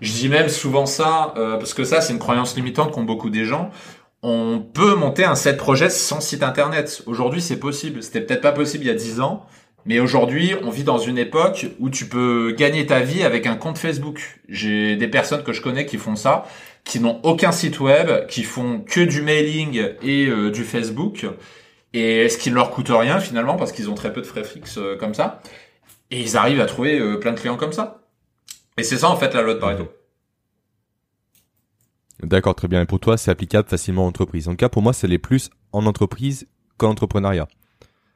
Je 0.02 0.12
dis 0.12 0.28
même 0.28 0.50
souvent 0.50 0.88
ça, 0.88 1.34
euh, 1.38 1.58
parce 1.58 1.76
que 1.76 1.84
ça, 1.84 2.02
c'est 2.02 2.14
une 2.14 2.20
croyance 2.20 2.56
limitante 2.56 2.92
qu'ont 2.92 3.04
beaucoup 3.04 3.30
des 3.30 3.46
gens. 3.46 3.70
On 4.24 4.60
peut 4.60 4.96
monter 4.96 5.26
un 5.26 5.36
set 5.36 5.58
projet 5.58 5.92
sans 5.92 6.22
site 6.22 6.42
internet. 6.42 7.04
Aujourd'hui, 7.06 7.42
c'est 7.42 7.60
possible. 7.60 8.02
C'était 8.02 8.22
peut-être 8.22 8.42
pas 8.42 8.52
possible 8.52 8.84
il 8.84 8.88
y 8.88 8.90
a 8.90 8.96
10 8.96 9.22
ans. 9.22 9.46
Mais 9.86 10.00
aujourd'hui, 10.00 10.54
on 10.64 10.72
vit 10.72 10.84
dans 10.84 10.98
une 10.98 11.20
époque 11.20 11.68
où 11.80 11.92
tu 11.92 12.08
peux 12.08 12.56
gagner 12.58 12.88
ta 12.88 13.02
vie 13.02 13.24
avec 13.24 13.46
un 13.46 13.56
compte 13.56 13.78
Facebook. 13.78 14.40
J'ai 14.50 14.96
des 14.96 15.08
personnes 15.08 15.44
que 15.44 15.54
je 15.54 15.62
connais 15.62 15.86
qui 15.86 15.98
font 15.98 16.16
ça, 16.16 16.46
qui 16.84 17.00
n'ont 17.00 17.20
aucun 17.22 17.52
site 17.52 17.80
web, 17.80 18.26
qui 18.28 18.44
font 18.44 18.80
que 18.80 19.02
du 19.02 19.22
mailing 19.22 19.90
et 20.02 20.26
euh, 20.26 20.50
du 20.50 20.64
Facebook. 20.64 21.28
Et 21.94 22.30
ce 22.30 22.38
qui 22.40 22.50
ne 22.50 22.56
leur 22.56 22.72
coûte 22.72 22.90
rien 22.90 23.20
finalement 23.20 23.56
parce 23.58 23.72
qu'ils 23.72 23.90
ont 23.90 23.94
très 23.94 24.12
peu 24.12 24.22
de 24.22 24.26
frais 24.26 24.44
fixes 24.44 24.80
euh, 24.80 24.98
comme 24.98 25.14
ça? 25.14 25.42
Et 26.10 26.20
ils 26.20 26.36
arrivent 26.36 26.62
à 26.62 26.66
trouver 26.66 27.00
euh, 27.00 27.20
plein 27.20 27.34
de 27.34 27.40
clients 27.40 27.58
comme 27.58 27.74
ça. 27.74 28.02
Et 28.78 28.84
c'est 28.84 28.98
ça 28.98 29.10
en 29.10 29.16
fait 29.16 29.34
la 29.36 29.44
loi 29.44 29.54
de 29.54 29.60
Pareto. 29.60 29.88
D'accord, 32.24 32.56
très 32.56 32.68
bien. 32.68 32.82
Et 32.82 32.86
pour 32.86 33.00
toi, 33.00 33.18
c'est 33.18 33.30
applicable 33.30 33.70
facilement 33.70 34.06
en 34.06 34.08
entreprise. 34.08 34.48
En 34.48 34.52
tout 34.52 34.58
cas, 34.58 34.70
pour 34.70 34.82
moi, 34.82 34.94
c'est 34.94 35.08
les 35.08 35.20
plus 35.20 35.52
en 35.72 35.86
entreprise 35.86 36.48
qu'en 36.78 36.90
entrepreneuriat. 36.90 37.48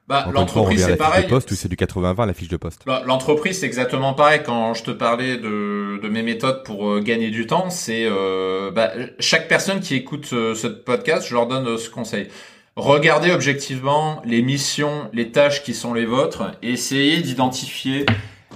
Bah, 0.09 0.27
l'entreprise 0.33 0.83
c'est 0.83 0.97
pareil. 0.97 1.27
Poste 1.27 1.51
ou 1.51 1.55
c'est 1.55 1.67
du 1.67 1.75
80-20 1.75 2.25
la 2.25 2.33
fiche 2.33 2.47
de 2.47 2.57
poste. 2.57 2.81
Bah, 2.87 3.03
l'entreprise 3.05 3.59
c'est 3.59 3.67
exactement 3.67 4.15
pareil. 4.15 4.41
Quand 4.43 4.73
je 4.73 4.83
te 4.83 4.89
parlais 4.89 5.37
de, 5.37 5.99
de 6.01 6.09
mes 6.09 6.23
méthodes 6.23 6.63
pour 6.63 6.89
euh, 6.89 6.99
gagner 6.99 7.29
du 7.29 7.45
temps, 7.45 7.69
c'est 7.69 8.07
euh, 8.07 8.71
bah, 8.71 8.91
chaque 9.19 9.47
personne 9.47 9.81
qui 9.81 9.93
écoute 9.93 10.27
euh, 10.33 10.55
ce 10.55 10.65
podcast, 10.65 11.27
je 11.27 11.35
leur 11.35 11.45
donne 11.45 11.77
ce 11.77 11.91
conseil. 11.91 12.27
Regardez 12.75 13.29
objectivement 13.31 14.19
les 14.25 14.41
missions, 14.41 15.11
les 15.13 15.31
tâches 15.31 15.61
qui 15.61 15.75
sont 15.75 15.93
les 15.93 16.05
vôtres, 16.05 16.53
et 16.63 16.71
essayez 16.71 17.21
d'identifier 17.21 18.07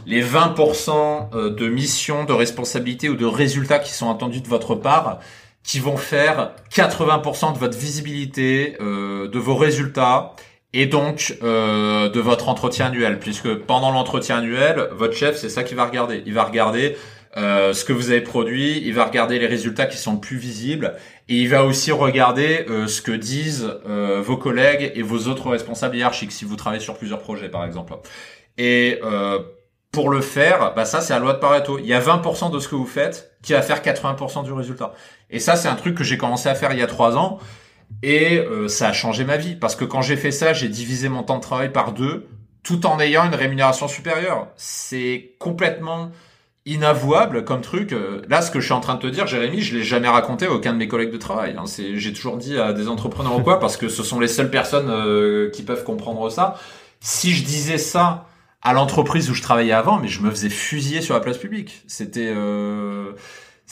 les 0.07 0.23
20% 0.23 1.53
de 1.53 1.67
missions, 1.67 2.23
de 2.23 2.33
responsabilités 2.33 3.09
ou 3.09 3.15
de 3.15 3.25
résultats 3.25 3.79
qui 3.79 3.91
sont 3.91 4.09
attendus 4.09 4.41
de 4.41 4.47
votre 4.47 4.75
part, 4.75 5.19
qui 5.63 5.79
vont 5.79 5.97
faire 5.97 6.51
80% 6.71 7.53
de 7.53 7.59
votre 7.59 7.77
visibilité, 7.77 8.77
de 8.79 9.39
vos 9.39 9.55
résultats 9.55 10.35
et 10.74 10.88
donc 10.88 11.38
euh, 11.43 12.09
de 12.09 12.19
votre 12.19 12.49
entretien 12.49 12.88
annuel, 12.88 13.19
puisque 13.19 13.53
pendant 13.53 13.91
l'entretien 13.91 14.38
annuel, 14.38 14.89
votre 14.91 15.15
chef, 15.15 15.38
c'est 15.38 15.49
ça 15.49 15.63
qu'il 15.63 15.78
va 15.78 15.86
regarder. 15.86 16.24
Il 16.26 16.34
va 16.34 16.43
regarder 16.43 16.97
euh, 17.38 17.74
ce 17.74 17.86
que 17.86 17.93
vous 17.93 18.11
avez 18.11 18.21
produit, 18.21 18.82
il 18.86 18.93
va 18.93 19.05
regarder 19.05 19.39
les 19.39 19.47
résultats 19.47 19.86
qui 19.86 19.97
sont 19.97 20.17
plus 20.17 20.38
visibles, 20.38 20.95
et 21.30 21.38
il 21.38 21.49
va 21.49 21.63
aussi 21.63 21.91
regarder 21.91 22.65
euh, 22.69 22.88
ce 22.88 23.01
que 23.01 23.11
disent 23.11 23.71
euh, 23.88 24.21
vos 24.24 24.38
collègues 24.38 24.91
et 24.95 25.01
vos 25.01 25.28
autres 25.28 25.49
responsables 25.49 25.95
hiérarchiques, 25.95 26.32
si 26.32 26.45
vous 26.45 26.55
travaillez 26.55 26.84
sur 26.84 26.97
plusieurs 26.97 27.19
projets, 27.19 27.49
par 27.49 27.65
exemple. 27.65 27.93
Et 28.57 28.99
euh, 29.03 29.39
pour 29.91 30.09
le 30.09 30.21
faire, 30.21 30.74
bah 30.76 30.86
ça 30.86 31.01
c'est 31.01 31.13
la 31.13 31.19
loi 31.19 31.34
de 31.34 31.39
Pareto. 31.39 31.80
Il 31.80 31.86
y 31.86 31.93
a 31.93 31.99
20% 31.99 32.51
de 32.51 32.59
ce 32.59 32.67
que 32.67 32.76
vous 32.76 32.86
faites 32.86 33.32
qui 33.43 33.53
va 33.53 33.61
faire 33.61 33.82
80% 33.82 34.43
du 34.43 34.51
résultat. 34.51 34.93
Et 35.30 35.39
ça 35.39 35.55
c'est 35.55 35.67
un 35.67 35.76
truc 35.76 35.95
que 35.95 36.03
j'ai 36.03 36.17
commencé 36.17 36.49
à 36.49 36.55
faire 36.55 36.71
il 36.74 36.80
y 36.80 36.84
a 36.84 36.88
trois 36.88 37.15
ans. 37.15 37.39
Et 38.01 38.37
euh, 38.37 38.67
ça 38.67 38.89
a 38.89 38.93
changé 38.93 39.23
ma 39.23 39.37
vie 39.37 39.55
parce 39.55 39.75
que 39.75 39.85
quand 39.85 40.01
j'ai 40.01 40.17
fait 40.17 40.31
ça, 40.31 40.53
j'ai 40.53 40.69
divisé 40.69 41.09
mon 41.09 41.23
temps 41.23 41.37
de 41.37 41.41
travail 41.41 41.71
par 41.71 41.93
deux, 41.93 42.27
tout 42.63 42.85
en 42.85 42.99
ayant 42.99 43.25
une 43.25 43.35
rémunération 43.35 43.87
supérieure. 43.87 44.47
C'est 44.55 45.35
complètement 45.39 46.11
inavouable 46.65 47.43
comme 47.43 47.61
truc. 47.61 47.91
Euh, 47.91 48.21
là, 48.29 48.41
ce 48.41 48.51
que 48.51 48.59
je 48.59 48.65
suis 48.65 48.73
en 48.73 48.79
train 48.79 48.95
de 48.95 48.99
te 48.99 49.07
dire, 49.07 49.27
Jérémy, 49.27 49.61
je 49.61 49.75
l'ai 49.75 49.83
jamais 49.83 50.07
raconté 50.07 50.45
à 50.45 50.51
aucun 50.51 50.73
de 50.73 50.77
mes 50.77 50.87
collègues 50.87 51.11
de 51.11 51.17
travail. 51.17 51.55
Hein. 51.57 51.65
J'ai 51.67 52.13
toujours 52.13 52.37
dit 52.37 52.57
à 52.57 52.73
des 52.73 52.87
entrepreneurs 52.87 53.35
ou 53.35 53.41
quoi, 53.41 53.59
parce 53.59 53.77
que 53.77 53.89
ce 53.89 54.03
sont 54.03 54.19
les 54.19 54.27
seules 54.27 54.49
personnes 54.49 54.89
euh, 54.89 55.49
qui 55.51 55.63
peuvent 55.63 55.83
comprendre 55.83 56.29
ça. 56.29 56.55
Si 57.01 57.33
je 57.33 57.43
disais 57.43 57.77
ça 57.77 58.27
à 58.61 58.71
l'entreprise 58.71 59.29
où 59.29 59.33
je 59.33 59.41
travaillais 59.41 59.73
avant, 59.73 59.99
mais 59.99 60.07
je 60.07 60.21
me 60.21 60.29
faisais 60.29 60.49
fusiller 60.49 61.01
sur 61.01 61.13
la 61.13 61.19
place 61.19 61.37
publique. 61.37 61.83
C'était 61.87 62.31
euh, 62.33 63.11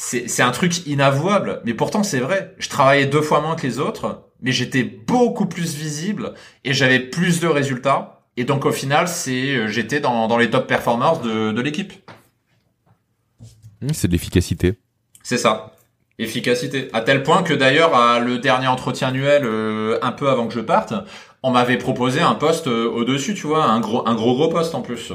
c'est 0.04 0.42
un 0.42 0.50
truc 0.50 0.88
inavouable, 0.88 1.62
mais 1.64 1.76
pourtant 1.76 2.02
c'est 2.02 2.20
vrai. 2.20 2.56
Je 2.58 2.70
travaillais 2.70 3.06
deux 3.06 3.22
fois 3.22 3.40
moins 3.40 3.56
que 3.56 3.68
les 3.68 3.78
autres, 3.78 4.24
mais 4.42 4.52
j'étais 4.52 4.84
beaucoup 4.84 5.46
plus 5.46 5.76
visible 5.76 6.34
et 6.64 6.74
j'avais 6.74 7.00
plus 7.00 7.40
de 7.40 7.48
résultats. 7.48 8.24
Et 8.36 8.44
donc 8.44 8.66
au 8.66 8.72
final, 8.72 9.08
c'est 9.08 9.56
euh, 9.56 9.68
j'étais 9.68 10.00
dans, 10.00 10.28
dans 10.28 10.38
les 10.38 10.50
top 10.50 10.66
performers 10.66 11.20
de, 11.20 11.52
de 11.52 11.62
l'équipe. 11.62 11.94
C'est 13.94 14.08
de 14.08 14.14
l'efficacité. 14.14 14.74
C'est 15.22 15.38
ça. 15.38 15.76
Efficacité. 16.18 16.90
À 16.94 17.02
tel 17.02 17.22
point 17.22 17.44
que 17.44 17.54
d'ailleurs, 17.54 17.96
à 17.96 18.20
le 18.20 18.40
dernier 18.40 18.68
entretien 18.68 19.10
annuel, 19.10 19.44
euh, 19.46 20.00
un 20.02 20.12
peu 20.12 20.30
avant 20.30 20.48
que 20.48 20.54
je 20.54 20.60
parte, 20.62 20.94
on 21.44 21.52
m'avait 21.52 21.78
proposé 21.78 22.22
un 22.22 22.36
poste 22.36 22.68
euh, 22.68 22.90
au-dessus, 22.90 23.36
tu 23.36 23.46
vois, 23.46 23.66
un 23.66 23.80
gros, 23.80 24.08
un 24.08 24.16
gros 24.16 24.34
gros 24.34 24.50
poste 24.50 24.74
en 24.74 24.82
plus. 24.82 25.14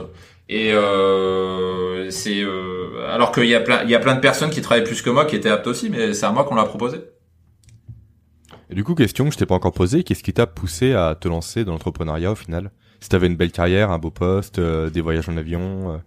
Et 0.48 0.72
euh, 0.72 2.10
c'est 2.10 2.40
euh, 2.42 3.12
alors 3.12 3.32
qu'il 3.32 3.46
y 3.46 3.54
a 3.54 3.60
plein 3.60 3.82
il 3.82 3.90
y 3.90 3.94
a 3.96 3.98
plein 3.98 4.14
de 4.14 4.20
personnes 4.20 4.50
qui 4.50 4.60
travaillent 4.60 4.84
plus 4.84 5.02
que 5.02 5.10
moi 5.10 5.24
qui 5.24 5.34
étaient 5.34 5.48
aptes 5.48 5.66
aussi, 5.66 5.90
mais 5.90 6.14
c'est 6.14 6.26
à 6.26 6.30
moi 6.30 6.44
qu'on 6.44 6.54
l'a 6.54 6.64
proposé. 6.64 6.98
Et 8.70 8.74
du 8.74 8.84
coup, 8.84 8.94
question 8.94 9.26
que 9.26 9.32
je 9.32 9.38
t'ai 9.38 9.46
pas 9.46 9.54
encore 9.54 9.72
posée, 9.72 10.02
qu'est-ce 10.02 10.22
qui 10.22 10.32
t'a 10.32 10.46
poussé 10.46 10.92
à 10.92 11.16
te 11.18 11.28
lancer 11.28 11.64
dans 11.64 11.72
l'entrepreneuriat 11.72 12.32
au 12.32 12.34
final? 12.34 12.70
Si 13.00 13.08
t'avais 13.08 13.26
une 13.26 13.36
belle 13.36 13.52
carrière, 13.52 13.90
un 13.90 13.98
beau 13.98 14.10
poste, 14.10 14.58
euh, 14.58 14.90
des 14.90 15.00
voyages 15.00 15.28
en 15.28 15.36
avion. 15.36 15.92
Euh, 15.92 15.98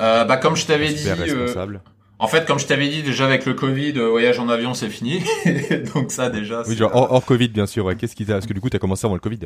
euh 0.00 0.24
bah 0.24 0.36
comme 0.36 0.56
je 0.56 0.66
t'avais 0.66 0.92
dit. 0.92 1.10
Responsable. 1.10 1.82
En 2.18 2.28
fait, 2.28 2.46
comme 2.46 2.58
je 2.58 2.66
t'avais 2.66 2.88
dit 2.88 3.02
déjà 3.02 3.24
avec 3.24 3.44
le 3.44 3.54
Covid, 3.54 3.92
voyage 3.92 4.38
en 4.38 4.48
avion 4.48 4.72
c'est 4.72 4.88
fini, 4.88 5.22
donc 5.94 6.10
ça 6.10 6.30
déjà. 6.30 6.62
Oui, 6.66 6.76
genre 6.76 6.94
hors, 6.94 7.24
Covid 7.24 7.48
bien 7.48 7.66
sûr. 7.66 7.96
Qu'est-ce 7.96 8.14
qui 8.14 8.24
t'a 8.24 8.34
Parce 8.34 8.46
que 8.46 8.52
du 8.52 8.60
coup, 8.60 8.70
t'as 8.70 8.78
commencé 8.78 9.06
avant 9.06 9.14
le 9.14 9.20
Covid 9.20 9.40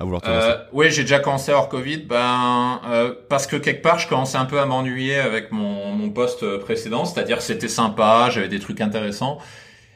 euh, 0.00 0.56
Oui, 0.72 0.90
j'ai 0.90 1.02
déjà 1.02 1.18
commencé 1.18 1.52
hors 1.52 1.68
Covid, 1.68 1.98
ben 1.98 2.80
euh, 2.86 3.14
parce 3.28 3.46
que 3.46 3.56
quelque 3.56 3.82
part 3.82 3.98
je 3.98 4.08
commençais 4.08 4.36
un 4.36 4.44
peu 4.44 4.60
à 4.60 4.66
m'ennuyer 4.66 5.16
avec 5.16 5.52
mon, 5.52 5.92
mon 5.92 6.10
poste 6.10 6.58
précédent, 6.58 7.04
c'est-à-dire 7.04 7.40
c'était 7.40 7.68
sympa, 7.68 8.28
j'avais 8.30 8.48
des 8.48 8.60
trucs 8.60 8.80
intéressants, 8.80 9.38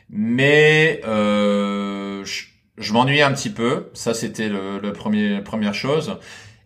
mais 0.08 1.00
euh, 1.06 2.24
je, 2.24 2.44
je 2.78 2.92
m'ennuyais 2.92 3.22
un 3.22 3.32
petit 3.32 3.50
peu. 3.50 3.90
Ça, 3.94 4.14
c'était 4.14 4.48
le, 4.48 4.78
le 4.78 4.92
premier 4.92 5.40
première 5.42 5.74
chose. 5.74 6.16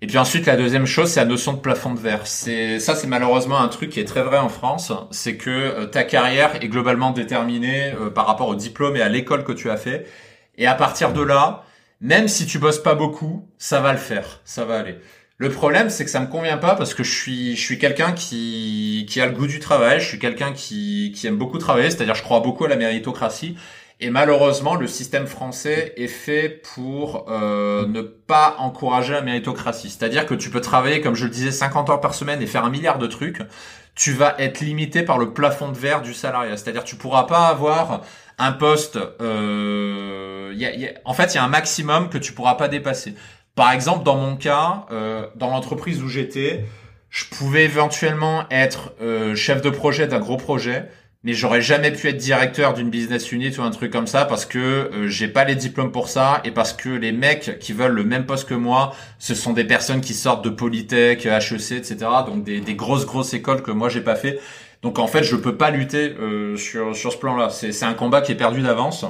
Et 0.05 0.07
puis 0.07 0.18
ensuite, 0.18 0.45
la 0.45 0.57
deuxième 0.57 0.85
chose, 0.85 1.09
c'est 1.11 1.20
la 1.20 1.26
notion 1.26 1.55
de 1.55 1.61
plafond 1.61 1.95
de 1.95 1.99
verre. 1.99 2.26
C'est 2.26 2.78
ça, 2.78 2.95
c'est 2.95 3.07
malheureusement 3.07 3.59
un 3.59 3.68
truc 3.68 3.89
qui 3.91 4.01
est 4.01 4.05
très 4.05 4.22
vrai 4.22 4.37
en 4.37 4.51
France. 4.51 4.93
C'est 5.11 5.37
que 5.37 5.51
euh, 5.51 5.87
ta 5.87 6.05
carrière 6.05 6.62
est 6.62 6.68
globalement 6.68 7.11
déterminée 7.11 7.93
euh, 7.93 8.11
par 8.11 8.26
rapport 8.26 8.49
au 8.49 8.55
diplôme 8.55 8.97
et 8.97 9.01
à 9.01 9.09
l'école 9.09 9.45
que 9.45 9.53
tu 9.53 9.70
as 9.70 9.78
fait. 9.78 10.07
Et 10.59 10.66
à 10.66 10.74
partir 10.74 11.12
de 11.14 11.22
là, 11.22 11.64
même 12.01 12.28
si 12.28 12.47
tu 12.47 12.59
bosses 12.59 12.82
pas 12.82 12.95
beaucoup, 12.95 13.49
ça 13.59 13.80
va 13.80 13.92
le 13.92 13.99
faire, 13.99 14.40
ça 14.45 14.64
va 14.64 14.78
aller. 14.78 14.99
Le 15.36 15.51
problème, 15.51 15.90
c'est 15.90 16.05
que 16.05 16.11
ça 16.11 16.20
me 16.20 16.26
convient 16.26 16.59
pas 16.59 16.76
parce 16.76 16.95
que 16.95 17.03
je 17.03 17.12
suis, 17.12 17.57
je 17.57 17.61
suis 17.61 17.78
quelqu'un 17.78 18.12
qui, 18.12 19.05
qui 19.09 19.20
a 19.20 19.26
le 19.26 19.32
goût 19.32 19.49
du 19.49 19.59
travail. 19.59 19.99
Je 20.01 20.07
suis 20.07 20.18
quelqu'un 20.20 20.53
qui, 20.53 21.12
qui 21.14 21.26
aime 21.26 21.36
beaucoup 21.36 21.59
travailler. 21.59 21.90
C'est-à-dire, 21.90 22.14
je 22.14 22.22
crois 22.22 22.38
beaucoup 22.38 22.64
à 22.64 22.68
la 22.68 22.76
méritocratie. 22.76 23.57
Et 24.01 24.11
malheureusement, 24.11 24.76
le 24.76 24.86
système 24.86 25.26
français 25.26 25.92
est 25.97 26.09
fait 26.09 26.49
pour 26.74 27.26
euh, 27.28 27.86
ne 27.86 28.03
pas 28.03 28.57
encourager 28.59 29.12
la 29.12 29.22
méritocratie. 29.22 29.90
C'est-à-dire 29.90 30.26
que 30.26 30.34
tu 30.34 30.51
peux 30.51 30.61
travailler, 30.61 31.01
comme 31.01 31.14
je 31.14 31.24
le 31.24 31.30
disais, 31.30 31.51
50 31.51 31.90
heures 31.90 32.01
par 32.01 32.14
semaine 32.14 32.40
et 32.40 32.47
faire 32.47 32.64
un 32.64 32.70
milliard 32.70 32.99
de 32.99 33.07
trucs. 33.07 33.40
Tu 33.95 34.12
vas 34.12 34.34
être 34.38 34.61
limité 34.61 35.03
par 35.03 35.18
le 35.18 35.32
plafond 35.32 35.68
de 35.68 35.78
verre 35.78 36.03
du 36.03 36.14
salariat. 36.14 36.57
C'est-à-dire 36.57 36.84
tu 36.84 36.97
pourras 36.97 37.24
pas 37.24 37.47
avoir 37.47 38.03
un 38.39 38.53
poste. 38.53 38.99
Euh, 39.20 40.53
y 40.55 40.64
a, 40.64 40.74
y 40.74 40.87
a, 40.87 40.93
en 41.05 41.14
fait, 41.14 41.35
il 41.35 41.37
y 41.37 41.39
a 41.39 41.45
un 41.45 41.49
maximum 41.49 42.09
que 42.09 42.18
tu 42.18 42.32
pourras 42.32 42.55
pas 42.55 42.68
dépasser. 42.68 43.14
Par 43.55 43.72
exemple, 43.72 44.05
dans 44.05 44.16
mon 44.16 44.37
cas, 44.37 44.87
euh, 44.91 45.26
dans 45.37 45.51
l'entreprise 45.51 46.03
où 46.03 46.09
j'étais, 46.09 46.64
je 47.11 47.24
pouvais 47.26 47.64
éventuellement 47.64 48.45
être 48.51 48.93
euh, 49.01 49.35
chef 49.35 49.62
de 49.62 49.70
projet 49.70 50.09
d'un 50.09 50.18
gros 50.18 50.37
projet 50.37 50.89
mais 51.24 51.32
j'aurais 51.32 51.62
jamais 51.62 51.91
pu 51.91 52.09
être 52.09 52.18
directeur 52.18 52.74
d'une 52.74 52.91
business 52.91 53.32
unit 53.32 53.51
ou 53.59 53.62
un 53.62 53.70
truc 53.70 53.91
comme 53.91 54.07
ça 54.07 54.26
parce 54.26 54.45
que 54.45 54.59
euh, 54.59 55.09
j'ai 55.09 55.26
pas 55.26 55.45
les 55.45 55.55
diplômes 55.55 55.91
pour 55.91 56.09
ça 56.09 56.43
et 56.45 56.51
parce 56.51 56.74
que 56.74 56.91
les 56.91 57.12
mecs 57.12 57.59
qui 57.59 57.72
veulent 57.72 57.95
le 57.95 58.05
même 58.05 58.26
poste 58.26 58.47
que 58.47 58.55
moi, 58.55 58.95
ce 59.18 59.35
sont 59.35 59.55
des 59.55 59.64
personnes 59.64 60.03
qui 60.03 60.12
sortent 60.12 60.45
de 60.45 60.51
Polytech, 60.51 61.24
HEC, 61.24 61.72
etc. 61.72 61.97
Donc 62.26 62.45
des, 62.45 62.61
des 62.61 62.74
grosses 62.74 63.07
grosses 63.07 63.32
écoles 63.32 63.62
que 63.62 63.70
moi 63.70 63.89
j'ai 63.89 64.03
pas 64.03 64.16
fait. 64.16 64.39
Donc 64.85 64.99
en 64.99 65.07
fait, 65.07 65.22
je 65.24 65.35
peux 65.35 65.57
pas 65.57 65.70
lutter 65.70 66.14
euh, 66.20 66.57
sur 66.57 66.95
sur 66.95 67.11
ce 67.11 67.16
plan-là. 67.16 67.49
C'est 67.49 67.72
c'est 67.72 67.87
un 67.87 67.95
combat 67.95 68.20
qui 68.20 68.32
est 68.32 68.37
perdu 68.37 68.61
d'avance. 68.61 69.07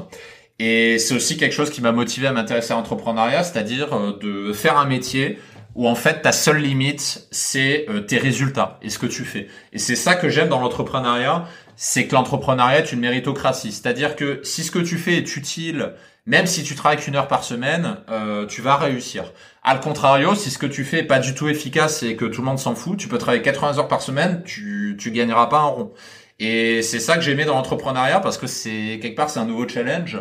Et 0.60 1.00
c'est 1.00 1.16
aussi 1.16 1.36
quelque 1.36 1.52
chose 1.52 1.68
qui 1.68 1.82
m'a 1.82 1.90
motivé 1.90 2.28
à 2.28 2.32
m'intéresser 2.32 2.72
à 2.72 2.76
l'entrepreneuriat, 2.76 3.42
c'est-à-dire 3.42 3.92
euh, 3.92 4.16
de 4.20 4.52
faire 4.52 4.78
un 4.78 4.86
métier 4.86 5.36
où 5.74 5.88
en 5.88 5.96
fait 5.96 6.22
ta 6.22 6.30
seule 6.30 6.58
limite 6.58 7.26
c'est 7.32 7.86
euh, 7.88 8.00
tes 8.00 8.18
résultats 8.18 8.78
et 8.82 8.88
ce 8.88 9.00
que 9.00 9.06
tu 9.06 9.24
fais. 9.24 9.48
Et 9.72 9.78
c'est 9.78 9.96
ça 9.96 10.14
que 10.14 10.28
j'aime 10.28 10.48
dans 10.48 10.60
l'entrepreneuriat, 10.60 11.48
c'est 11.74 12.06
que 12.06 12.14
l'entrepreneuriat 12.14 12.78
est 12.78 12.92
une 12.92 13.00
méritocratie. 13.00 13.72
C'est-à-dire 13.72 14.14
que 14.14 14.38
si 14.44 14.62
ce 14.62 14.70
que 14.70 14.78
tu 14.78 14.96
fais 14.96 15.16
est 15.16 15.36
utile, 15.36 15.94
même 16.26 16.46
si 16.46 16.62
tu 16.62 16.74
travailles 16.74 16.98
qu'une 16.98 17.16
heure 17.16 17.28
par 17.28 17.44
semaine, 17.44 17.98
euh, 18.08 18.46
tu 18.46 18.62
vas 18.62 18.76
réussir. 18.76 19.32
Al 19.62 19.80
contrario, 19.80 20.34
si 20.34 20.50
ce 20.50 20.58
que 20.58 20.66
tu 20.66 20.84
fais 20.84 21.00
est 21.00 21.04
pas 21.04 21.18
du 21.18 21.34
tout 21.34 21.48
efficace 21.48 22.02
et 22.02 22.16
que 22.16 22.24
tout 22.24 22.40
le 22.40 22.46
monde 22.46 22.58
s'en 22.58 22.74
fout, 22.74 22.98
tu 22.98 23.08
peux 23.08 23.18
travailler 23.18 23.42
80 23.42 23.78
heures 23.78 23.88
par 23.88 24.00
semaine, 24.00 24.42
tu 24.44 24.96
tu 24.98 25.10
gagneras 25.10 25.46
pas 25.46 25.58
un 25.58 25.66
rond. 25.66 25.92
Et 26.40 26.82
c'est 26.82 26.98
ça 26.98 27.16
que 27.16 27.22
j'aimais 27.22 27.44
dans 27.44 27.54
l'entrepreneuriat 27.54 28.20
parce 28.20 28.38
que 28.38 28.46
c'est 28.46 28.98
quelque 29.00 29.16
part 29.16 29.30
c'est 29.30 29.40
un 29.40 29.44
nouveau 29.44 29.68
challenge 29.68 30.18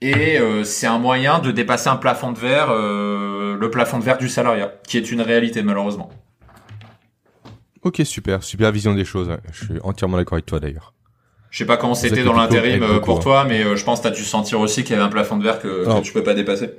et 0.00 0.38
euh, 0.38 0.64
c'est 0.64 0.86
un 0.86 0.98
moyen 0.98 1.40
de 1.40 1.50
dépasser 1.50 1.88
un 1.88 1.96
plafond 1.96 2.32
de 2.32 2.38
verre, 2.38 2.70
euh, 2.70 3.56
le 3.58 3.70
plafond 3.70 3.98
de 3.98 4.04
verre 4.04 4.18
du 4.18 4.28
salariat, 4.28 4.74
qui 4.86 4.96
est 4.98 5.10
une 5.10 5.20
réalité 5.20 5.62
malheureusement. 5.62 6.10
Ok, 7.82 8.02
super, 8.04 8.42
super 8.42 8.72
vision 8.72 8.94
des 8.94 9.06
choses. 9.06 9.30
Je 9.52 9.64
suis 9.64 9.80
entièrement 9.82 10.18
d'accord 10.18 10.34
avec 10.34 10.46
toi 10.46 10.60
d'ailleurs. 10.60 10.94
Je 11.50 11.58
sais 11.58 11.66
pas 11.66 11.76
comment 11.76 11.94
c'était 11.94 12.22
dans 12.22 12.32
l'intérim 12.32 12.82
euh, 12.82 13.00
pour 13.00 13.20
toi, 13.20 13.44
mais 13.44 13.62
euh, 13.62 13.76
je 13.76 13.84
pense 13.84 14.00
que 14.00 14.04
t'as 14.04 14.14
dû 14.14 14.24
sentir 14.24 14.60
aussi 14.60 14.84
qu'il 14.84 14.92
y 14.92 14.94
avait 14.94 15.04
un 15.04 15.10
plafond 15.10 15.36
de 15.36 15.42
verre 15.42 15.60
que, 15.60 15.84
que 15.84 16.02
tu 16.02 16.12
peux 16.12 16.22
pas 16.22 16.34
dépasser. 16.34 16.70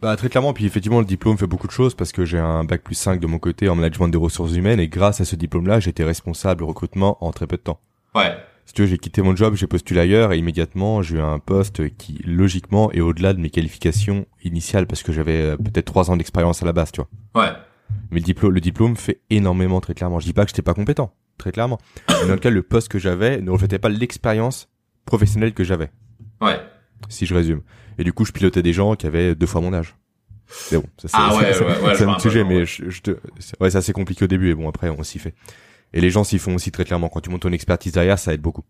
Bah 0.00 0.16
très 0.16 0.30
clairement, 0.30 0.54
puis 0.54 0.64
effectivement 0.64 1.00
le 1.00 1.04
diplôme 1.04 1.36
fait 1.36 1.46
beaucoup 1.46 1.66
de 1.66 1.72
choses 1.72 1.94
parce 1.94 2.10
que 2.10 2.24
j'ai 2.24 2.38
un 2.38 2.64
bac 2.64 2.82
plus 2.82 2.94
5 2.94 3.20
de 3.20 3.26
mon 3.26 3.38
côté 3.38 3.68
en 3.68 3.74
management 3.74 4.08
des 4.08 4.16
ressources 4.16 4.54
humaines 4.54 4.80
et 4.80 4.88
grâce 4.88 5.20
à 5.20 5.26
ce 5.26 5.36
diplôme-là, 5.36 5.78
j'étais 5.78 6.04
responsable 6.04 6.64
recrutement 6.64 7.22
en 7.22 7.32
très 7.32 7.46
peu 7.46 7.58
de 7.58 7.62
temps. 7.62 7.80
Ouais. 8.14 8.34
Si 8.64 8.72
tu 8.72 8.82
veux, 8.82 8.88
j'ai 8.88 8.96
quitté 8.96 9.20
mon 9.20 9.36
job, 9.36 9.56
j'ai 9.56 9.66
postulé 9.66 10.00
ailleurs 10.00 10.32
et 10.32 10.38
immédiatement 10.38 11.02
j'ai 11.02 11.16
eu 11.16 11.20
un 11.20 11.38
poste 11.38 11.94
qui 11.96 12.22
logiquement 12.24 12.90
est 12.92 13.00
au-delà 13.00 13.34
de 13.34 13.40
mes 13.40 13.50
qualifications 13.50 14.24
initiales 14.42 14.86
parce 14.86 15.02
que 15.02 15.12
j'avais 15.12 15.42
euh, 15.42 15.56
peut-être 15.56 15.86
trois 15.86 16.10
ans 16.10 16.16
d'expérience 16.16 16.62
à 16.62 16.66
la 16.66 16.72
base, 16.72 16.92
tu 16.92 17.02
vois. 17.02 17.42
Ouais. 17.42 17.52
Mais 18.10 18.20
le 18.20 18.24
diplôme, 18.24 18.52
le 18.52 18.60
diplôme 18.60 18.96
fait 18.96 19.20
énormément 19.28 19.80
très 19.80 19.92
clairement. 19.92 20.18
Je 20.18 20.24
dis 20.24 20.32
pas 20.32 20.44
que 20.44 20.50
j'étais 20.50 20.62
pas 20.62 20.74
compétent, 20.74 21.12
très 21.40 21.50
clairement. 21.52 21.78
Mais 22.08 22.26
dans 22.28 22.34
le 22.34 22.38
cas, 22.38 22.50
le 22.50 22.62
poste 22.62 22.88
que 22.88 22.98
j'avais 23.00 23.40
ne 23.40 23.50
reflétait 23.50 23.78
pas 23.80 23.88
l'expérience 23.88 24.68
professionnelle 25.04 25.52
que 25.54 25.64
j'avais. 25.64 25.90
Ouais. 26.40 26.60
Si 27.08 27.26
je 27.26 27.34
résume. 27.34 27.62
Et 27.98 28.04
du 28.04 28.12
coup, 28.12 28.24
je 28.24 28.32
pilotais 28.32 28.62
des 28.62 28.72
gens 28.72 28.94
qui 28.94 29.06
avaient 29.06 29.34
deux 29.34 29.46
fois 29.46 29.60
mon 29.60 29.72
âge. 29.74 29.96
Mais 30.72 30.78
bon, 30.78 30.84
ça 30.98 31.08
c'est 31.08 31.16
Ah 31.16 31.34
ouais, 31.36 31.52
c'est- 31.52 31.60
ouais, 31.64 31.66
ouais, 31.66 31.76
je 31.92 31.98
c'est 31.98 32.04
vois 32.04 32.12
un 32.12 32.16
autre 32.16 32.22
sujet, 32.22 32.44
mais 32.44 32.64
je, 32.66 32.88
je 32.90 33.00
te, 33.02 33.10
c'est- 33.38 33.60
ouais, 33.60 33.70
c'est 33.70 33.78
assez 33.78 33.92
compliqué 33.92 34.24
au 34.24 34.28
début 34.28 34.50
et 34.50 34.54
bon 34.54 34.68
après 34.68 34.88
on 34.90 35.02
s'y 35.02 35.18
fait. 35.18 35.34
Et 35.92 36.00
les 36.00 36.10
gens 36.10 36.22
s'y 36.24 36.38
font 36.38 36.54
aussi 36.54 36.70
très 36.70 36.84
clairement. 36.84 37.08
Quand 37.08 37.20
tu 37.20 37.30
montes 37.30 37.42
ton 37.42 37.52
expertise 37.52 37.92
derrière, 37.92 38.18
ça 38.18 38.32
aide 38.34 38.40
beaucoup. 38.40 38.62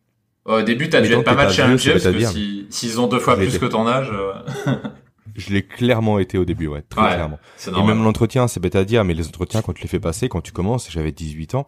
Au 0.46 0.62
début, 0.62 0.88
t'as 0.88 1.00
dû 1.02 1.12
être 1.12 1.22
pas 1.24 1.34
mal 1.34 1.50
challengé 1.50 1.98
ça 1.98 2.10
parce 2.12 2.24
que 2.24 2.30
si- 2.32 2.66
s'ils 2.70 3.00
ont 3.00 3.06
deux 3.08 3.18
fois 3.18 3.36
plus 3.36 3.58
que 3.58 3.66
ton 3.66 3.86
âge, 3.86 4.10
euh, 4.12 4.32
Je 5.36 5.52
l'ai 5.52 5.62
clairement 5.62 6.18
été 6.18 6.38
au 6.38 6.44
début, 6.44 6.66
ouais, 6.66 6.82
très 6.82 7.00
Ouais. 7.02 7.14
clairement. 7.14 7.38
Et 7.66 7.82
même 7.82 8.02
l'entretien, 8.02 8.48
c'est 8.48 8.60
bête 8.60 8.76
à 8.76 8.84
dire, 8.84 9.04
mais 9.04 9.14
les 9.14 9.26
entretiens, 9.28 9.62
quand 9.62 9.72
tu 9.72 9.82
les 9.82 9.88
fais 9.88 10.00
passer, 10.00 10.28
quand 10.28 10.40
tu 10.40 10.52
commences, 10.52 10.90
j'avais 10.90 11.12
18 11.12 11.54
ans, 11.54 11.66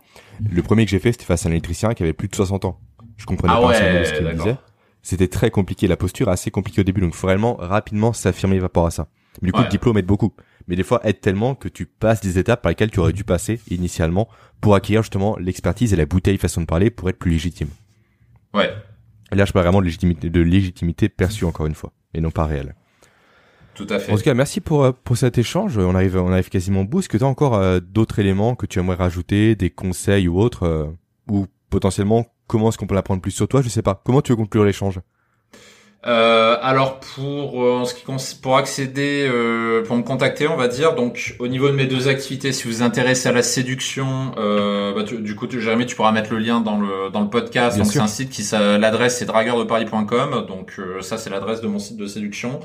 le 0.51 0.63
premier 0.63 0.85
que 0.85 0.91
j'ai 0.91 0.99
fait, 0.99 1.13
c'était 1.13 1.25
face 1.25 1.47
à 1.47 1.49
un 1.49 1.53
électricien 1.53 1.95
qui 1.95 2.03
avait 2.03 2.13
plus 2.13 2.29
de 2.29 2.35
60 2.35 2.65
ans. 2.65 2.79
Je 3.17 3.27
comprenais 3.27 3.53
Ah 3.57 3.61
pas 3.61 3.69
ouais, 3.69 4.05
ce 4.05 4.13
qu'il 4.15 4.29
disait. 4.37 4.57
C'était 5.03 5.29
très 5.29 5.51
compliqué, 5.51 5.87
la 5.89 5.97
posture 5.97 6.29
assez 6.29 6.51
compliquée 6.51 6.81
au 6.81 6.85
début, 6.85 7.01
donc 7.01 7.15
faut 7.15 7.27
réellement 7.27 7.57
rapidement 7.57 8.13
s'affirmer 8.13 8.57
par 8.57 8.65
rapport 8.65 8.87
à 8.87 8.91
ça. 8.93 9.09
Mais 9.41 9.47
du 9.49 9.53
coup, 9.53 9.59
Ouais. 9.59 9.65
le 9.65 9.71
diplôme 9.71 9.99
aide 9.99 10.07
beaucoup. 10.07 10.33
Mais 10.69 10.77
des 10.77 10.85
fois, 10.85 11.01
aide 11.05 11.21
tellement 11.21 11.55
que 11.57 11.69
tu 11.69 11.87
passes 11.87 12.21
des 12.21 12.39
étapes 12.39 12.63
par 12.63 12.71
lesquelles 12.71 12.91
tu 12.93 13.01
aurais 13.01 13.13
dû 13.13 13.25
passer 13.25 13.61
initialement 13.71 14.29
pour 14.61 14.75
acquérir 14.77 15.03
justement 15.03 15.37
l'expertise 15.39 15.93
et 15.93 15.97
la 15.97 16.07
bouteille 16.07 16.39
façon 16.39 16.61
de 16.61 16.67
parler 16.67 16.91
pour 16.91 17.09
être 17.09 17.19
plus 17.19 17.33
légitime. 17.33 17.69
Ouais, 18.55 18.71
là, 19.33 19.45
je 19.45 19.53
parle 19.53 19.65
vraiment 19.65 19.81
de 19.81 19.87
légitimité, 19.87 20.31
de 20.31 20.41
légitimité 20.41 21.09
perçue 21.09 21.45
encore 21.47 21.67
une 21.67 21.75
fois, 21.75 21.93
et 22.15 22.21
non 22.21 22.31
pas 22.31 22.45
réelle. 22.45 22.75
Tout 23.75 23.87
à 23.89 23.99
fait. 23.99 24.13
En 24.13 24.17
tout 24.17 24.23
cas, 24.23 24.35
merci 24.35 24.61
pour 24.61 24.85
euh, 24.85 24.93
pour 25.05 25.17
cet 25.17 25.39
échange. 25.39 25.79
On 25.79 25.95
arrive 25.95 26.17
on 26.17 26.33
arrive 26.33 26.49
quasiment 26.49 26.81
au 26.83 26.85
bout. 26.85 27.01
Est-ce 27.01 27.09
que 27.09 27.17
tu 27.19 27.25
as 27.25 27.27
encore 27.27 27.55
euh, 27.55 27.81
d'autres 27.81 28.19
éléments 28.19 28.55
que 28.55 28.67
tu 28.67 28.79
aimerais 28.79 28.97
rajouter, 28.97 29.55
des 29.55 29.71
conseils 29.71 30.29
ou 30.29 30.39
autres, 30.41 30.65
euh, 30.65 30.85
ou 31.31 31.47
potentiellement 31.71 32.27
comment 32.47 32.69
est-ce 32.69 32.79
qu'on 32.79 32.87
peut 32.87 32.95
l'apprendre 32.95 33.23
plus 33.23 33.31
sur 33.31 33.49
toi? 33.49 33.63
Je 33.63 33.69
sais 33.69 33.83
pas. 33.83 34.03
Comment 34.05 34.21
tu 34.23 34.33
veux 34.33 34.37
conclure 34.37 34.65
l'échange? 34.65 35.01
Euh, 36.05 36.57
alors 36.61 36.99
pour 36.99 37.63
euh, 37.65 37.75
en 37.79 37.85
ce 37.85 37.95
qui 37.95 38.05
pour 38.43 38.57
accéder 38.57 39.25
euh, 39.33 39.85
pour 39.85 39.97
me 39.97 40.03
contacter 40.03 40.49
on 40.49 40.57
va 40.57 40.67
dire 40.67 40.97
donc 40.97 41.37
au 41.39 41.47
niveau 41.47 41.69
de 41.69 41.75
mes 41.77 41.87
deux 41.87 42.09
activités 42.09 42.51
si 42.51 42.65
vous 42.67 42.75
vous 42.75 42.83
intéressez 42.83 43.29
à 43.29 43.33
la 43.33 43.45
séduction 43.45 44.33
euh, 44.37 44.93
bah, 44.97 45.05
tu- 45.05 45.19
du 45.21 45.37
coup 45.37 45.47
tu, 45.47 45.61
Jérémy 45.61 45.87
tu 45.87 45.95
pourras 45.95 46.11
mettre 46.11 46.33
le 46.33 46.41
lien 46.41 46.61
dans 46.61 46.81
le 46.81 47.09
dans 47.13 47.21
le 47.21 47.29
podcast 47.31 47.77
Bien 47.77 47.85
donc 47.85 47.93
c'est 47.93 48.01
un 48.01 48.09
site 48.09 48.31
qui 48.31 48.43
l'adresse 48.53 49.19
c'est 49.19 49.27
dragueurdeparis.com 49.27 50.45
donc 50.49 50.73
euh, 50.81 51.03
ça 51.03 51.19
c'est 51.19 51.31
l'adresse 51.31 51.61
de 51.61 51.69
mon 51.69 51.79
site 51.79 51.97
de 51.97 52.07
séduction 52.09 52.59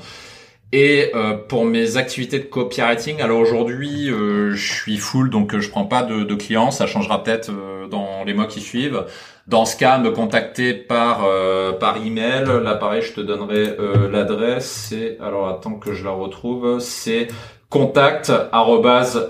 et 0.72 1.10
euh, 1.14 1.34
pour 1.34 1.64
mes 1.64 1.96
activités 1.96 2.38
de 2.38 2.44
copywriting 2.44 3.20
alors 3.22 3.40
aujourd'hui 3.40 4.10
euh, 4.10 4.52
je 4.54 4.72
suis 4.72 4.98
full 4.98 5.30
donc 5.30 5.54
euh, 5.54 5.60
je 5.60 5.70
prends 5.70 5.86
pas 5.86 6.02
de, 6.02 6.24
de 6.24 6.34
clients 6.34 6.70
ça 6.70 6.86
changera 6.86 7.22
peut-être 7.22 7.50
euh, 7.50 7.86
dans 7.88 8.24
les 8.24 8.34
mois 8.34 8.46
qui 8.46 8.60
suivent 8.60 9.04
dans 9.48 9.64
ce 9.64 9.76
cas, 9.78 9.98
me 9.98 10.10
contacter 10.10 10.74
par 10.74 11.24
euh, 11.24 11.72
par 11.72 11.96
email. 11.96 12.44
Là, 12.62 12.74
pareil, 12.74 13.02
je 13.02 13.14
te 13.14 13.20
donnerai 13.20 13.76
euh, 13.78 14.10
l'adresse. 14.10 14.88
C'est 14.90 15.18
alors 15.20 15.48
attends 15.48 15.74
que 15.74 15.94
je 15.94 16.04
la 16.04 16.10
retrouve. 16.10 16.78
C'est 16.80 17.28
contact 17.70 18.30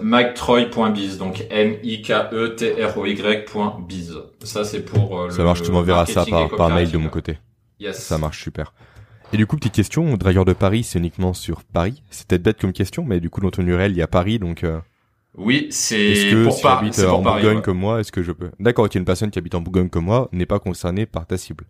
miketroy.biz 0.02 1.18
donc 1.18 1.44
m 1.50 1.76
i 1.82 2.02
k 2.02 2.12
e 2.32 2.48
t 2.48 2.84
r 2.84 2.98
o 2.98 3.06
y.biz. 3.06 4.18
Ça 4.42 4.64
c'est 4.64 4.84
pour 4.84 5.20
euh, 5.20 5.30
Ça 5.30 5.38
le 5.38 5.44
marche. 5.44 5.62
Tu 5.62 5.70
m'enverras 5.70 6.06
ça 6.06 6.24
par 6.28 6.48
par 6.50 6.70
mail 6.70 6.90
de 6.90 6.98
mon 6.98 7.08
côté. 7.08 7.38
Yes. 7.78 7.98
Ça 7.98 8.18
marche 8.18 8.42
super. 8.42 8.72
Et 9.32 9.36
du 9.36 9.46
coup, 9.46 9.56
petite 9.56 9.74
question. 9.74 10.16
Dragueur 10.16 10.44
de 10.44 10.52
Paris, 10.54 10.84
c'est 10.84 10.98
uniquement 10.98 11.34
sur 11.34 11.62
Paris? 11.64 12.02
C'est 12.10 12.26
peut-être 12.26 12.42
bête 12.42 12.60
comme 12.60 12.72
question, 12.72 13.04
mais 13.06 13.20
du 13.20 13.28
coup, 13.30 13.40
dans 13.40 13.50
ton 13.50 13.62
URL, 13.66 13.92
il 13.92 13.98
y 13.98 14.02
a 14.02 14.06
Paris, 14.06 14.38
donc. 14.38 14.64
euh, 14.64 14.80
Oui, 15.36 15.68
c'est 15.70 16.00
Est-ce 16.00 16.30
que 16.34 16.44
pour 16.44 16.54
si 16.54 16.62
Par- 16.62 16.78
j'habite 16.80 16.98
euh, 16.98 17.08
pour 17.08 17.18
en 17.18 17.22
Paris. 17.22 17.42
Bourgogne 17.42 17.56
ouais. 17.58 17.62
comme 17.62 17.78
moi, 17.78 18.00
est-ce 18.00 18.10
que 18.10 18.22
je 18.22 18.32
peux? 18.32 18.50
D'accord, 18.58 18.86
ok, 18.86 18.94
une 18.94 19.04
personne 19.04 19.30
qui 19.30 19.38
habite 19.38 19.54
en 19.54 19.60
Bourgogne 19.60 19.90
comme 19.90 20.06
moi 20.06 20.28
n'est 20.32 20.46
pas 20.46 20.58
concernée 20.58 21.04
par 21.04 21.26
ta 21.26 21.36
cible. 21.36 21.64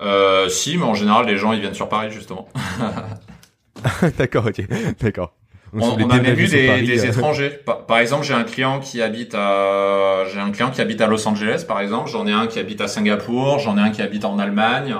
Euh, 0.00 0.48
si, 0.48 0.76
mais 0.78 0.84
en 0.84 0.94
général, 0.94 1.26
les 1.26 1.36
gens 1.38 1.52
ils 1.52 1.60
viennent 1.60 1.74
sur 1.74 1.88
Paris 1.88 2.10
justement. 2.10 2.48
D'accord, 4.18 4.46
ok, 4.46 4.62
d'accord. 5.00 5.34
On, 5.74 5.80
on 5.80 5.90
voulez 5.96 6.04
a 6.04 6.22
même 6.22 6.38
eu 6.38 6.46
des, 6.48 6.66
Paris, 6.66 6.86
des 6.86 7.04
euh, 7.04 7.10
étrangers. 7.10 7.50
Par, 7.50 7.84
par 7.84 7.98
exemple, 7.98 8.24
j'ai 8.24 8.32
un 8.34 8.44
client 8.44 8.80
qui 8.80 9.02
habite 9.02 9.34
à, 9.34 10.24
j'ai 10.32 10.38
un 10.40 10.50
client 10.50 10.70
qui 10.70 10.80
habite 10.80 11.00
à 11.02 11.06
Los 11.06 11.26
Angeles, 11.28 11.64
par 11.68 11.80
exemple. 11.80 12.08
J'en 12.10 12.26
ai 12.26 12.32
un 12.32 12.46
qui 12.46 12.58
habite 12.58 12.80
à 12.80 12.88
Singapour. 12.88 13.58
J'en 13.58 13.76
ai 13.76 13.80
un 13.82 13.90
qui 13.90 14.00
habite 14.00 14.24
en 14.24 14.38
Allemagne. 14.38 14.94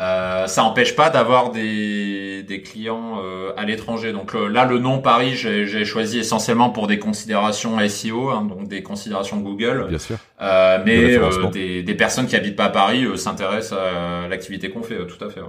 Euh, 0.00 0.46
ça 0.46 0.62
n'empêche 0.62 0.96
pas 0.96 1.10
d'avoir 1.10 1.50
des, 1.50 2.42
des 2.42 2.62
clients 2.62 3.20
euh, 3.22 3.52
à 3.56 3.66
l'étranger. 3.66 4.12
Donc 4.12 4.32
là, 4.34 4.64
le 4.64 4.78
nom 4.78 5.00
Paris, 5.00 5.34
j'ai 5.34 5.84
choisi 5.84 6.18
essentiellement 6.18 6.70
pour 6.70 6.86
des 6.86 6.98
considérations 6.98 7.76
SEO, 7.86 8.30
hein, 8.30 8.44
donc 8.44 8.66
des 8.66 8.82
considérations 8.82 9.38
Google. 9.38 9.86
Bien 9.88 9.98
sûr. 9.98 10.16
Euh, 10.40 10.78
mais 10.86 11.18
des, 11.52 11.82
des, 11.82 11.94
personnes 11.94 12.26
qui 12.26 12.36
habitent 12.36 12.56
pas 12.56 12.64
à 12.64 12.70
Paris 12.70 13.06
s'intéressent 13.16 13.78
à 13.78 14.26
l'activité 14.28 14.70
qu'on 14.70 14.82
fait, 14.82 15.06
tout 15.06 15.22
à 15.22 15.28
fait. 15.28 15.42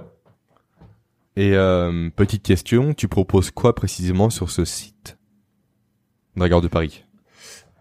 Et 1.36 1.52
petite 2.14 2.42
question, 2.42 2.92
tu 2.92 3.08
proposes 3.08 3.50
quoi 3.50 3.74
précisément 3.74 4.28
sur 4.28 4.50
ce 4.50 4.66
site? 4.66 5.16
Dragueur 6.36 6.60
de 6.60 6.68
Paris 6.68 7.04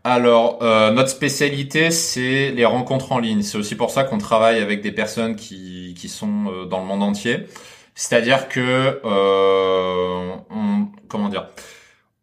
alors, 0.03 0.59
euh, 0.63 0.91
notre 0.91 1.09
spécialité, 1.09 1.91
c'est 1.91 2.51
les 2.51 2.65
rencontres 2.65 3.11
en 3.11 3.19
ligne. 3.19 3.43
C'est 3.43 3.57
aussi 3.57 3.75
pour 3.75 3.91
ça 3.91 4.03
qu'on 4.03 4.17
travaille 4.17 4.59
avec 4.59 4.81
des 4.81 4.91
personnes 4.91 5.35
qui, 5.35 5.93
qui 5.97 6.09
sont 6.09 6.45
euh, 6.47 6.65
dans 6.65 6.79
le 6.79 6.85
monde 6.85 7.03
entier. 7.03 7.45
C'est-à-dire 7.93 8.47
que, 8.49 8.99
euh, 9.05 10.31
on, 10.49 10.87
comment 11.07 11.29
dire, 11.29 11.49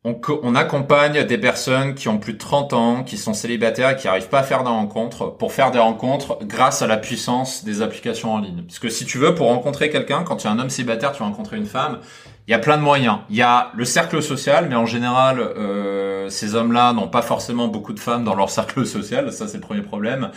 on, 0.05 0.55
accompagne 0.55 1.25
des 1.25 1.39
personnes 1.39 1.95
qui 1.95 2.09
ont 2.09 2.19
plus 2.19 2.33
de 2.33 2.39
30 2.39 2.73
ans, 2.73 3.05
qui 3.05 3.17
sont 3.17 3.35
célibataires 3.35 3.91
et 3.91 3.97
qui 3.97 4.07
n'arrivent 4.07 4.29
pas 4.29 4.41
à 4.41 4.43
faire 4.43 4.63
des 4.65 4.71
rencontres, 4.71 5.37
pour 5.37 5.53
faire 5.53 5.71
des 5.71 5.79
rencontres 5.79 6.39
grâce 6.43 6.83
à 6.83 6.87
la 6.87 6.97
puissance 6.97 7.65
des 7.65 7.83
applications 7.83 8.33
en 8.33 8.39
ligne. 8.39 8.63
Parce 8.63 8.79
que 8.79 8.89
si 8.89 9.05
tu 9.05 9.19
veux, 9.19 9.35
pour 9.35 9.49
rencontrer 9.49 9.91
quelqu'un, 9.91 10.25
quand 10.25 10.37
tu 10.37 10.47
es 10.47 10.51
un 10.51 10.59
homme 10.59 10.71
célibataire, 10.71 11.13
tu 11.13 11.19
vas 11.21 11.27
rencontrer 11.27 11.57
une 11.57 11.67
femme, 11.67 12.01
il 12.49 12.53
y 12.53 12.55
a 12.55 12.59
plein 12.59 12.79
de 12.79 12.83
moyens. 12.83 13.19
Il 13.29 13.37
y 13.37 13.43
a 13.43 13.71
le 13.77 13.85
cercle 13.85 14.23
social, 14.23 14.69
mais 14.71 14.75
en 14.75 14.87
général, 14.87 15.39
euh, 15.39 16.31
ces 16.31 16.55
hommes-là 16.55 16.95
n'ont 16.95 17.09
pas 17.09 17.21
forcément 17.21 17.69
beaucoup 17.69 17.93
de 17.93 18.01
femmes 18.01 18.25
dans 18.25 18.35
leur 18.35 18.49
cercle 18.59 18.87
social. 18.87 19.31
Ça, 19.33 19.47
c'est 19.47 19.59
le 19.59 19.63
premier 19.63 19.83
problème. 19.83 20.31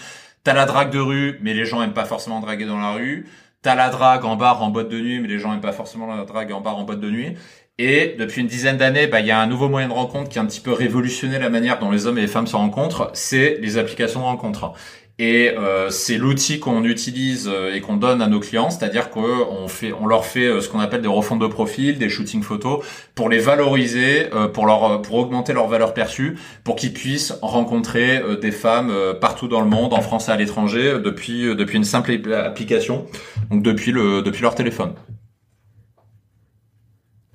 T'as 0.43 0.53
la 0.53 0.65
drague 0.65 0.91
de 0.91 0.99
rue, 0.99 1.39
mais 1.41 1.53
les 1.53 1.63
gens 1.63 1.81
aiment 1.81 1.93
pas 1.93 2.03
forcément 2.03 2.41
draguer 2.41 2.65
dans 2.65 2.79
la 2.79 2.91
rue. 2.91 3.27
T'as 3.61 3.75
la 3.75 3.89
drague 3.89 4.25
en 4.25 4.35
bar, 4.35 4.61
en 4.61 4.71
boîte 4.71 4.89
de 4.89 4.99
nuit, 4.99 5.21
mais 5.21 5.29
les 5.29 5.39
gens 5.39 5.53
aiment 5.53 5.61
pas 5.61 5.71
forcément 5.71 6.13
la 6.13 6.25
drague 6.25 6.51
en 6.51 6.59
bar, 6.59 6.77
en 6.77 6.83
boîte 6.83 6.99
de 6.99 7.09
nuit. 7.09 7.37
Et 7.77 8.15
depuis 8.19 8.41
une 8.41 8.47
dizaine 8.47 8.77
d'années, 8.77 9.07
bah, 9.07 9.21
il 9.21 9.27
y 9.27 9.31
a 9.31 9.39
un 9.39 9.47
nouveau 9.47 9.69
moyen 9.69 9.87
de 9.87 9.93
rencontre 9.93 10.29
qui 10.29 10.37
a 10.37 10.41
un 10.41 10.45
petit 10.45 10.59
peu 10.59 10.73
révolutionné 10.73 11.39
la 11.39 11.49
manière 11.49 11.79
dont 11.79 11.91
les 11.91 12.07
hommes 12.07 12.17
et 12.17 12.21
les 12.21 12.27
femmes 12.27 12.45
se 12.45 12.57
rencontrent, 12.57 13.09
c'est 13.13 13.57
les 13.61 13.77
applications 13.77 14.19
de 14.19 14.25
rencontre. 14.25 14.73
Et 15.21 15.55
euh, 15.55 15.91
c'est 15.91 16.17
l'outil 16.17 16.59
qu'on 16.59 16.83
utilise 16.83 17.47
euh, 17.47 17.75
et 17.75 17.79
qu'on 17.79 17.95
donne 17.95 18.23
à 18.23 18.27
nos 18.27 18.39
clients, 18.39 18.71
c'est-à-dire 18.71 19.11
qu'on 19.11 19.67
fait, 19.67 19.93
on 19.93 20.07
leur 20.07 20.25
fait 20.25 20.47
euh, 20.47 20.61
ce 20.61 20.67
qu'on 20.67 20.79
appelle 20.79 21.03
des 21.03 21.07
refontes 21.07 21.37
de 21.37 21.45
profil, 21.45 21.99
des 21.99 22.09
shootings 22.09 22.41
photos, 22.41 22.83
pour 23.13 23.29
les 23.29 23.37
valoriser, 23.37 24.31
pour 24.55 24.65
leur, 24.65 25.03
pour 25.03 25.17
augmenter 25.17 25.53
leur 25.53 25.67
valeur 25.67 25.93
perçue, 25.93 26.39
pour 26.63 26.75
qu'ils 26.75 26.91
puissent 26.91 27.35
rencontrer 27.43 28.19
des 28.41 28.49
femmes 28.49 28.91
partout 29.21 29.47
dans 29.47 29.61
le 29.61 29.67
monde, 29.67 29.93
en 29.93 30.01
France 30.01 30.27
et 30.27 30.31
à 30.31 30.37
l'étranger, 30.37 30.97
depuis 31.03 31.55
depuis 31.55 31.77
une 31.77 31.83
simple 31.83 32.11
application, 32.33 33.05
donc 33.51 33.61
depuis 33.61 33.91
le 33.91 34.23
depuis 34.23 34.41
leur 34.41 34.55
téléphone. 34.55 34.95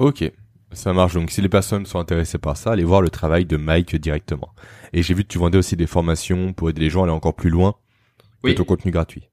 Ok. 0.00 0.32
Ça 0.72 0.92
marche. 0.92 1.14
Donc, 1.14 1.30
si 1.30 1.40
les 1.40 1.48
personnes 1.48 1.86
sont 1.86 1.98
intéressées 1.98 2.38
par 2.38 2.56
ça, 2.56 2.72
allez 2.72 2.84
voir 2.84 3.00
le 3.00 3.10
travail 3.10 3.44
de 3.44 3.56
Mike 3.56 3.96
directement. 3.96 4.54
Et 4.92 5.02
j'ai 5.02 5.14
vu 5.14 5.22
que 5.22 5.28
tu 5.28 5.38
vendais 5.38 5.58
aussi 5.58 5.76
des 5.76 5.86
formations 5.86 6.52
pour 6.52 6.70
aider 6.70 6.80
les 6.80 6.90
gens 6.90 7.02
à 7.02 7.04
aller 7.04 7.12
encore 7.12 7.34
plus 7.34 7.50
loin 7.50 7.74
oui. 8.42 8.54
ton 8.54 8.64
contenu 8.64 8.90
gratuit. 8.90 9.28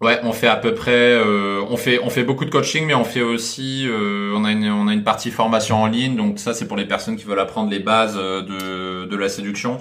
Ouais, 0.00 0.20
on 0.22 0.32
fait 0.32 0.46
à 0.46 0.54
peu 0.54 0.74
près, 0.74 0.92
euh, 0.92 1.60
on 1.68 1.76
fait 1.76 1.98
on 1.98 2.08
fait 2.08 2.22
beaucoup 2.22 2.44
de 2.44 2.50
coaching, 2.50 2.86
mais 2.86 2.94
on 2.94 3.02
fait 3.02 3.20
aussi, 3.20 3.84
euh, 3.88 4.32
on 4.32 4.44
a 4.44 4.52
une 4.52 4.70
on 4.70 4.86
a 4.86 4.92
une 4.92 5.02
partie 5.02 5.32
formation 5.32 5.82
en 5.82 5.88
ligne, 5.88 6.14
donc 6.14 6.38
ça 6.38 6.54
c'est 6.54 6.68
pour 6.68 6.76
les 6.76 6.84
personnes 6.84 7.16
qui 7.16 7.24
veulent 7.24 7.40
apprendre 7.40 7.68
les 7.68 7.80
bases 7.80 8.16
euh, 8.16 8.42
de 8.42 9.06
de 9.06 9.16
la 9.16 9.28
séduction 9.28 9.78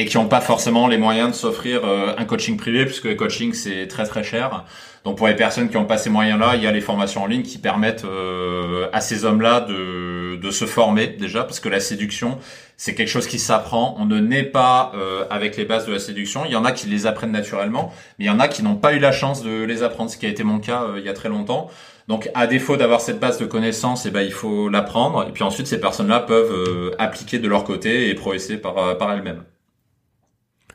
et 0.00 0.04
qui 0.06 0.16
n'ont 0.16 0.28
pas 0.28 0.40
forcément 0.40 0.86
les 0.86 0.98
moyens 0.98 1.30
de 1.30 1.34
s'offrir 1.34 1.82
un 1.84 2.24
coaching 2.24 2.56
privé, 2.56 2.84
puisque 2.84 3.04
le 3.04 3.14
coaching 3.14 3.52
c'est 3.52 3.88
très 3.88 4.04
très 4.04 4.22
cher. 4.22 4.64
Donc 5.04 5.16
pour 5.16 5.26
les 5.26 5.34
personnes 5.34 5.68
qui 5.68 5.76
n'ont 5.76 5.86
pas 5.86 5.98
ces 5.98 6.10
moyens-là, 6.10 6.56
il 6.56 6.62
y 6.62 6.66
a 6.66 6.72
les 6.72 6.80
formations 6.80 7.22
en 7.22 7.26
ligne 7.26 7.42
qui 7.42 7.58
permettent 7.58 8.06
à 8.92 9.00
ces 9.00 9.24
hommes-là 9.24 9.60
de 9.60 10.18
de 10.40 10.50
se 10.50 10.66
former 10.66 11.08
déjà, 11.08 11.42
parce 11.42 11.60
que 11.60 11.68
la 11.68 11.80
séduction 11.80 12.38
c'est 12.80 12.94
quelque 12.94 13.08
chose 13.08 13.26
qui 13.26 13.40
s'apprend. 13.40 13.96
On 13.98 14.06
ne 14.06 14.20
naît 14.20 14.44
pas 14.44 14.92
euh, 14.94 15.24
avec 15.30 15.56
les 15.56 15.64
bases 15.64 15.84
de 15.86 15.92
la 15.92 15.98
séduction. 15.98 16.44
Il 16.44 16.52
y 16.52 16.56
en 16.56 16.64
a 16.64 16.70
qui 16.70 16.86
les 16.86 17.06
apprennent 17.06 17.32
naturellement, 17.32 17.92
mais 18.18 18.26
il 18.26 18.28
y 18.28 18.30
en 18.30 18.38
a 18.38 18.46
qui 18.46 18.62
n'ont 18.62 18.76
pas 18.76 18.94
eu 18.94 19.00
la 19.00 19.10
chance 19.10 19.42
de 19.42 19.64
les 19.64 19.82
apprendre, 19.82 20.10
ce 20.10 20.16
qui 20.16 20.26
a 20.26 20.28
été 20.28 20.44
mon 20.44 20.60
cas 20.60 20.84
euh, 20.84 20.94
il 20.98 21.04
y 21.04 21.08
a 21.08 21.12
très 21.12 21.28
longtemps. 21.28 21.68
Donc, 22.06 22.30
à 22.34 22.46
défaut 22.46 22.76
d'avoir 22.76 23.00
cette 23.00 23.18
base 23.18 23.36
de 23.38 23.46
connaissances, 23.46 24.06
eh 24.06 24.10
ben, 24.10 24.22
il 24.22 24.32
faut 24.32 24.68
l'apprendre. 24.68 25.26
Et 25.28 25.32
puis 25.32 25.42
ensuite, 25.42 25.66
ces 25.66 25.80
personnes-là 25.80 26.20
peuvent 26.20 26.52
euh, 26.52 26.94
appliquer 26.98 27.40
de 27.40 27.48
leur 27.48 27.64
côté 27.64 28.08
et 28.10 28.14
progresser 28.14 28.58
par, 28.58 28.96
par 28.96 29.12
elles-mêmes. 29.12 29.42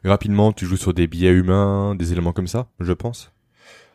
Rapidement, 0.03 0.51
tu 0.51 0.65
joues 0.65 0.77
sur 0.77 0.93
des 0.93 1.07
biais 1.07 1.31
humains, 1.31 1.95
des 1.95 2.11
éléments 2.11 2.33
comme 2.33 2.47
ça, 2.47 2.67
je 2.79 2.93
pense 2.93 3.31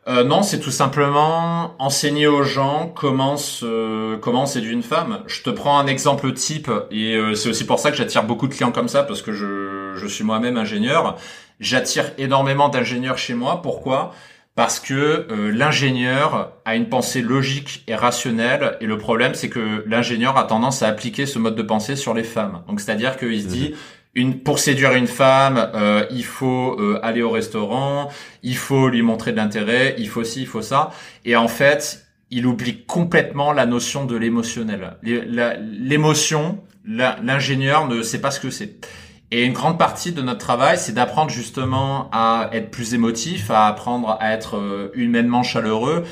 euh, 0.07 0.25
non, 0.25 0.43
c'est 0.43 0.59
tout 0.59 0.71
simplement 0.71 1.75
enseigner 1.79 2.27
aux 2.27 2.43
gens 2.43 2.91
comment 2.95 3.37
se, 3.37 4.17
comment 4.17 4.47
séduire 4.47 4.73
une 4.73 4.83
femme. 4.83 5.21
Je 5.27 5.43
te 5.43 5.51
prends 5.51 5.79
un 5.79 5.87
exemple 5.87 6.33
type 6.33 6.71
et 6.91 7.15
euh, 7.15 7.35
c'est 7.35 7.51
aussi 7.51 7.67
pour 7.67 7.79
ça 7.79 7.91
que 7.91 7.97
j'attire 7.99 8.25
beaucoup 8.25 8.49
de 8.49 8.55
clients 8.55 8.73
comme 8.73 8.89
ça 8.89 9.03
parce 9.03 9.21
que 9.21 9.33
je, 9.33 9.93
je 9.97 10.07
suis 10.07 10.25
moi-même 10.25 10.57
ingénieur. 10.57 11.19
J'attire 11.61 12.13
énormément 12.17 12.71
d'ingénieurs 12.71 13.19
chez 13.19 13.35
moi. 13.35 13.61
Pourquoi? 13.61 14.15
Parce 14.55 14.81
que 14.81 15.27
euh, 15.31 15.53
l'ingénieur 15.53 16.53
a 16.65 16.75
une 16.75 16.89
pensée 16.89 17.21
logique 17.21 17.85
et 17.87 17.95
rationnelle 17.95 18.79
et 18.81 18.87
le 18.87 18.97
problème 18.97 19.35
c'est 19.35 19.51
que 19.51 19.85
l'ingénieur 19.87 20.39
a 20.39 20.45
tendance 20.45 20.83
à 20.83 20.89
appliquer 20.89 21.27
ce 21.27 21.39
mode 21.39 21.55
de 21.55 21.63
pensée 21.63 21.97
sur 21.97 22.15
les 22.15 22.25
femmes. 22.25 22.63
Donc 22.67 22.81
c'est-à-dire 22.81 23.19
qu'il 23.19 23.43
se 23.43 23.47
dit 23.47 23.75
une, 24.19 24.41
pour 24.41 24.59
séduire 24.59 24.95
une 24.95 25.07
femme, 25.07 25.71
euh, 25.75 26.05
il 26.11 26.25
faut 26.25 26.77
euh, 26.79 26.99
aller 27.03 27.23
au 27.23 27.31
restaurant, 27.31 28.09
il 28.43 28.57
faut 28.57 28.89
lui 28.89 29.03
montrer 29.03 29.31
de 29.31 29.37
l'intérêt, 29.37 29.95
il 29.99 30.09
faut 30.09 30.25
ci, 30.25 30.41
il 30.41 30.47
faut 30.47 30.61
ça. 30.61 30.91
Et 31.25 31.37
en 31.37 31.47
fait, 31.47 32.05
il 32.31 32.45
oublie 32.45 32.85
complètement 32.85 33.53
la 33.53 33.65
notion 33.65 34.05
de 34.05 34.17
l'émotionnel. 34.17 34.97
L'émotion, 35.03 36.59
l'ingénieur 36.85 37.87
ne 37.87 38.03
sait 38.03 38.21
pas 38.21 38.33
ce 38.33 38.41
que 38.41 38.51
c'est. 38.51 38.85
Et 39.31 39.45
une 39.45 39.53
grande 39.53 39.79
partie 39.79 40.11
de 40.13 40.23
notre 40.23 40.41
travail, 40.41 40.79
c'est 40.79 40.93
d'apprendre 40.93 41.31
justement 41.31 42.09
à 42.13 42.51
être 42.53 42.71
plus 42.71 42.95
émotif, 42.95 43.51
à 43.51 43.67
apprendre 43.67 44.17
à 44.21 44.33
être 44.33 44.57
euh, 44.57 44.91
humainement 44.95 45.43
chaleureux, 45.43 46.05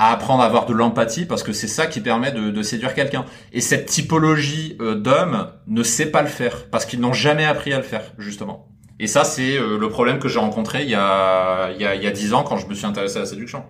à 0.00 0.12
apprendre 0.12 0.42
à 0.42 0.46
avoir 0.46 0.64
de 0.64 0.72
l'empathie 0.72 1.26
parce 1.26 1.42
que 1.42 1.52
c'est 1.52 1.68
ça 1.68 1.86
qui 1.86 2.00
permet 2.00 2.32
de, 2.32 2.50
de 2.50 2.62
séduire 2.62 2.94
quelqu'un. 2.94 3.26
Et 3.52 3.60
cette 3.60 3.84
typologie 3.84 4.78
euh, 4.80 4.94
d'hommes 4.94 5.52
ne 5.66 5.82
sait 5.82 6.10
pas 6.10 6.22
le 6.22 6.28
faire 6.28 6.70
parce 6.70 6.86
qu'ils 6.86 7.00
n'ont 7.00 7.12
jamais 7.12 7.44
appris 7.44 7.74
à 7.74 7.76
le 7.76 7.82
faire 7.82 8.04
justement. 8.16 8.66
Et 8.98 9.06
ça, 9.06 9.24
c'est 9.24 9.58
euh, 9.58 9.76
le 9.78 9.88
problème 9.90 10.18
que 10.18 10.26
j'ai 10.28 10.38
rencontré 10.38 10.84
il 10.84 10.88
y 10.88 10.94
a 10.94 11.70
il 11.72 11.82
y 11.82 11.84
a 11.84 11.94
il 11.94 12.02
y 12.02 12.06
a 12.06 12.10
dix 12.12 12.32
ans 12.32 12.44
quand 12.44 12.56
je 12.56 12.66
me 12.66 12.72
suis 12.72 12.86
intéressé 12.86 13.18
à 13.18 13.20
la 13.20 13.26
séduction. 13.26 13.62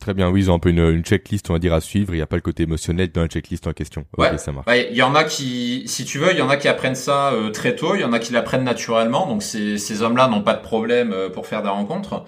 Très 0.00 0.12
bien, 0.12 0.28
oui, 0.28 0.40
ils 0.40 0.50
ont 0.50 0.54
un 0.54 0.58
peu 0.58 0.70
une, 0.70 0.80
une 0.80 1.04
checklist, 1.04 1.48
on 1.50 1.52
va 1.52 1.58
dire, 1.60 1.74
à 1.74 1.80
suivre. 1.80 2.12
Il 2.12 2.16
n'y 2.16 2.22
a 2.22 2.26
pas 2.26 2.36
le 2.36 2.42
côté 2.42 2.64
émotionnel 2.64 3.12
dans 3.12 3.20
la 3.20 3.28
checklist 3.28 3.66
en 3.68 3.72
question. 3.72 4.06
Ouais, 4.18 4.38
ça 4.38 4.50
marche. 4.50 4.66
Il 4.90 4.96
y 4.96 5.02
en 5.02 5.14
a 5.14 5.22
qui, 5.22 5.84
si 5.86 6.04
tu 6.04 6.18
veux, 6.18 6.32
il 6.32 6.38
y 6.38 6.42
en 6.42 6.48
a 6.48 6.56
qui 6.56 6.66
apprennent 6.66 6.96
ça 6.96 7.32
euh, 7.32 7.50
très 7.50 7.76
tôt, 7.76 7.94
il 7.94 8.00
y 8.00 8.04
en 8.04 8.12
a 8.12 8.18
qui 8.18 8.32
l'apprennent 8.32 8.64
naturellement. 8.64 9.28
Donc 9.28 9.44
ces, 9.44 9.78
ces 9.78 10.02
hommes-là 10.02 10.26
n'ont 10.26 10.42
pas 10.42 10.54
de 10.54 10.62
problème 10.62 11.14
pour 11.32 11.46
faire 11.46 11.62
des 11.62 11.68
rencontres. 11.68 12.24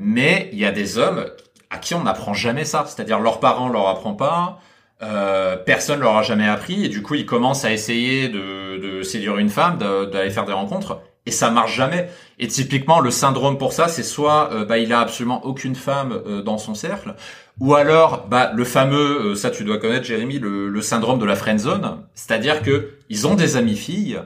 Mais 0.00 0.48
il 0.52 0.58
y 0.58 0.64
a 0.64 0.70
des 0.70 0.96
hommes 0.96 1.26
à 1.70 1.78
qui 1.78 1.94
on 1.94 2.04
n'apprend 2.04 2.32
jamais 2.32 2.64
ça. 2.64 2.84
C'est-à-dire 2.86 3.18
leurs 3.18 3.40
parents 3.40 3.68
leur 3.68 3.88
apprend 3.88 4.14
pas, 4.14 4.60
euh, 5.02 5.56
personne 5.56 6.00
leur 6.00 6.16
a 6.16 6.22
jamais 6.22 6.48
appris, 6.48 6.84
et 6.84 6.88
du 6.88 7.02
coup 7.02 7.14
ils 7.14 7.26
commencent 7.26 7.64
à 7.64 7.72
essayer 7.72 8.28
de, 8.28 8.78
de 8.78 9.02
séduire 9.02 9.38
une 9.38 9.50
femme, 9.50 9.78
d'aller 9.78 10.30
faire 10.30 10.44
des 10.44 10.52
rencontres, 10.52 11.00
et 11.26 11.30
ça 11.30 11.50
marche 11.50 11.76
jamais. 11.76 12.08
Et 12.38 12.46
typiquement 12.48 13.00
le 13.00 13.10
syndrome 13.10 13.58
pour 13.58 13.72
ça, 13.72 13.88
c'est 13.88 14.02
soit 14.02 14.50
euh, 14.52 14.64
bah, 14.64 14.78
il 14.78 14.92
a 14.92 15.00
absolument 15.00 15.44
aucune 15.44 15.74
femme 15.74 16.12
euh, 16.26 16.42
dans 16.42 16.58
son 16.58 16.74
cercle, 16.74 17.14
ou 17.60 17.74
alors 17.74 18.26
bah, 18.28 18.52
le 18.54 18.64
fameux, 18.64 19.32
euh, 19.32 19.34
ça 19.34 19.50
tu 19.50 19.64
dois 19.64 19.78
connaître 19.78 20.04
Jérémy, 20.04 20.38
le, 20.38 20.68
le 20.68 20.82
syndrome 20.82 21.18
de 21.18 21.26
la 21.26 21.36
friend 21.36 21.58
zone, 21.58 21.98
c'est-à-dire 22.14 22.62
que 22.62 22.94
ils 23.08 23.26
ont 23.26 23.34
des 23.34 23.56
amis 23.56 23.76
filles, 23.76 24.20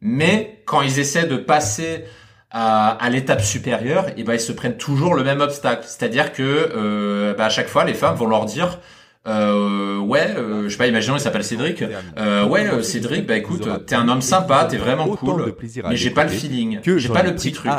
mais 0.00 0.62
quand 0.66 0.82
ils 0.82 0.98
essaient 0.98 1.26
de 1.26 1.36
passer 1.36 2.04
à, 2.50 2.90
à 2.90 3.10
l'étape 3.10 3.42
supérieure, 3.42 4.06
et 4.16 4.24
ben 4.24 4.34
ils 4.34 4.40
se 4.40 4.52
prennent 4.52 4.76
toujours 4.76 5.14
le 5.14 5.24
même 5.24 5.40
obstacle. 5.40 5.84
C'est-à-dire 5.86 6.32
que 6.32 6.42
euh, 6.42 7.34
bah, 7.34 7.46
à 7.46 7.50
chaque 7.50 7.68
fois, 7.68 7.84
les 7.84 7.94
femmes 7.94 8.16
vont 8.16 8.26
leur 8.26 8.44
dire 8.46 8.78
euh, 9.26 9.98
ouais, 9.98 10.26
euh, 10.36 10.64
je 10.64 10.68
sais 10.70 10.78
pas, 10.78 10.86
imaginons 10.86 11.16
il 11.16 11.20
s'appelle 11.20 11.44
Cédric. 11.44 11.84
Euh, 12.16 12.46
ouais, 12.46 12.66
euh, 12.66 12.82
Cédric, 12.82 13.26
bah 13.26 13.36
écoute, 13.36 13.68
t'es 13.86 13.94
un 13.94 14.08
homme 14.08 14.22
sympa, 14.22 14.64
t'es 14.64 14.78
vraiment 14.78 15.08
cool, 15.08 15.54
mais 15.88 15.96
j'ai 15.96 16.10
pas 16.10 16.24
le 16.24 16.30
feeling, 16.30 16.80
j'ai 16.82 17.08
pas 17.08 17.22
le 17.22 17.34
petit 17.34 17.52
truc. 17.52 17.72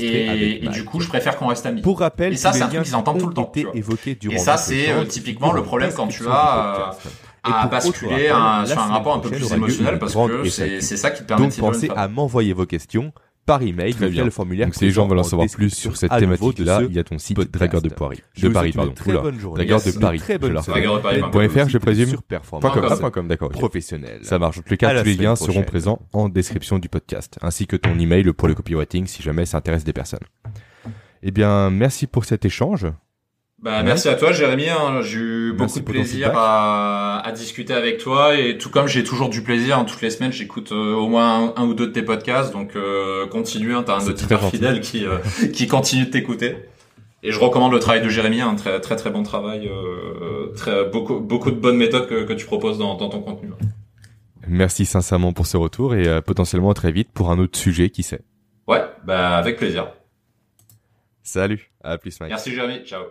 Et, 0.00 0.64
et 0.64 0.68
du 0.68 0.84
coup, 0.84 1.00
je 1.00 1.08
préfère 1.08 1.36
qu'on 1.36 1.46
reste 1.46 1.66
amis. 1.66 1.82
Pour 1.82 2.00
rappel, 2.00 2.32
et 2.32 2.36
ça, 2.36 2.52
c'est 2.52 2.62
un 2.62 2.68
truc 2.68 2.82
qu'ils 2.82 2.96
entendent 2.96 3.20
tout 3.20 3.28
le 3.28 3.34
temps. 3.34 3.52
et 3.54 4.38
ça, 4.38 4.56
c'est 4.56 4.90
euh, 4.90 5.04
typiquement 5.04 5.52
le 5.52 5.62
problème 5.62 5.92
quand 5.94 6.08
tu 6.08 6.26
as 6.26 6.96
à 7.42 7.66
basculer 7.68 8.28
sur 8.66 8.78
un 8.78 8.86
rapport 8.86 9.14
un 9.14 9.20
peu 9.20 9.30
plus 9.30 9.52
émotionnel 9.52 9.98
parce 9.98 10.14
que 10.14 10.48
c'est 10.48 10.80
ça 10.80 11.10
qui 11.10 11.22
te 11.22 11.28
permet 11.28 11.46
de 11.46 11.52
Donc 11.52 11.60
pensez 11.60 11.90
à 11.94 12.08
m'envoyer 12.08 12.52
vos 12.52 12.66
questions 12.66 13.12
par 13.46 13.62
email 13.62 13.92
via 13.92 14.24
le 14.24 14.30
formulaire. 14.30 14.66
Donc 14.66 14.74
si 14.74 14.84
les 14.84 14.90
gens 14.90 15.06
veulent 15.06 15.18
en 15.18 15.24
savoir 15.24 15.48
plus 15.48 15.70
sur 15.70 15.96
cette 15.96 16.10
thématique-là, 16.16 16.82
il 16.88 16.94
y 16.94 16.98
a 16.98 17.04
ton 17.04 17.18
site 17.18 17.38
Dragueur 17.38 17.82
de 17.82 17.88
Paris. 17.88 18.20
De 18.40 18.48
Paris, 18.48 18.72
pardon. 18.72 18.92
Dragueur 19.54 19.80
de 19.82 19.98
Paris. 19.98 20.18
Très 20.20 20.38
.fr, 20.38 21.68
je 21.68 21.78
présume. 21.78 22.16
.com, 23.12 23.28
d'accord. 23.28 23.50
Professionnel. 23.50 24.20
Ça 24.22 24.38
marche. 24.38 24.58
En 24.58 24.62
tous 24.62 24.70
les 24.70 24.76
cas, 24.76 24.98
tous 24.98 25.06
les 25.06 25.16
liens 25.16 25.36
seront 25.36 25.62
présents 25.62 26.00
en 26.12 26.28
description 26.28 26.78
du 26.78 26.88
podcast, 26.88 27.38
ainsi 27.42 27.66
que 27.66 27.76
ton 27.76 27.98
email 27.98 28.32
pour 28.32 28.48
le 28.48 28.54
copywriting 28.54 29.06
si 29.06 29.22
jamais 29.22 29.46
ça 29.46 29.58
intéresse 29.58 29.84
des 29.84 29.92
personnes. 29.92 30.20
Eh 31.22 31.30
bien, 31.30 31.70
merci 31.70 32.06
pour 32.06 32.24
cet 32.24 32.44
échange. 32.44 32.86
Bah, 33.62 33.82
merci 33.82 34.08
à 34.08 34.14
toi, 34.14 34.32
Jérémy. 34.32 34.70
Hein. 34.70 35.02
J'ai 35.02 35.18
eu 35.18 35.52
beaucoup 35.52 35.80
de 35.80 35.84
plaisir 35.84 36.32
à, 36.34 37.20
à, 37.20 37.32
discuter 37.32 37.74
avec 37.74 37.98
toi 37.98 38.34
et 38.34 38.56
tout 38.56 38.70
comme 38.70 38.86
j'ai 38.86 39.04
toujours 39.04 39.28
du 39.28 39.42
plaisir. 39.42 39.78
Hein, 39.78 39.84
toutes 39.84 40.00
les 40.00 40.10
semaines, 40.10 40.32
j'écoute 40.32 40.72
euh, 40.72 40.94
au 40.94 41.08
moins 41.08 41.52
un, 41.56 41.64
ou 41.64 41.74
deux 41.74 41.88
de 41.88 41.92
tes 41.92 42.02
podcasts. 42.02 42.52
Donc 42.52 42.74
euh, 42.74 43.26
continue. 43.26 43.74
Hein, 43.74 43.82
T'as 43.84 43.96
un 43.96 44.06
auditeur 44.06 44.48
fidèle 44.48 44.80
qui 44.80 45.04
euh, 45.04 45.18
qui 45.52 45.66
continue 45.66 46.06
de 46.06 46.10
t'écouter. 46.10 46.56
Et 47.22 47.32
je 47.32 47.38
recommande 47.38 47.72
le 47.72 47.80
travail 47.80 48.00
de 48.00 48.08
Jérémy. 48.08 48.40
Un 48.40 48.54
très 48.54 48.80
très 48.80 48.96
très 48.96 49.10
bon 49.10 49.22
travail. 49.22 49.68
Euh, 49.68 50.54
très 50.56 50.86
beaucoup 50.86 51.20
beaucoup 51.20 51.50
de 51.50 51.56
bonnes 51.56 51.76
méthodes 51.76 52.08
que, 52.08 52.24
que 52.24 52.32
tu 52.32 52.46
proposes 52.46 52.78
dans, 52.78 52.94
dans 52.94 53.10
ton 53.10 53.20
contenu. 53.20 53.50
Merci 54.46 54.86
sincèrement 54.86 55.32
pour 55.32 55.46
ce 55.46 55.56
retour 55.56 55.94
et 55.94 56.08
euh, 56.08 56.20
potentiellement 56.20 56.72
très 56.74 56.92
vite 56.92 57.10
pour 57.12 57.30
un 57.30 57.38
autre 57.38 57.58
sujet, 57.58 57.90
qui 57.90 58.02
sait. 58.02 58.22
Ouais, 58.66 58.82
bah 59.04 59.36
avec 59.36 59.56
plaisir. 59.56 59.92
Salut, 61.22 61.70
à 61.84 61.98
plus 61.98 62.18
Mike. 62.20 62.30
Merci 62.30 62.52
Jérémy, 62.52 62.84
ciao. 62.84 63.02